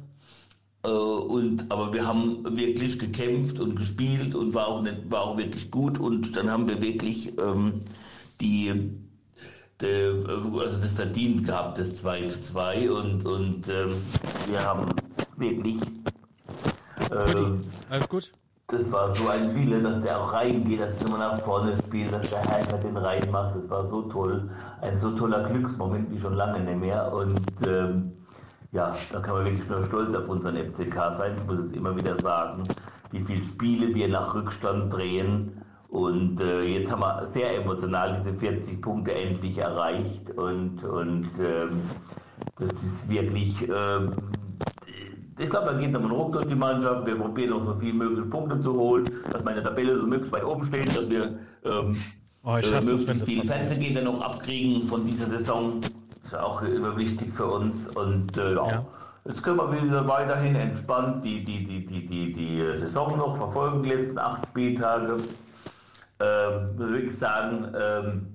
Äh, 0.82 0.88
und, 0.88 1.70
aber 1.70 1.92
wir 1.92 2.06
haben 2.06 2.56
wirklich 2.56 2.98
gekämpft 2.98 3.60
und 3.60 3.76
gespielt 3.76 4.34
und 4.34 4.54
war 4.54 4.68
auch, 4.68 4.82
nicht, 4.82 5.10
war 5.10 5.22
auch 5.22 5.36
wirklich 5.36 5.70
gut. 5.70 5.98
Und 5.98 6.36
dann 6.36 6.50
haben 6.50 6.68
wir 6.68 6.80
wirklich 6.80 7.38
ähm, 7.38 7.82
die, 8.40 8.90
der, 9.80 10.14
also 10.28 10.80
das 10.80 10.92
verdient 10.92 11.44
gehabt, 11.44 11.78
das 11.78 11.96
2 11.96 12.28
zu 12.28 12.42
2. 12.42 12.90
Und, 12.90 13.26
und 13.26 13.68
ähm, 13.68 14.02
wir 14.46 14.64
haben 14.64 14.92
wirklich. 15.36 15.76
Cody, 17.08 17.42
ähm, 17.42 17.64
alles 17.88 18.08
gut? 18.08 18.32
Das 18.70 18.90
war 18.92 19.14
so 19.14 19.28
ein 19.28 19.54
Wille, 19.54 19.82
dass 19.82 20.02
der 20.02 20.20
auch 20.20 20.32
reingeht, 20.32 20.80
dass 20.80 20.94
er 21.00 21.06
immer 21.06 21.18
nach 21.18 21.40
vorne 21.40 21.76
spielt, 21.76 22.12
dass 22.12 22.28
der 22.30 22.44
Heimer 22.44 22.78
den 22.78 22.96
reinmacht. 22.96 23.56
Das 23.56 23.68
war 23.68 23.88
so 23.88 24.02
toll. 24.02 24.48
Ein 24.80 24.98
so 24.98 25.10
toller 25.16 25.48
Glücksmoment 25.48 26.10
wie 26.10 26.20
schon 26.20 26.34
lange 26.34 26.60
nicht 26.60 26.80
mehr. 26.80 27.12
Und 27.12 27.40
ähm, 27.66 28.12
ja, 28.72 28.94
da 29.12 29.20
kann 29.20 29.34
man 29.34 29.44
wirklich 29.46 29.68
nur 29.68 29.84
stolz 29.84 30.14
auf 30.14 30.28
unseren 30.28 30.56
FCK 30.56 30.94
sein. 31.16 31.36
Ich 31.36 31.46
muss 31.46 31.64
es 31.64 31.72
immer 31.72 31.96
wieder 31.96 32.18
sagen, 32.20 32.62
wie 33.10 33.20
viele 33.20 33.44
Spiele 33.44 33.94
wir 33.94 34.08
nach 34.08 34.34
Rückstand 34.34 34.92
drehen. 34.92 35.62
Und 35.88 36.40
äh, 36.40 36.62
jetzt 36.62 36.90
haben 36.90 37.00
wir 37.00 37.26
sehr 37.26 37.56
emotional 37.56 38.22
diese 38.22 38.36
40 38.38 38.80
Punkte 38.80 39.12
endlich 39.12 39.58
erreicht. 39.58 40.30
Und, 40.36 40.84
und 40.84 41.28
ähm, 41.40 41.82
das 42.58 42.72
ist 42.72 43.08
wirklich, 43.08 43.68
ähm, 43.68 44.12
ich 45.40 45.50
glaube, 45.50 45.72
da 45.72 45.78
geht 45.78 45.92
nochmal 45.92 46.10
ein 46.10 46.16
Ruck 46.16 46.32
durch 46.32 46.46
die 46.46 46.54
Mannschaft. 46.54 47.06
Wir 47.06 47.16
probieren 47.16 47.50
noch 47.50 47.64
so 47.64 47.74
viel 47.74 47.94
möglich 47.94 48.28
Punkte 48.30 48.60
zu 48.60 48.74
holen, 48.74 49.10
dass 49.30 49.42
meine 49.42 49.62
Tabelle 49.62 49.98
so 49.98 50.06
möglichst 50.06 50.32
weit 50.32 50.44
oben 50.44 50.66
steht, 50.66 50.96
dass 50.96 51.08
wir 51.08 51.38
ähm, 51.64 51.96
Oh, 52.42 52.56
ich 52.56 52.70
äh, 52.72 52.76
es, 52.76 52.86
möglichst 52.86 53.22
das 53.22 53.24
die. 53.24 53.42
Fernsehgelder 53.42 54.02
noch 54.02 54.20
abkriegen 54.20 54.88
von 54.88 55.06
dieser 55.06 55.26
Saison. 55.26 55.80
Das 55.80 56.32
ist 56.32 56.38
auch 56.38 56.62
immer 56.62 56.96
wichtig 56.96 57.34
für 57.34 57.46
uns. 57.46 57.88
Und 57.88 58.36
äh, 58.36 58.54
ja. 58.54 58.66
Ja. 58.68 58.86
jetzt 59.26 59.42
können 59.42 59.58
wir 59.58 59.82
wieder 59.82 60.06
weiterhin 60.08 60.56
entspannt 60.56 61.24
die, 61.24 61.44
die, 61.44 61.66
die, 61.66 61.86
die, 61.86 62.06
die, 62.06 62.32
die 62.32 62.62
Saison 62.78 63.18
noch 63.18 63.36
verfolgen, 63.36 63.82
die 63.82 63.90
letzten 63.90 64.18
acht 64.18 64.46
Spieltage. 64.46 65.18
Ähm, 66.22 66.78
würde 66.78 67.00
ich 67.00 67.18
sagen, 67.18 67.74
ähm, 67.78 68.26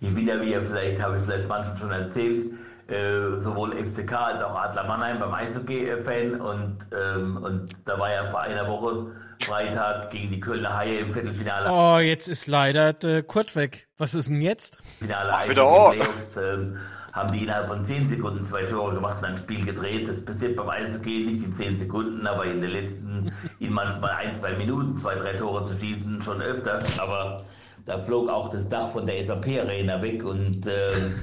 hier 0.00 0.16
wieder, 0.16 0.40
wie 0.40 0.52
ihr 0.52 0.62
vielleicht, 0.62 1.00
habe 1.02 1.18
ich 1.18 1.24
vielleicht 1.24 1.48
manchen 1.48 1.76
schon 1.76 1.90
erzählt, 1.90 2.52
äh, 2.88 3.38
sowohl 3.40 3.72
FCK 3.72 4.12
als 4.12 4.42
auch 4.42 4.54
Adler 4.54 4.84
Mannheim 4.84 5.18
beim 5.18 5.34
Eishockey-Fan 5.34 6.40
und, 6.40 6.78
ähm, 6.92 7.36
und 7.36 7.68
da 7.84 7.98
war 7.98 8.10
ja 8.10 8.30
vor 8.30 8.40
einer 8.40 8.66
Woche 8.66 9.12
Freitag 9.42 10.10
gegen 10.10 10.30
die 10.30 10.40
Kölner 10.40 10.76
Haie 10.76 11.00
im 11.00 11.12
Viertelfinale. 11.12 11.70
Oh, 11.70 11.98
jetzt 11.98 12.28
ist 12.28 12.46
leider 12.46 12.92
der 12.92 13.22
Kurt 13.22 13.54
weg. 13.56 13.88
Was 13.98 14.14
ist 14.14 14.28
denn 14.28 14.40
jetzt? 14.40 14.78
Finale 14.98 15.30
Ach, 15.32 15.48
wieder. 15.48 15.90
Playoffs, 15.90 16.36
ähm, 16.36 16.78
haben 17.12 17.32
die 17.32 17.42
innerhalb 17.42 17.68
von 17.68 17.84
10 17.84 18.08
Sekunden 18.08 18.46
zwei 18.46 18.62
Tore 18.64 18.94
gemacht 18.94 19.18
und 19.18 19.24
ein 19.24 19.38
Spiel 19.38 19.64
gedreht. 19.64 20.08
Das 20.08 20.24
passiert 20.24 20.56
beim 20.56 20.68
Eishockey 20.68 21.26
nicht 21.26 21.44
in 21.44 21.56
10 21.56 21.78
Sekunden, 21.80 22.26
aber 22.26 22.44
in 22.44 22.60
den 22.60 22.70
letzten, 22.70 23.32
in 23.58 23.72
manchmal 23.72 24.10
ein, 24.10 24.36
zwei 24.36 24.54
Minuten, 24.54 24.98
zwei, 24.98 25.14
drei 25.14 25.34
Tore 25.34 25.66
zu 25.66 25.78
schießen, 25.78 26.22
schon 26.22 26.40
öfters. 26.42 26.84
Aber 26.98 27.44
da 27.88 27.98
flog 27.98 28.28
auch 28.28 28.50
das 28.50 28.68
Dach 28.68 28.90
von 28.90 29.06
der 29.06 29.24
SAP-Arena 29.24 30.00
weg 30.02 30.22
und 30.22 30.66
ähm, 30.66 31.14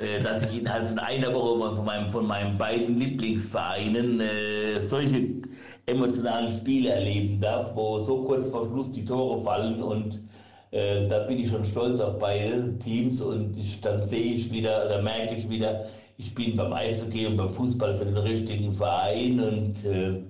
äh, 0.00 0.22
dass 0.22 0.42
ich 0.44 0.60
innerhalb 0.60 0.88
von 0.88 0.98
einer 0.98 1.32
Woche 1.34 1.76
von 1.76 1.84
meinem, 1.84 2.10
von 2.10 2.26
meinen 2.26 2.56
beiden 2.56 2.98
Lieblingsvereinen 2.98 4.20
äh, 4.20 4.80
solche 4.80 5.28
emotionalen 5.84 6.50
Spiele 6.50 6.90
erleben 6.90 7.40
darf, 7.40 7.76
wo 7.76 8.00
so 8.00 8.24
kurz 8.24 8.46
vor 8.48 8.66
Schluss 8.66 8.90
die 8.92 9.04
Tore 9.04 9.44
fallen 9.44 9.82
und 9.82 10.20
äh, 10.70 11.06
da 11.08 11.24
bin 11.24 11.38
ich 11.38 11.50
schon 11.50 11.64
stolz 11.64 12.00
auf 12.00 12.18
beide 12.18 12.78
Teams 12.78 13.20
und 13.20 13.58
ich, 13.58 13.80
dann 13.82 14.06
sehe 14.06 14.34
ich 14.34 14.50
wieder, 14.50 14.88
da 14.88 15.02
merke 15.02 15.34
ich 15.34 15.48
wieder, 15.50 15.84
ich 16.16 16.34
bin 16.34 16.56
beim 16.56 16.72
Eishockey 16.72 17.26
und 17.26 17.36
beim 17.36 17.50
Fußball 17.50 17.98
für 17.98 18.06
den 18.06 18.16
richtigen 18.16 18.72
Verein 18.72 19.40
und 19.40 19.84
äh, 19.84 20.22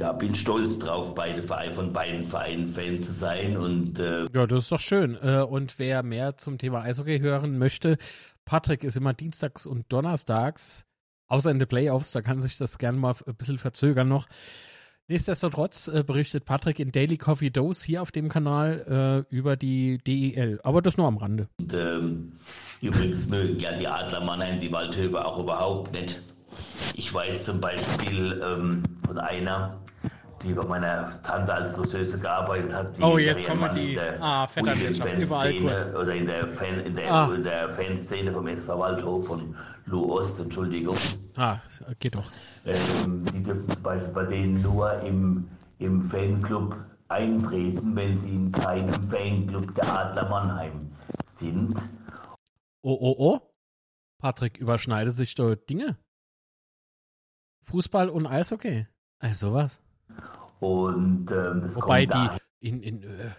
ja, 0.00 0.12
bin 0.12 0.34
stolz 0.34 0.78
drauf, 0.78 1.14
beide 1.14 1.42
Vereine, 1.42 1.74
von 1.74 1.92
beiden 1.92 2.24
Vereinen 2.24 2.68
Fan 2.68 3.02
zu 3.02 3.12
sein. 3.12 3.56
Und, 3.56 3.98
äh 3.98 4.24
ja, 4.34 4.46
das 4.46 4.64
ist 4.64 4.72
doch 4.72 4.80
schön. 4.80 5.16
Äh, 5.22 5.42
und 5.42 5.78
wer 5.78 6.02
mehr 6.02 6.38
zum 6.38 6.56
Thema 6.56 6.82
Eishockey 6.82 7.20
hören 7.20 7.58
möchte, 7.58 7.98
Patrick 8.46 8.82
ist 8.82 8.96
immer 8.96 9.12
dienstags 9.12 9.66
und 9.66 9.92
donnerstags, 9.92 10.86
außer 11.28 11.50
in 11.50 11.58
den 11.58 11.68
Playoffs, 11.68 12.12
da 12.12 12.22
kann 12.22 12.40
sich 12.40 12.56
das 12.56 12.78
gerne 12.78 12.98
mal 12.98 13.14
ein 13.26 13.34
bisschen 13.34 13.58
verzögern 13.58 14.08
noch. 14.08 14.26
Nichtsdestotrotz 15.06 15.88
äh, 15.88 16.02
berichtet 16.02 16.46
Patrick 16.46 16.78
in 16.78 16.92
Daily 16.92 17.18
Coffee 17.18 17.50
Dose 17.50 17.84
hier 17.84 18.00
auf 18.00 18.10
dem 18.10 18.30
Kanal 18.30 19.26
äh, 19.30 19.34
über 19.34 19.56
die 19.56 19.98
DEL, 19.98 20.60
aber 20.62 20.80
das 20.80 20.96
nur 20.96 21.08
am 21.08 21.18
Rande. 21.18 21.48
Und, 21.60 21.74
ähm, 21.74 22.32
übrigens 22.80 23.26
mögen 23.26 23.60
ja 23.60 23.76
die 23.76 23.86
Adler 23.86 24.24
Mannheim 24.24 24.60
die 24.60 24.72
Waldhöfe 24.72 25.22
auch 25.22 25.38
überhaupt 25.38 25.92
nicht. 25.92 26.22
Ich 26.94 27.12
weiß 27.12 27.44
zum 27.44 27.60
Beispiel 27.60 28.40
ähm, 28.42 28.82
von 29.06 29.18
einer, 29.18 29.80
die 30.42 30.54
bei 30.54 30.64
meiner 30.64 31.22
Tante 31.22 31.52
als 31.52 31.72
Frisseuse 31.72 32.18
gearbeitet 32.18 32.72
hat. 32.72 32.92
oh, 33.00 33.18
jetzt 33.18 33.46
kommen 33.46 33.74
die 33.74 33.98
ah, 33.98 34.46
Vetternwirtschaft 34.46 35.18
überall 35.18 35.52
kurz. 35.54 35.82
Oder 35.94 36.14
in 36.14 36.26
der, 36.26 36.48
Fan, 36.48 36.80
in 36.80 36.96
der, 36.96 37.12
ah. 37.12 37.34
in 37.34 37.44
der 37.44 37.74
Fanszene 37.74 38.32
vom 38.32 38.46
SV 38.46 38.78
Waldhof 38.78 39.26
von 39.26 39.54
Lou 39.86 40.12
Ost, 40.12 40.38
Entschuldigung. 40.38 40.96
Ah, 41.36 41.58
geht 41.98 42.14
doch. 42.14 42.30
Ähm, 42.64 43.24
die 43.32 43.42
dürfen 43.42 43.68
zum 43.68 43.82
Beispiel 43.82 44.12
bei 44.12 44.24
denen 44.24 44.62
nur 44.62 45.00
im, 45.00 45.48
im 45.78 46.08
Fanclub 46.10 46.76
eintreten, 47.08 47.96
wenn 47.96 48.18
sie 48.20 48.30
in 48.30 48.52
keinem 48.52 49.10
Fanclub 49.10 49.74
der 49.74 49.92
Adler 49.92 50.28
Mannheim 50.28 50.92
sind. 51.34 51.76
Oh, 52.82 52.96
oh, 52.98 53.14
oh. 53.18 53.40
Patrick, 54.18 54.58
überschneide 54.58 55.10
sich 55.10 55.34
dort 55.34 55.68
Dinge? 55.68 55.96
Fußball 57.62 58.08
und 58.08 58.26
Eishockey. 58.26 58.86
Also 59.18 59.52
was? 59.52 59.82
Und 60.60 61.30
ähm, 61.30 61.62
das 61.62 61.74
Wobei 61.74 62.06
die 62.06 62.28
in, 62.60 62.82
in, 62.82 63.02
äh, 63.02 63.30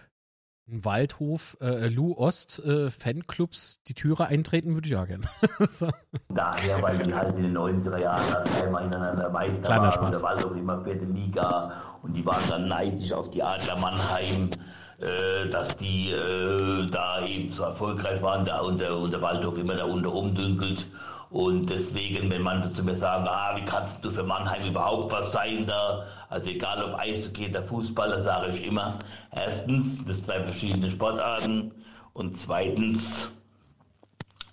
in 0.66 0.84
Waldhof 0.84 1.56
äh, 1.60 1.88
Lou 1.88 2.14
Ost 2.16 2.58
äh, 2.64 2.90
Fanclubs 2.90 3.82
die 3.84 3.94
Türe 3.94 4.26
eintreten 4.26 4.74
würde 4.74 4.86
ich 4.86 4.94
ja 4.94 5.04
gerne. 5.04 5.28
so. 5.70 5.88
Daher, 6.28 6.82
weil 6.82 6.98
die 6.98 7.14
halt 7.14 7.36
in 7.36 7.42
den 7.42 7.58
90er 7.58 7.98
Jahren 7.98 8.48
einmal 8.62 8.86
ineinander 8.86 9.30
Meister 9.30 9.62
Kleiner 9.62 9.82
waren. 9.82 9.92
Spaß. 9.92 10.18
Der 10.18 10.22
Waldhof 10.22 10.56
immer 10.56 10.82
vierte 10.84 11.04
Liga 11.04 11.72
und 12.02 12.14
die 12.14 12.24
waren 12.24 12.42
dann 12.48 12.68
neidisch 12.68 13.12
auf 13.12 13.30
die 13.30 13.42
Adler 13.42 13.76
Mannheim, 13.76 14.50
äh, 14.98 15.48
dass 15.50 15.76
die 15.76 16.10
äh, 16.10 16.90
da 16.90 17.24
eben 17.24 17.52
so 17.52 17.62
erfolgreich 17.64 18.22
waren 18.22 18.44
da 18.44 18.60
und, 18.60 18.80
der, 18.80 18.96
und 18.96 19.12
der 19.12 19.22
Waldhof 19.22 19.56
immer 19.56 19.74
da 19.74 19.84
unter 19.84 20.10
rumdünkelt. 20.10 20.86
Und 21.30 21.70
deswegen, 21.70 22.30
wenn 22.30 22.42
manche 22.42 22.72
zu 22.72 22.84
mir 22.84 22.96
sagen, 22.96 23.26
ah, 23.26 23.56
wie 23.56 23.64
kannst 23.64 24.04
du 24.04 24.10
für 24.10 24.22
Mannheim 24.22 24.68
überhaupt 24.68 25.10
was 25.10 25.32
sein 25.32 25.66
da? 25.66 26.04
Also 26.32 26.48
egal 26.48 26.82
ob 26.82 26.98
Eishockey 26.98 27.50
oder 27.50 27.62
Fußball, 27.62 28.08
da 28.08 28.22
sage 28.22 28.52
ich 28.56 28.66
immer, 28.66 28.98
erstens, 29.32 30.02
das 30.06 30.22
zwei 30.22 30.42
verschiedene 30.42 30.90
Sportarten. 30.90 31.72
Und 32.14 32.38
zweitens 32.38 33.28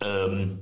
ähm, 0.02 0.60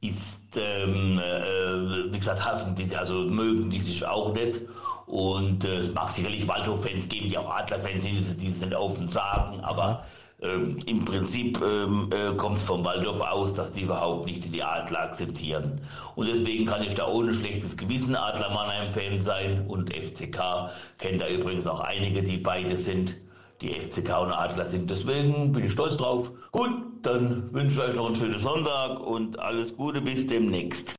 ist, 0.00 0.38
ähm, 0.54 1.18
äh, 1.18 2.12
wie 2.12 2.18
gesagt, 2.18 2.44
hassen 2.44 2.76
die, 2.76 2.94
also 2.94 3.22
mögen 3.22 3.70
die 3.70 3.80
sich 3.80 4.06
auch 4.06 4.32
nicht. 4.34 4.60
Und 5.06 5.64
äh, 5.64 5.78
es 5.78 5.92
mag 5.94 6.12
sicherlich 6.12 6.46
Waldhof-Fans 6.46 7.08
geben, 7.08 7.28
die 7.28 7.38
auch 7.38 7.50
Adler-Fans 7.50 8.04
sind, 8.04 8.40
die 8.40 8.52
es 8.52 8.60
nicht 8.60 8.74
offen 8.74 9.08
sagen, 9.08 9.60
aber 9.62 10.04
ähm, 10.42 10.78
Im 10.86 11.04
Prinzip 11.04 11.60
ähm, 11.62 12.10
äh, 12.12 12.34
kommt 12.36 12.58
es 12.58 12.64
vom 12.64 12.84
Waldorf 12.84 13.20
aus, 13.20 13.54
dass 13.54 13.72
die 13.72 13.82
überhaupt 13.82 14.26
nicht 14.26 14.52
die 14.52 14.62
Adler 14.62 15.02
akzeptieren. 15.02 15.80
Und 16.16 16.26
deswegen 16.26 16.66
kann 16.66 16.82
ich 16.82 16.94
da 16.94 17.06
ohne 17.06 17.32
schlechtes 17.32 17.76
Gewissen 17.76 18.16
Adler 18.16 18.50
Mannheim-Fan 18.50 19.22
sein 19.22 19.64
und 19.68 19.94
FCK. 19.94 20.70
Kennt 20.98 21.22
da 21.22 21.28
übrigens 21.28 21.66
auch 21.66 21.80
einige, 21.80 22.22
die 22.22 22.38
beide 22.38 22.76
sind. 22.76 23.14
Die 23.60 23.68
FCK 23.72 24.20
und 24.20 24.32
Adler 24.32 24.68
sind. 24.68 24.90
Deswegen 24.90 25.52
bin 25.52 25.64
ich 25.64 25.72
stolz 25.72 25.96
drauf. 25.96 26.28
Gut, 26.50 26.70
dann 27.02 27.54
wünsche 27.54 27.76
ich 27.76 27.80
euch 27.80 27.94
noch 27.94 28.06
einen 28.06 28.16
schönen 28.16 28.40
Sonntag 28.40 28.98
und 28.98 29.38
alles 29.38 29.76
Gute 29.76 30.00
bis 30.00 30.26
demnächst. 30.26 30.92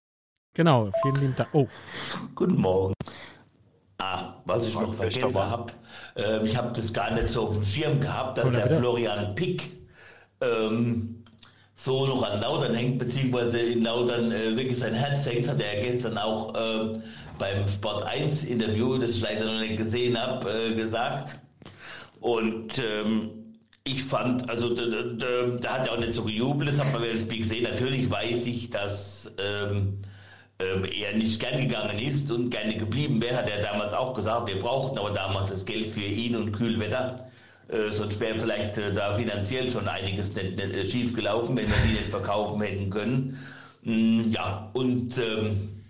Genau, 0.55 0.89
vielen 1.01 1.15
lieben 1.15 1.35
Dank. 1.35 1.49
Oh. 1.51 1.67
Guten 2.35 2.61
Morgen. 2.61 2.93
Ah, 4.05 4.33
was 4.43 4.67
ich 4.67 4.73
noch 4.73 4.93
vergessen 4.95 5.39
habe, 5.39 5.71
äh, 6.17 6.45
ich 6.45 6.57
habe 6.57 6.75
das 6.75 6.91
gar 6.91 7.11
nicht 7.11 7.29
so 7.29 7.47
auf 7.47 7.53
dem 7.53 7.63
Schirm 7.63 8.01
gehabt, 8.01 8.37
dass 8.37 8.51
der 8.51 8.69
Florian 8.69 9.33
Pick 9.33 9.71
ähm, 10.41 11.23
so 11.77 12.05
noch 12.05 12.29
an 12.29 12.41
Lautern 12.41 12.75
hängt, 12.75 12.99
beziehungsweise 12.99 13.59
in 13.59 13.83
Lautern 13.83 14.33
äh, 14.33 14.57
wirklich 14.57 14.79
sein 14.79 14.93
Herz 14.93 15.25
hängt, 15.25 15.47
hat 15.47 15.61
er 15.61 15.81
gestern 15.81 16.17
auch 16.17 16.53
äh, 16.53 16.99
beim 17.39 17.67
Sport 17.69 18.03
1 18.03 18.43
Interview, 18.43 18.97
das 18.97 19.11
ich 19.11 19.21
leider 19.21 19.45
noch 19.45 19.61
nicht 19.61 19.77
gesehen 19.77 20.21
habe, 20.21 20.51
äh, 20.51 20.75
gesagt. 20.75 21.39
Und 22.19 22.79
ähm, 22.79 23.29
ich 23.85 24.03
fand, 24.03 24.49
also 24.49 24.75
da, 24.75 24.83
da, 24.85 25.45
da, 25.61 25.73
hat 25.73 25.87
er 25.87 25.93
auch 25.93 25.99
nicht 25.99 26.13
so 26.13 26.25
gejubelt, 26.25 26.69
das 26.69 26.79
hat 26.79 26.91
man 26.91 27.03
dem 27.03 27.19
Spiel 27.19 27.39
gesehen. 27.39 27.63
Natürlich 27.63 28.11
weiß 28.11 28.47
ich, 28.47 28.69
dass 28.69 29.33
ähm, 29.37 30.01
er 30.63 31.15
nicht 31.15 31.39
gern 31.39 31.59
gegangen 31.59 31.99
ist 31.99 32.31
und 32.31 32.49
gerne 32.49 32.75
geblieben 32.75 33.21
wäre, 33.21 33.37
hat 33.37 33.49
er 33.49 33.61
damals 33.61 33.93
auch 33.93 34.13
gesagt. 34.13 34.47
Wir 34.47 34.59
brauchten 34.59 34.97
aber 34.97 35.11
damals 35.11 35.49
das 35.49 35.65
Geld 35.65 35.87
für 35.87 36.01
ihn 36.01 36.35
und 36.35 36.51
Kühlwetter. 36.51 37.27
Äh, 37.69 37.91
sonst 37.91 38.19
wäre 38.19 38.37
vielleicht 38.37 38.77
äh, 38.77 38.93
da 38.93 39.15
finanziell 39.15 39.69
schon 39.69 39.87
einiges 39.87 40.33
nicht, 40.35 40.57
nicht 40.57 40.73
äh, 40.73 40.85
schief 40.85 41.15
gelaufen, 41.15 41.55
wenn 41.55 41.67
wir 41.67 41.75
die 41.87 41.93
nicht 41.93 42.09
verkaufen 42.09 42.61
hätten 42.61 42.89
können. 42.89 43.37
Mm, 43.83 44.31
ja, 44.31 44.69
und 44.73 45.17
ähm, 45.17 45.83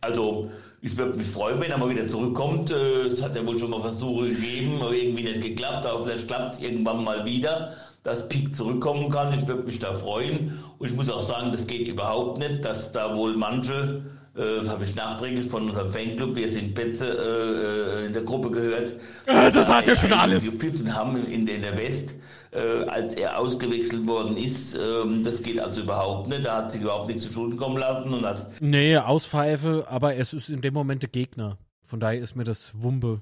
also 0.00 0.50
ich 0.82 0.96
würde 0.96 1.16
mich 1.16 1.26
freuen, 1.26 1.60
wenn 1.60 1.70
er 1.70 1.78
mal 1.78 1.90
wieder 1.90 2.06
zurückkommt. 2.08 2.70
Äh, 2.70 3.04
es 3.04 3.22
hat 3.22 3.36
ja 3.36 3.46
wohl 3.46 3.58
schon 3.58 3.70
mal 3.70 3.80
Versuche 3.80 4.28
gegeben, 4.28 4.80
aber 4.80 4.92
irgendwie 4.92 5.24
nicht 5.24 5.42
geklappt, 5.42 5.86
aber 5.86 6.04
vielleicht 6.04 6.28
klappt 6.28 6.54
es 6.54 6.60
irgendwann 6.60 7.04
mal 7.04 7.24
wieder 7.24 7.74
dass 8.02 8.28
Peak 8.28 8.54
zurückkommen 8.54 9.10
kann. 9.10 9.34
Ich 9.34 9.46
würde 9.46 9.62
mich 9.62 9.78
da 9.78 9.94
freuen. 9.94 10.58
Und 10.78 10.88
ich 10.88 10.94
muss 10.94 11.10
auch 11.10 11.22
sagen, 11.22 11.52
das 11.52 11.66
geht 11.66 11.86
überhaupt 11.86 12.38
nicht, 12.38 12.64
dass 12.64 12.92
da 12.92 13.14
wohl 13.14 13.36
manche, 13.36 14.02
äh, 14.36 14.66
habe 14.66 14.84
ich 14.84 14.94
nachträglich 14.94 15.48
von 15.48 15.68
unserem 15.68 15.92
Fanclub, 15.92 16.34
wir 16.34 16.50
sind 16.50 16.74
Betze, 16.74 17.08
äh, 17.08 18.06
in 18.06 18.12
der 18.12 18.22
Gruppe 18.22 18.50
gehört. 18.50 18.92
Äh, 19.26 19.52
das 19.52 19.68
hat 19.68 19.86
ja 19.86 19.94
schon 19.94 20.12
alles. 20.12 20.44
Gepfiffen 20.44 20.94
haben 20.94 21.16
in, 21.26 21.46
in 21.46 21.62
der 21.62 21.76
West, 21.76 22.10
äh, 22.52 22.84
als 22.88 23.14
er 23.16 23.38
ausgewechselt 23.38 24.06
worden 24.06 24.36
ist. 24.36 24.74
Ähm, 24.74 25.22
das 25.22 25.42
geht 25.42 25.60
also 25.60 25.82
überhaupt 25.82 26.28
nicht. 26.28 26.46
Da 26.46 26.56
hat 26.56 26.72
sich 26.72 26.80
überhaupt 26.80 27.08
nichts 27.08 27.24
zu 27.24 27.32
Schulden 27.32 27.58
kommen 27.58 27.76
lassen. 27.76 28.14
Und 28.14 28.24
hat 28.24 28.50
nee, 28.60 28.96
Auspfeife, 28.96 29.84
aber 29.88 30.16
es 30.16 30.32
ist 30.32 30.48
in 30.48 30.62
dem 30.62 30.72
Moment 30.72 31.02
der 31.02 31.10
Gegner. 31.10 31.58
Von 31.82 32.00
daher 32.00 32.20
ist 32.20 32.36
mir 32.36 32.44
das 32.44 32.72
Wumpe 32.80 33.20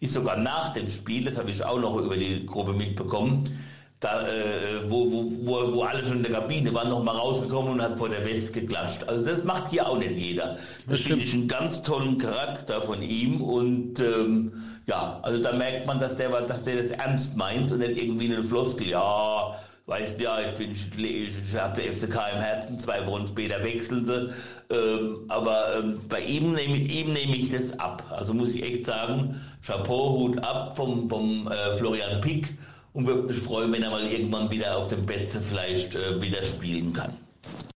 ist 0.00 0.12
sogar 0.12 0.36
nach 0.36 0.72
dem 0.72 0.88
Spiel, 0.88 1.24
das 1.24 1.36
habe 1.36 1.50
ich 1.50 1.64
auch 1.64 1.80
noch 1.80 1.96
über 1.98 2.16
die 2.16 2.46
Gruppe 2.46 2.72
mitbekommen, 2.72 3.44
da, 4.00 4.26
äh, 4.26 4.88
wo, 4.88 5.10
wo, 5.10 5.30
wo, 5.42 5.74
wo, 5.74 5.82
alle 5.82 6.02
schon 6.04 6.18
in 6.18 6.22
der 6.22 6.32
Kabine 6.32 6.72
waren, 6.72 6.88
noch 6.88 7.04
mal 7.04 7.16
rausgekommen 7.16 7.72
und 7.72 7.82
hat 7.82 7.98
vor 7.98 8.08
der 8.08 8.24
West 8.24 8.54
geklatscht. 8.54 9.04
Also 9.04 9.24
das 9.24 9.44
macht 9.44 9.70
hier 9.70 9.86
auch 9.86 9.98
nicht 9.98 10.16
jeder. 10.16 10.56
Das, 10.86 10.86
das 10.88 11.00
finde 11.02 11.24
ich 11.24 11.34
einen 11.34 11.48
ganz 11.48 11.82
tollen 11.82 12.16
Charakter 12.16 12.80
von 12.80 13.02
ihm 13.02 13.42
und 13.42 14.00
ähm, 14.00 14.52
ja, 14.86 15.20
also 15.22 15.42
da 15.42 15.52
merkt 15.52 15.86
man, 15.86 16.00
dass 16.00 16.16
der, 16.16 16.30
dass 16.42 16.64
der 16.64 16.82
das 16.82 16.90
ernst 16.90 17.36
meint 17.36 17.70
und 17.70 17.80
nicht 17.80 18.02
irgendwie 18.02 18.32
eine 18.32 18.42
Floskel, 18.42 18.88
ja, 18.88 19.54
weißt 19.90 20.20
ja, 20.20 20.40
ich 20.40 20.52
bin, 20.52 20.70
ich, 20.70 20.86
ich 20.96 21.56
habe 21.56 21.82
der 21.82 21.92
FCK 21.92 22.14
im 22.32 22.40
Herzen, 22.40 22.78
zwei 22.78 23.04
Wochen 23.06 23.26
später 23.26 23.62
wechseln 23.64 24.06
sie. 24.06 24.32
Ähm, 24.70 25.24
aber 25.28 25.78
ähm, 25.78 26.00
bei 26.08 26.20
ihm 26.20 26.52
nehme 26.52 26.76
ihm 26.76 27.12
nehme 27.12 27.34
ich 27.34 27.50
das 27.50 27.76
ab. 27.80 28.04
Also 28.08 28.32
muss 28.32 28.50
ich 28.54 28.62
echt 28.62 28.86
sagen, 28.86 29.40
Chapeau, 29.66 30.16
Hut 30.16 30.38
ab 30.44 30.76
vom, 30.76 31.08
vom 31.08 31.48
äh, 31.48 31.76
Florian 31.76 32.20
Pick 32.20 32.56
und 32.92 33.08
würde 33.08 33.32
mich 33.32 33.42
freuen, 33.42 33.72
wenn 33.72 33.82
er 33.82 33.90
mal 33.90 34.06
irgendwann 34.06 34.48
wieder 34.48 34.76
auf 34.76 34.86
dem 34.88 35.04
Betze 35.04 35.40
vielleicht 35.40 35.96
äh, 35.96 36.22
wieder 36.22 36.44
spielen 36.44 36.92
kann. 36.92 37.12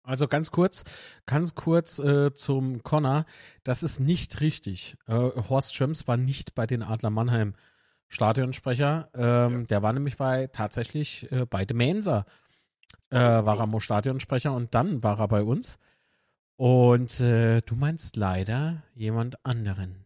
Also 0.04 0.28
ganz 0.28 0.52
kurz, 0.52 0.84
ganz 1.26 1.56
kurz 1.56 1.98
äh, 1.98 2.32
zum 2.32 2.84
Connor. 2.84 3.24
Das 3.64 3.82
ist 3.82 3.98
nicht 3.98 4.40
richtig. 4.40 4.96
Äh, 5.08 5.30
Horst 5.48 5.74
Schöms 5.74 6.06
war 6.06 6.16
nicht 6.16 6.54
bei 6.54 6.66
den 6.66 6.84
Adler 6.84 7.10
Mannheim 7.10 7.54
Stadionsprecher. 8.08 9.10
Ähm, 9.14 9.60
ja. 9.60 9.66
Der 9.66 9.82
war 9.82 9.92
nämlich 9.92 10.16
bei 10.16 10.46
tatsächlich 10.48 11.30
äh, 11.32 11.46
bei 11.46 11.64
The 11.66 11.74
Mensa 11.74 12.26
äh, 13.10 13.18
war 13.18 13.60
er 13.60 13.80
Stadionsprecher 13.80 14.52
und 14.52 14.74
dann 14.74 15.02
war 15.02 15.18
er 15.20 15.28
bei 15.28 15.42
uns. 15.42 15.78
Und 16.56 17.20
äh, 17.20 17.58
du 17.60 17.74
meinst 17.74 18.16
leider 18.16 18.82
jemand 18.94 19.44
anderen. 19.44 20.04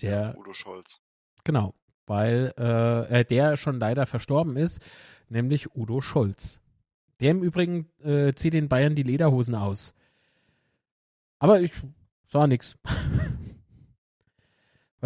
Der 0.00 0.36
Udo 0.38 0.52
Scholz. 0.52 1.00
Genau. 1.44 1.74
weil 2.06 2.52
äh, 2.56 3.24
der 3.24 3.56
schon 3.56 3.78
leider 3.78 4.06
verstorben 4.06 4.56
ist, 4.56 4.84
nämlich 5.28 5.74
Udo 5.74 6.00
Scholz. 6.00 6.60
Der 7.20 7.30
im 7.30 7.42
Übrigen 7.42 7.90
äh, 8.02 8.34
zieht 8.34 8.52
den 8.52 8.68
Bayern 8.68 8.94
die 8.94 9.02
Lederhosen 9.02 9.54
aus. 9.54 9.94
Aber 11.38 11.60
ich 11.60 11.72
sah 12.28 12.46
nichts. 12.46 12.76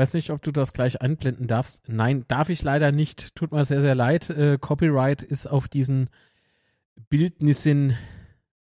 Weiß 0.01 0.15
nicht, 0.15 0.31
ob 0.31 0.41
du 0.41 0.51
das 0.51 0.73
gleich 0.73 1.03
einblenden 1.03 1.47
darfst. 1.47 1.87
Nein, 1.87 2.25
darf 2.27 2.49
ich 2.49 2.63
leider 2.63 2.91
nicht. 2.91 3.35
Tut 3.35 3.53
mir 3.53 3.67
sehr, 3.67 3.83
sehr 3.83 3.95
leid. 3.95 4.31
Äh, 4.31 4.57
Copyright 4.59 5.23
ist 5.23 5.47
auf 5.47 5.69
diesen 5.69 6.09
Bildnissen. 7.11 7.99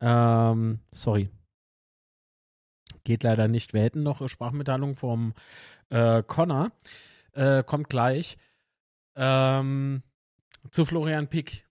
Ähm, 0.00 0.80
sorry. 0.90 1.30
Geht 3.04 3.22
leider 3.22 3.46
nicht. 3.46 3.72
Wir 3.72 3.82
hätten 3.82 4.02
noch 4.02 4.28
Sprachmitteilung 4.28 4.96
vom 4.96 5.34
äh, 5.90 6.24
Connor. 6.24 6.72
Äh, 7.34 7.62
kommt 7.62 7.88
gleich. 7.88 8.36
Ähm, 9.14 10.02
zu 10.72 10.84
Florian 10.84 11.28
Pick. 11.28 11.68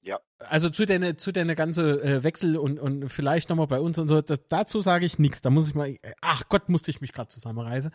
Ja. 0.00 0.20
Also 0.38 0.70
zu 0.70 0.86
deine, 0.86 1.16
zu 1.16 1.32
deine 1.32 1.56
ganze 1.56 2.00
äh, 2.04 2.22
Wechsel 2.22 2.56
und, 2.56 2.78
und 2.78 3.08
vielleicht 3.08 3.48
nochmal 3.48 3.66
bei 3.66 3.80
uns 3.80 3.98
und 3.98 4.06
so. 4.06 4.20
Das, 4.20 4.46
dazu 4.48 4.80
sage 4.80 5.06
ich 5.06 5.18
nichts. 5.18 5.42
Da 5.42 5.50
muss 5.50 5.68
ich 5.68 5.74
mal. 5.74 5.98
Ach 6.20 6.44
Gott, 6.48 6.68
musste 6.68 6.92
ich 6.92 7.00
mich 7.00 7.12
gerade 7.12 7.30
zusammenreißen. 7.30 7.90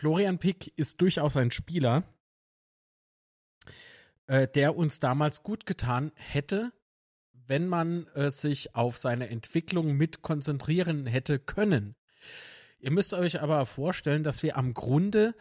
Florian 0.00 0.38
Pick 0.38 0.72
ist 0.78 1.02
durchaus 1.02 1.36
ein 1.36 1.50
Spieler, 1.50 2.04
äh, 4.28 4.48
der 4.48 4.74
uns 4.74 4.98
damals 4.98 5.42
gut 5.42 5.66
getan 5.66 6.10
hätte, 6.16 6.72
wenn 7.34 7.68
man 7.68 8.06
äh, 8.14 8.30
sich 8.30 8.74
auf 8.74 8.96
seine 8.96 9.28
Entwicklung 9.28 9.98
mit 9.98 10.22
konzentrieren 10.22 11.04
hätte 11.04 11.38
können. 11.38 11.96
Ihr 12.78 12.92
müsst 12.92 13.12
euch 13.12 13.42
aber 13.42 13.66
vorstellen, 13.66 14.22
dass 14.22 14.42
wir 14.42 14.56
am 14.56 14.72
Grunde 14.72 15.34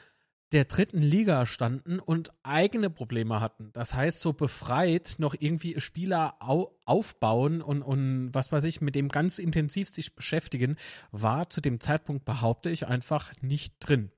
der 0.51 0.65
dritten 0.65 1.01
Liga 1.01 1.45
standen 1.45 1.99
und 1.99 2.31
eigene 2.41 2.89
Probleme 2.89 3.39
hatten. 3.39 3.71
Das 3.73 3.93
heißt, 3.93 4.19
so 4.19 4.33
befreit 4.33 5.15
noch 5.19 5.35
irgendwie 5.37 5.79
Spieler 5.79 6.37
au 6.39 6.75
aufbauen 6.85 7.61
und, 7.61 7.83
und 7.83 8.33
was 8.33 8.51
weiß 8.51 8.63
ich, 8.63 8.81
mit 8.81 8.95
dem 8.95 9.09
ganz 9.09 9.37
intensiv 9.37 9.89
sich 9.89 10.15
beschäftigen, 10.15 10.75
war 11.11 11.49
zu 11.49 11.61
dem 11.61 11.79
Zeitpunkt, 11.79 12.25
behaupte 12.25 12.71
ich, 12.71 12.87
einfach 12.87 13.31
nicht 13.41 13.75
drin. 13.79 14.11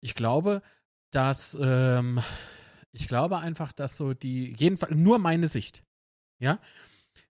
Ich 0.00 0.14
glaube, 0.14 0.62
dass, 1.10 1.56
ähm, 1.60 2.20
ich 2.92 3.08
glaube 3.08 3.38
einfach, 3.38 3.72
dass 3.72 3.96
so 3.96 4.12
die, 4.12 4.54
jedenfalls 4.58 4.94
nur 4.94 5.18
meine 5.18 5.48
Sicht, 5.48 5.82
ja, 6.38 6.58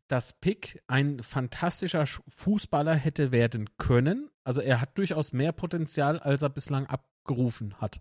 dass 0.08 0.32
Pick 0.40 0.82
ein 0.88 1.22
fantastischer 1.22 2.04
Fußballer 2.06 2.94
hätte 2.94 3.30
werden 3.30 3.70
können. 3.76 4.28
Also 4.42 4.60
er 4.60 4.80
hat 4.80 4.98
durchaus 4.98 5.32
mehr 5.32 5.52
Potenzial, 5.52 6.18
als 6.18 6.42
er 6.42 6.48
bislang 6.48 6.86
abgerufen 6.86 7.74
hat. 7.74 8.00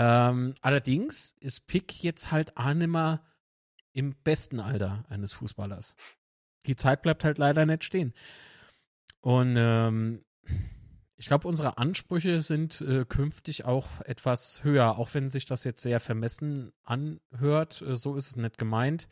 Ähm, 0.00 0.54
allerdings 0.60 1.34
ist 1.40 1.66
Pick 1.66 2.04
jetzt 2.04 2.30
halt 2.30 2.56
auch 2.56 2.86
mehr 2.86 3.20
im 3.92 4.14
besten 4.22 4.60
Alter 4.60 5.04
eines 5.08 5.32
Fußballers. 5.32 5.96
Die 6.66 6.76
Zeit 6.76 7.02
bleibt 7.02 7.24
halt 7.24 7.36
leider 7.38 7.66
nicht 7.66 7.82
stehen. 7.82 8.14
Und 9.20 9.56
ähm, 9.58 10.24
ich 11.16 11.26
glaube, 11.26 11.48
unsere 11.48 11.78
Ansprüche 11.78 12.40
sind 12.40 12.80
äh, 12.80 13.06
künftig 13.06 13.64
auch 13.64 13.88
etwas 14.02 14.62
höher, 14.62 14.98
auch 14.98 15.14
wenn 15.14 15.30
sich 15.30 15.46
das 15.46 15.64
jetzt 15.64 15.82
sehr 15.82 15.98
vermessen 15.98 16.70
anhört. 16.84 17.82
Äh, 17.82 17.96
so 17.96 18.14
ist 18.14 18.28
es 18.28 18.36
nicht 18.36 18.56
gemeint. 18.56 19.08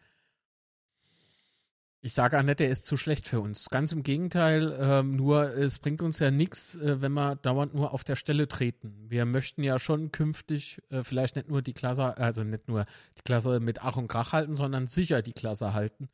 Ich 2.07 2.15
sage 2.15 2.41
nicht, 2.45 2.61
er 2.61 2.69
ist 2.69 2.87
zu 2.87 2.97
schlecht 2.97 3.27
für 3.27 3.41
uns. 3.41 3.69
Ganz 3.69 3.91
im 3.91 4.05
Gegenteil, 4.05 4.79
ähm, 4.79 5.17
nur 5.17 5.57
es 5.57 5.81
bringt 5.81 6.01
uns 6.01 6.21
ja 6.21 6.31
nichts, 6.31 6.77
äh, 6.77 7.01
wenn 7.01 7.11
wir 7.15 7.35
dauernd 7.35 7.75
nur 7.75 7.93
auf 7.93 8.05
der 8.05 8.15
Stelle 8.15 8.47
treten. 8.47 8.95
Wir 9.09 9.25
möchten 9.25 9.65
ja 9.65 9.81
schon 9.81 10.13
künftig 10.13 10.81
äh, 10.89 11.03
vielleicht 11.03 11.35
nicht 11.35 11.49
nur 11.49 11.63
die 11.63 11.73
Klasse, 11.73 12.17
also 12.17 12.45
nicht 12.45 12.69
nur 12.69 12.87
die 13.19 13.23
Klasse 13.23 13.59
mit 13.59 13.83
Ach 13.83 13.97
und 13.97 14.07
Krach 14.07 14.33
halten, 14.33 14.55
sondern 14.55 14.87
sicher 14.87 15.21
die 15.21 15.33
Klasse 15.33 15.75
halten. 15.75 16.09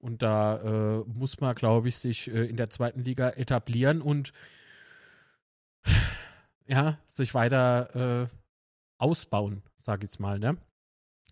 Und 0.00 0.22
da 0.22 0.56
äh, 0.56 1.04
muss 1.06 1.40
man, 1.40 1.54
glaube 1.54 1.86
ich, 1.86 1.98
sich 1.98 2.26
äh, 2.26 2.46
in 2.46 2.56
der 2.56 2.70
zweiten 2.70 3.04
Liga 3.04 3.30
etablieren 3.30 4.02
und 4.02 4.32
ja, 6.66 6.98
sich 7.06 7.32
weiter 7.34 8.24
äh, 8.24 8.28
ausbauen, 8.98 9.62
sage 9.76 10.08
ich 10.10 10.18
mal, 10.18 10.40
ne? 10.40 10.56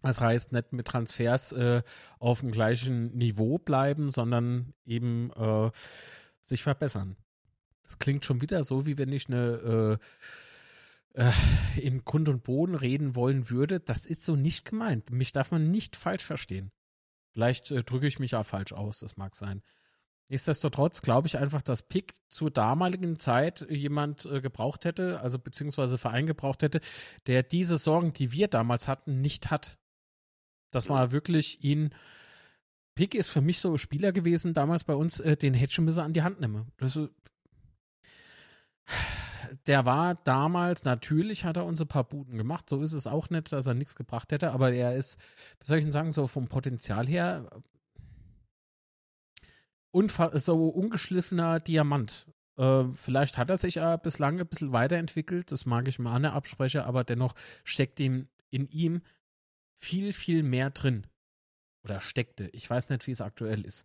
Das 0.06 0.20
heißt, 0.20 0.52
nicht 0.52 0.72
mit 0.72 0.86
Transfers 0.86 1.52
äh, 1.52 1.82
auf 2.18 2.40
dem 2.40 2.52
gleichen 2.52 3.16
Niveau 3.16 3.58
bleiben, 3.58 4.10
sondern 4.10 4.72
eben 4.84 5.30
äh, 5.32 5.70
sich 6.40 6.62
verbessern. 6.62 7.16
Das 7.82 7.98
klingt 7.98 8.24
schon 8.24 8.40
wieder 8.40 8.64
so, 8.64 8.86
wie 8.86 8.98
wenn 8.98 9.12
ich 9.12 9.28
eine 9.28 9.98
äh, 11.16 11.22
äh, 11.22 11.32
in 11.80 12.04
Grund 12.04 12.28
und 12.28 12.44
Boden 12.44 12.74
reden 12.74 13.14
wollen 13.14 13.50
würde. 13.50 13.80
Das 13.80 14.06
ist 14.06 14.24
so 14.24 14.36
nicht 14.36 14.64
gemeint. 14.64 15.10
Mich 15.10 15.32
darf 15.32 15.50
man 15.50 15.70
nicht 15.70 15.96
falsch 15.96 16.24
verstehen. 16.24 16.70
Vielleicht 17.32 17.70
äh, 17.70 17.82
drücke 17.82 18.06
ich 18.06 18.18
mich 18.18 18.34
auch 18.34 18.46
falsch 18.46 18.72
aus, 18.72 19.00
das 19.00 19.16
mag 19.16 19.34
sein. 19.34 19.62
Nichtsdestotrotz 20.28 21.02
glaube 21.02 21.28
ich 21.28 21.38
einfach, 21.38 21.62
dass 21.62 21.82
Pick 21.82 22.14
zur 22.28 22.50
damaligen 22.50 23.18
Zeit 23.18 23.64
jemand 23.70 24.26
äh, 24.26 24.40
gebraucht 24.40 24.84
hätte, 24.84 25.20
also 25.20 25.38
beziehungsweise 25.38 25.98
Verein 25.98 26.26
gebraucht 26.26 26.62
hätte, 26.62 26.80
der 27.26 27.42
diese 27.42 27.76
Sorgen, 27.76 28.12
die 28.12 28.32
wir 28.32 28.48
damals 28.48 28.88
hatten, 28.88 29.20
nicht 29.20 29.50
hat. 29.50 29.78
Das 30.70 30.88
war 30.88 31.12
wirklich 31.12 31.62
ihn. 31.64 31.90
Pick 32.94 33.14
ist 33.14 33.28
für 33.28 33.40
mich 33.40 33.60
so 33.60 33.72
ein 33.72 33.78
Spieler 33.78 34.12
gewesen, 34.12 34.54
damals 34.54 34.84
bei 34.84 34.94
uns, 34.94 35.20
äh, 35.20 35.36
den 35.36 35.54
hätte 35.54 35.82
müsse 35.82 36.02
an 36.02 36.12
die 36.14 36.22
Hand 36.22 36.40
nehmen. 36.40 36.72
Das, 36.78 36.98
der 39.66 39.84
war 39.86 40.14
damals, 40.14 40.84
natürlich 40.84 41.44
hat 41.44 41.56
er 41.56 41.66
uns 41.66 41.80
ein 41.80 41.88
paar 41.88 42.04
Buden 42.04 42.38
gemacht, 42.38 42.68
so 42.68 42.80
ist 42.82 42.92
es 42.92 43.06
auch 43.06 43.30
nicht, 43.30 43.52
dass 43.52 43.66
er 43.66 43.74
nichts 43.74 43.96
gebracht 43.96 44.32
hätte, 44.32 44.52
aber 44.52 44.72
er 44.72 44.96
ist, 44.96 45.18
wie 45.60 45.66
soll 45.66 45.78
ich 45.78 45.84
denn 45.84 45.92
sagen, 45.92 46.12
so 46.12 46.26
vom 46.26 46.48
Potenzial 46.48 47.06
her 47.06 47.48
so 50.34 50.68
ungeschliffener 50.68 51.58
Diamant. 51.60 52.26
Äh, 52.58 52.84
vielleicht 52.94 53.38
hat 53.38 53.50
er 53.50 53.58
sich 53.58 53.78
äh, 53.78 53.98
bislang 54.02 54.38
ein 54.38 54.46
bisschen 54.46 54.72
weiterentwickelt, 54.72 55.50
das 55.52 55.66
mag 55.66 55.88
ich 55.88 55.98
mal 55.98 56.14
an 56.14 56.22
der 56.22 56.34
Abspreche, 56.34 56.84
aber 56.84 57.04
dennoch 57.04 57.34
steckt 57.64 57.98
ihm 58.00 58.28
in 58.50 58.68
ihm 58.68 59.02
viel, 59.76 60.12
viel 60.12 60.42
mehr 60.42 60.70
drin. 60.70 61.06
Oder 61.82 62.00
steckte. 62.00 62.48
Ich 62.52 62.68
weiß 62.68 62.88
nicht, 62.88 63.06
wie 63.06 63.12
es 63.12 63.20
aktuell 63.20 63.64
ist. 63.64 63.84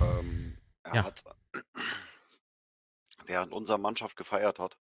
Ähm, 0.00 0.56
er 0.82 0.94
ja. 0.94 1.04
hat, 1.04 1.24
während 3.26 3.52
unsere 3.52 3.78
Mannschaft 3.78 4.16
gefeiert 4.16 4.58
hat, 4.58 4.78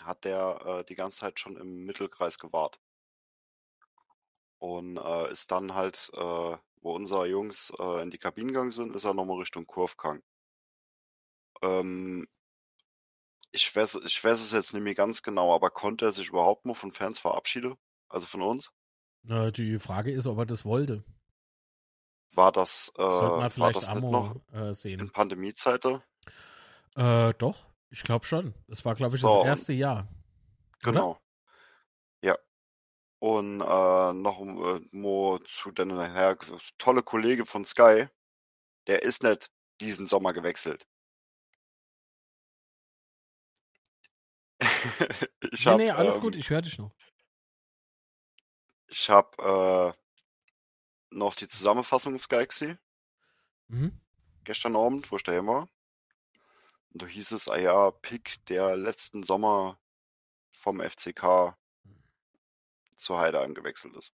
hat 0.00 0.24
der 0.24 0.60
äh, 0.66 0.84
die 0.84 0.94
ganze 0.94 1.20
Zeit 1.20 1.40
schon 1.40 1.56
im 1.56 1.84
Mittelkreis 1.84 2.38
gewahrt. 2.38 2.80
Und 4.58 4.96
äh, 4.96 5.30
ist 5.30 5.50
dann 5.50 5.74
halt 5.74 6.10
äh, 6.14 6.56
wo 6.84 6.94
unsere 6.94 7.26
Jungs 7.26 7.72
äh, 7.78 8.02
in 8.02 8.10
die 8.10 8.18
Kabinen 8.18 8.48
gegangen 8.48 8.70
sind, 8.70 8.94
ist 8.94 9.04
er 9.04 9.14
nochmal 9.14 9.38
Richtung 9.38 9.66
Kurvgang. 9.66 10.22
Ähm, 11.62 12.28
ich 13.52 13.74
weiß, 13.74 14.00
ich 14.04 14.22
weiß 14.22 14.40
es 14.40 14.52
jetzt 14.52 14.74
nicht 14.74 14.82
mehr 14.82 14.94
ganz 14.94 15.22
genau, 15.22 15.54
aber 15.54 15.70
konnte 15.70 16.04
er 16.04 16.12
sich 16.12 16.28
überhaupt 16.28 16.66
mal 16.66 16.74
von 16.74 16.92
Fans 16.92 17.18
verabschieden? 17.18 17.76
Also 18.08 18.26
von 18.26 18.42
uns? 18.42 18.70
Na, 19.22 19.50
die 19.50 19.78
Frage 19.78 20.12
ist, 20.12 20.26
ob 20.26 20.38
er 20.38 20.46
das 20.46 20.64
wollte. 20.64 21.04
War 22.32 22.52
das, 22.52 22.92
äh, 22.96 23.02
war 23.02 23.72
das 23.72 23.88
Ammo, 23.88 24.00
nicht 24.00 24.52
noch 24.52 24.60
äh, 24.60 24.74
sehen. 24.74 25.00
in 25.00 25.10
Pandemiezeiten? 25.10 26.02
Äh, 26.96 27.32
doch, 27.34 27.66
ich 27.90 28.02
glaube 28.02 28.26
schon. 28.26 28.54
Es 28.68 28.84
war, 28.84 28.94
glaube 28.94 29.14
ich, 29.14 29.20
so, 29.20 29.38
das 29.38 29.46
erste 29.46 29.72
Jahr. 29.72 30.08
Genau. 30.82 31.12
Oder? 31.12 31.20
Und 33.24 33.62
äh, 33.62 34.12
noch 34.12 34.38
äh, 34.38 34.80
mo 34.90 35.38
zu 35.46 35.70
den 35.70 35.98
Herr 35.98 36.36
tolle 36.76 37.02
Kollege 37.02 37.46
von 37.46 37.64
Sky, 37.64 38.06
der 38.86 39.02
ist 39.02 39.22
nicht 39.22 39.50
diesen 39.80 40.06
Sommer 40.06 40.34
gewechselt. 40.34 40.86
ich 45.40 45.64
nee, 45.64 45.70
hab, 45.70 45.78
nee, 45.78 45.90
alles 45.90 46.16
ähm, 46.16 46.20
gut, 46.20 46.36
ich 46.36 46.50
höre 46.50 46.60
dich 46.60 46.76
noch. 46.76 46.94
Ich 48.96 49.10
habe 49.10 49.92
äh, 49.92 51.16
noch 51.16 51.34
die 51.34 51.48
Zusammenfassung 51.48 52.14
auf 52.14 52.28
gesehen. 52.28 52.78
Mhm. 53.66 54.00
Gestern 54.44 54.76
Abend, 54.76 55.10
wo 55.10 55.16
ich 55.16 55.24
daheim 55.24 55.48
war. 55.48 55.68
Und 56.92 57.02
da 57.02 57.06
hieß 57.06 57.32
es, 57.32 57.48
ah 57.48 57.56
ja, 57.56 57.90
Pick 57.90 58.46
der 58.46 58.76
letzten 58.76 59.24
Sommer 59.24 59.80
vom 60.52 60.80
FCK 60.80 61.56
zur 62.94 63.18
Heide 63.18 63.40
angewechselt 63.40 63.96
ist. 63.96 64.12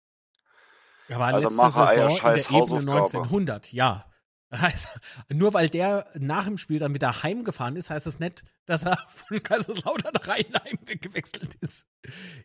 Ja, 1.07 1.17
war 1.17 1.33
also 1.33 1.47
letzte 1.47 1.55
mache 1.55 1.71
Saison 1.71 1.87
Eier 1.87 2.11
scheiß 2.11 2.47
in 2.49 2.53
der 2.53 2.63
Ebene 2.63 2.91
1900, 2.97 3.73
ja. 3.73 4.05
Also, 4.67 4.87
nur 5.29 5.53
weil 5.53 5.69
der 5.69 6.09
nach 6.15 6.45
dem 6.45 6.57
Spiel 6.57 6.79
dann 6.79 6.93
wieder 6.93 7.23
heimgefahren 7.23 7.75
ist, 7.75 7.89
heißt 7.89 8.05
das 8.05 8.19
nicht, 8.19 8.43
dass 8.65 8.83
er 8.83 8.97
von 9.09 9.43
Kaiserslautern 9.43 10.13
nach 10.13 10.27
Rheinheim 10.27 10.79
gewechselt 10.85 11.55
ist. 11.55 11.85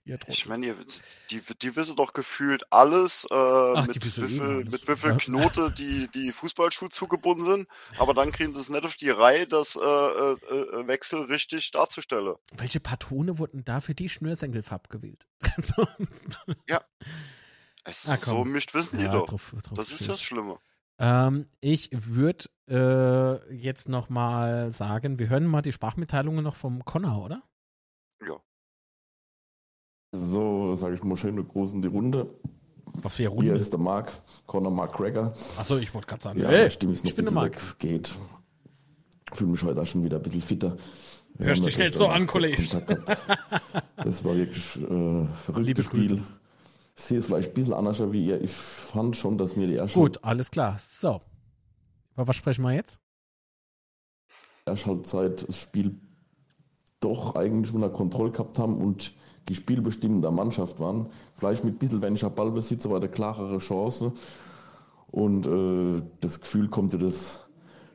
Ja, 0.05 0.17
ich 0.27 0.47
meine, 0.47 0.75
die, 1.31 1.41
die 1.61 1.77
wissen 1.77 1.95
doch 1.95 2.13
gefühlt 2.13 2.65
alles, 2.73 3.25
äh, 3.31 3.35
Ach, 3.35 3.87
mit, 3.87 4.05
wie 4.05 4.11
viel, 4.11 4.43
alles. 4.43 4.87
mit 4.87 5.03
ja. 5.03 5.17
Knote 5.17 5.71
die, 5.71 6.09
die 6.09 6.33
Fußballschuhe 6.33 6.89
zugebunden 6.89 7.45
sind, 7.45 7.69
aber 7.99 8.15
dann 8.15 8.33
kriegen 8.33 8.53
sie 8.53 8.61
es 8.61 8.69
nicht 8.69 8.85
auf 8.85 8.97
die 8.97 9.11
Reihe, 9.11 9.47
das 9.47 9.77
äh, 9.77 9.81
äh, 9.81 10.33
äh 10.33 10.87
Wechsel 10.89 11.23
richtig 11.23 11.71
darzustellen. 11.71 12.35
Welche 12.57 12.81
Patrone 12.81 13.39
wurden 13.39 13.65
da 13.65 13.81
für 13.81 13.95
die 13.95 14.09
Schnürsenkelfarb 14.09 14.89
gewählt? 14.89 15.27
Also, 15.55 15.87
ja. 16.67 16.83
Es, 17.85 18.09
ah, 18.09 18.17
so 18.17 18.45
mischt 18.45 18.73
wissen 18.73 18.99
ja, 18.99 19.09
die 19.09 19.13
doch. 19.13 19.27
Drauf, 19.27 19.55
drauf 19.63 19.77
das 19.77 19.91
ist 19.91 20.09
das 20.09 20.23
Schlimme. 20.23 20.59
Ähm, 21.03 21.47
ich 21.61 21.91
würde 21.93 22.45
äh, 22.71 23.55
jetzt 23.55 23.89
noch 23.89 24.09
mal 24.09 24.71
sagen, 24.71 25.19
wir 25.19 25.29
hören 25.29 25.47
mal 25.47 25.61
die 25.61 25.73
Sprachmitteilungen 25.73 26.45
noch 26.45 26.55
vom 26.55 26.85
Connor, 26.85 27.25
oder? 27.25 27.43
Ja. 28.25 28.37
So, 30.13 30.77
sage 30.77 30.95
ich 30.95 31.03
mal 31.03 31.17
schön 31.17 31.41
und 31.41 31.49
groß 31.49 31.73
in 31.73 31.83
die 31.83 31.89
Runde. 31.89 32.33
Was 33.03 33.15
für 33.15 33.27
Runde? 33.27 33.47
Hier 33.47 33.55
ist 33.57 33.73
der 33.73 33.81
Mark, 33.81 34.13
Connor 34.47 34.71
McGregor. 34.71 35.33
Achso, 35.59 35.77
ich 35.79 35.93
wollte 35.93 36.07
gerade 36.07 36.23
sagen, 36.23 36.41
ja, 36.41 36.49
hey, 36.49 36.71
stimme 36.71 36.93
ich 36.93 37.03
noch 37.03 37.11
ich 37.11 37.17
bin 37.17 37.25
der 37.25 37.35
Mark. 37.35 37.55
Weg, 37.57 37.79
geht. 37.81 38.15
Fühle 39.33 39.51
mich 39.51 39.63
heute 39.65 39.83
auch 39.83 39.87
schon 39.87 40.05
wieder 40.05 40.19
ein 40.19 40.23
bisschen 40.23 40.43
fitter. 40.43 40.77
Hörst 41.39 41.65
dich 41.65 41.79
nicht 41.79 41.95
so 41.95 42.07
an, 42.07 42.29
Kollege. 42.29 42.63
Das 43.97 44.25
war 44.25 44.37
wirklich 44.37 44.77
äh, 44.77 45.27
verrücktes 45.27 45.87
Spiel. 45.87 46.03
Ich 46.03 46.42
sehe 46.95 47.19
es 47.19 47.27
vielleicht 47.27 47.51
ein 47.51 47.55
bisschen 47.55 47.75
anders 47.75 48.01
wie 48.13 48.27
ihr. 48.27 48.41
Ich 48.41 48.53
fand 48.53 49.17
schon, 49.17 49.39
dass 49.39 49.57
mir 49.57 49.67
die 49.67 49.75
erste. 49.75 49.99
Gut, 49.99 50.23
alles 50.23 50.51
klar. 50.51 50.77
So. 50.79 51.21
Über 52.15 52.27
was 52.29 52.37
sprechen 52.37 52.63
wir 52.63 52.73
jetzt? 52.73 53.01
Erst 54.67 54.87
Halbzeit 54.87 55.49
das 55.49 55.59
Spiel 55.59 55.99
doch 57.01 57.35
eigentlich 57.35 57.75
unter 57.75 57.91
Kontrolle 57.91 58.31
gehabt 58.31 58.59
haben 58.59 58.77
und 58.79 59.13
die 59.49 59.55
spielbestimmende 59.55 60.31
Mannschaft 60.31 60.79
waren. 60.79 61.07
Vielleicht 61.35 61.65
mit 61.65 61.75
ein 61.75 61.79
bisschen 61.79 62.03
weniger 62.03 62.31
Ballbesitz, 62.31 62.87
aber 62.87 62.97
eine 62.97 63.09
klarere 63.09 63.59
Chance. 63.59 64.13
Und 65.11 65.47
äh, 65.47 66.03
das 66.21 66.41
Gefühl 66.41 66.69
kommt 66.69 66.93
dir 66.93 66.99
das 66.99 67.41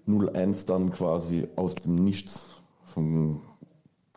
0-1 0.07 0.67
dann 0.67 0.91
quasi 0.91 1.47
aus 1.55 1.75
dem 1.75 2.03
Nichts 2.03 2.61
vom 2.83 3.41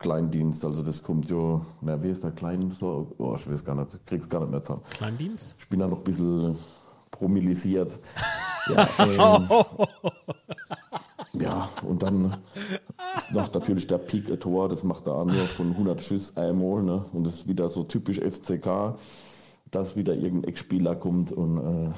Kleindienst, 0.01 0.65
also 0.65 0.81
das 0.81 1.03
kommt 1.03 1.29
ja, 1.29 1.61
na, 1.81 2.01
wie 2.01 2.09
ist 2.09 2.23
der 2.23 2.31
Klein, 2.31 2.71
so, 2.71 3.13
oh, 3.19 3.35
ich 3.37 3.49
weiß 3.49 3.63
gar 3.63 3.75
nicht, 3.75 4.05
krieg's 4.07 4.27
gar 4.27 4.41
nicht 4.41 4.51
mehr 4.51 4.61
zusammen. 4.63 4.81
Kleindienst? 4.89 5.55
Ich 5.59 5.69
bin 5.69 5.79
da 5.79 5.87
noch 5.87 5.99
ein 5.99 6.03
bisschen 6.03 6.57
promilisiert. 7.11 7.99
ja, 8.69 8.89
ähm, 8.99 9.47
ja, 11.33 11.69
und 11.87 12.01
dann 12.01 12.37
macht 13.31 13.53
natürlich 13.53 13.85
der 13.85 13.99
Peak 13.99 14.31
ein 14.31 14.39
Tor, 14.39 14.69
das 14.69 14.83
macht 14.83 15.05
er 15.05 15.13
auch 15.15 15.25
nur 15.25 15.45
von 15.45 15.71
100 15.71 16.01
Schuss 16.01 16.35
einmal, 16.35 16.81
ne? 16.81 17.05
und 17.13 17.25
das 17.25 17.35
ist 17.35 17.47
wieder 17.47 17.69
so 17.69 17.83
typisch 17.83 18.19
FCK, 18.19 18.95
dass 19.69 19.95
wieder 19.95 20.15
irgendein 20.15 20.49
Ex-Spieler 20.49 20.95
kommt 20.95 21.31
und 21.31 21.57
äh, 21.57 21.93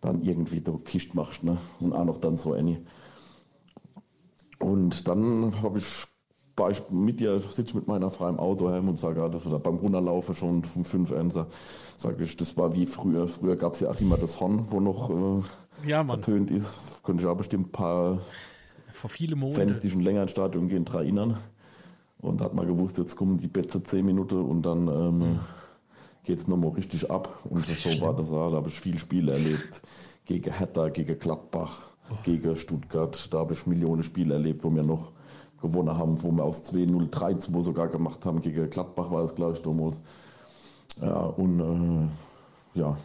dann 0.00 0.22
irgendwie 0.22 0.60
da 0.60 0.72
Kist 0.84 1.14
macht, 1.14 1.42
ne? 1.42 1.58
und 1.80 1.92
auch 1.92 2.04
noch 2.04 2.18
dann 2.18 2.36
so 2.36 2.52
eine. 2.52 2.80
Und 4.60 5.08
dann 5.08 5.60
habe 5.62 5.78
ich 5.78 6.06
mit 6.90 7.20
ihr, 7.20 7.38
sitze 7.40 7.76
mit 7.76 7.88
meiner 7.88 8.10
Frau 8.10 8.28
im 8.28 8.38
Auto 8.38 8.70
heim 8.70 8.88
und 8.88 8.98
sage, 8.98 9.28
das 9.30 9.46
oder 9.46 9.58
beim 9.58 9.76
Runterlaufen 9.76 10.34
schon 10.34 10.62
vom 10.62 10.84
5 10.84 11.12
1 11.12 11.38
sage 11.98 12.24
ich, 12.24 12.36
das 12.36 12.56
war 12.56 12.74
wie 12.74 12.86
früher. 12.86 13.26
Früher 13.26 13.56
gab 13.56 13.74
es 13.74 13.80
ja 13.80 13.90
auch 13.90 14.00
immer 14.00 14.16
das 14.16 14.40
Horn, 14.40 14.66
wo 14.70 14.80
noch 14.80 15.10
äh, 15.10 15.88
ja, 15.88 16.06
ertönt 16.06 16.50
ist. 16.50 16.72
Könnte 17.02 17.22
ich 17.22 17.28
auch 17.28 17.36
bestimmt 17.36 17.68
ein 17.68 17.72
paar 17.72 18.20
Vor 18.92 19.10
viele 19.10 19.36
Monate. 19.36 19.60
Fans, 19.60 19.80
die 19.80 19.90
schon 19.90 20.02
länger 20.02 20.22
ins 20.22 20.30
Stadion 20.30 20.68
gehen, 20.68 20.84
daran 20.84 21.02
erinnern. 21.02 21.36
Und 22.18 22.40
hat 22.40 22.54
man 22.54 22.66
gewusst, 22.66 22.98
jetzt 22.98 23.16
kommen 23.16 23.38
die 23.38 23.48
Betze 23.48 23.82
10 23.82 24.04
Minuten 24.04 24.40
und 24.40 24.62
dann 24.62 24.88
ähm, 24.88 25.18
mhm. 25.18 25.40
geht 26.22 26.38
es 26.38 26.48
nochmal 26.48 26.70
richtig 26.70 27.10
ab. 27.10 27.40
Und 27.44 27.66
so 27.66 27.74
schlimm. 27.74 28.00
war 28.00 28.14
das 28.14 28.30
auch. 28.30 28.50
Da 28.50 28.56
habe 28.56 28.68
ich 28.68 28.80
viel 28.80 28.98
Spiele 28.98 29.32
erlebt. 29.32 29.82
Gegen 30.24 30.52
Hertha, 30.52 30.88
gegen 30.88 31.18
Gladbach, 31.18 31.90
oh. 32.10 32.14
gegen 32.22 32.56
Stuttgart. 32.56 33.32
Da 33.32 33.40
habe 33.40 33.52
ich 33.52 33.66
Millionen 33.66 34.02
Spiele 34.02 34.34
erlebt, 34.34 34.64
wo 34.64 34.70
mir 34.70 34.84
noch 34.84 35.12
gewonnen 35.64 35.96
haben, 35.96 36.22
wo 36.22 36.30
wir 36.30 36.44
aus 36.44 36.64
2-0 36.64 37.10
3-2 37.10 37.62
sogar 37.62 37.88
gemacht 37.88 38.24
haben. 38.24 38.40
Gegen 38.40 38.68
Gladbach 38.70 39.10
war 39.10 39.22
das, 39.22 39.34
glaube 39.34 39.54
ich, 39.54 39.62
damals. 39.62 40.00
Ja, 41.00 41.20
und 41.20 41.60
äh, 41.60 42.78
ja. 42.78 42.96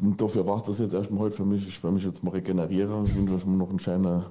Und 0.00 0.20
dafür 0.20 0.46
war 0.46 0.56
es 0.56 0.62
das 0.62 0.78
jetzt 0.78 0.94
erstmal 0.94 1.24
heute 1.24 1.36
für 1.36 1.44
mich. 1.44 1.66
Ich 1.66 1.82
werde 1.82 1.94
mich 1.94 2.04
jetzt 2.04 2.22
mal 2.22 2.30
regenerieren. 2.30 3.04
Ich 3.04 3.14
wünsche 3.14 3.34
euch 3.34 3.44
noch 3.44 3.68
einen 3.68 3.78
schönen 3.78 4.24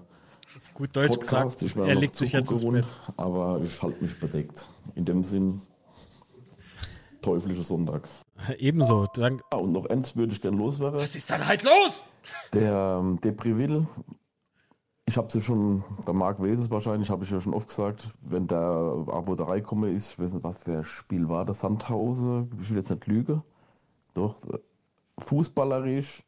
Gut 0.74 0.95
Deutsch 0.95 1.10
Podcast. 1.10 1.60
gesagt, 1.60 1.88
er 1.88 1.95
legt 1.95 2.18
sich 2.18 2.32
jetzt 2.32 2.52
ins 2.52 2.66
Bett. 2.66 2.86
Aber 3.18 3.62
ich 3.64 3.82
halte 3.82 4.02
mich 4.02 4.20
bedeckt. 4.20 4.66
In 4.95 5.06
dem 5.06 5.24
Sinn, 5.24 5.62
teuflischer 7.22 7.64
Sonntag. 7.64 8.08
Ebenso, 8.58 9.06
danke. 9.14 9.44
Ah, 9.52 9.58
und 9.58 9.74
noch 9.74 9.86
eins 9.90 10.16
würde 10.16 10.34
ich 10.34 10.41
gerne 10.41 10.58
loswerden. 10.58 10.99
Was 10.99 11.16
ist 11.16 11.30
dann 11.30 11.48
halt 11.48 11.64
los? 11.64 12.03
Der 12.53 12.99
ähm, 12.99 13.20
Depriville 13.22 13.86
ich 15.06 15.18
habe 15.18 15.36
es 15.36 15.44
schon, 15.44 15.84
der 16.06 16.14
Marc 16.14 16.40
weiß 16.40 16.60
es 16.60 16.72
wahrscheinlich, 16.72 17.10
habe 17.10 17.23
ich 17.23 17.32
ja 17.32 17.41
schon 17.41 17.53
oft 17.53 17.68
gesagt, 17.68 18.14
wenn 18.22 18.48
der 18.48 18.60
wo 18.60 19.36
da 19.36 19.45
reinkomme 19.45 19.90
ist, 19.90 20.11
ich 20.11 20.19
weiß 20.19 20.34
nicht, 20.34 20.44
was 20.44 20.64
für 20.64 20.78
ein 20.78 20.84
Spiel 20.84 21.28
war, 21.28 21.45
das 21.45 21.61
Sandhause, 21.61 22.48
ich 22.60 22.69
will 22.69 22.78
jetzt 22.78 22.90
nicht 22.90 23.07
lügen, 23.07 23.44
doch, 24.14 24.38
fußballerisch 25.18 26.23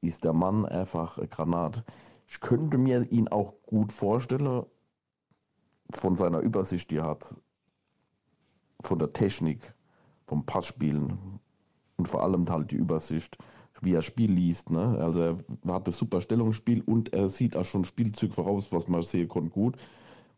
ist 0.00 0.24
der 0.24 0.32
Mann 0.32 0.64
einfach 0.66 1.18
ein 1.18 1.28
Granat. 1.28 1.84
Ich 2.26 2.40
könnte 2.40 2.78
mir 2.78 3.10
ihn 3.10 3.28
auch 3.28 3.54
gut 3.66 3.92
vorstellen, 3.92 4.64
von 5.90 6.16
seiner 6.16 6.40
Übersicht, 6.40 6.90
die 6.90 6.96
er 6.96 7.06
hat, 7.06 7.34
von 8.80 8.98
der 8.98 9.12
Technik, 9.12 9.74
vom 10.26 10.44
Passspielen 10.44 11.40
und 11.96 12.08
vor 12.08 12.22
allem 12.22 12.48
halt 12.48 12.70
die 12.70 12.76
Übersicht 12.76 13.38
wie 13.82 13.94
er 13.94 14.02
Spiel 14.02 14.30
liest. 14.32 14.70
Ne? 14.70 14.98
Also 14.98 15.20
er 15.20 15.38
hat 15.66 15.88
das 15.88 15.96
super 15.96 16.20
Stellungsspiel 16.20 16.82
und 16.82 17.12
er 17.12 17.28
sieht 17.30 17.56
auch 17.56 17.64
schon 17.64 17.84
Spielzüge 17.84 18.32
voraus, 18.32 18.72
was 18.72 18.88
man 18.88 19.02
sehen 19.02 19.28
konnte, 19.28 19.50
gut. 19.50 19.76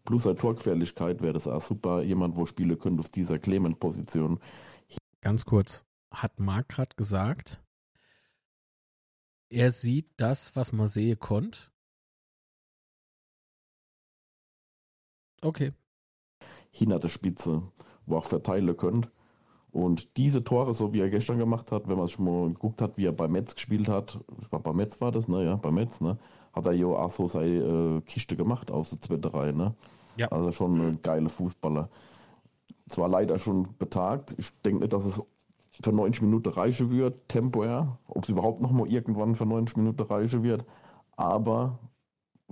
Plus 0.05 0.27
eine 0.27 0.37
Torgefährlichkeit 0.37 1.21
wäre 1.23 1.35
das 1.35 1.47
auch 1.47 1.63
super. 1.63 2.03
Jemand, 2.03 2.37
wo 2.37 2.47
spielen 2.47 2.79
könnte 2.79 3.01
auf 3.01 3.11
dieser 3.11 3.39
Clement-Position. 3.39 4.41
Ganz 5.21 5.45
kurz, 5.45 5.85
hat 6.11 6.41
Marc 6.41 6.69
gerade 6.69 6.97
gesagt, 6.97 7.63
er 9.51 9.71
sieht 9.71 10.09
das, 10.17 10.55
was 10.57 10.73
man 10.73 10.89
sehen 10.89 11.19
konnte. 11.19 11.71
Okay. 15.43 15.73
Hinter 16.71 16.99
der 16.99 17.09
Spitze, 17.09 17.63
wo 18.07 18.17
auch 18.17 18.25
verteilen 18.25 18.77
könnt. 18.77 19.11
Und 19.73 20.17
diese 20.17 20.43
Tore, 20.43 20.75
so 20.75 20.93
wie 20.93 21.01
er 21.01 21.11
gestern 21.11 21.39
gemacht 21.39 21.71
hat, 21.71 21.89
wenn 21.89 21.99
man 21.99 22.09
schon 22.09 22.25
mal 22.25 22.49
geguckt 22.49 22.83
hat, 22.83 22.97
wie 22.97 23.07
er 23.07 23.13
bei 23.13 23.29
Metz 23.29 23.55
gespielt 23.55 23.89
hat, 23.89 24.19
bei 24.51 24.73
Metz 24.73 25.01
war 25.01 25.13
das, 25.13 25.29
ne, 25.29 25.45
ja, 25.45 25.57
bei 25.57 25.71
Metz, 25.71 26.01
ne, 26.01 26.19
hat 26.53 26.67
er 26.67 26.73
ja 26.73 26.87
auch 26.87 27.11
so 27.11 27.29
seine 27.29 27.99
äh, 27.99 28.01
Kiste 28.01 28.37
gemacht 28.37 28.71
aus 28.71 28.91
der 28.91 29.01
zweiten 29.01 29.29
Reihe, 29.29 29.53
ne. 29.53 29.75
Ja. 30.17 30.29
Also 30.29 30.51
schon 30.51 30.81
ein 30.81 31.03
geiler 31.03 31.29
Fußballer. 31.29 31.89
Zwar 32.89 33.09
leider 33.09 33.39
schon 33.39 33.69
betagt, 33.79 34.35
ich 34.39 34.51
denke 34.65 34.81
nicht, 34.81 34.93
dass 34.93 35.05
es 35.05 35.23
für 35.81 35.93
90 35.93 36.23
Minuten 36.23 36.49
reichen 36.49 36.91
wird, 36.91 37.29
temporär, 37.29 37.99
ob 38.09 38.25
es 38.25 38.29
überhaupt 38.29 38.61
noch 38.61 38.73
mal 38.73 38.89
irgendwann 38.89 39.37
für 39.37 39.47
90 39.47 39.77
Minuten 39.77 40.03
reichen 40.03 40.43
wird, 40.43 40.65
aber 41.17 41.79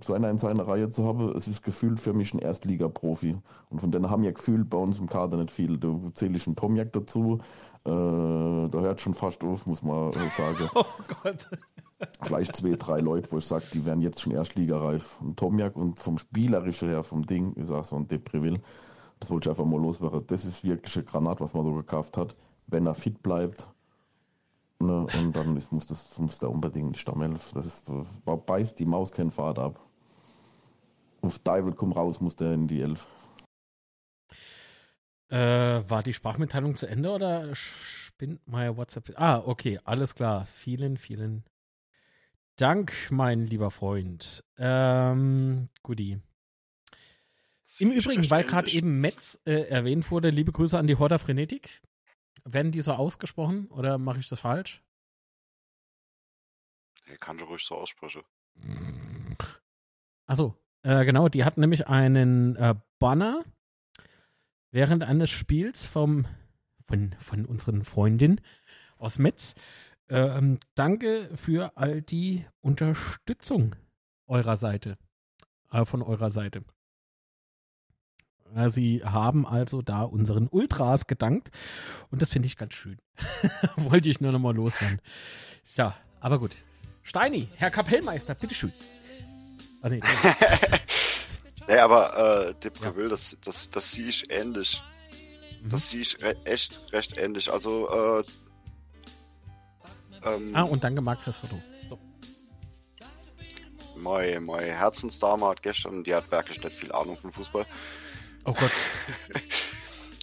so 0.02 0.14
einer 0.14 0.30
in 0.30 0.38
seiner 0.38 0.66
Reihe 0.66 0.90
zu 0.90 1.04
haben, 1.04 1.34
es 1.36 1.48
ist 1.48 1.62
gefühlt 1.62 1.98
für 1.98 2.12
mich 2.12 2.32
ein 2.32 2.38
Erstliga-Profi. 2.38 3.36
Und 3.70 3.80
von 3.80 3.90
denen 3.90 4.10
haben 4.10 4.22
ja 4.22 4.30
gefühlt 4.30 4.70
bei 4.70 4.78
uns 4.78 4.98
im 4.98 5.08
Kader 5.08 5.36
nicht 5.36 5.50
viel. 5.50 5.78
Da 5.78 5.88
zähle 6.14 6.36
ich 6.36 6.46
einen 6.46 6.56
Tomjak 6.56 6.92
dazu. 6.92 7.38
Äh, 7.84 7.90
da 7.90 8.78
hört 8.78 9.00
schon 9.00 9.14
fast 9.14 9.42
auf, 9.42 9.66
muss 9.66 9.82
man 9.82 10.12
sagen. 10.36 10.68
oh 10.74 10.84
Gott. 11.22 11.48
Vielleicht 12.22 12.54
zwei, 12.54 12.76
drei 12.76 13.00
Leute, 13.00 13.32
wo 13.32 13.38
ich 13.38 13.44
sage, 13.44 13.64
die 13.72 13.84
wären 13.84 14.00
jetzt 14.00 14.20
schon 14.20 14.32
Erstligareif. 14.32 15.20
Und 15.20 15.36
Tomjak 15.36 15.76
und 15.76 15.98
vom 15.98 16.18
Spielerischen 16.18 16.88
her, 16.88 17.02
vom 17.02 17.26
Ding, 17.26 17.54
ist 17.54 17.70
auch 17.70 17.84
so 17.84 17.96
ein 17.96 18.06
Deprivil. 18.06 18.60
Das 19.18 19.30
wollte 19.30 19.48
ich 19.48 19.50
einfach 19.50 19.68
mal 19.68 19.80
loswerden. 19.80 20.24
Das 20.28 20.44
ist 20.44 20.62
wirklich 20.62 20.96
ein 20.96 21.06
Granat, 21.06 21.40
was 21.40 21.54
man 21.54 21.64
so 21.64 21.74
gekauft 21.74 22.16
hat. 22.16 22.36
Wenn 22.68 22.86
er 22.86 22.94
fit 22.94 23.22
bleibt, 23.22 23.68
Ne, 24.80 25.08
und 25.18 25.34
dann 25.34 25.56
ist, 25.56 25.72
muss, 25.72 25.86
das, 25.86 26.16
muss 26.20 26.38
der 26.38 26.52
unbedingt 26.52 26.96
Stammelf. 26.96 27.50
Das 27.52 27.66
ist, 27.66 27.90
beißt 28.24 28.78
die 28.78 28.84
Maus 28.84 29.10
keinen 29.10 29.32
Fahrt 29.32 29.58
ab 29.58 29.87
auf 31.22 31.38
Teufel 31.40 31.72
komm 31.72 31.92
raus, 31.92 32.20
muss 32.20 32.36
der 32.36 32.52
in 32.52 32.68
die 32.68 32.80
Elf. 32.80 33.06
Äh, 35.30 35.88
war 35.88 36.02
die 36.02 36.14
Sprachmitteilung 36.14 36.76
zu 36.76 36.86
Ende 36.86 37.10
oder 37.10 37.54
spinnt 37.54 38.40
mein 38.46 38.76
WhatsApp? 38.76 39.12
Ah, 39.16 39.42
okay, 39.44 39.78
alles 39.84 40.14
klar. 40.14 40.46
Vielen, 40.54 40.96
vielen 40.96 41.44
Dank, 42.56 42.92
mein 43.10 43.46
lieber 43.46 43.70
Freund. 43.70 44.42
Ähm, 44.56 45.68
Guti. 45.82 46.20
Im 47.78 47.92
Übrigen, 47.92 48.28
weil 48.30 48.44
gerade 48.44 48.70
eben 48.70 49.00
Metz 49.00 49.40
äh, 49.44 49.68
erwähnt 49.68 50.10
wurde, 50.10 50.30
liebe 50.30 50.52
Grüße 50.52 50.78
an 50.78 50.86
die 50.86 50.96
Horda 50.96 51.18
Frenetik. 51.18 51.82
Werden 52.44 52.72
die 52.72 52.80
so 52.80 52.92
ausgesprochen 52.92 53.68
oder 53.68 53.98
mache 53.98 54.20
ich 54.20 54.28
das 54.28 54.40
falsch? 54.40 54.82
Ja, 57.06 57.16
kann 57.18 57.38
schon 57.38 57.48
ruhig 57.48 57.62
so 57.62 57.74
aussprechen. 57.74 58.22
Achso, 60.26 60.56
äh, 60.88 61.04
genau, 61.04 61.28
die 61.28 61.44
hatten 61.44 61.60
nämlich 61.60 61.86
einen 61.86 62.56
äh, 62.56 62.74
Banner 62.98 63.44
während 64.70 65.04
eines 65.04 65.28
Spiels 65.28 65.86
vom, 65.86 66.26
von, 66.86 67.14
von 67.18 67.44
unseren 67.44 67.84
Freundinnen 67.84 68.40
aus 68.96 69.18
Metz. 69.18 69.54
Ähm, 70.08 70.58
danke 70.74 71.28
für 71.36 71.76
all 71.76 72.00
die 72.00 72.46
Unterstützung 72.62 73.76
eurer 74.26 74.56
Seite, 74.56 74.96
äh, 75.70 75.84
von 75.84 76.00
eurer 76.00 76.30
Seite. 76.30 76.64
Äh, 78.54 78.70
Sie 78.70 79.02
haben 79.04 79.46
also 79.46 79.82
da 79.82 80.04
unseren 80.04 80.48
Ultras 80.48 81.06
gedankt 81.06 81.50
und 82.10 82.22
das 82.22 82.30
finde 82.30 82.46
ich 82.46 82.56
ganz 82.56 82.72
schön. 82.72 82.98
Wollte 83.76 84.08
ich 84.08 84.22
nur 84.22 84.32
nochmal 84.32 84.54
loswerden. 84.54 85.02
So, 85.62 85.92
aber 86.20 86.38
gut. 86.38 86.56
Steini, 87.02 87.48
Herr 87.56 87.70
Kapellmeister, 87.70 88.34
bitteschön. 88.34 88.72
Ah, 89.82 89.88
nee, 89.88 90.00
nee, 91.68 91.78
aber 91.78 92.48
äh, 92.48 92.54
Depreville, 92.54 93.08
das, 93.08 93.36
das, 93.44 93.70
das 93.70 93.92
sehe 93.92 94.08
ich 94.08 94.30
ähnlich. 94.30 94.82
Mhm. 95.62 95.70
Das 95.70 95.90
sehe 95.90 96.00
ich 96.00 96.20
re 96.22 96.36
echt 96.44 96.80
recht 96.92 97.16
ähnlich. 97.16 97.52
Also, 97.52 97.88
äh, 97.90 98.24
ähm, 100.24 100.54
Ah, 100.54 100.62
und 100.62 100.82
danke 100.82 101.00
Marc 101.00 101.22
fürs 101.22 101.36
Foto. 101.36 101.60
So. 101.88 101.98
meine, 103.96 104.40
meine 104.40 104.66
Herzensdame 104.72 105.46
hat 105.46 105.62
gestern, 105.62 106.02
die 106.04 106.14
hat 106.14 106.30
wirklich 106.30 106.62
nicht 106.62 106.76
viel 106.76 106.90
Ahnung 106.92 107.16
von 107.16 107.32
Fußball, 107.32 107.66
Oh 108.44 108.52
Gott. 108.54 108.70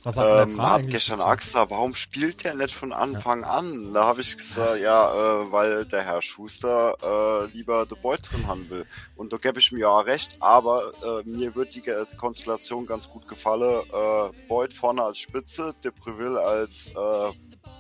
Was 0.06 0.18
hat 0.18 0.48
ähm, 0.48 0.58
der 0.58 0.70
hat 0.70 0.88
gestern 0.88 1.38
gesagt, 1.38 1.72
warum 1.72 1.96
spielt 1.96 2.44
der 2.44 2.54
nicht 2.54 2.76
von 2.76 2.94
Anfang 2.94 3.44
an? 3.44 3.92
Da 3.92 4.04
habe 4.04 4.22
ich 4.22 4.38
gesagt, 4.38 4.80
ja, 4.80 5.42
äh, 5.42 5.52
weil 5.52 5.86
der 5.86 6.04
Herr 6.04 6.22
Schuster 6.22 6.96
äh, 7.02 7.52
lieber 7.52 7.88
The 7.90 7.96
Boy 7.96 8.18
drin 8.18 8.46
haben 8.46 8.70
will. 8.70 8.86
Und 9.16 9.34
da 9.34 9.38
gebe 9.38 9.60
ich 9.60 9.72
mir 9.72 9.80
ja 9.80 10.00
recht, 10.02 10.38
aber 10.40 10.94
äh, 11.04 11.28
mir 11.28 11.56
wird 11.56 11.74
die 11.74 11.82
Konstellation 12.18 12.86
ganz 12.86 13.10
gut 13.10 13.28
gefallen. 13.28 13.84
Äh, 13.92 14.48
Boyd 14.48 14.74
vorne 14.74 15.02
als 15.02 15.18
Spitze, 15.18 15.74
De 15.84 15.92
Preville 15.92 16.40
als, 16.40 16.90
äh, 16.90 17.32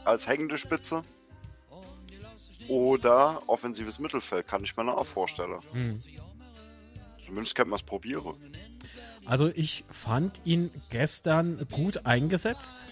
als 0.03 0.27
hängende 0.27 0.57
Spitze. 0.57 1.03
Oder 2.67 3.43
offensives 3.45 3.99
Mittelfeld, 3.99 4.47
kann 4.47 4.63
ich 4.63 4.75
mir 4.75 4.83
noch 4.83 5.05
vorstellen. 5.05 5.59
Hm. 5.73 5.99
Zumindest 7.23 7.53
könnte 7.53 7.69
man 7.69 7.77
es 7.77 7.85
probieren. 7.85 8.33
Also 9.25 9.47
ich 9.47 9.85
fand 9.89 10.41
ihn 10.45 10.69
gestern 10.89 11.65
gut 11.71 12.05
eingesetzt. 12.05 12.85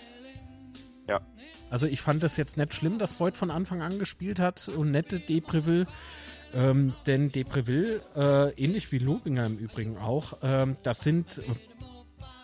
Ja. 1.07 1.21
Also 1.69 1.87
ich 1.87 2.01
fand 2.01 2.23
es 2.23 2.37
jetzt 2.37 2.57
nicht 2.57 2.73
schlimm, 2.73 2.99
dass 2.99 3.13
Boyd 3.13 3.35
von 3.35 3.51
Anfang 3.51 3.81
an 3.81 3.99
gespielt 3.99 4.39
hat 4.39 4.67
und 4.67 4.91
nette 4.91 5.19
Depreville. 5.19 5.87
Ähm, 6.53 6.93
denn 7.07 7.31
Depreville, 7.31 8.01
äh, 8.15 8.63
ähnlich 8.63 8.91
wie 8.91 8.99
Lobinger 8.99 9.45
im 9.45 9.57
Übrigen 9.57 9.97
auch, 9.97 10.37
ähm, 10.43 10.77
das 10.83 11.01
sind 11.01 11.41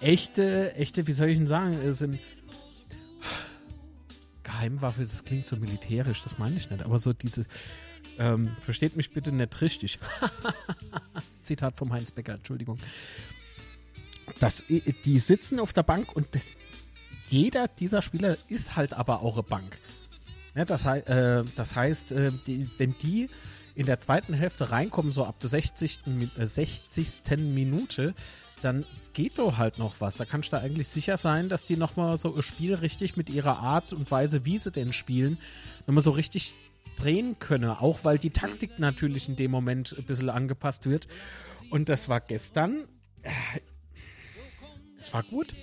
echte, 0.01 0.73
echte, 0.73 1.05
wie 1.05 1.11
soll 1.11 1.30
ich 1.30 1.38
denn 1.38 1.45
sagen, 1.45 1.93
sind 1.93 2.19
Geheimwaffe, 4.41 5.03
das 5.03 5.23
klingt 5.23 5.45
so 5.47 5.55
militärisch, 5.57 6.23
das 6.23 6.38
meine 6.38 6.57
ich 6.57 6.69
nicht, 6.69 6.84
aber 6.84 6.99
so 6.99 7.13
dieses, 7.13 7.47
ähm, 8.17 8.55
versteht 8.61 8.97
mich 8.97 9.11
bitte 9.11 9.31
nicht 9.31 9.61
richtig. 9.61 9.99
Zitat 11.41 11.77
vom 11.77 11.93
Heinz 11.93 12.11
Becker, 12.11 12.34
Entschuldigung. 12.34 12.80
Das, 14.39 14.63
die 14.67 15.19
sitzen 15.19 15.59
auf 15.59 15.73
der 15.73 15.83
Bank 15.83 16.15
und 16.15 16.27
das, 16.33 16.55
jeder 17.29 17.67
dieser 17.67 18.01
Spieler 18.01 18.37
ist 18.47 18.75
halt 18.75 18.93
aber 18.93 19.21
auch 19.21 19.33
eine 19.33 19.43
Bank. 19.43 19.77
Ja, 20.55 20.65
das, 20.65 20.85
äh, 20.85 21.43
das 21.55 21.75
heißt, 21.75 22.11
äh, 22.13 22.31
die, 22.47 22.69
wenn 22.77 22.95
die 23.01 23.29
in 23.75 23.85
der 23.85 23.99
zweiten 23.99 24.33
Hälfte 24.33 24.71
reinkommen, 24.71 25.11
so 25.11 25.23
ab 25.25 25.39
der 25.39 25.49
60. 25.49 25.99
Mi- 26.07 26.29
äh, 26.39 26.45
60. 26.47 27.37
Minute, 27.37 28.13
dann 28.61 28.83
geht 29.13 29.39
doch 29.39 29.57
halt 29.57 29.77
noch 29.77 29.95
was. 29.99 30.15
Da 30.15 30.25
kannst 30.25 30.51
du 30.51 30.57
eigentlich 30.59 30.87
sicher 30.89 31.17
sein, 31.17 31.47
dass 31.49 31.65
die 31.65 31.77
nochmal 31.77 32.17
so 32.17 32.35
ihr 32.35 32.43
Spiel 32.43 32.73
richtig 32.75 33.15
mit 33.15 33.29
ihrer 33.29 33.59
Art 33.59 33.93
und 33.93 34.09
Weise, 34.11 34.43
wie 34.43 34.57
sie 34.57 34.71
denn 34.71 34.91
spielen, 34.91 35.37
nochmal 35.87 36.03
so 36.03 36.11
richtig 36.11 36.51
drehen 36.97 37.37
können. 37.39 37.69
Auch 37.69 37.99
weil 38.03 38.17
die 38.17 38.31
Taktik 38.31 38.79
natürlich 38.79 39.29
in 39.29 39.35
dem 39.37 39.51
Moment 39.51 39.95
ein 39.97 40.03
bisschen 40.03 40.29
angepasst 40.29 40.85
wird. 40.89 41.07
Und 41.69 41.87
das 41.87 42.09
war 42.09 42.19
gestern. 42.19 42.85
Es 44.99 45.13
war 45.13 45.23
gut. 45.23 45.55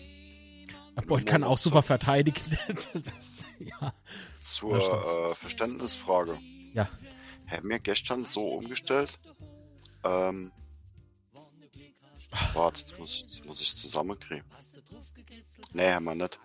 Boyd 1.07 1.27
kann 1.27 1.45
auch 1.45 1.59
super 1.59 1.83
verteidigen. 1.83 2.41
das, 2.69 3.45
ja. 3.59 3.93
Zur 4.41 4.79
Ja, 4.79 5.31
äh, 5.31 5.35
Verständnisfrage. 5.35 6.39
ja. 6.73 6.89
Haben 7.49 7.69
wir 7.69 7.79
gestern 7.79 8.25
so 8.25 8.49
umgestellt? 8.49 9.21
Ähm, 10.03 10.51
warte, 12.55 12.81
jetzt 12.81 12.99
muss, 12.99 13.21
jetzt 13.21 13.45
muss 13.45 13.61
ich 13.61 13.77
zusammenkriegen. 13.77 14.45
Nee, 15.73 15.93
haben 15.93 16.05
wir 16.07 16.15
nicht. 16.17 16.41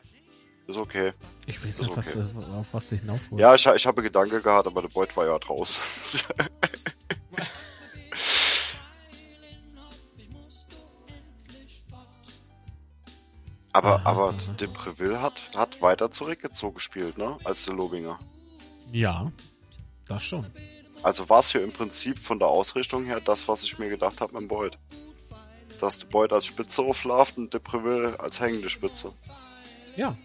Ist 0.68 0.78
okay. 0.78 1.14
Ich 1.48 1.66
weiß 1.66 1.82
nicht, 1.82 1.98
was, 1.98 2.16
okay. 2.16 2.28
äh, 2.40 2.54
auf 2.54 2.68
was 2.72 2.90
du 2.90 2.98
hinaus 2.98 3.22
wolltest. 3.32 3.40
Ja, 3.40 3.56
ich, 3.56 3.66
ich 3.66 3.88
habe 3.88 4.04
Gedanke 4.04 4.42
gehabt, 4.42 4.68
aber 4.68 4.84
der 4.84 4.90
Beut 4.90 5.18
war 5.18 5.26
ja 5.26 5.40
draus. 5.40 5.80
aber 13.74 13.96
Aha, 13.98 14.10
aber. 14.10 14.34
Depreville 14.60 15.22
hat, 15.22 15.42
hat 15.56 15.82
weiter 15.82 16.12
zurückgezogen 16.12 16.76
gespielt, 16.76 17.18
ne? 17.18 17.38
Als 17.44 17.66
der 17.66 17.74
Lobinger. 17.74 18.20
Ja, 18.92 19.32
das 20.08 20.24
schon. 20.24 20.46
Also 21.04 21.30
war 21.30 21.40
es 21.40 21.52
hier 21.52 21.64
im 21.64 21.72
Prinzip 21.72 22.20
von 22.20 22.38
der 22.38 22.48
Ausrichtung 22.48 23.06
her 23.06 23.22
das, 23.22 23.48
was 23.48 23.64
ich 23.64 23.80
mir 23.80 23.90
gedacht 23.90 24.22
habe 24.22 24.34
mit 24.34 24.42
dem 24.42 24.48
Beut. 24.50 24.78
Dass 25.80 26.00
der 26.00 26.08
Beut 26.08 26.32
als 26.34 26.46
Spitze 26.46 26.82
aufläuft 26.82 27.38
und 27.38 27.54
Depreville 27.54 28.20
als 28.20 28.40
hängende 28.40 28.70
Spitze. 28.70 29.14
Ja. 29.96 30.16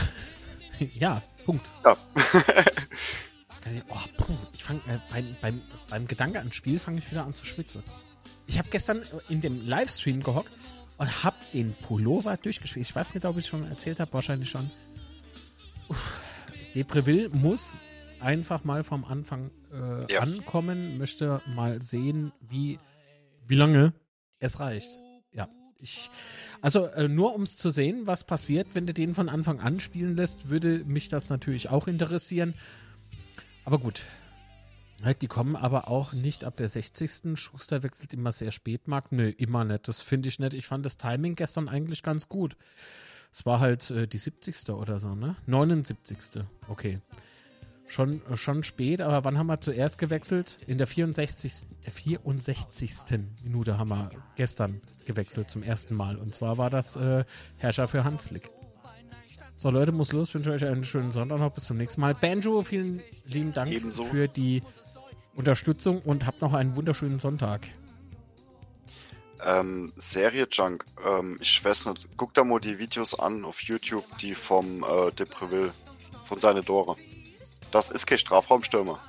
ja, 0.94 1.22
Punkt. 1.44 1.64
Ja. 1.84 1.96
Oh, 3.88 3.96
puh, 4.18 4.36
ich 4.52 4.62
fang, 4.62 4.76
äh, 4.86 4.98
beim, 5.10 5.36
beim, 5.40 5.62
beim 5.88 6.06
Gedanke 6.06 6.38
ans 6.38 6.54
Spiel 6.54 6.78
fange 6.78 6.98
ich 6.98 7.10
wieder 7.10 7.24
an 7.24 7.32
zu 7.32 7.46
schwitzen. 7.46 7.82
Ich 8.46 8.58
habe 8.58 8.68
gestern 8.68 9.02
in 9.30 9.40
dem 9.40 9.66
Livestream 9.66 10.22
gehockt 10.22 10.52
und 10.98 11.24
habe 11.24 11.36
den 11.52 11.74
Pullover 11.74 12.36
durchgespielt. 12.36 12.86
Ich 12.86 12.94
weiß 12.94 13.14
nicht, 13.14 13.24
ob 13.24 13.36
ich 13.38 13.46
schon 13.46 13.64
erzählt 13.68 14.00
habe, 14.00 14.12
wahrscheinlich 14.12 14.50
schon. 14.50 14.70
Uff. 15.88 16.20
Depreville 16.74 17.28
muss 17.30 17.82
einfach 18.20 18.64
mal 18.64 18.82
vom 18.84 19.04
Anfang 19.04 19.50
äh, 19.72 20.12
Ja. 20.12 20.20
ankommen, 20.20 20.98
möchte 20.98 21.40
mal 21.46 21.82
sehen, 21.82 22.32
wie, 22.40 22.78
wie 23.46 23.54
lange 23.54 23.92
es 24.38 24.58
reicht. 24.60 24.98
Ja, 25.32 25.48
ich, 25.80 26.10
also 26.62 26.86
äh, 26.86 27.08
nur 27.08 27.34
um 27.34 27.42
es 27.42 27.56
zu 27.56 27.70
sehen, 27.70 28.06
was 28.06 28.24
passiert, 28.24 28.68
wenn 28.74 28.86
du 28.86 28.94
den 28.94 29.14
von 29.14 29.28
Anfang 29.28 29.60
an 29.60 29.78
spielen 29.80 30.16
lässt, 30.16 30.48
würde 30.48 30.84
mich 30.84 31.08
das 31.08 31.28
natürlich 31.28 31.68
auch 31.70 31.86
interessieren. 31.86 32.54
Aber 33.64 33.78
gut. 33.78 34.02
Halt, 35.02 35.22
Die 35.22 35.26
kommen 35.26 35.56
aber 35.56 35.88
auch 35.88 36.12
nicht 36.12 36.44
ab 36.44 36.56
der 36.56 36.68
60. 36.68 37.38
Schuster 37.38 37.82
wechselt 37.82 38.14
immer 38.14 38.32
sehr 38.32 38.52
spät, 38.52 38.88
Marc. 38.88 39.12
Nö, 39.12 39.28
immer 39.28 39.64
nicht. 39.64 39.88
Das 39.88 40.02
finde 40.02 40.28
ich 40.28 40.38
nicht. 40.38 40.54
Ich 40.54 40.66
fand 40.66 40.86
das 40.86 40.96
Timing 40.96 41.34
gestern 41.34 41.68
eigentlich 41.68 42.02
ganz 42.02 42.28
gut. 42.28 42.56
Es 43.32 43.44
war 43.44 43.60
halt 43.60 43.90
äh, 43.90 44.06
die 44.06 44.18
70. 44.18 44.70
oder 44.70 45.00
so, 45.00 45.14
ne? 45.14 45.36
79. 45.46 46.44
Okay. 46.68 47.00
Schon, 47.86 48.22
äh, 48.30 48.36
schon 48.36 48.62
spät, 48.62 49.00
aber 49.00 49.24
wann 49.24 49.36
haben 49.36 49.48
wir 49.48 49.60
zuerst 49.60 49.98
gewechselt? 49.98 50.58
In 50.66 50.78
der 50.78 50.86
64. 50.86 51.52
äh, 51.84 51.90
64. 51.90 52.92
Minute 53.42 53.76
haben 53.76 53.90
wir 53.90 54.10
gestern 54.36 54.80
gewechselt 55.04 55.50
zum 55.50 55.62
ersten 55.62 55.94
Mal. 55.94 56.16
Und 56.16 56.34
zwar 56.34 56.56
war 56.56 56.70
das 56.70 56.96
äh, 56.96 57.24
Herrscher 57.56 57.88
für 57.88 58.04
Hanslik. 58.04 58.50
So, 59.56 59.70
Leute, 59.70 59.92
muss 59.92 60.12
los. 60.12 60.28
Ich 60.28 60.34
wünsche 60.34 60.50
euch 60.50 60.64
einen 60.64 60.84
schönen 60.84 61.12
Sonntag 61.12 61.38
noch. 61.38 61.52
Bis 61.52 61.64
zum 61.64 61.76
nächsten 61.76 62.00
Mal. 62.00 62.14
Banjo, 62.14 62.62
vielen 62.62 63.00
lieben 63.26 63.52
Dank 63.52 63.70
Ebenso. 63.72 64.04
für 64.04 64.28
die 64.28 64.62
Unterstützung 65.36 66.00
und 66.02 66.26
habt 66.26 66.40
noch 66.40 66.52
einen 66.52 66.76
wunderschönen 66.76 67.18
Sonntag. 67.18 67.62
Ähm, 69.44 69.92
Serie 69.96 70.46
Junk, 70.50 70.84
ähm, 71.04 71.36
ich 71.40 71.62
weiß 71.62 71.86
nicht, 71.86 72.08
guck 72.16 72.32
da 72.34 72.44
mal 72.44 72.60
die 72.60 72.78
Videos 72.78 73.18
an 73.18 73.44
auf 73.44 73.60
YouTube, 73.60 74.04
die 74.18 74.34
vom 74.34 74.82
äh, 74.82 75.10
Depreville, 75.12 75.72
von 76.24 76.40
seine 76.40 76.62
Dore. 76.62 76.96
Das 77.70 77.90
ist 77.90 78.06
kein 78.06 78.18
Strafraumstürmer. 78.18 79.00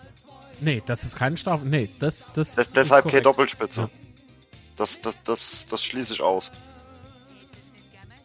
Nee, 0.60 0.82
das 0.86 1.04
ist 1.04 1.16
kein 1.16 1.38
Straf. 1.38 1.62
Nee, 1.64 1.90
das, 2.00 2.28
das, 2.34 2.56
Das, 2.56 2.68
ist 2.68 2.78
deshalb 2.78 3.06
keine. 3.06 3.22
Doppelspitze. 3.22 3.82
Ja. 3.82 3.90
Das, 4.76 5.00
das, 5.02 5.16
das, 5.24 5.66
das 5.70 5.84
schließe 5.84 6.14
ich 6.14 6.22
aus. 6.22 6.52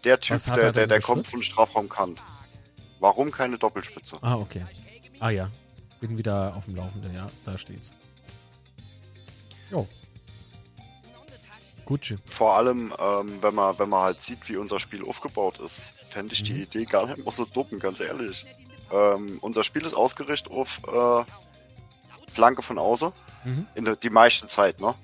Der 0.04 0.18
Typ, 0.18 0.42
der, 0.44 0.56
er 0.56 0.72
der, 0.72 0.86
der 0.86 1.00
kommt 1.00 1.28
von 1.28 1.42
Strafraumkant. 1.42 2.20
Warum 2.98 3.30
keine 3.30 3.58
Doppelspitze? 3.58 4.18
Ah, 4.22 4.36
okay. 4.36 4.64
Ah 5.18 5.30
ja. 5.30 5.50
Bin 6.00 6.16
wieder 6.16 6.54
auf 6.56 6.64
dem 6.64 6.76
Laufenden, 6.76 7.14
ja, 7.14 7.26
da 7.44 7.58
steht's. 7.58 7.92
Jo. 9.70 9.86
Gucci. 11.84 12.16
Vor 12.26 12.54
allem, 12.56 12.94
ähm, 12.98 13.38
wenn 13.42 13.54
man, 13.54 13.78
wenn 13.78 13.88
man 13.88 14.02
halt 14.04 14.20
sieht, 14.20 14.48
wie 14.48 14.56
unser 14.56 14.78
Spiel 14.80 15.04
aufgebaut 15.06 15.58
ist, 15.58 15.90
fände 16.08 16.32
ich 16.34 16.42
die 16.42 16.52
Mhm. 16.54 16.62
Idee 16.62 16.84
gar 16.84 17.06
nicht 17.06 17.24
mal 17.24 17.30
so 17.30 17.44
dumm, 17.44 17.78
ganz 17.78 18.00
ehrlich. 18.00 18.46
Ähm, 18.92 19.38
unser 19.40 19.62
Spiel 19.64 19.84
ist 19.84 19.94
ausgerichtet 19.94 20.52
auf 20.52 20.80
äh, 20.88 21.24
Flanke 22.32 22.62
von 22.62 22.78
außen 22.78 23.12
Mhm. 23.42 23.66
In 23.74 23.84
der, 23.86 23.96
die 23.96 24.10
meiste 24.10 24.46
Zeit, 24.48 24.80
ne? 24.80 24.94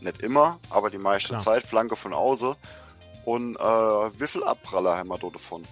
Nicht 0.00 0.22
immer, 0.22 0.58
aber 0.70 0.88
die 0.88 0.96
meiste 0.96 1.28
Klar. 1.28 1.40
Zeit, 1.40 1.62
Flanke 1.62 1.94
von 1.94 2.14
außen. 2.14 2.54
Und 3.26 3.56
äh, 3.56 3.60
wie 3.60 4.26
viel 4.26 4.42
Abpraller 4.44 4.96
haben 4.96 5.08
wir 5.08 5.18
da 5.18 5.28
davon? 5.28 5.64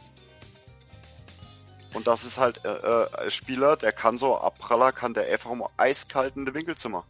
Und 1.94 2.06
das 2.06 2.24
ist 2.24 2.38
halt 2.38 2.64
äh, 2.64 2.68
äh, 2.68 3.08
ein 3.24 3.30
Spieler, 3.30 3.76
der 3.76 3.92
kann 3.92 4.18
so 4.18 4.36
Abpraller, 4.36 4.92
kann 4.92 5.14
der 5.14 5.32
einfach 5.32 5.50
um 5.50 5.64
eiskalt 5.76 6.36
in 6.36 6.44
den 6.44 6.54
Winkelzimmer. 6.54 7.04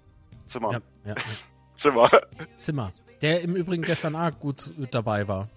Zimmer. 0.46 0.72
Ja, 0.72 0.80
ja. 1.06 1.14
Zimmer. 1.74 2.10
Zimmer. 2.56 2.92
Der 3.22 3.40
im 3.40 3.56
Übrigen 3.56 3.82
gestern 3.82 4.14
auch 4.14 4.38
gut 4.38 4.72
dabei 4.90 5.26
war. 5.26 5.48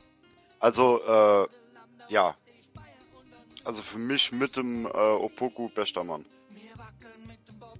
Also, 0.60 1.02
äh, 1.06 1.48
ja. 2.10 2.36
Also 3.64 3.82
für 3.82 3.98
mich 3.98 4.32
mit 4.32 4.56
dem 4.56 4.86
äh, 4.86 4.90
Opoku 4.90 5.70
bester 5.70 6.04
Mann. 6.04 6.26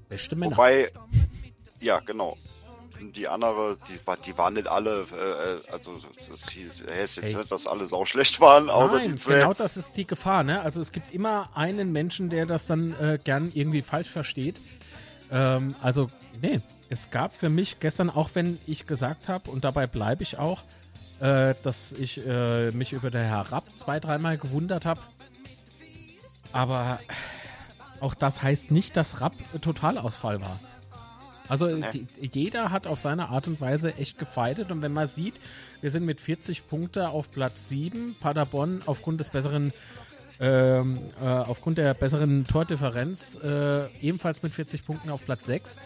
Beste 0.10 0.36
Männer. 0.36 0.52
Wobei, 0.52 0.92
ja, 1.80 2.00
genau. 2.00 2.38
Die 3.00 3.28
andere, 3.28 3.78
die, 3.88 4.00
die 4.26 4.38
waren 4.38 4.54
nicht 4.54 4.68
alle, 4.68 5.06
äh, 5.12 5.56
äh, 5.56 5.72
also 5.72 6.00
das 6.30 6.50
hieß, 6.50 6.84
heißt 6.90 7.18
jetzt 7.18 7.26
Hey. 7.26 7.36
nicht, 7.36 7.52
dass 7.52 7.68
alle 7.68 7.88
sau 7.88 8.06
schlecht 8.06 8.40
waren, 8.40 8.70
außer 8.70 8.98
Nein, 8.98 9.12
die 9.12 9.16
zwei. 9.18 9.34
genau 9.40 9.54
das 9.54 9.78
ist 9.78 9.98
die 9.98 10.06
Gefahr. 10.06 10.44
Ne? 10.44 10.62
Also 10.62 10.82
es 10.82 10.92
gibt 10.92 11.14
immer 11.14 11.50
einen 11.56 11.92
Menschen, 11.92 12.30
der 12.30 12.46
das 12.46 12.66
dann 12.66 12.94
äh, 13.00 13.20
gern 13.24 13.52
irgendwie 13.54 13.82
falsch 13.82 14.10
versteht. 14.10 14.56
Ähm, 15.32 15.76
also, 15.82 16.10
nee, 16.42 16.60
es 16.90 17.10
gab 17.12 17.36
für 17.36 17.50
mich 17.50 17.80
gestern, 17.80 18.10
auch 18.10 18.30
wenn 18.34 18.60
ich 18.66 18.88
gesagt 18.88 19.28
habe, 19.30 19.50
und 19.52 19.64
dabei 19.64 19.88
bleibe 19.88 20.24
ich 20.24 20.38
auch, 20.38 20.64
äh, 21.20 21.56
dass 21.64 21.92
ich 21.94 22.26
äh, 22.26 22.72
mich 22.72 22.94
über 22.94 23.10
der 23.12 23.24
Herr 23.24 23.52
Rapp 23.52 23.66
zwei, 23.76 24.00
dreimal 24.00 24.38
gewundert 24.38 24.86
habe. 24.86 25.02
Aber 26.54 27.00
auch 28.00 28.14
das 28.14 28.42
heißt 28.42 28.72
nicht, 28.72 28.96
dass 28.96 29.22
Rapp 29.22 29.34
äh, 29.54 29.60
Totalausfall 29.60 30.42
war. 30.42 30.60
Also 31.50 31.68
Nee. 31.68 32.06
die, 32.22 32.30
jeder 32.34 32.72
hat 32.72 32.88
auf 32.88 33.00
seine 33.00 33.30
Art 33.30 33.48
und 33.48 33.62
Weise 33.62 33.96
echt 33.96 34.20
gefeitet 34.20 34.72
und 34.72 34.82
wenn 34.82 34.94
man 34.94 35.08
sieht, 35.08 35.40
wir 35.82 35.92
sind 35.92 36.06
mit 36.06 36.20
40 36.20 36.68
Punkte 36.68 37.10
auf 37.10 37.32
Platz 37.32 37.70
7, 37.70 38.16
Paderborn 38.20 38.82
aufgrund 38.86 39.20
des 39.20 39.30
besseren 39.30 39.72
ähm, 40.40 41.00
äh, 41.20 41.26
aufgrund 41.26 41.80
der 41.80 41.94
besseren 41.96 42.46
Tordifferenz 42.46 43.40
äh, 43.44 43.88
ebenfalls 44.02 44.44
mit 44.44 44.54
40 44.54 44.86
Punkten 44.86 45.10
auf 45.10 45.26
Platz 45.26 45.48
6. 45.48 45.78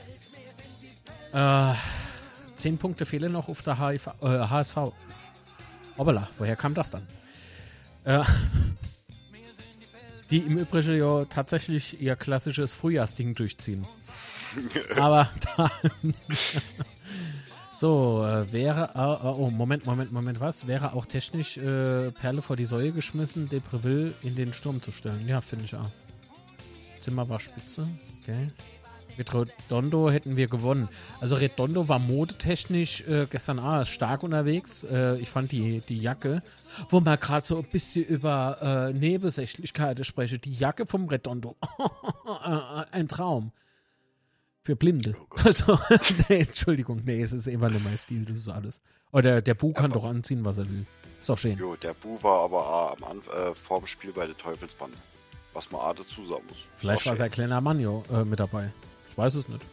Äh, 1.33 1.73
10 2.55 2.77
Punkte 2.77 3.05
fehlen 3.05 3.31
noch 3.31 3.47
auf 3.47 3.61
der 3.61 3.79
HIV, 3.79 4.07
äh, 4.21 4.27
HSV. 4.27 4.75
Hoppala, 5.97 6.27
woher 6.37 6.55
kam 6.55 6.73
das 6.73 6.91
dann? 6.91 7.07
Äh, 8.03 8.23
die 10.31 10.39
im 10.39 10.57
Übrigen 10.57 10.97
ja 10.97 11.25
tatsächlich 11.25 12.01
ihr 12.01 12.15
klassisches 12.15 12.73
Frühjahrsding 12.73 13.33
durchziehen. 13.33 13.85
Aber 14.95 15.29
da, 15.57 15.71
so, 17.71 18.25
äh, 18.25 18.51
wäre, 18.51 18.91
äh, 18.95 19.27
oh, 19.27 19.49
Moment, 19.49 19.85
Moment, 19.85 20.11
Moment, 20.11 20.39
was? 20.39 20.67
Wäre 20.67 20.93
auch 20.93 21.05
technisch 21.05 21.57
äh, 21.57 22.11
Perle 22.11 22.41
vor 22.41 22.55
die 22.55 22.65
Säule 22.65 22.91
geschmissen, 22.91 23.49
Depreville 23.49 24.13
in 24.23 24.35
den 24.35 24.53
Sturm 24.53 24.81
zu 24.81 24.91
stellen. 24.91 25.27
Ja, 25.27 25.41
finde 25.41 25.65
ich 25.65 25.75
auch. 25.75 25.89
Zimmer 26.99 27.27
war 27.27 27.39
spitze, 27.39 27.87
okay. 28.21 28.49
Mit 29.17 29.33
Redondo 29.33 30.09
hätten 30.09 30.37
wir 30.37 30.47
gewonnen. 30.47 30.87
Also 31.19 31.35
Redondo 31.35 31.87
war 31.87 31.99
modetechnisch 31.99 33.01
äh, 33.07 33.27
gestern 33.29 33.59
auch 33.59 33.85
stark 33.85 34.23
unterwegs. 34.23 34.83
Äh, 34.83 35.17
ich 35.17 35.29
fand 35.29 35.51
die, 35.51 35.81
die 35.81 35.99
Jacke, 35.99 36.41
wo 36.89 37.01
man 37.01 37.19
gerade 37.19 37.45
so 37.45 37.57
ein 37.57 37.65
bisschen 37.65 38.05
über 38.05 38.89
äh, 38.89 38.93
Nebensächlichkeiten 38.93 40.03
spreche, 40.03 40.39
die 40.39 40.53
Jacke 40.53 40.85
vom 40.85 41.07
Redondo. 41.07 41.55
ein 42.91 43.07
Traum. 43.07 43.51
Für 44.63 44.75
Blinde. 44.75 45.15
Also, 45.43 45.79
nee, 46.29 46.41
Entschuldigung, 46.41 47.01
nee, 47.03 47.21
es 47.21 47.33
ist 47.33 47.47
immer 47.47 47.69
nicht 47.69 47.83
mein 47.83 47.97
Stil, 47.97 48.25
das 48.25 48.37
ist 48.37 48.49
alles. 48.49 48.81
Oder 49.11 49.41
der 49.41 49.55
Bu 49.55 49.73
kann 49.73 49.91
doch 49.91 50.05
anziehen, 50.05 50.45
was 50.45 50.57
er 50.57 50.69
will. 50.69 50.85
Ist 51.19 51.29
doch 51.29 51.37
schön. 51.37 51.57
Jo, 51.57 51.75
der 51.75 51.93
Bu 51.95 52.21
war 52.21 52.45
aber 52.45 52.57
auch 52.57 52.97
am 52.97 53.03
Anf 53.03 53.27
äh, 53.27 53.55
vorm 53.55 53.87
Spiel 53.87 54.11
bei 54.11 54.25
der 54.25 54.37
Teufelsbande. 54.37 54.97
Was 55.53 55.69
man 55.71 55.81
auch 55.81 55.95
dazu 55.95 56.25
sagen 56.25 56.43
muss. 56.47 56.59
Vielleicht 56.77 57.05
war 57.05 57.15
sein 57.15 57.29
kleiner 57.29 57.59
Manjo 57.59 58.03
äh, 58.11 58.23
mit 58.23 58.39
dabei. 58.39 58.71
Ich 59.09 59.17
weiß 59.17 59.35
es 59.35 59.47
nicht. 59.49 59.65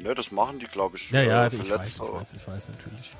Ne, 0.00 0.14
das 0.14 0.32
machen 0.32 0.58
die, 0.58 0.66
glaube 0.66 0.96
ich, 0.96 1.10
Ja, 1.10 1.22
ja, 1.22 1.46
äh, 1.46 1.54
ich 1.54 1.70
weiß, 1.70 1.94
ich 1.94 2.00
weiß, 2.00 2.32
ich 2.34 2.48
weiß 2.48 2.68
natürlich. 2.70 3.12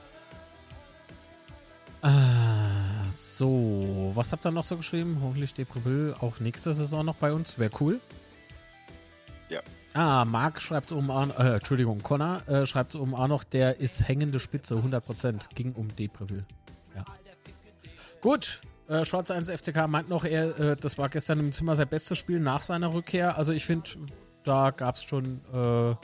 Ah, 2.02 3.10
so, 3.12 4.12
was 4.14 4.32
habt 4.32 4.44
ihr 4.44 4.50
noch 4.50 4.64
so 4.64 4.76
geschrieben? 4.76 5.20
Hoffentlich 5.22 5.54
Depreville 5.54 6.14
auch 6.20 6.40
nächste 6.40 6.74
Saison 6.74 7.06
noch 7.06 7.14
bei 7.14 7.32
uns. 7.32 7.58
Wäre 7.58 7.70
cool. 7.80 8.00
Ah, 9.94 10.24
Marc 10.24 10.60
schreibt 10.60 10.90
um, 10.92 11.10
an- 11.10 11.30
äh, 11.30 11.54
Entschuldigung, 11.54 12.02
Connor 12.02 12.46
äh, 12.48 12.66
schreibt 12.66 12.94
um 12.96 13.14
auch 13.14 13.28
noch, 13.28 13.44
der 13.44 13.78
ist 13.78 14.06
hängende 14.08 14.40
Spitze, 14.40 14.74
100%. 14.74 15.54
Ging 15.54 15.72
um 15.72 15.86
Depreville. 15.94 16.44
Ja. 16.96 17.04
Gut, 18.20 18.60
äh, 18.88 19.04
Shorts 19.04 19.30
1 19.30 19.48
FCK 19.50 19.86
meint 19.86 20.08
noch, 20.08 20.24
er, 20.24 20.58
äh, 20.58 20.76
das 20.76 20.98
war 20.98 21.08
gestern 21.08 21.38
im 21.38 21.52
Zimmer 21.52 21.76
sein 21.76 21.88
bestes 21.88 22.18
Spiel 22.18 22.40
nach 22.40 22.62
seiner 22.62 22.92
Rückkehr. 22.92 23.38
Also 23.38 23.52
ich 23.52 23.64
finde, 23.64 23.88
da 24.44 24.70
gab 24.72 24.96
es 24.96 25.04
schon 25.04 25.40
äh, 25.52 25.94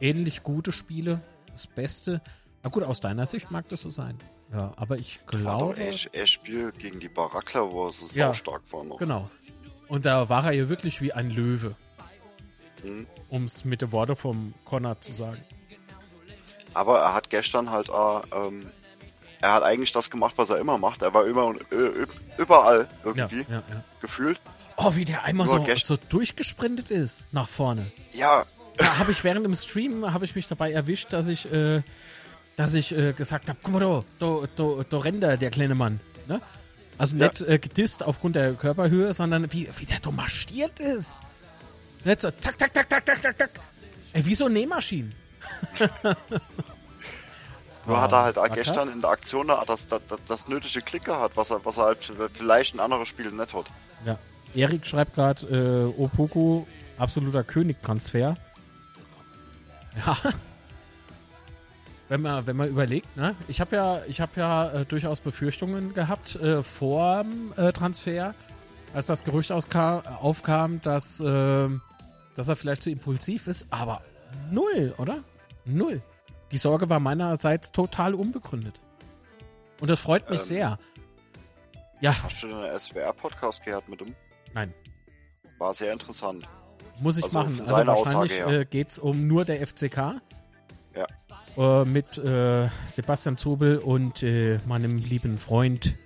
ähnlich 0.00 0.42
gute 0.42 0.72
Spiele. 0.72 1.20
Das 1.52 1.66
Beste. 1.66 2.20
Na 2.62 2.70
gut, 2.70 2.82
aus 2.82 3.00
deiner 3.00 3.26
Sicht 3.26 3.50
mag 3.50 3.68
das 3.68 3.82
so 3.82 3.90
sein. 3.90 4.16
Ja, 4.52 4.72
aber 4.76 4.96
ich 4.98 5.24
glaube. 5.26 5.76
echt, 5.76 6.14
echt 6.14 6.32
Spiel 6.32 6.72
gegen 6.72 6.98
die 6.98 7.08
Barackler, 7.08 7.70
wo 7.70 7.86
er 7.88 7.92
so 7.92 8.06
Ja. 8.18 8.28
saustark 8.28 8.62
war 8.72 8.84
noch. 8.84 8.98
Genau. 8.98 9.30
Und 9.88 10.06
da 10.06 10.28
war 10.30 10.46
er 10.46 10.52
ja 10.52 10.68
wirklich 10.68 11.00
wie 11.02 11.12
ein 11.12 11.30
Löwe, 11.30 11.76
Mhm. 12.84 13.06
um 13.28 13.44
es 13.44 13.64
mit 13.64 13.82
den 13.82 13.90
Worten 13.92 14.16
vom 14.16 14.54
Connor 14.64 15.00
zu 15.00 15.12
sagen. 15.12 15.38
Aber 16.74 17.00
er 17.00 17.14
hat 17.14 17.30
gestern 17.30 17.70
halt 17.70 17.88
auch, 17.90 18.24
ähm, 18.34 18.66
er 19.40 19.52
hat 19.52 19.62
eigentlich 19.62 19.92
das 19.92 20.10
gemacht, 20.10 20.34
was 20.36 20.50
er 20.50 20.58
immer 20.58 20.78
macht. 20.78 21.02
Er 21.02 21.14
war 21.14 21.26
immer 21.26 21.46
und 21.46 21.60
ö- 21.72 22.06
überall 22.38 22.88
Ja, 23.04 23.04
irgendwie 23.04 23.46
ja, 23.48 23.62
ja. 23.68 23.84
gefühlt. 24.00 24.40
Oh, 24.76 24.94
wie 24.96 25.04
der 25.04 25.22
einmal 25.24 25.46
so, 25.46 25.64
so 25.76 25.96
durchgesprintet 26.08 26.90
ist 26.90 27.24
nach 27.30 27.48
vorne. 27.48 27.90
Ja, 28.12 28.44
Da 28.76 28.98
habe 28.98 29.12
ich 29.12 29.22
während 29.22 29.46
dem 29.46 29.54
Stream 29.54 30.12
habe 30.12 30.24
ich 30.24 30.34
mich 30.34 30.48
dabei 30.48 30.72
erwischt, 30.72 31.12
dass 31.12 31.28
ich, 31.28 31.50
äh, 31.52 31.82
dass 32.56 32.74
ich 32.74 32.90
äh, 32.90 33.12
gesagt 33.12 33.48
habe, 33.48 33.58
guck 33.62 33.72
mal 33.72 33.78
da, 33.80 34.00
da, 34.18 34.46
da, 34.56 34.82
da 34.88 34.98
rennt 34.98 35.22
der, 35.22 35.36
der 35.36 35.50
kleine 35.50 35.76
Mann. 35.76 36.00
Ne? 36.26 36.40
Also 36.98 37.14
Ja. 37.16 37.28
nicht 37.28 37.40
äh, 37.42 37.58
gedisst 37.60 38.02
aufgrund 38.02 38.34
der 38.34 38.54
Körperhöhe, 38.54 39.14
sondern 39.14 39.52
wie, 39.52 39.68
wie 39.76 39.86
der 39.86 40.00
da 40.00 40.10
marschiert 40.10 40.80
ist. 40.80 41.20
Nicht 42.04 42.20
so 42.20 42.30
tak, 42.30 42.58
tak, 42.58 42.72
tak, 42.72 42.88
tak, 42.88 43.04
tak, 43.04 43.22
tak, 43.22 43.38
tak. 43.38 43.50
Ey, 44.12 44.24
wie 44.24 44.34
so 44.34 44.48
Nähmaschinen. 44.48 45.14
nur 47.86 48.00
hat 48.00 48.12
er 48.12 48.22
halt 48.22 48.38
auch 48.38 48.42
war 48.42 48.50
gestern 48.50 48.76
krass. 48.76 48.88
in 48.88 49.00
der 49.00 49.10
Aktion 49.10 49.48
da 49.48 49.64
das, 49.66 49.86
das, 49.88 50.00
das, 50.08 50.20
das 50.26 50.48
nötige 50.48 50.80
Klick 50.82 51.04
gehabt, 51.04 51.36
was 51.36 51.50
er, 51.50 51.64
was 51.64 51.76
er 51.78 51.84
halt 51.84 51.98
vielleicht 52.32 52.74
in 52.74 52.80
anderen 52.80 53.06
Spielen 53.06 53.36
nicht 53.36 53.54
hat. 53.54 53.66
Ja. 54.06 54.18
Erik 54.54 54.86
schreibt 54.86 55.14
gerade, 55.14 55.46
äh, 55.46 56.00
Opoku, 56.00 56.66
absoluter 56.98 57.42
Königtransfer. 57.42 58.34
Ja. 60.04 60.16
Wenn 62.08 62.20
man, 62.20 62.46
wenn 62.46 62.56
man 62.56 62.68
überlegt, 62.68 63.16
ne? 63.16 63.34
Ich 63.48 63.60
habe 63.60 63.76
ja, 63.76 64.02
ich 64.06 64.20
habe 64.20 64.32
ja 64.36 64.70
äh, 64.70 64.84
durchaus 64.84 65.20
Befürchtungen 65.20 65.94
gehabt 65.94 66.36
äh, 66.36 66.62
vor 66.62 67.24
dem 67.24 67.54
äh, 67.56 67.72
Transfer, 67.72 68.34
als 68.92 69.06
das 69.06 69.24
Gerücht 69.24 69.50
auskam, 69.50 70.02
aufkam, 70.20 70.80
dass, 70.82 71.18
äh, 71.20 71.68
dass 72.36 72.48
er 72.48 72.56
vielleicht 72.56 72.82
zu 72.82 72.90
impulsiv 72.90 73.46
ist, 73.46 73.66
aber 73.70 74.02
null, 74.50 74.94
oder? 74.98 75.22
Null. 75.64 76.02
Die 76.52 76.58
Sorge 76.58 76.88
war 76.90 77.00
meinerseits 77.00 77.72
total 77.72 78.14
unbegründet. 78.14 78.80
Und 79.80 79.88
das 79.90 80.00
freut 80.00 80.28
mich 80.30 80.40
Ähm. 80.40 80.46
sehr. 80.46 80.78
Ja, 82.00 82.14
Hast 82.22 82.42
du 82.42 82.48
den 82.48 82.78
SWR-Podcast 82.78 83.64
gehört 83.64 83.88
mit 83.88 84.00
ihm? 84.02 84.14
nein. 84.52 84.72
War 85.58 85.72
sehr 85.72 85.92
interessant. 85.92 86.46
Muss 87.00 87.16
ich 87.16 87.24
Also 87.24 87.38
machen. 87.38 87.60
Also 87.60 87.74
wahrscheinlich 87.74 88.06
Aussage 88.06 88.32
her. 88.34 88.46
äh, 88.60 88.64
geht 88.64 88.90
es 88.90 88.98
um 88.98 89.26
nur 89.26 89.44
der 89.44 89.64
FCK. 89.66 90.20
Ja. 90.94 91.06
Äh, 91.56 91.84
mit 91.84 92.18
äh, 92.18 92.68
Sebastian 92.86 93.36
Zobel 93.38 93.78
und 93.78 94.22
äh, 94.24 94.58
meinem 94.66 94.96
lieben 94.98 95.38
Freund. 95.38 95.96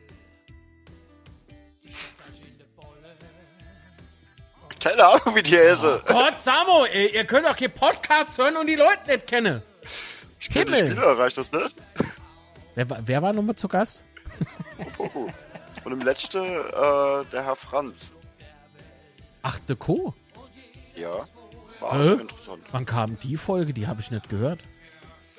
Keine 4.81 5.05
Ahnung, 5.05 5.35
wie 5.35 5.43
die 5.43 5.57
heiße. 5.59 6.03
Gott, 6.07 6.41
Samo, 6.41 6.85
ey, 6.87 7.15
ihr 7.15 7.25
könnt 7.25 7.47
doch 7.47 7.57
hier 7.57 7.69
Podcasts 7.69 8.39
hören 8.39 8.57
und 8.57 8.67
die 8.67 8.77
Leute 8.77 9.01
nicht 9.09 9.27
kennen. 9.27 9.63
Ich 10.41 10.51
kenne 10.51 10.67
die. 10.71 10.77
Spieler, 10.91 11.19
reicht 11.19 11.37
das 11.37 11.51
nicht? 11.53 11.77
Wer, 12.77 12.89
war- 12.89 12.99
wer 13.05 13.23
war 13.23 13.33
nochmal 13.33 13.57
zu 13.57 13.67
Gast? 13.69 14.05
Opoku. 14.79 15.27
Und 15.85 15.93
im 15.93 16.01
letzten, 16.03 16.45
äh, 16.45 17.25
der 17.33 17.45
Herr 17.45 17.57
Franz. 17.57 18.11
Ach, 19.43 19.59
De 19.61 19.75
Co. 19.77 20.15
Ja, 20.95 21.11
war 21.81 21.93
auch 21.93 22.21
interessant. 22.21 22.63
Wann 22.73 22.85
kam 22.87 23.19
die 23.21 23.37
Folge? 23.37 23.73
Die 23.73 23.87
habe 23.87 24.01
ich 24.01 24.11
nicht 24.11 24.29
gehört. 24.29 24.61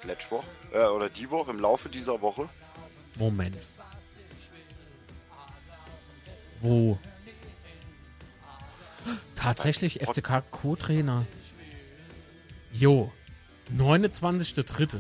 Letzte 0.04 0.32
Woche, 0.32 0.46
äh, 0.74 0.86
oder 0.86 1.10
die 1.10 1.30
Woche, 1.30 1.52
im 1.52 1.60
Laufe 1.60 1.88
dieser 1.90 2.20
Woche. 2.22 2.48
Moment. 3.18 3.58
Wo? 6.62 6.98
Tatsächlich 9.36 10.00
FCK 10.02 10.44
Co-Trainer. 10.52 11.26
Jo. 12.72 13.12
29.3. 13.78 15.00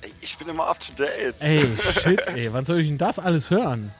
Ey, 0.00 0.12
Ich 0.20 0.36
bin 0.38 0.48
immer 0.48 0.66
up 0.66 0.80
to 0.80 0.92
date. 0.92 1.34
Ey, 1.40 1.76
shit, 2.02 2.20
ey. 2.28 2.52
Wann 2.52 2.64
soll 2.64 2.80
ich 2.80 2.86
denn 2.88 2.98
das 2.98 3.18
alles 3.18 3.50
hören? 3.50 3.92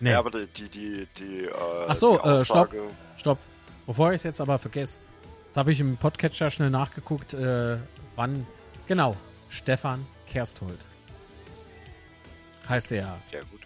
Nee. 0.00 0.10
Ja, 0.12 0.18
aber 0.18 0.30
die, 0.30 0.46
die, 0.46 0.68
die, 0.68 1.08
die, 1.18 1.44
äh, 1.44 1.50
Ach 1.88 1.94
so, 1.94 2.18
die 2.18 2.28
äh, 2.28 2.44
stopp. 2.44 2.74
Stopp. 3.16 3.38
Bevor 3.86 4.10
ich 4.10 4.16
es 4.16 4.22
jetzt 4.22 4.40
aber 4.40 4.58
vergesse. 4.58 4.98
Jetzt 5.46 5.56
habe 5.56 5.72
ich 5.72 5.80
im 5.80 5.96
Podcatcher 5.96 6.50
schnell 6.50 6.70
nachgeguckt, 6.70 7.34
äh, 7.34 7.76
wann. 8.16 8.46
Genau. 8.86 9.16
Stefan 9.50 10.06
Kersthold. 10.26 10.86
Heißt 12.68 12.92
der 12.92 13.18
Sehr 13.30 13.40
gut. 13.44 13.60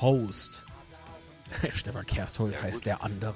Host. 0.00 0.64
Stefan 1.72 2.06
Kersthold 2.06 2.62
heißt 2.62 2.86
der 2.86 3.02
andere. 3.02 3.34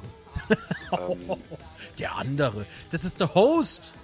Ähm, 0.92 1.42
Der 1.98 2.14
andere. 2.16 2.66
Das 2.90 3.04
ist 3.04 3.20
der 3.20 3.34
Host. 3.34 3.94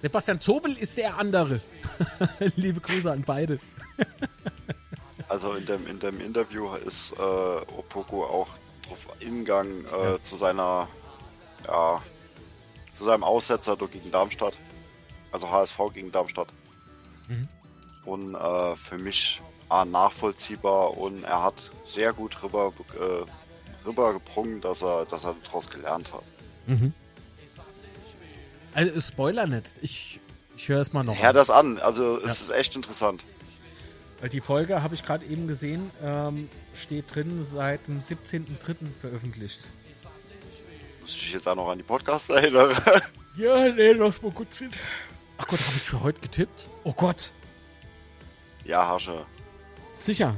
Sebastian 0.00 0.40
Zobel 0.40 0.76
ist 0.76 0.96
der 0.96 1.18
andere. 1.18 1.60
Liebe 2.56 2.80
Grüße 2.80 3.10
an 3.10 3.22
beide. 3.22 3.58
also 5.28 5.52
in 5.54 5.66
dem, 5.66 5.86
in 5.86 6.00
dem 6.00 6.20
Interview 6.20 6.74
ist 6.76 7.12
äh, 7.12 7.16
Opoko 7.16 8.24
auch 8.24 8.48
drauf 8.86 9.06
eingegangen 9.20 9.84
äh, 9.86 10.20
zu 10.20 10.36
seiner, 10.36 10.88
ja, 11.66 12.02
zu 12.92 13.04
seinem 13.04 13.24
Aussetzer 13.24 13.76
durch 13.76 13.92
gegen 13.92 14.10
Darmstadt. 14.10 14.58
Also 15.30 15.50
HSV 15.50 15.78
gegen 15.94 16.10
Darmstadt. 16.10 16.48
Mhm. 17.28 17.48
Und 18.04 18.34
äh, 18.34 18.76
für 18.76 18.98
mich 18.98 19.40
nachvollziehbar 19.84 20.96
und 20.98 21.24
er 21.24 21.42
hat 21.42 21.70
sehr 21.84 22.12
gut 22.12 22.42
rüber, 22.42 22.72
äh, 22.98 23.86
rübergebrungen, 23.86 24.60
dass 24.60 24.82
er, 24.82 25.06
dass 25.06 25.24
er 25.24 25.34
daraus 25.44 25.68
gelernt 25.70 26.12
hat. 26.12 26.22
Mhm. 26.66 26.92
Also, 28.74 29.00
Spoiler 29.00 29.46
nicht. 29.46 29.74
Ich, 29.82 30.20
ich 30.56 30.68
höre 30.68 30.80
es 30.80 30.92
mal 30.92 31.02
noch. 31.04 31.16
Hör 31.18 31.30
an. 31.30 31.34
das 31.34 31.50
an, 31.50 31.78
also 31.78 32.16
es 32.18 32.24
Ja. 32.24 32.30
ist 32.32 32.50
echt 32.50 32.76
interessant. 32.76 33.22
Weil 34.20 34.28
die 34.28 34.40
Folge, 34.40 34.82
habe 34.82 34.94
ich 34.94 35.04
gerade 35.04 35.26
eben 35.26 35.48
gesehen, 35.48 35.90
ähm, 36.02 36.48
steht 36.74 37.12
drin 37.14 37.42
seit 37.42 37.86
dem 37.88 37.98
17.03. 38.00 38.76
veröffentlicht. 39.00 39.66
Muss 41.00 41.16
ich 41.16 41.32
jetzt 41.32 41.48
auch 41.48 41.56
noch 41.56 41.68
an 41.68 41.78
die 41.78 41.84
Podcasts 41.84 42.28
erinnern? 42.30 42.76
Ja, 43.34 43.70
nee, 43.70 43.92
lass 43.92 44.20
mal 44.20 44.30
gut 44.30 44.52
sind. 44.52 44.74
Ach 45.38 45.46
Gott, 45.46 45.58
habe 45.60 45.76
ich 45.78 45.82
für 45.82 46.02
heute 46.02 46.20
getippt? 46.20 46.68
Oh 46.84 46.92
Gott. 46.92 47.30
ja, 48.66 48.86
Hasche. 48.86 49.24
Sicher. 49.92 50.34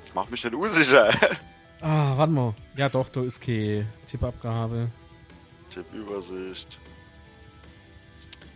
Das 0.00 0.14
macht 0.14 0.30
mich 0.30 0.42
nicht 0.42 0.54
unsicher. 0.54 1.10
Ah, 1.80 2.16
warte 2.16 2.32
mal. 2.32 2.54
Ja 2.76 2.88
doch, 2.88 3.08
da 3.08 3.22
ist 3.22 3.40
keine 3.40 3.86
Tippabgabe. 4.06 4.90
Tippübersicht. 5.70 6.78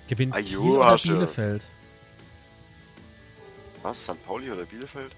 Gewinnt 0.09 0.35
Ajo, 0.35 0.45
Kiel 0.45 0.71
oder. 0.71 0.99
Bielefeld? 0.99 1.67
Was? 3.83 4.03
St. 4.03 4.25
Pauli 4.25 4.51
oder 4.51 4.65
Bielefeld? 4.65 5.15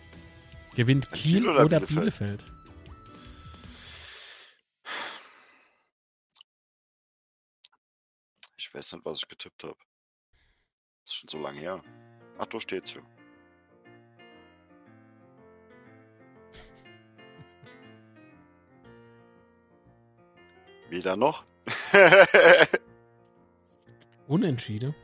Gewinnt 0.75 1.11
Kiel 1.13 1.41
Kiel, 1.41 1.49
oder 1.49 1.65
oder, 1.65 1.81
Bielefeld? 1.81 2.19
Bielefeld? 2.19 2.45
Ich 8.57 8.75
weiß 8.75 8.93
nicht, 8.93 9.05
was 9.05 9.19
ich 9.19 9.29
getippt 9.29 9.63
habe. 9.63 9.77
Ist 11.05 11.15
schon 11.15 11.29
so 11.29 11.39
lange 11.41 11.61
her. 11.61 11.83
Ach, 12.39 12.47
da 12.47 12.61
steht's 12.61 12.95
ja. 12.95 13.01
Weder 20.91 21.17
noch. 21.17 21.45
Unentschieden. 24.29 24.95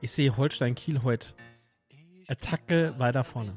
Ich 0.00 0.12
sehe 0.12 0.36
Holstein 0.36 0.74
Kiel 0.74 1.02
heute 1.02 1.34
Attacke 2.28 2.94
weiter 2.98 3.24
vorne. 3.24 3.56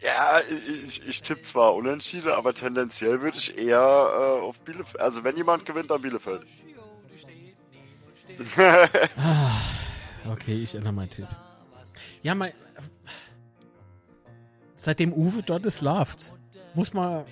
ja, 0.00 0.40
ich, 0.86 1.06
ich 1.06 1.22
tippe 1.22 1.42
zwar 1.42 1.74
unentschieden, 1.74 2.32
aber 2.32 2.54
tendenziell 2.54 3.20
würde 3.20 3.36
ich 3.38 3.56
eher 3.58 3.78
äh, 3.78 4.40
auf 4.40 4.58
Bielefeld. 4.60 5.00
Also, 5.00 5.22
wenn 5.22 5.36
jemand 5.36 5.66
gewinnt, 5.66 5.90
dann 5.90 6.02
Bielefeld. 6.02 6.42
Ah, 9.16 9.60
okay, 10.30 10.54
ich 10.54 10.74
ändere 10.74 10.92
meinen 10.92 11.10
Tipp. 11.10 11.28
Ja, 12.22 12.34
mein. 12.34 12.52
Seitdem 14.76 15.12
Uwe 15.12 15.42
dort 15.42 15.66
ist, 15.66 15.80
läuft. 15.80 16.36
Muss 16.74 16.92
man. 16.92 17.24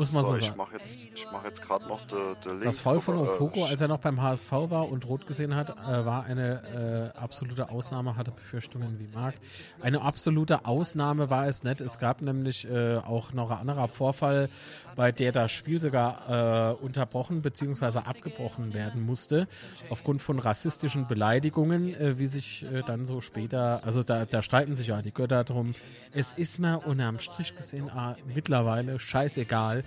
Muss 0.00 0.12
man 0.12 0.24
so, 0.24 0.30
so, 0.30 0.36
ich 0.36 0.46
sagen. 0.46 0.56
mache 0.56 0.72
jetzt, 0.78 0.98
ich 1.14 1.26
mach 1.30 1.44
jetzt 1.44 1.60
gerade 1.60 1.86
noch 1.86 2.00
den 2.06 2.18
de 2.42 2.52
Link. 2.52 2.64
Das 2.64 2.80
Foul 2.80 3.00
von 3.00 3.16
äh, 3.16 3.18
Opoko, 3.18 3.66
als 3.66 3.82
er 3.82 3.88
noch 3.88 3.98
beim 3.98 4.22
HSV 4.22 4.50
war 4.50 4.90
und 4.90 5.06
rot 5.06 5.26
gesehen 5.26 5.54
hat, 5.54 5.70
äh, 5.70 6.06
war 6.06 6.24
eine 6.24 7.12
äh, 7.14 7.18
absolute 7.18 7.68
Ausnahme, 7.68 8.16
hatte 8.16 8.30
Befürchtungen 8.30 8.98
wie 8.98 9.08
Marc. 9.14 9.34
Eine 9.82 10.00
absolute 10.00 10.64
Ausnahme 10.64 11.28
war 11.28 11.46
es 11.46 11.64
nicht. 11.64 11.82
Es 11.82 11.98
gab 11.98 12.22
nämlich 12.22 12.66
äh, 12.66 12.96
auch 12.96 13.34
noch 13.34 13.50
ein 13.50 13.58
anderer 13.58 13.88
Vorfall, 13.88 14.48
bei 14.96 15.12
der 15.12 15.32
das 15.32 15.50
Spiel 15.52 15.80
sogar 15.80 16.74
äh, 16.78 16.82
unterbrochen 16.82 17.42
bzw. 17.42 17.98
abgebrochen 17.98 18.74
werden 18.74 19.04
musste, 19.04 19.48
aufgrund 19.88 20.22
von 20.22 20.38
rassistischen 20.38 21.06
Beleidigungen, 21.06 21.94
äh, 21.94 22.18
wie 22.18 22.26
sich 22.26 22.64
äh, 22.64 22.82
dann 22.86 23.04
so 23.04 23.20
später, 23.20 23.80
also 23.84 24.02
da, 24.02 24.24
da 24.24 24.42
streiten 24.42 24.76
sich 24.76 24.88
ja 24.88 25.02
die 25.02 25.12
Götter 25.12 25.44
drum. 25.44 25.72
Es 26.12 26.32
ist 26.32 26.58
mir 26.58 26.86
unterm 26.86 27.18
Strich 27.18 27.54
gesehen 27.54 27.90
ah, 27.90 28.16
mittlerweile 28.26 28.98
scheißegal, 28.98 29.84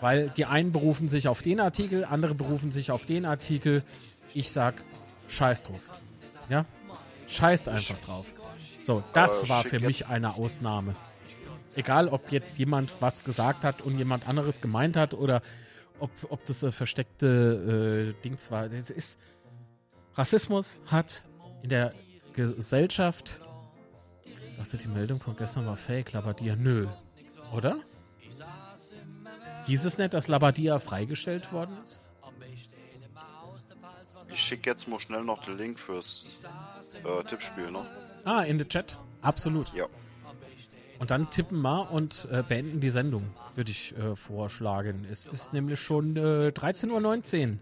weil 0.00 0.30
die 0.30 0.44
einen 0.46 0.72
berufen 0.72 1.08
sich 1.08 1.28
auf 1.28 1.42
den 1.42 1.60
Artikel, 1.60 2.04
andere 2.04 2.34
berufen 2.34 2.72
sich 2.72 2.90
auf 2.90 3.06
den 3.06 3.24
Artikel. 3.24 3.82
Ich 4.34 4.50
sag, 4.52 4.82
scheiß 5.28 5.64
drauf. 5.64 5.80
Ja? 6.48 6.64
Scheißt 7.28 7.68
einfach 7.68 7.98
drauf. 7.98 8.26
So, 8.82 9.02
das 9.12 9.44
Äh, 9.44 9.48
war 9.48 9.64
für 9.64 9.80
mich 9.80 10.06
eine 10.06 10.34
Ausnahme. 10.34 10.94
Egal, 11.76 12.08
ob 12.08 12.32
jetzt 12.32 12.58
jemand 12.58 12.92
was 13.00 13.22
gesagt 13.24 13.62
hat 13.64 13.82
und 13.82 13.96
jemand 13.96 14.28
anderes 14.28 14.60
gemeint 14.60 14.96
hat 14.96 15.14
oder 15.14 15.42
ob, 16.00 16.10
ob 16.28 16.44
das 16.46 16.62
eine 16.64 16.72
versteckte 16.72 18.14
äh, 18.18 18.22
Dings 18.24 18.50
war. 18.50 18.68
Das 18.68 18.90
ist, 18.90 19.18
Rassismus 20.14 20.78
hat 20.86 21.24
in 21.62 21.68
der 21.68 21.94
Gesellschaft. 22.32 23.40
Ich 24.24 24.56
dachte, 24.56 24.76
die 24.78 24.88
Meldung 24.88 25.20
von 25.20 25.36
gestern 25.36 25.66
war 25.66 25.76
fake, 25.76 26.12
Labadia. 26.12 26.56
Nö. 26.56 26.86
Oder? 27.52 27.78
Hieß 29.70 29.84
es 29.84 29.98
nicht, 29.98 30.14
dass 30.14 30.26
Labadia 30.26 30.80
freigestellt 30.80 31.52
worden 31.52 31.78
ist? 31.86 32.00
Ich 34.32 34.40
schicke 34.40 34.68
jetzt 34.68 34.88
mal 34.88 34.98
schnell 34.98 35.22
noch 35.22 35.44
den 35.44 35.58
Link 35.58 35.78
fürs 35.78 36.44
äh, 37.04 37.22
Tippspiel, 37.22 37.70
ne? 37.70 37.86
Ah, 38.24 38.42
in 38.42 38.58
the 38.58 38.64
Chat. 38.64 38.98
Absolut. 39.22 39.72
Ja. 39.72 39.86
Und 40.98 41.12
dann 41.12 41.30
tippen 41.30 41.62
wir 41.62 41.88
und 41.92 42.26
äh, 42.32 42.42
beenden 42.42 42.80
die 42.80 42.90
Sendung, 42.90 43.30
würde 43.54 43.70
ich 43.70 43.96
äh, 43.96 44.16
vorschlagen. 44.16 45.06
Es 45.08 45.26
ist 45.26 45.52
nämlich 45.52 45.78
schon 45.78 46.16
äh, 46.16 46.48
13.19 46.48 47.52
Uhr. 47.52 47.58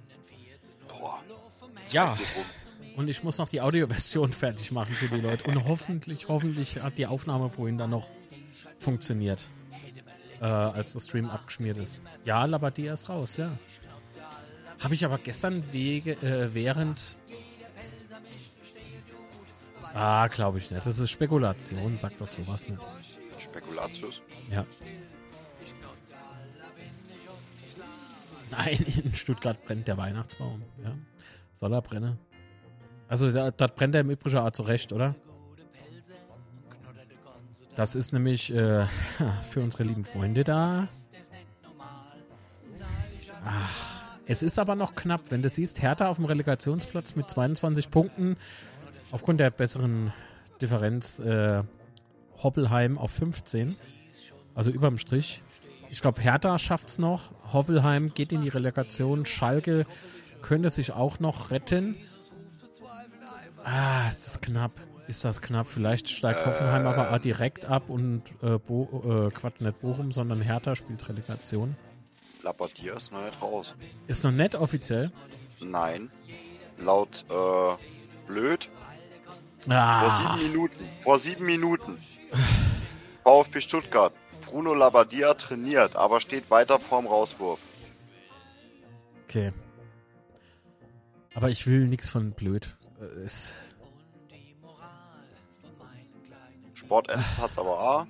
Boah. 0.88 1.18
Ja. 1.88 2.16
Und 2.96 3.08
ich 3.08 3.22
muss 3.22 3.36
noch 3.36 3.50
die 3.50 3.60
Audioversion 3.60 4.32
fertig 4.44 4.72
machen 4.72 4.94
für 4.94 5.08
die 5.08 5.20
Leute. 5.20 5.44
Und 5.44 5.68
hoffentlich, 5.68 6.28
hoffentlich 6.28 6.80
hat 6.80 6.96
die 6.96 7.06
Aufnahme 7.06 7.50
vorhin 7.50 7.76
dann 7.76 7.90
noch 7.90 8.06
funktioniert. 8.80 9.46
Äh, 10.40 10.44
als 10.44 10.92
der 10.92 11.00
Stream 11.00 11.30
abgeschmiert 11.30 11.76
ist. 11.78 12.02
Ja, 12.24 12.44
Labadia 12.44 12.94
ist 12.94 13.08
raus, 13.08 13.36
ja. 13.36 13.50
Habe 14.78 14.94
ich 14.94 15.04
aber 15.04 15.18
gestern 15.18 15.64
wege, 15.72 16.12
äh, 16.22 16.54
während. 16.54 17.16
Ah, 19.94 20.28
glaube 20.28 20.58
ich 20.58 20.70
nicht. 20.70 20.86
Das 20.86 20.98
ist 20.98 21.10
Spekulation, 21.10 21.96
sagt 21.96 22.20
doch 22.20 22.28
sowas 22.28 22.68
nicht. 22.68 22.80
Spekulatius. 23.38 24.22
Ja. 24.50 24.64
Nein, 28.50 28.78
in 29.04 29.14
Stuttgart 29.14 29.62
brennt 29.64 29.88
der 29.88 29.96
Weihnachtsbaum. 29.96 30.62
Ja. 30.84 30.94
Soll 31.54 31.72
er 31.72 31.82
brennen? 31.82 32.18
Also, 33.08 33.32
da, 33.32 33.50
dort 33.50 33.74
brennt 33.74 33.94
er 33.94 34.02
im 34.02 34.10
Übrigen 34.10 34.38
auch 34.38 34.50
zurecht, 34.52 34.92
oder? 34.92 35.14
Das 37.78 37.94
ist 37.94 38.12
nämlich 38.12 38.52
äh, 38.52 38.86
für 39.50 39.60
unsere 39.60 39.84
lieben 39.84 40.04
Freunde 40.04 40.42
da. 40.42 40.88
Ach, 43.44 44.16
es 44.26 44.42
ist 44.42 44.58
aber 44.58 44.74
noch 44.74 44.96
knapp. 44.96 45.30
Wenn 45.30 45.42
du 45.42 45.48
siehst, 45.48 45.80
Hertha 45.80 46.08
auf 46.08 46.16
dem 46.16 46.24
Relegationsplatz 46.24 47.14
mit 47.14 47.30
22 47.30 47.88
Punkten, 47.92 48.36
aufgrund 49.12 49.38
der 49.38 49.52
besseren 49.52 50.12
Differenz 50.60 51.20
äh, 51.20 51.62
Hoppelheim 52.42 52.98
auf 52.98 53.12
15, 53.12 53.72
also 54.56 54.72
überm 54.72 54.98
Strich. 54.98 55.44
Ich 55.88 56.00
glaube, 56.00 56.20
Hertha 56.20 56.58
schafft's 56.58 56.98
noch. 56.98 57.30
Hoppelheim 57.52 58.12
geht 58.12 58.32
in 58.32 58.42
die 58.42 58.48
Relegation. 58.48 59.24
Schalke 59.24 59.86
könnte 60.42 60.70
sich 60.70 60.94
auch 60.94 61.20
noch 61.20 61.52
retten. 61.52 61.94
Ah, 63.62 64.08
ist 64.08 64.26
das 64.26 64.40
knapp. 64.40 64.72
Ist 65.08 65.24
das 65.24 65.40
knapp. 65.40 65.66
Vielleicht 65.68 66.08
steigt 66.10 66.44
Hoffenheim 66.46 66.86
aber 66.86 67.10
auch 67.12 67.18
direkt 67.18 67.64
ab 67.64 67.84
und 67.88 68.22
äh, 68.42 68.58
Bo 68.58 69.26
äh, 69.28 69.30
Quatsch, 69.30 69.60
nicht 69.60 69.80
Bochum, 69.80 70.12
sondern 70.12 70.40
Hertha 70.40 70.74
spielt 70.76 71.08
Relegation. 71.08 71.76
Labbadia 72.42 72.94
ist 72.96 73.10
noch 73.12 73.24
nicht 73.24 73.40
raus. 73.42 73.74
Ist 74.06 74.22
noch 74.24 74.30
nicht 74.30 74.54
offiziell. 74.54 75.10
Nein. 75.60 76.10
Laut 76.78 77.24
äh, 77.28 77.76
blöd. 78.28 78.68
Vor 79.64 79.74
Ah, 79.74 80.10
sieben 80.38 80.48
Minuten. 80.52 80.84
Vor 81.00 81.18
sieben 81.18 81.44
Minuten. 81.46 81.98
VfB 83.24 83.60
Stuttgart. 83.60 84.12
Bruno 84.46 84.72
Labbadia 84.72 85.34
trainiert, 85.34 85.96
aber 85.96 86.20
steht 86.20 86.50
weiter 86.50 86.78
vorm 86.78 87.06
Rauswurf. 87.06 87.58
okay. 89.24 89.52
Aber 91.34 91.50
ich 91.50 91.66
will 91.66 91.86
nichts 91.86 92.08
von 92.08 92.30
blöd. 92.32 92.76
Äh, 93.00 93.24
Ist, 96.88 96.94
Sport 96.94 97.10
Ends 97.10 97.38
hat's 97.38 97.58
aber 97.58 97.78
A. 97.78 98.06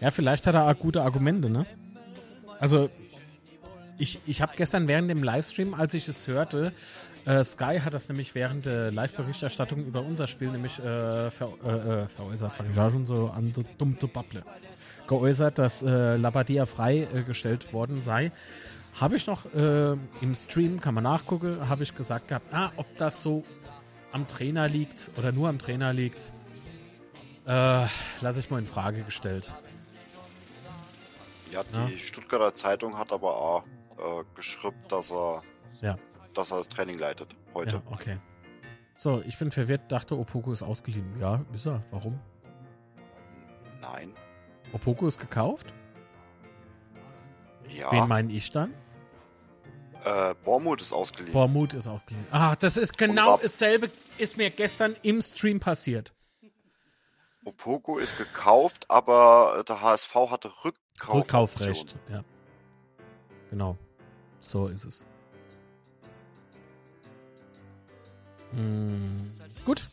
ja, 0.00 0.10
vielleicht 0.10 0.46
hat 0.46 0.54
er 0.54 0.68
auch 0.68 0.78
gute 0.78 1.02
Argumente, 1.02 1.48
ne? 1.48 1.64
Also, 2.60 2.90
ich, 3.96 4.20
ich 4.26 4.42
habe 4.42 4.52
gestern 4.54 4.86
während 4.86 5.08
dem 5.08 5.22
Livestream, 5.22 5.72
als 5.72 5.94
ich 5.94 6.06
es 6.08 6.28
hörte, 6.28 6.74
äh, 7.24 7.42
Sky 7.42 7.80
hat 7.82 7.94
das 7.94 8.08
nämlich 8.10 8.34
während 8.34 8.66
der 8.66 8.92
Live-Berichterstattung 8.92 9.86
über 9.86 10.02
unser 10.02 10.26
Spiel 10.26 10.50
nämlich 10.50 10.78
äh, 10.78 11.30
ver, 11.30 11.52
äh, 11.64 11.70
äh, 11.70 12.08
veräußert, 12.08 12.52
fange 12.52 12.74
da 12.74 12.90
schon 12.90 13.06
so 13.06 13.28
an, 13.28 13.52
so 13.54 13.64
dumm 13.78 13.98
zu 13.98 14.08
babble, 14.08 14.42
geäußert, 15.08 15.58
dass 15.58 15.82
äh, 15.82 16.16
Labadia 16.16 16.66
freigestellt 16.66 17.72
worden 17.72 18.02
sei. 18.02 18.30
Habe 19.00 19.16
ich 19.16 19.26
noch 19.26 19.46
äh, 19.54 19.92
im 20.20 20.34
Stream, 20.34 20.80
kann 20.80 20.94
man 20.94 21.04
nachgucken, 21.04 21.66
habe 21.68 21.82
ich 21.82 21.94
gesagt 21.94 22.28
gehabt, 22.28 22.52
ah, 22.52 22.72
ob 22.76 22.86
das 22.98 23.22
so 23.22 23.42
am 24.12 24.28
Trainer 24.28 24.68
liegt 24.68 25.10
oder 25.16 25.32
nur 25.32 25.48
am 25.48 25.58
Trainer 25.58 25.92
liegt, 25.92 26.32
äh, 27.46 27.86
lasse 28.20 28.40
ich 28.40 28.50
mal 28.50 28.58
in 28.58 28.66
Frage 28.66 29.02
gestellt. 29.02 29.54
Ja, 31.50 31.62
Ja. 31.72 31.86
die 31.86 31.98
Stuttgarter 31.98 32.54
Zeitung 32.54 32.96
hat 32.98 33.12
aber 33.12 33.36
auch 33.36 33.64
äh, 33.98 34.24
geschrieben, 34.34 34.76
dass 34.88 35.10
er, 35.12 35.42
Ja. 35.80 35.98
dass 36.34 36.50
er 36.50 36.58
das 36.58 36.68
Training 36.68 36.98
leitet 36.98 37.34
heute. 37.54 37.76
Ja, 37.76 37.82
okay. 37.92 38.18
So, 38.94 39.22
ich 39.26 39.38
bin 39.38 39.50
verwirrt, 39.50 39.90
dachte, 39.90 40.18
Opoko 40.18 40.52
ist 40.52 40.62
ausgeliehen. 40.62 41.18
Ja, 41.20 41.44
ist 41.54 41.66
er. 41.66 41.82
Warum? 41.90 42.18
Nein. 43.80 44.12
Opoko 44.72 45.06
ist 45.08 45.18
gekauft? 45.18 45.72
Ja. 47.68 47.90
Wen 47.92 48.06
meine 48.08 48.32
ich 48.32 48.50
dann? 48.52 48.72
Äh, 50.04 50.34
Bormut 50.44 50.80
ist 50.80 50.92
ausgeliehen. 50.92 51.32
Bormut 51.32 51.74
ist 51.74 51.86
ausgeliehen. 51.86 52.26
Ah, 52.30 52.56
das 52.56 52.76
ist 52.76 52.96
genau 52.96 53.36
dasselbe, 53.36 53.90
ist 54.18 54.36
mir 54.36 54.50
gestern 54.50 54.96
im 55.02 55.22
Stream 55.22 55.60
passiert. 55.60 56.12
Opoko 57.44 57.98
ist 57.98 58.16
gekauft, 58.18 58.88
aber 58.88 59.64
der 59.66 59.80
HSV 59.80 60.14
hatte 60.14 60.52
Rückkauf 60.64 61.14
Rückkaufrecht. 61.14 61.96
Ja. 62.08 62.22
Genau. 63.50 63.76
So 64.40 64.68
ist 64.68 64.84
es. 64.84 65.06
Hm, 68.52 69.32
gut. 69.64 69.86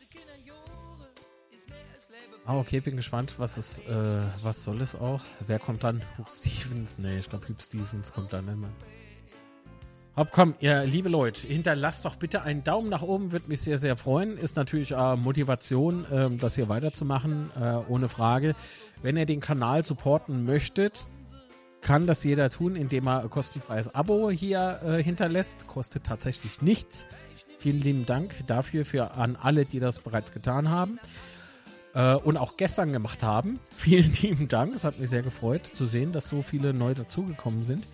Ah, 2.46 2.58
okay, 2.58 2.80
bin 2.80 2.96
gespannt, 2.96 3.34
was 3.38 3.56
es, 3.56 3.78
äh, 3.78 4.22
was 4.42 4.64
soll 4.64 4.80
es 4.80 4.94
auch? 4.94 5.20
Wer 5.46 5.58
kommt 5.58 5.84
dann? 5.84 6.02
Hugh 6.18 6.28
Stevens? 6.32 6.98
Nee, 6.98 7.18
ich 7.18 7.28
glaube, 7.28 7.48
Hugh 7.48 7.62
Stevens 7.62 8.12
kommt 8.12 8.32
dann 8.32 8.46
nicht 8.46 8.56
mehr. 8.56 8.70
Hopp, 10.16 10.32
komm, 10.32 10.54
ihr 10.58 10.84
liebe 10.84 11.08
Leute, 11.08 11.46
hinterlasst 11.46 12.04
doch 12.04 12.16
bitte 12.16 12.42
einen 12.42 12.64
Daumen 12.64 12.88
nach 12.88 13.02
oben, 13.02 13.30
würde 13.30 13.48
mich 13.48 13.60
sehr, 13.60 13.78
sehr 13.78 13.96
freuen. 13.96 14.36
Ist 14.36 14.56
natürlich 14.56 14.90
äh, 14.90 15.16
Motivation, 15.16 16.04
ähm, 16.12 16.38
das 16.40 16.56
hier 16.56 16.68
weiterzumachen, 16.68 17.48
äh, 17.60 17.76
ohne 17.88 18.08
Frage. 18.08 18.56
Wenn 19.02 19.16
ihr 19.16 19.24
den 19.24 19.40
Kanal 19.40 19.84
supporten 19.84 20.44
möchtet, 20.44 21.06
kann 21.80 22.06
das 22.06 22.24
jeder 22.24 22.50
tun, 22.50 22.74
indem 22.74 23.06
er 23.06 23.22
ein 23.22 23.30
kostenfreies 23.30 23.94
Abo 23.94 24.30
hier 24.30 24.80
äh, 24.84 25.02
hinterlässt. 25.02 25.68
Kostet 25.68 26.04
tatsächlich 26.04 26.60
nichts. 26.60 27.06
Vielen 27.60 27.80
lieben 27.80 28.04
Dank 28.04 28.34
dafür 28.48 28.84
für 28.84 29.12
an 29.12 29.36
alle, 29.40 29.64
die 29.64 29.78
das 29.78 30.00
bereits 30.00 30.32
getan 30.32 30.70
haben 30.70 30.98
äh, 31.94 32.14
und 32.14 32.36
auch 32.36 32.56
gestern 32.56 32.92
gemacht 32.92 33.22
haben. 33.22 33.58
Vielen 33.70 34.12
lieben 34.14 34.48
Dank. 34.48 34.74
Es 34.74 34.84
hat 34.84 34.98
mich 34.98 35.10
sehr 35.10 35.22
gefreut 35.22 35.66
zu 35.66 35.86
sehen, 35.86 36.12
dass 36.12 36.28
so 36.28 36.42
viele 36.42 36.74
neu 36.74 36.94
dazugekommen 36.94 37.62
sind. 37.64 37.86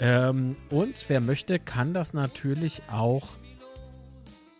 Ähm, 0.00 0.56
und 0.70 1.04
wer 1.08 1.20
möchte, 1.20 1.58
kann 1.58 1.92
das 1.92 2.14
natürlich 2.14 2.82
auch 2.90 3.28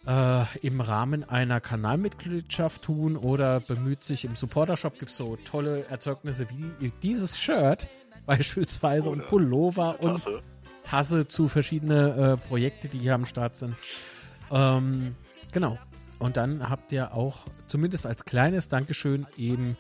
äh, 0.06 0.58
im 0.58 0.80
Rahmen 0.80 1.28
einer 1.28 1.60
Kanalmitgliedschaft 1.60 2.82
tun 2.82 3.16
oder 3.16 3.60
bemüht 3.60 4.04
sich 4.04 4.24
im 4.24 4.36
Supporter-Shop. 4.36 4.98
Gibt 4.98 5.10
es 5.10 5.16
so 5.16 5.36
tolle 5.36 5.86
Erzeugnisse 5.88 6.46
wie 6.78 6.92
dieses 7.02 7.38
Shirt 7.38 7.88
beispielsweise 8.26 9.08
und 9.08 9.20
Oder 9.20 9.28
Pullover 9.28 9.96
diese 9.98 10.08
und 10.08 10.14
Tasse. 10.16 10.42
Tasse 10.82 11.28
zu 11.28 11.48
verschiedene 11.48 12.38
äh, 12.38 12.48
Projekte, 12.48 12.88
die 12.88 12.98
hier 12.98 13.14
am 13.14 13.24
Start 13.24 13.56
sind. 13.56 13.76
Ähm, 14.50 15.14
genau. 15.52 15.78
Und 16.18 16.36
dann 16.36 16.68
habt 16.68 16.92
ihr 16.92 17.14
auch 17.14 17.38
zumindest 17.66 18.06
als 18.06 18.24
kleines 18.24 18.68
Dankeschön 18.68 19.26
eben 19.38 19.76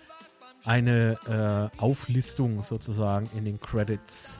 eine 0.64 1.70
äh, 1.76 1.80
Auflistung 1.80 2.62
sozusagen 2.62 3.28
in 3.36 3.44
den 3.44 3.60
Credits. 3.60 4.38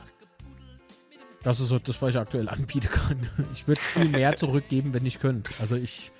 Das 1.43 1.59
ist 1.59 1.69
so 1.69 1.79
das, 1.79 2.01
was 2.01 2.09
ich 2.11 2.17
aktuell 2.19 2.49
anbieten 2.49 2.89
kann. 2.89 3.27
Ich 3.53 3.67
würde 3.67 3.81
viel 3.81 4.09
mehr 4.09 4.35
zurückgeben, 4.35 4.93
wenn 4.93 5.05
ich 5.05 5.19
könnte. 5.19 5.51
Also 5.59 5.75
ich 5.75 6.11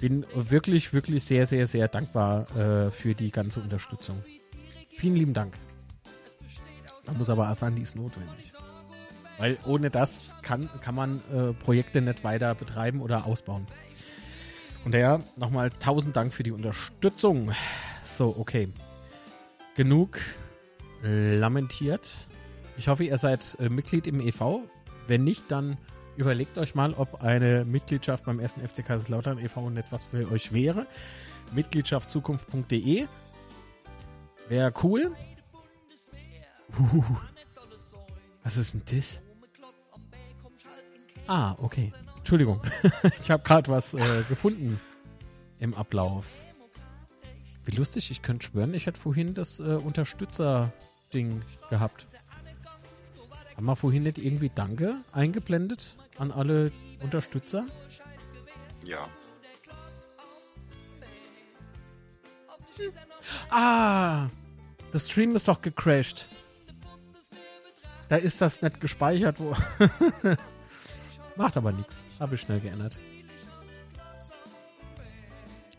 bin 0.00 0.26
wirklich, 0.34 0.92
wirklich 0.92 1.24
sehr, 1.24 1.46
sehr, 1.46 1.66
sehr 1.66 1.88
dankbar 1.88 2.46
äh, 2.56 2.90
für 2.90 3.14
die 3.14 3.30
ganze 3.30 3.60
Unterstützung. 3.60 4.22
Vielen 4.96 5.16
lieben 5.16 5.34
Dank. 5.34 5.54
Da 7.06 7.12
muss 7.12 7.30
aber 7.30 7.48
Asandi 7.48 7.82
ist 7.82 7.96
notwendig. 7.96 8.52
Weil 9.38 9.56
ohne 9.64 9.90
das 9.90 10.34
kann, 10.42 10.68
kann 10.80 10.94
man 10.94 11.20
äh, 11.32 11.52
Projekte 11.52 12.00
nicht 12.00 12.24
weiter 12.24 12.54
betreiben 12.54 13.00
oder 13.00 13.26
ausbauen. 13.26 13.66
Und 14.84 14.92
daher 14.92 15.20
nochmal 15.36 15.70
tausend 15.70 16.16
Dank 16.16 16.32
für 16.32 16.42
die 16.42 16.52
Unterstützung. 16.52 17.52
So, 18.04 18.36
okay. 18.38 18.68
Genug 19.76 20.18
lamentiert. 21.02 22.08
Ich 22.78 22.88
hoffe, 22.88 23.04
ihr 23.04 23.18
seid 23.18 23.56
äh, 23.60 23.68
Mitglied 23.68 24.06
im 24.06 24.20
EV. 24.20 24.60
Wenn 25.06 25.24
nicht, 25.24 25.50
dann 25.50 25.78
überlegt 26.16 26.58
euch 26.58 26.74
mal, 26.74 26.94
ob 26.94 27.22
eine 27.22 27.64
Mitgliedschaft 27.64 28.24
beim 28.24 28.40
ersten 28.40 28.66
FC 28.66 28.84
Kaiserslautern 28.84 29.38
e.V. 29.38 29.70
nicht 29.70 29.90
was 29.92 30.04
für 30.04 30.30
euch 30.30 30.52
wäre. 30.52 30.86
Mitgliedschaftzukunft.de 31.52 33.06
Wäre 34.48 34.72
cool. 34.82 35.12
Uh, 36.78 37.02
was 38.44 38.56
ist 38.56 38.74
denn 38.74 38.82
das? 38.86 39.20
Ah, 41.26 41.56
okay. 41.58 41.92
Entschuldigung. 42.18 42.60
ich 43.20 43.30
habe 43.30 43.42
gerade 43.42 43.70
was 43.70 43.94
äh, 43.94 44.22
gefunden 44.28 44.80
im 45.58 45.74
Ablauf. 45.74 46.26
Wie 47.64 47.74
lustig, 47.74 48.10
ich 48.10 48.22
könnte 48.22 48.46
schwören, 48.46 48.74
ich 48.74 48.86
hätte 48.86 49.00
vorhin 49.00 49.34
das 49.34 49.58
äh, 49.58 49.64
Unterstützer-Ding 49.64 51.42
gehabt. 51.70 52.06
Haben 53.56 53.66
wir 53.66 53.76
vorhin 53.76 54.02
nicht 54.02 54.18
irgendwie 54.18 54.50
Danke 54.54 54.96
eingeblendet 55.12 55.96
an 56.18 56.30
alle 56.30 56.70
Unterstützer? 57.02 57.66
Ja. 58.84 59.08
Ah, 63.48 64.26
das 64.92 65.06
Stream 65.06 65.34
ist 65.34 65.48
doch 65.48 65.62
gecrashed. 65.62 66.28
Da 68.10 68.16
ist 68.16 68.42
das 68.42 68.60
nicht 68.60 68.78
gespeichert. 68.80 69.40
Wo 69.40 69.56
Macht 71.36 71.56
aber 71.56 71.72
nichts. 71.72 72.04
Habe 72.20 72.34
ich 72.34 72.42
schnell 72.42 72.60
geändert. 72.60 72.98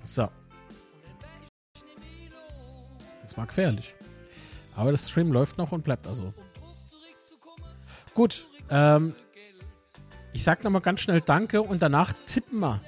So. 0.04 0.30
Das 3.22 3.38
war 3.38 3.46
gefährlich. 3.46 3.94
Aber 4.76 4.92
das 4.92 5.10
Stream 5.10 5.32
läuft 5.32 5.60
noch 5.60 5.72
und 5.72 5.84
bleibt 5.84 6.08
also. 6.08 6.34
Gut. 8.18 8.48
Ähm, 8.72 9.14
ich 10.34 10.44
sag 10.44 10.64
nochmal 10.64 10.82
ganz 10.82 11.02
schnell 11.02 11.22
Danke 11.22 11.62
und 11.62 11.84
danach 11.84 12.14
tippen 12.26 12.60
wir 12.60 12.82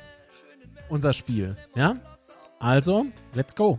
unser 0.90 1.14
Spiel. 1.14 1.56
Ja? 1.76 1.98
Also, 2.58 3.06
let's 3.36 3.56
go. 3.56 3.78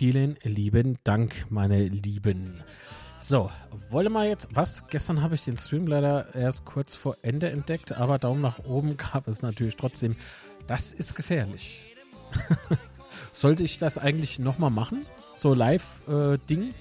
Vielen, 0.00 0.38
lieben 0.44 0.96
Dank, 1.04 1.44
meine 1.50 1.86
Lieben. 1.86 2.64
So, 3.18 3.50
wollen 3.90 4.10
wir 4.14 4.24
jetzt, 4.24 4.48
was? 4.54 4.86
Gestern 4.86 5.20
habe 5.20 5.34
ich 5.34 5.44
den 5.44 5.58
Stream 5.58 5.86
leider 5.86 6.34
erst 6.34 6.64
kurz 6.64 6.96
vor 6.96 7.18
Ende 7.20 7.50
entdeckt, 7.50 7.92
aber 7.92 8.18
Daumen 8.18 8.40
nach 8.40 8.60
oben 8.60 8.96
gab 8.96 9.28
es 9.28 9.42
natürlich 9.42 9.76
trotzdem. 9.76 10.16
Das 10.66 10.94
ist 10.94 11.16
gefährlich. 11.16 11.82
Sollte 13.34 13.62
ich 13.62 13.76
das 13.76 13.98
eigentlich 13.98 14.38
nochmal 14.38 14.70
machen? 14.70 15.04
So 15.36 15.52
Live-Ding? 15.52 16.62
Äh, 16.70 16.74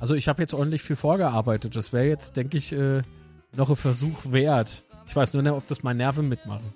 also 0.00 0.14
ich 0.16 0.26
habe 0.26 0.42
jetzt 0.42 0.52
ordentlich 0.52 0.82
viel 0.82 0.96
vorgearbeitet. 0.96 1.76
Das 1.76 1.92
wäre 1.92 2.08
jetzt, 2.08 2.36
denke 2.36 2.58
ich, 2.58 2.72
äh, 2.72 3.02
noch 3.54 3.70
ein 3.70 3.76
Versuch 3.76 4.18
wert. 4.24 4.82
Ich 5.06 5.14
weiß 5.14 5.32
nur 5.32 5.44
nicht, 5.44 5.52
ob 5.52 5.68
das 5.68 5.84
meine 5.84 5.98
Nerven 5.98 6.28
mitmachen. 6.28 6.74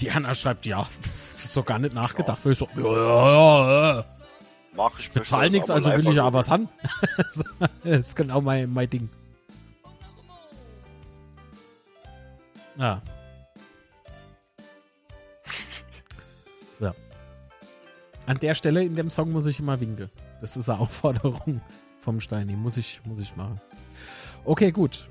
Diana 0.00 0.36
schreibt, 0.36 0.66
ja, 0.66 0.86
ist 1.48 1.56
doch 1.56 1.66
gar 1.66 1.78
nicht 1.78 1.94
nachgedacht. 1.94 2.44
Ja. 2.44 2.50
Ich 2.50 2.58
so, 2.58 2.68
ja, 2.76 2.82
ja, 2.82 3.96
ja. 3.96 4.04
Mach 4.76 4.98
ich 4.98 5.10
bezahle 5.10 5.50
nichts, 5.50 5.70
also 5.70 5.90
will 5.90 6.08
ich 6.08 6.14
ja 6.14 6.32
was 6.32 6.50
haben. 6.50 6.68
das 7.82 7.98
ist 7.98 8.16
genau 8.16 8.40
mein, 8.40 8.72
mein 8.72 8.88
Ding. 8.88 9.08
Ja. 12.76 13.02
So. 16.78 16.92
An 18.26 18.38
der 18.38 18.54
Stelle 18.54 18.84
in 18.84 18.94
dem 18.94 19.10
Song 19.10 19.32
muss 19.32 19.46
ich 19.46 19.58
immer 19.58 19.80
winken. 19.80 20.10
Das 20.40 20.56
ist 20.56 20.68
eine 20.68 20.78
Aufforderung 20.78 21.60
vom 22.02 22.20
Steini. 22.20 22.54
Muss 22.54 22.76
ich, 22.76 23.00
muss 23.04 23.18
ich 23.18 23.34
machen. 23.34 23.60
Okay, 24.44 24.70
gut. 24.70 25.08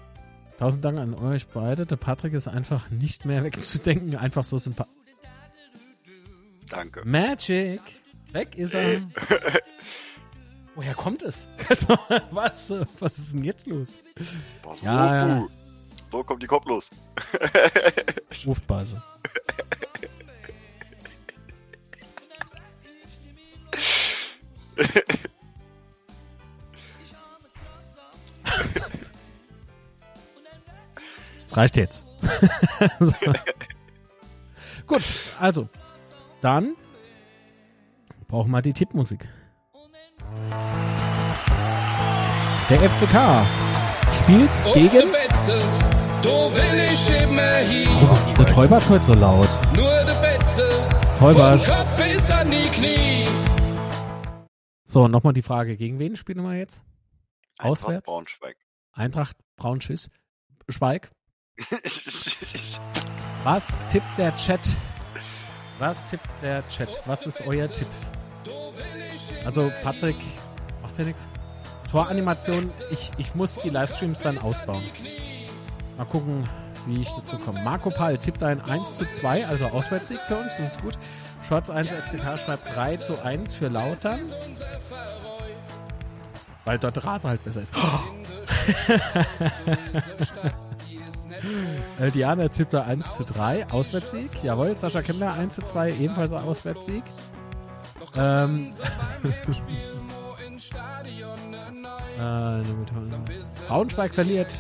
Tausend 0.57 0.85
Dank 0.85 0.97
an 0.97 1.14
euch 1.14 1.45
beide. 1.47 1.85
Der 1.85 1.97
Patrick 1.97 2.34
ist 2.34 2.47
einfach 2.47 2.89
nicht 2.89 3.26
mehr 3.26 3.43
wegzudenken. 3.43 4.15
Einfach 4.15 4.45
so 4.45 4.57
sympathisch. 4.57 4.93
Danke. 6.69 7.02
Magic. 7.06 7.81
Weg 8.34 8.57
ist 8.57 8.76
er. 8.76 9.02
Woher 10.76 10.94
kommt 10.94 11.23
es? 11.23 11.48
Also, 11.69 11.98
was, 12.31 12.73
was 12.99 13.18
ist 13.18 13.34
denn 13.34 13.44
jetzt 13.44 13.68
los? 13.68 13.98
Pass 14.61 14.81
ja, 14.81 15.35
auf, 15.35 15.41
du. 15.41 15.49
So 16.11 16.23
kommt 16.23 16.44
die 16.44 16.48
Kopf 16.48 16.65
los. 16.65 16.89
Rufbase. 18.45 19.02
Das 31.44 31.57
reicht 31.57 31.77
jetzt. 31.77 32.06
so. 32.99 33.14
Gut, 34.85 35.03
also, 35.39 35.68
dann 36.41 36.76
brauchen 38.27 38.51
wir 38.51 38.61
die 38.61 38.73
Tippmusik. 38.73 39.27
Der 42.69 42.89
FCK 42.89 43.45
spielt 44.18 44.49
Auf 44.65 44.73
gegen. 44.73 45.11
Betze, 45.11 45.61
oh, 46.26 46.51
der 48.38 48.45
Täubert 48.47 48.89
heute 48.89 49.05
so 49.05 49.14
laut? 49.14 49.47
Nur 49.76 49.88
der 50.05 50.14
Betze, 50.22 50.68
Täubert. 51.19 51.61
So, 54.89 55.07
nochmal 55.07 55.34
die 55.34 55.41
Frage, 55.41 55.76
gegen 55.77 55.99
wen 55.99 56.15
spielen 56.15 56.43
wir 56.43 56.55
jetzt? 56.55 56.84
Auswärts? 57.59 57.88
Eintracht 57.88 58.05
Braunschweig. 58.05 58.57
Eintracht 58.93 59.38
Braunschweig. 59.57 60.09
Schweig. 60.69 61.11
Was 63.43 63.85
tippt 63.88 64.18
der 64.18 64.35
Chat? 64.38 64.61
Was 65.80 66.10
tippt 66.10 66.28
der 66.41 66.68
Chat? 66.70 66.90
Was 67.06 67.26
ist 67.26 67.45
euer 67.45 67.72
Tipp? 67.72 67.88
Also, 69.45 69.72
Patrick, 69.84 70.18
macht 70.82 70.98
ja 70.98 71.06
nichts. 71.06 71.30
Toranimation, 71.90 72.70
ich, 72.91 73.12
ich 73.18 73.36
muss 73.36 73.56
die 73.56 73.70
Livestreams 73.70 74.20
dann 74.20 74.38
ausbauen. 74.40 74.84
Mal 75.98 76.06
gucken, 76.06 76.44
wie 76.86 77.02
ich 77.02 77.10
dazu 77.12 77.38
komme. 77.38 77.62
Marco 77.62 77.90
Pall 77.90 78.18
tippt 78.18 78.44
ein 78.44 78.60
1 78.62 78.95
zu 78.95 79.10
2, 79.10 79.48
also 79.48 79.66
Auswärtssieg 79.68 80.20
für 80.22 80.38
uns, 80.38 80.58
das 80.58 80.72
ist 80.74 80.82
gut. 80.82 80.98
Shorts 81.48 81.70
1 81.70 81.91
FCK 81.91 82.38
schreibt 82.38 82.76
3 82.76 82.98
zu 82.98 83.24
1 83.24 83.54
für 83.54 83.68
Lautern. 83.70 84.20
Weil 86.66 86.80
dort 86.80 87.06
Rase 87.06 87.30
halt 87.30 87.44
besser 87.44 87.62
ist. 87.62 87.74
Oh. 87.76 87.99
äh, 91.99 92.11
Diana 92.11 92.47
tippt 92.49 92.76
1 92.76 93.15
zu 93.15 93.23
3, 93.23 93.69
Auswärtssieg. 93.69 94.43
Jawohl, 94.43 94.76
Sascha 94.77 95.01
Kemmler 95.01 95.34
1 95.34 95.55
zu 95.55 95.61
2, 95.64 95.91
ebenfalls 95.93 96.34
Auswärtssieg. 96.34 97.03
Ähm. 98.15 98.73
äh, 102.19 102.64
Braunschweig 103.68 104.14
verliert 104.14 104.53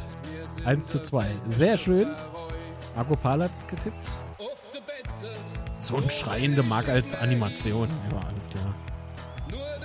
1 0.65 0.87
zu 0.87 1.01
2. 1.01 1.27
Sehr 1.57 1.77
schön. 1.77 2.07
Marco 2.95 3.15
Palatz 3.15 3.65
getippt. 3.67 4.09
So 5.79 5.97
ein 5.97 6.09
schreiende 6.09 6.63
Mag 6.63 6.89
als 6.89 7.15
Animation. 7.15 7.87
Ja, 8.11 8.19
alles 8.27 8.49
klar. 8.49 8.73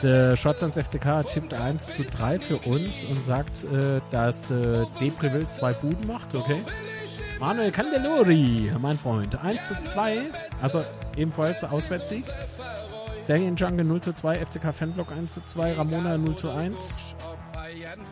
Der 0.02 0.36
Schottlands 0.36 0.76
FTK 0.76 1.22
tippt 1.22 1.54
1 1.54 1.86
zu 1.94 2.02
3 2.02 2.40
für 2.40 2.56
uns 2.68 3.04
und 3.04 3.22
sagt, 3.22 3.62
äh, 3.64 4.00
dass 4.10 4.42
der 4.48 4.86
Depreville 5.00 5.46
zwei 5.46 5.72
Buden 5.72 6.08
macht, 6.08 6.34
okay? 6.34 6.60
Manuel 7.38 7.70
Candelori, 7.70 8.72
mein 8.80 8.98
Freund, 8.98 9.36
1 9.36 9.68
zu 9.68 9.80
2, 9.80 10.22
also 10.60 10.82
ebenfalls 11.16 11.62
Auswärtssieg. 11.62 12.24
Serien 13.22 13.54
Jungle 13.54 13.84
0 13.84 14.00
zu 14.00 14.12
2, 14.12 14.44
FCK 14.44 14.72
Fanblock 14.72 15.12
1 15.12 15.34
zu 15.34 15.40
2, 15.44 15.74
Ramona 15.74 16.18
0 16.18 16.34
zu 16.34 16.50
1. 16.50 17.14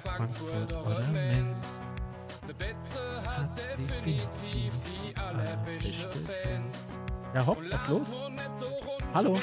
Frankfurt 0.04 0.72
oder 0.72 1.04
Mainz. 1.12 1.80
Ja, 7.34 7.46
hopp, 7.46 7.58
was 7.70 7.82
ist 7.82 7.88
los? 7.88 8.18
Hallo. 9.12 9.36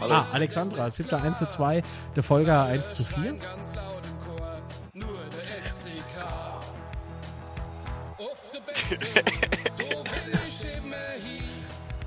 Hallo. 0.00 0.14
Ah, 0.14 0.26
Alexandra, 0.32 0.88
siebter 0.90 1.22
1 1.22 1.38
zu 1.38 1.48
2, 1.48 1.82
der 2.14 2.22
Folger 2.22 2.64
1 2.64 2.94
zu 2.94 3.04
4. 3.04 3.36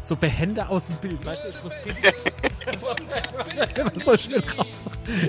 so 0.03 0.15
behende 0.15 0.67
aus 0.69 0.87
dem 0.87 0.95
Bild, 0.97 1.25
weißt 1.25 1.43
du, 1.43 1.49
ich 1.49 1.63
muss 1.63 1.73
immer 3.75 4.01
so 4.01 4.17
schön 4.17 4.43
raus, 4.57 4.85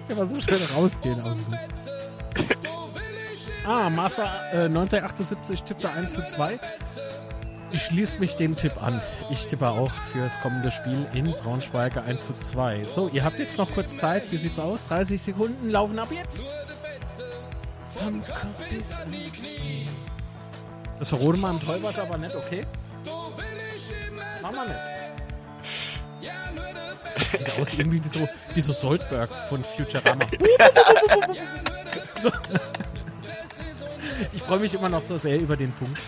immer 0.09 0.27
so 0.27 0.41
schön 0.41 0.63
rausgehen 0.77 1.21
aus 1.21 1.37
dem 1.37 1.45
Bild. 1.47 1.61
Ah, 3.67 3.91
Master 3.91 4.25
äh, 4.53 4.65
1978 4.65 5.63
tippte 5.63 5.91
1 5.91 6.15
zu 6.15 6.27
2. 6.27 6.59
Ich 7.71 7.83
schließe 7.83 8.19
mich 8.19 8.37
dem 8.37 8.57
Tipp 8.57 8.83
an. 8.83 9.01
Ich 9.31 9.47
tippe 9.47 9.69
auch 9.69 9.91
fürs 10.13 10.41
kommende 10.41 10.71
Spiel 10.71 11.07
in 11.13 11.31
Braunschweig 11.33 11.99
1 11.99 12.27
zu 12.27 12.39
2. 12.39 12.85
So, 12.85 13.09
ihr 13.09 13.23
habt 13.25 13.39
jetzt 13.39 13.59
noch 13.59 13.71
kurz 13.73 13.99
Zeit. 13.99 14.31
Wie 14.33 14.39
sieht's 14.39 14.59
aus? 14.59 14.85
30 14.85 15.21
Sekunden 15.21 15.69
laufen 15.69 15.99
ab 15.99 16.09
jetzt. 16.11 16.45
Das 20.99 21.09
verrote 21.11 21.39
man 21.39 21.53
am 21.53 21.61
Täubersch 21.61 21.99
aber 21.99 22.17
nicht, 22.17 22.35
okay? 22.35 22.63
Machen 24.43 24.57
wir 24.57 24.65
nicht. 24.65 24.79
Das 27.17 27.33
sieht 27.33 27.61
aus 27.61 27.75
irgendwie 27.75 28.03
wie 28.03 28.09
so, 28.09 28.29
wie 28.55 28.61
so 28.61 28.73
Soldberg 28.73 29.29
von 29.49 29.63
Futurama. 29.63 30.25
so. 32.23 32.31
Ich 34.33 34.43
freue 34.43 34.59
mich 34.61 34.73
immer 34.75 34.89
noch 34.89 35.03
so 35.03 35.19
sehr 35.19 35.39
über 35.39 35.57
den 35.57 35.73
Punkt. 35.73 35.99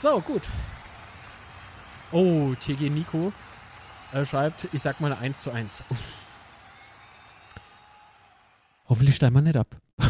So, 0.00 0.20
gut. 0.22 0.48
Oh, 2.10 2.54
TG 2.58 2.88
Nico 2.88 3.34
äh, 4.14 4.24
schreibt, 4.24 4.66
ich 4.72 4.80
sag 4.80 4.98
mal 4.98 5.12
1 5.12 5.42
zu 5.42 5.50
1. 5.50 5.84
Uff. 5.90 5.98
Hoffentlich 8.88 9.16
steigen 9.16 9.34
wir 9.34 9.42
nicht 9.42 9.58
ab. 9.58 9.76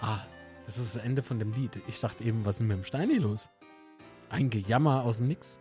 ah, 0.00 0.20
das 0.64 0.78
ist 0.78 0.94
das 0.94 1.02
Ende 1.02 1.24
von 1.24 1.40
dem 1.40 1.52
Lied. 1.52 1.82
Ich 1.88 1.98
dachte 1.98 2.22
eben, 2.22 2.44
was 2.44 2.60
ist 2.60 2.62
mit 2.62 2.76
dem 2.76 2.84
Steini 2.84 3.18
los? 3.18 3.48
Ein 4.30 4.50
Gejammer 4.50 5.02
aus 5.02 5.16
dem 5.16 5.26
Nix. 5.26 5.58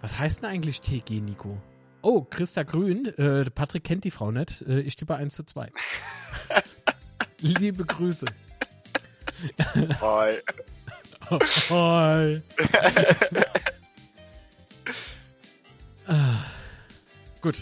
Was 0.00 0.18
heißt 0.18 0.42
denn 0.42 0.50
eigentlich 0.50 0.80
TG 0.80 1.20
Nico? 1.20 1.62
Oh, 2.02 2.22
Christa 2.22 2.64
Grün. 2.64 3.06
Äh, 3.16 3.48
Patrick 3.50 3.84
kennt 3.84 4.02
die 4.04 4.10
Frau 4.10 4.32
nicht. 4.32 4.62
Äh, 4.62 4.80
ich 4.80 4.96
tippe 4.96 5.14
1 5.14 5.34
zu 5.34 5.44
2. 5.44 5.70
Liebe 7.38 7.84
Grüße. 7.84 8.26
Hi. 10.00 10.38
Hi. 11.70 12.42
ah, 16.06 16.44
gut. 17.40 17.60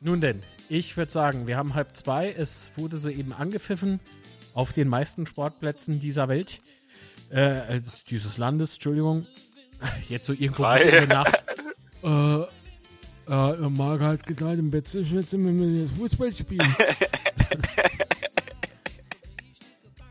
Nun 0.00 0.20
denn, 0.20 0.42
ich 0.68 0.96
würde 0.96 1.10
sagen, 1.10 1.46
wir 1.46 1.56
haben 1.56 1.74
halb 1.74 1.96
zwei. 1.96 2.30
Es 2.30 2.70
wurde 2.76 2.96
soeben 2.98 3.32
angepfiffen 3.32 4.00
auf 4.54 4.72
den 4.72 4.88
meisten 4.88 5.26
Sportplätzen 5.26 5.98
dieser 5.98 6.28
Welt. 6.28 6.60
Äh, 7.30 7.40
also 7.40 7.90
dieses 8.08 8.38
Landes, 8.38 8.74
Entschuldigung. 8.74 9.26
Jetzt 10.08 10.26
so 10.26 10.32
irgendwo 10.32 10.64
in 10.74 10.90
der 10.90 11.06
Nacht. 11.06 11.44
Äh, 12.02 12.57
äh, 13.28 13.68
Marc 13.68 14.00
hat 14.00 14.26
gerade 14.26 14.58
im 14.58 14.70
Bett, 14.70 14.92
ich 14.94 15.10
jetzt 15.10 15.34
immer 15.34 15.50
mit 15.50 15.90
Fußball 15.90 16.34
spielen. 16.34 16.74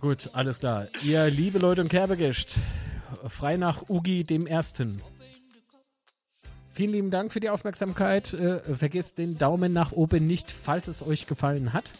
Gut, 0.02 0.30
alles 0.34 0.60
klar. 0.60 0.88
Ihr 1.04 1.30
liebe 1.30 1.58
Leute 1.60 1.82
und 1.82 1.90
Kerbegischt, 1.90 2.56
frei 3.28 3.58
nach 3.58 3.90
Ugi 3.90 4.24
dem 4.24 4.46
Ersten. 4.46 5.02
Vielen 6.74 6.92
lieben 6.92 7.10
Dank 7.12 7.34
für 7.34 7.40
die 7.40 7.50
Aufmerksamkeit. 7.50 8.34
Äh, 8.34 8.76
vergesst 8.76 9.18
den 9.18 9.38
Daumen 9.38 9.74
nach 9.74 9.92
oben 9.92 10.26
nicht, 10.26 10.52
falls 10.52 10.88
es 10.88 11.02
euch 11.02 11.26
gefallen 11.26 11.74
hat. 11.74 11.92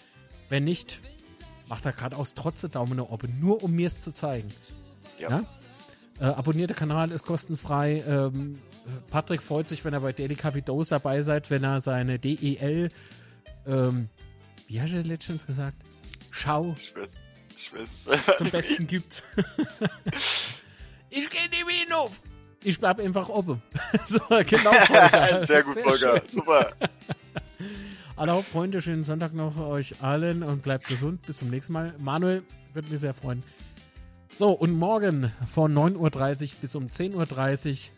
Wenn 0.50 0.66
nicht, 0.66 1.00
macht 1.68 1.86
da 1.86 1.92
gerade 1.92 2.16
aus 2.16 2.36
trotze 2.36 2.70
Daumen 2.70 2.98
nach 2.98 3.10
oben, 3.10 3.40
nur 3.40 3.64
um 3.64 3.72
mir 3.72 3.88
es 3.88 4.04
zu 4.04 4.14
zeigen. 4.14 4.50
Ja. 5.20 5.30
Ja? 5.30 5.46
Äh, 6.20 6.26
abonniert 6.26 6.72
den 6.72 6.78
Kanal, 6.78 7.12
ist 7.12 7.26
kostenfrei. 7.26 8.04
Ähm, 8.08 8.60
Patrick 9.12 9.44
freut 9.44 9.70
sich, 9.70 9.86
wenn 9.86 9.94
er 9.94 10.00
bei 10.02 10.14
Daily 10.14 10.36
Dose 10.66 10.90
dabei 10.90 11.22
seid, 11.22 11.50
wenn 11.52 11.64
er 11.64 11.80
seine 11.80 12.18
DEL, 12.18 12.90
ähm, 13.68 14.10
wie 14.68 14.82
hast 14.82 14.94
du 14.94 15.02
letztens 15.02 15.46
gesagt? 15.46 15.78
Schau 16.32 16.76
Ich 16.78 16.96
weiß, 16.96 17.10
ich 17.56 17.74
weiß. 17.74 18.38
zum 18.38 18.50
Besten 18.50 18.88
gibt. 18.88 19.24
ich 21.10 21.30
gehe 21.30 21.50
nicht 21.50 21.66
mehr 21.66 21.76
hinauf. 21.84 22.12
Ich 22.64 22.80
bleib 22.80 23.00
einfach 23.00 23.30
oben. 23.30 23.62
so, 24.06 24.20
genau. 24.30 24.72
Volker. 24.72 25.46
Sehr 25.46 25.64
gut, 25.64 25.80
Volker. 25.80 26.20
schön. 26.20 26.30
Super. 26.30 26.74
Alle 28.16 28.42
Freunde, 28.42 28.82
schönen 28.82 29.04
Sonntag 29.04 29.34
noch 29.34 29.58
euch 29.60 30.02
allen 30.02 30.42
und 30.42 30.64
bleibt 30.64 30.88
gesund. 30.88 31.22
Bis 31.28 31.38
zum 31.38 31.50
nächsten 31.52 31.72
Mal. 31.74 31.94
Manuel, 32.00 32.42
würde 32.74 32.90
mich 32.90 33.00
sehr 33.00 33.14
freuen. 33.14 33.44
So, 34.38 34.50
und 34.50 34.72
morgen 34.72 35.32
von 35.52 35.74
9.30 35.74 36.54
Uhr 36.54 36.60
bis 36.62 36.76
um 36.76 36.88
10.30 36.88 37.90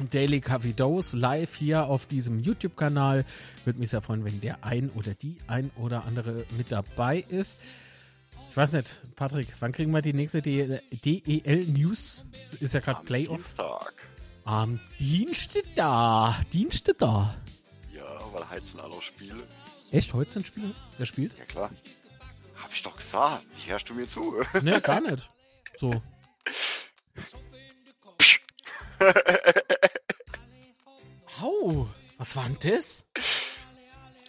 Uhr 0.00 0.06
Daily 0.10 0.40
Coffee 0.42 0.74
Dose 0.74 1.16
live 1.16 1.54
hier 1.56 1.86
auf 1.86 2.04
diesem 2.06 2.40
YouTube-Kanal. 2.40 3.24
Würde 3.64 3.78
mich 3.78 3.88
sehr 3.90 4.02
freuen, 4.02 4.24
wenn 4.24 4.40
der 4.42 4.62
ein 4.64 4.90
oder 4.90 5.14
die 5.14 5.38
ein 5.46 5.70
oder 5.76 6.04
andere 6.04 6.44
mit 6.58 6.70
dabei 6.72 7.24
ist. 7.28 7.58
Ich 8.50 8.56
weiß 8.56 8.72
nicht, 8.72 9.00
Patrick, 9.16 9.48
wann 9.60 9.72
kriegen 9.72 9.90
wir 9.92 10.02
die 10.02 10.12
nächste 10.12 10.42
D- 10.42 10.80
DEL 11.04 11.64
News? 11.66 12.24
Ist 12.60 12.74
ja 12.74 12.80
gerade 12.80 12.98
Am 13.00 13.06
Playoff. 13.06 13.36
Dienstag. 13.36 13.94
Am 14.44 14.80
Dienste 14.98 15.62
da. 15.74 16.36
Dienste 16.52 16.92
da. 16.94 17.34
Ja, 17.94 18.04
weil 18.32 18.46
heizen 18.50 18.80
alle 18.80 19.00
Spiele. 19.00 19.42
Echt, 19.90 20.12
heute 20.12 20.32
sind 20.32 20.46
Spiele? 20.46 20.72
Wer 20.98 21.06
spielt? 21.06 21.38
Ja, 21.38 21.44
klar. 21.46 21.70
Hab 22.56 22.72
ich 22.72 22.82
doch 22.82 22.96
gesagt. 22.96 23.44
Wie 23.64 23.70
hörst 23.70 23.88
du 23.88 23.94
mir 23.94 24.06
zu? 24.06 24.34
Ne, 24.62 24.80
gar 24.82 25.00
nicht. 25.00 25.28
So. 25.78 26.02
Au, 31.42 31.86
was 32.18 32.34
war 32.36 32.44
denn 32.48 32.56
das? 32.62 33.04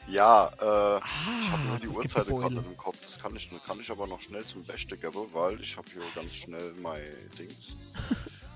ja, 0.08 0.48
äh, 0.48 0.98
ich 0.98 1.04
Ah, 1.04 1.52
habe 1.52 1.64
nur 1.64 1.80
die 1.80 1.88
Uhrzeit 1.88 2.28
gerade 2.28 2.56
im 2.58 2.78
Kopf. 2.78 3.00
Das 3.02 3.20
kann 3.20 3.36
ich, 3.36 3.50
kann 3.66 3.80
ich 3.80 3.90
aber 3.92 4.08
noch 4.08 4.22
schnell 4.22 4.46
zum 4.46 4.64
Beste 4.64 4.98
geben, 4.98 5.28
weil 5.34 5.60
ich 5.62 5.76
habe 5.78 5.88
hier 5.92 6.02
ganz 6.16 6.34
schnell 6.34 6.74
mein 6.82 7.02
Dings. 7.38 7.76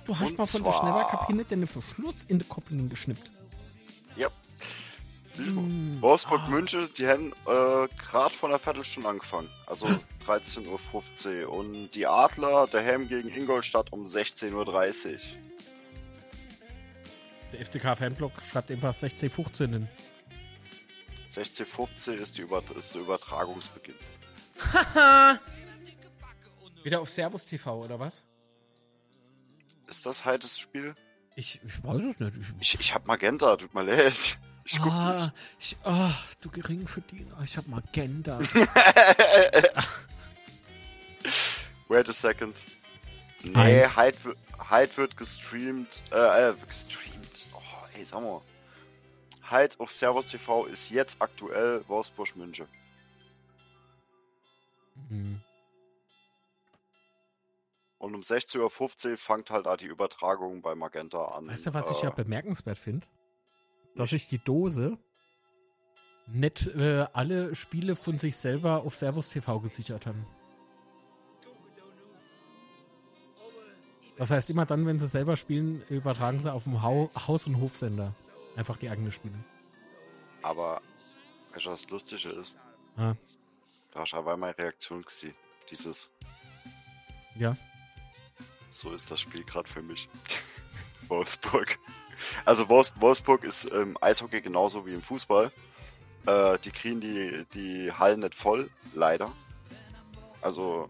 Du 0.04 0.18
hast 0.18 0.32
Und 0.32 0.38
mal 0.40 0.48
von 0.48 0.64
der 0.64 0.72
zwar- 0.72 0.82
Schnellerkabine 0.82 1.46
den 1.46 1.68
Verschluss 1.68 2.24
in 2.28 2.40
der 2.40 2.48
Kopplung 2.48 2.90
geschnippt. 2.90 3.32
Ja. 5.32 5.38
Silber. 5.38 5.62
Hm, 5.62 6.02
Wolfsburg 6.02 6.42
ah. 6.44 6.50
München, 6.50 6.90
die 6.98 7.08
haben 7.08 7.32
äh, 7.46 7.88
gerade 7.98 8.34
von 8.34 8.52
einer 8.52 8.60
Viertelstunde 8.60 9.10
angefangen. 9.10 9.50
Also 9.66 9.88
13.15 10.26 11.46
Uhr. 11.46 11.54
Und 11.54 11.90
die 11.90 12.08
Adler, 12.08 12.68
der 12.68 12.82
Helm 12.82 13.08
gegen 13.08 13.30
Ingolstadt 13.30 13.92
um 13.92 14.06
16.30 14.06 14.54
Uhr. 14.54 15.18
Der 17.54 17.66
FCK 17.66 17.98
Fanblock 17.98 18.34
schreibt 18.50 18.72
einfach 18.72 18.94
1615 18.94 19.74
hin. 19.74 19.88
16.15 21.34 22.10
Uhr 22.10 22.16
ist, 22.16 22.38
die 22.38 22.42
Über 22.42 22.64
ist 22.78 22.94
der 22.94 23.02
Übertragungsbeginn. 23.02 23.96
Wieder 26.84 27.00
auf 27.00 27.10
Servus 27.10 27.46
TV 27.46 27.84
oder 27.84 28.00
was? 28.00 28.26
Ist 29.88 30.06
das 30.06 30.24
halt 30.26 30.44
das 30.44 30.60
Spiel? 30.60 30.96
Ich, 31.36 31.60
ich 31.64 31.84
weiß 31.84 32.04
es 32.04 32.20
nicht. 32.20 32.38
Ich, 32.38 32.54
Ich, 32.60 32.80
ich 32.80 32.94
hab 32.94 33.08
Magenta, 33.08 33.56
tut 33.56 33.74
mir 33.74 33.84
leid. 33.84 34.38
Ich 34.64 34.80
guck 34.80 34.92
ah, 34.92 35.34
ich, 35.60 35.76
ah, 35.84 36.14
du 36.42 36.50
Geringverdiener, 36.50 37.42
ich 37.44 37.58
hab 37.58 37.68
Magenta. 37.68 38.38
nicht. 38.40 38.54
Wait 41.88 42.08
a 42.10 42.14
second. 42.14 42.64
Nee, 43.44 43.84
Eins. 43.84 43.98
Hyde, 43.98 44.18
Hyde 44.70 44.98
wird 44.98 45.18
gestreamt. 45.18 46.04
Äh, 46.12 46.50
äh, 46.50 46.54
gestreamt. 46.68 47.48
Oh, 47.54 47.60
ey, 47.98 48.06
sag 48.06 48.22
mal. 48.22 48.42
Hyde 49.50 49.76
auf 49.80 49.96
Servus 49.96 50.28
TV 50.28 50.66
ist 50.68 50.90
jetzt 50.90 51.22
aktuell 51.22 51.84
Wolfsburg 51.88 52.36
München. 52.36 52.68
hm. 55.10 55.42
Und 57.98 58.16
um 58.16 58.22
16.15 58.22 59.12
Uhr 59.12 59.18
fängt 59.18 59.52
halt 59.52 59.68
da 59.68 59.78
die 59.78 59.86
Übertragung 59.86 60.62
bei 60.64 60.74
Magenta 60.74 61.24
an. 61.26 61.48
Weißt 61.48 61.68
du, 61.68 61.74
was 61.76 61.92
ich 61.92 62.02
Äh, 62.02 62.06
ja 62.06 62.10
bemerkenswert 62.10 62.80
finde? 62.80 63.06
Dass 63.96 64.12
sich 64.12 64.28
die 64.28 64.40
Dose 64.40 64.98
nicht 66.28 66.68
äh, 66.68 67.08
alle 67.14 67.56
Spiele 67.56 67.96
von 67.96 68.18
sich 68.18 68.38
selber 68.38 68.84
auf 68.84 68.96
Servus 68.96 69.30
TV 69.30 69.60
gesichert 69.60 70.06
haben. 70.06 70.26
Das 74.18 74.30
heißt, 74.30 74.50
immer 74.50 74.66
dann, 74.66 74.86
wenn 74.86 75.00
sie 75.00 75.08
selber 75.08 75.36
spielen, 75.36 75.82
übertragen 75.90 76.40
sie 76.40 76.54
auf 76.54 76.64
dem 76.66 76.82
Hau 76.84 77.10
Haus- 77.16 77.48
und 77.48 77.60
Hofsender 77.60 78.14
einfach 78.56 78.78
die 78.78 78.90
eigenen 78.90 79.12
Spiele. 79.12 79.34
Aber, 80.44 80.82
weißt 81.54 81.66
du, 81.66 81.70
was 81.72 81.90
Lustige 81.90 82.30
ist? 82.30 82.56
Ah, 82.98 83.16
Da 83.92 84.02
hast 84.02 84.14
du 84.14 84.18
aber 84.18 84.38
meine 84.38 84.58
Reaktion 84.58 85.02
gesehen. 85.02 85.34
Dieses, 85.70 86.10
ja. 87.36 87.56
so 88.70 88.94
ist 88.94 89.10
das 89.10 89.22
Spiel 89.22 89.44
gerade 89.44 89.68
für 89.68 89.82
mich. 89.82 90.08
Wolfsburg. 91.08 91.80
Also 92.46 92.70
Wolfs 92.70 92.94
Wolfsburg 93.00 93.44
ist 93.44 93.66
im 93.66 93.98
Eishockey 94.02 94.42
genauso 94.42 94.86
wie 94.86 94.94
im 94.94 95.02
Fußball. 95.02 95.52
Äh, 96.26 96.60
die 96.60 96.72
kriegen 96.72 97.02
die, 97.02 97.46
die 97.54 97.92
Hallen 97.92 98.20
nicht 98.22 98.36
voll, 98.36 98.70
leider. 98.94 99.32
Also, 100.42 100.88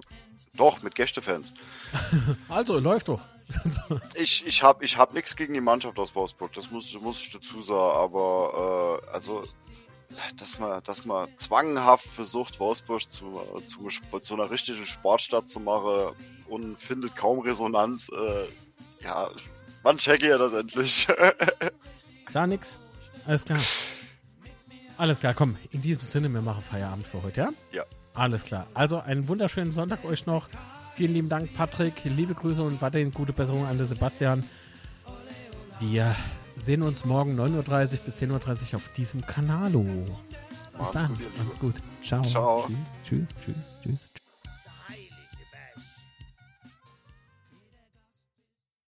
doch, 0.56 0.82
mit 0.82 0.96
Gästefans. 0.96 1.54
Also, 2.50 2.80
läuft 2.80 3.10
doch. 3.10 3.22
Ich, 4.16 4.46
ich 4.46 4.64
hab, 4.64 4.82
ich 4.82 4.98
hab 4.98 5.14
nichts 5.14 5.36
gegen 5.36 5.54
die 5.54 5.62
Mannschaft 5.62 6.00
aus 6.00 6.16
Wolfsburg, 6.16 6.54
das 6.54 6.72
muss, 6.72 6.94
muss 7.02 7.22
ich 7.22 7.32
dazu 7.34 7.62
sagen, 7.62 7.98
aber 7.98 9.02
äh, 9.04 9.12
also 9.12 9.44
dass 10.38 10.60
man, 10.60 10.82
dass 10.84 11.06
man 11.06 11.30
zwanghaft 11.38 12.06
versucht, 12.06 12.60
Wolfsburg 12.60 13.12
zu, 13.12 13.42
zu, 13.66 14.20
zu 14.20 14.34
einer 14.34 14.50
richtigen 14.50 14.86
Sportstadt 14.86 15.50
zu 15.50 15.60
machen 15.60 16.14
und 16.48 16.78
findet 16.78 17.16
kaum 17.16 17.40
Resonanz, 17.40 18.10
äh, 18.10 19.04
ja, 19.04 19.30
wann 19.84 19.98
checke 19.98 20.32
ich 20.32 20.38
das 20.38 20.54
endlich? 20.54 21.08
Sag 22.30 22.48
nix. 22.48 22.78
Alles 23.26 23.46
klar. 23.46 23.60
Alles 24.98 25.20
klar, 25.20 25.34
komm. 25.34 25.58
In 25.72 25.82
diesem 25.82 26.04
Sinne, 26.04 26.30
wir 26.30 26.42
machen 26.42 26.62
Feierabend 26.62 27.08
für 27.08 27.24
heute, 27.24 27.42
ja? 27.42 27.50
Ja. 27.72 27.86
Alles 28.14 28.44
klar. 28.44 28.68
Also 28.74 29.00
einen 29.00 29.28
wunderschönen 29.28 29.72
Sonntag 29.72 30.06
euch 30.06 30.26
noch. 30.26 30.48
Vielen 30.96 31.14
lieben 31.14 31.30
Dank, 31.30 31.56
Patrick. 31.56 32.04
Liebe 32.04 32.34
Grüße 32.34 32.62
und 32.62 32.82
weiterhin 32.82 33.12
gute 33.12 33.34
Besserung 33.34 33.66
an 33.66 33.78
den 33.78 33.88
Sebastian. 33.88 34.44
Wir 35.80 36.16
sehen 36.56 36.84
uns 36.84 37.06
morgen 37.06 37.40
9.30 37.40 37.94
Uhr 37.94 38.00
bis 38.06 38.16
10.30 38.16 38.74
Uhr 38.74 38.76
auf 38.76 38.94
diesem 38.94 39.26
Kanalo. 39.26 39.86
Bis 40.78 40.92
dann. 40.92 41.08
gut, 41.08 41.20
ihr. 41.20 41.28
Macht's 41.38 41.60
gut. 41.60 41.76
Ciao. 42.04 42.24
Ciao. 42.24 42.68
Tschüss, 43.04 43.36
tschüss, 43.36 43.36
tschüss. 43.46 43.56
tschüss. 43.84 44.12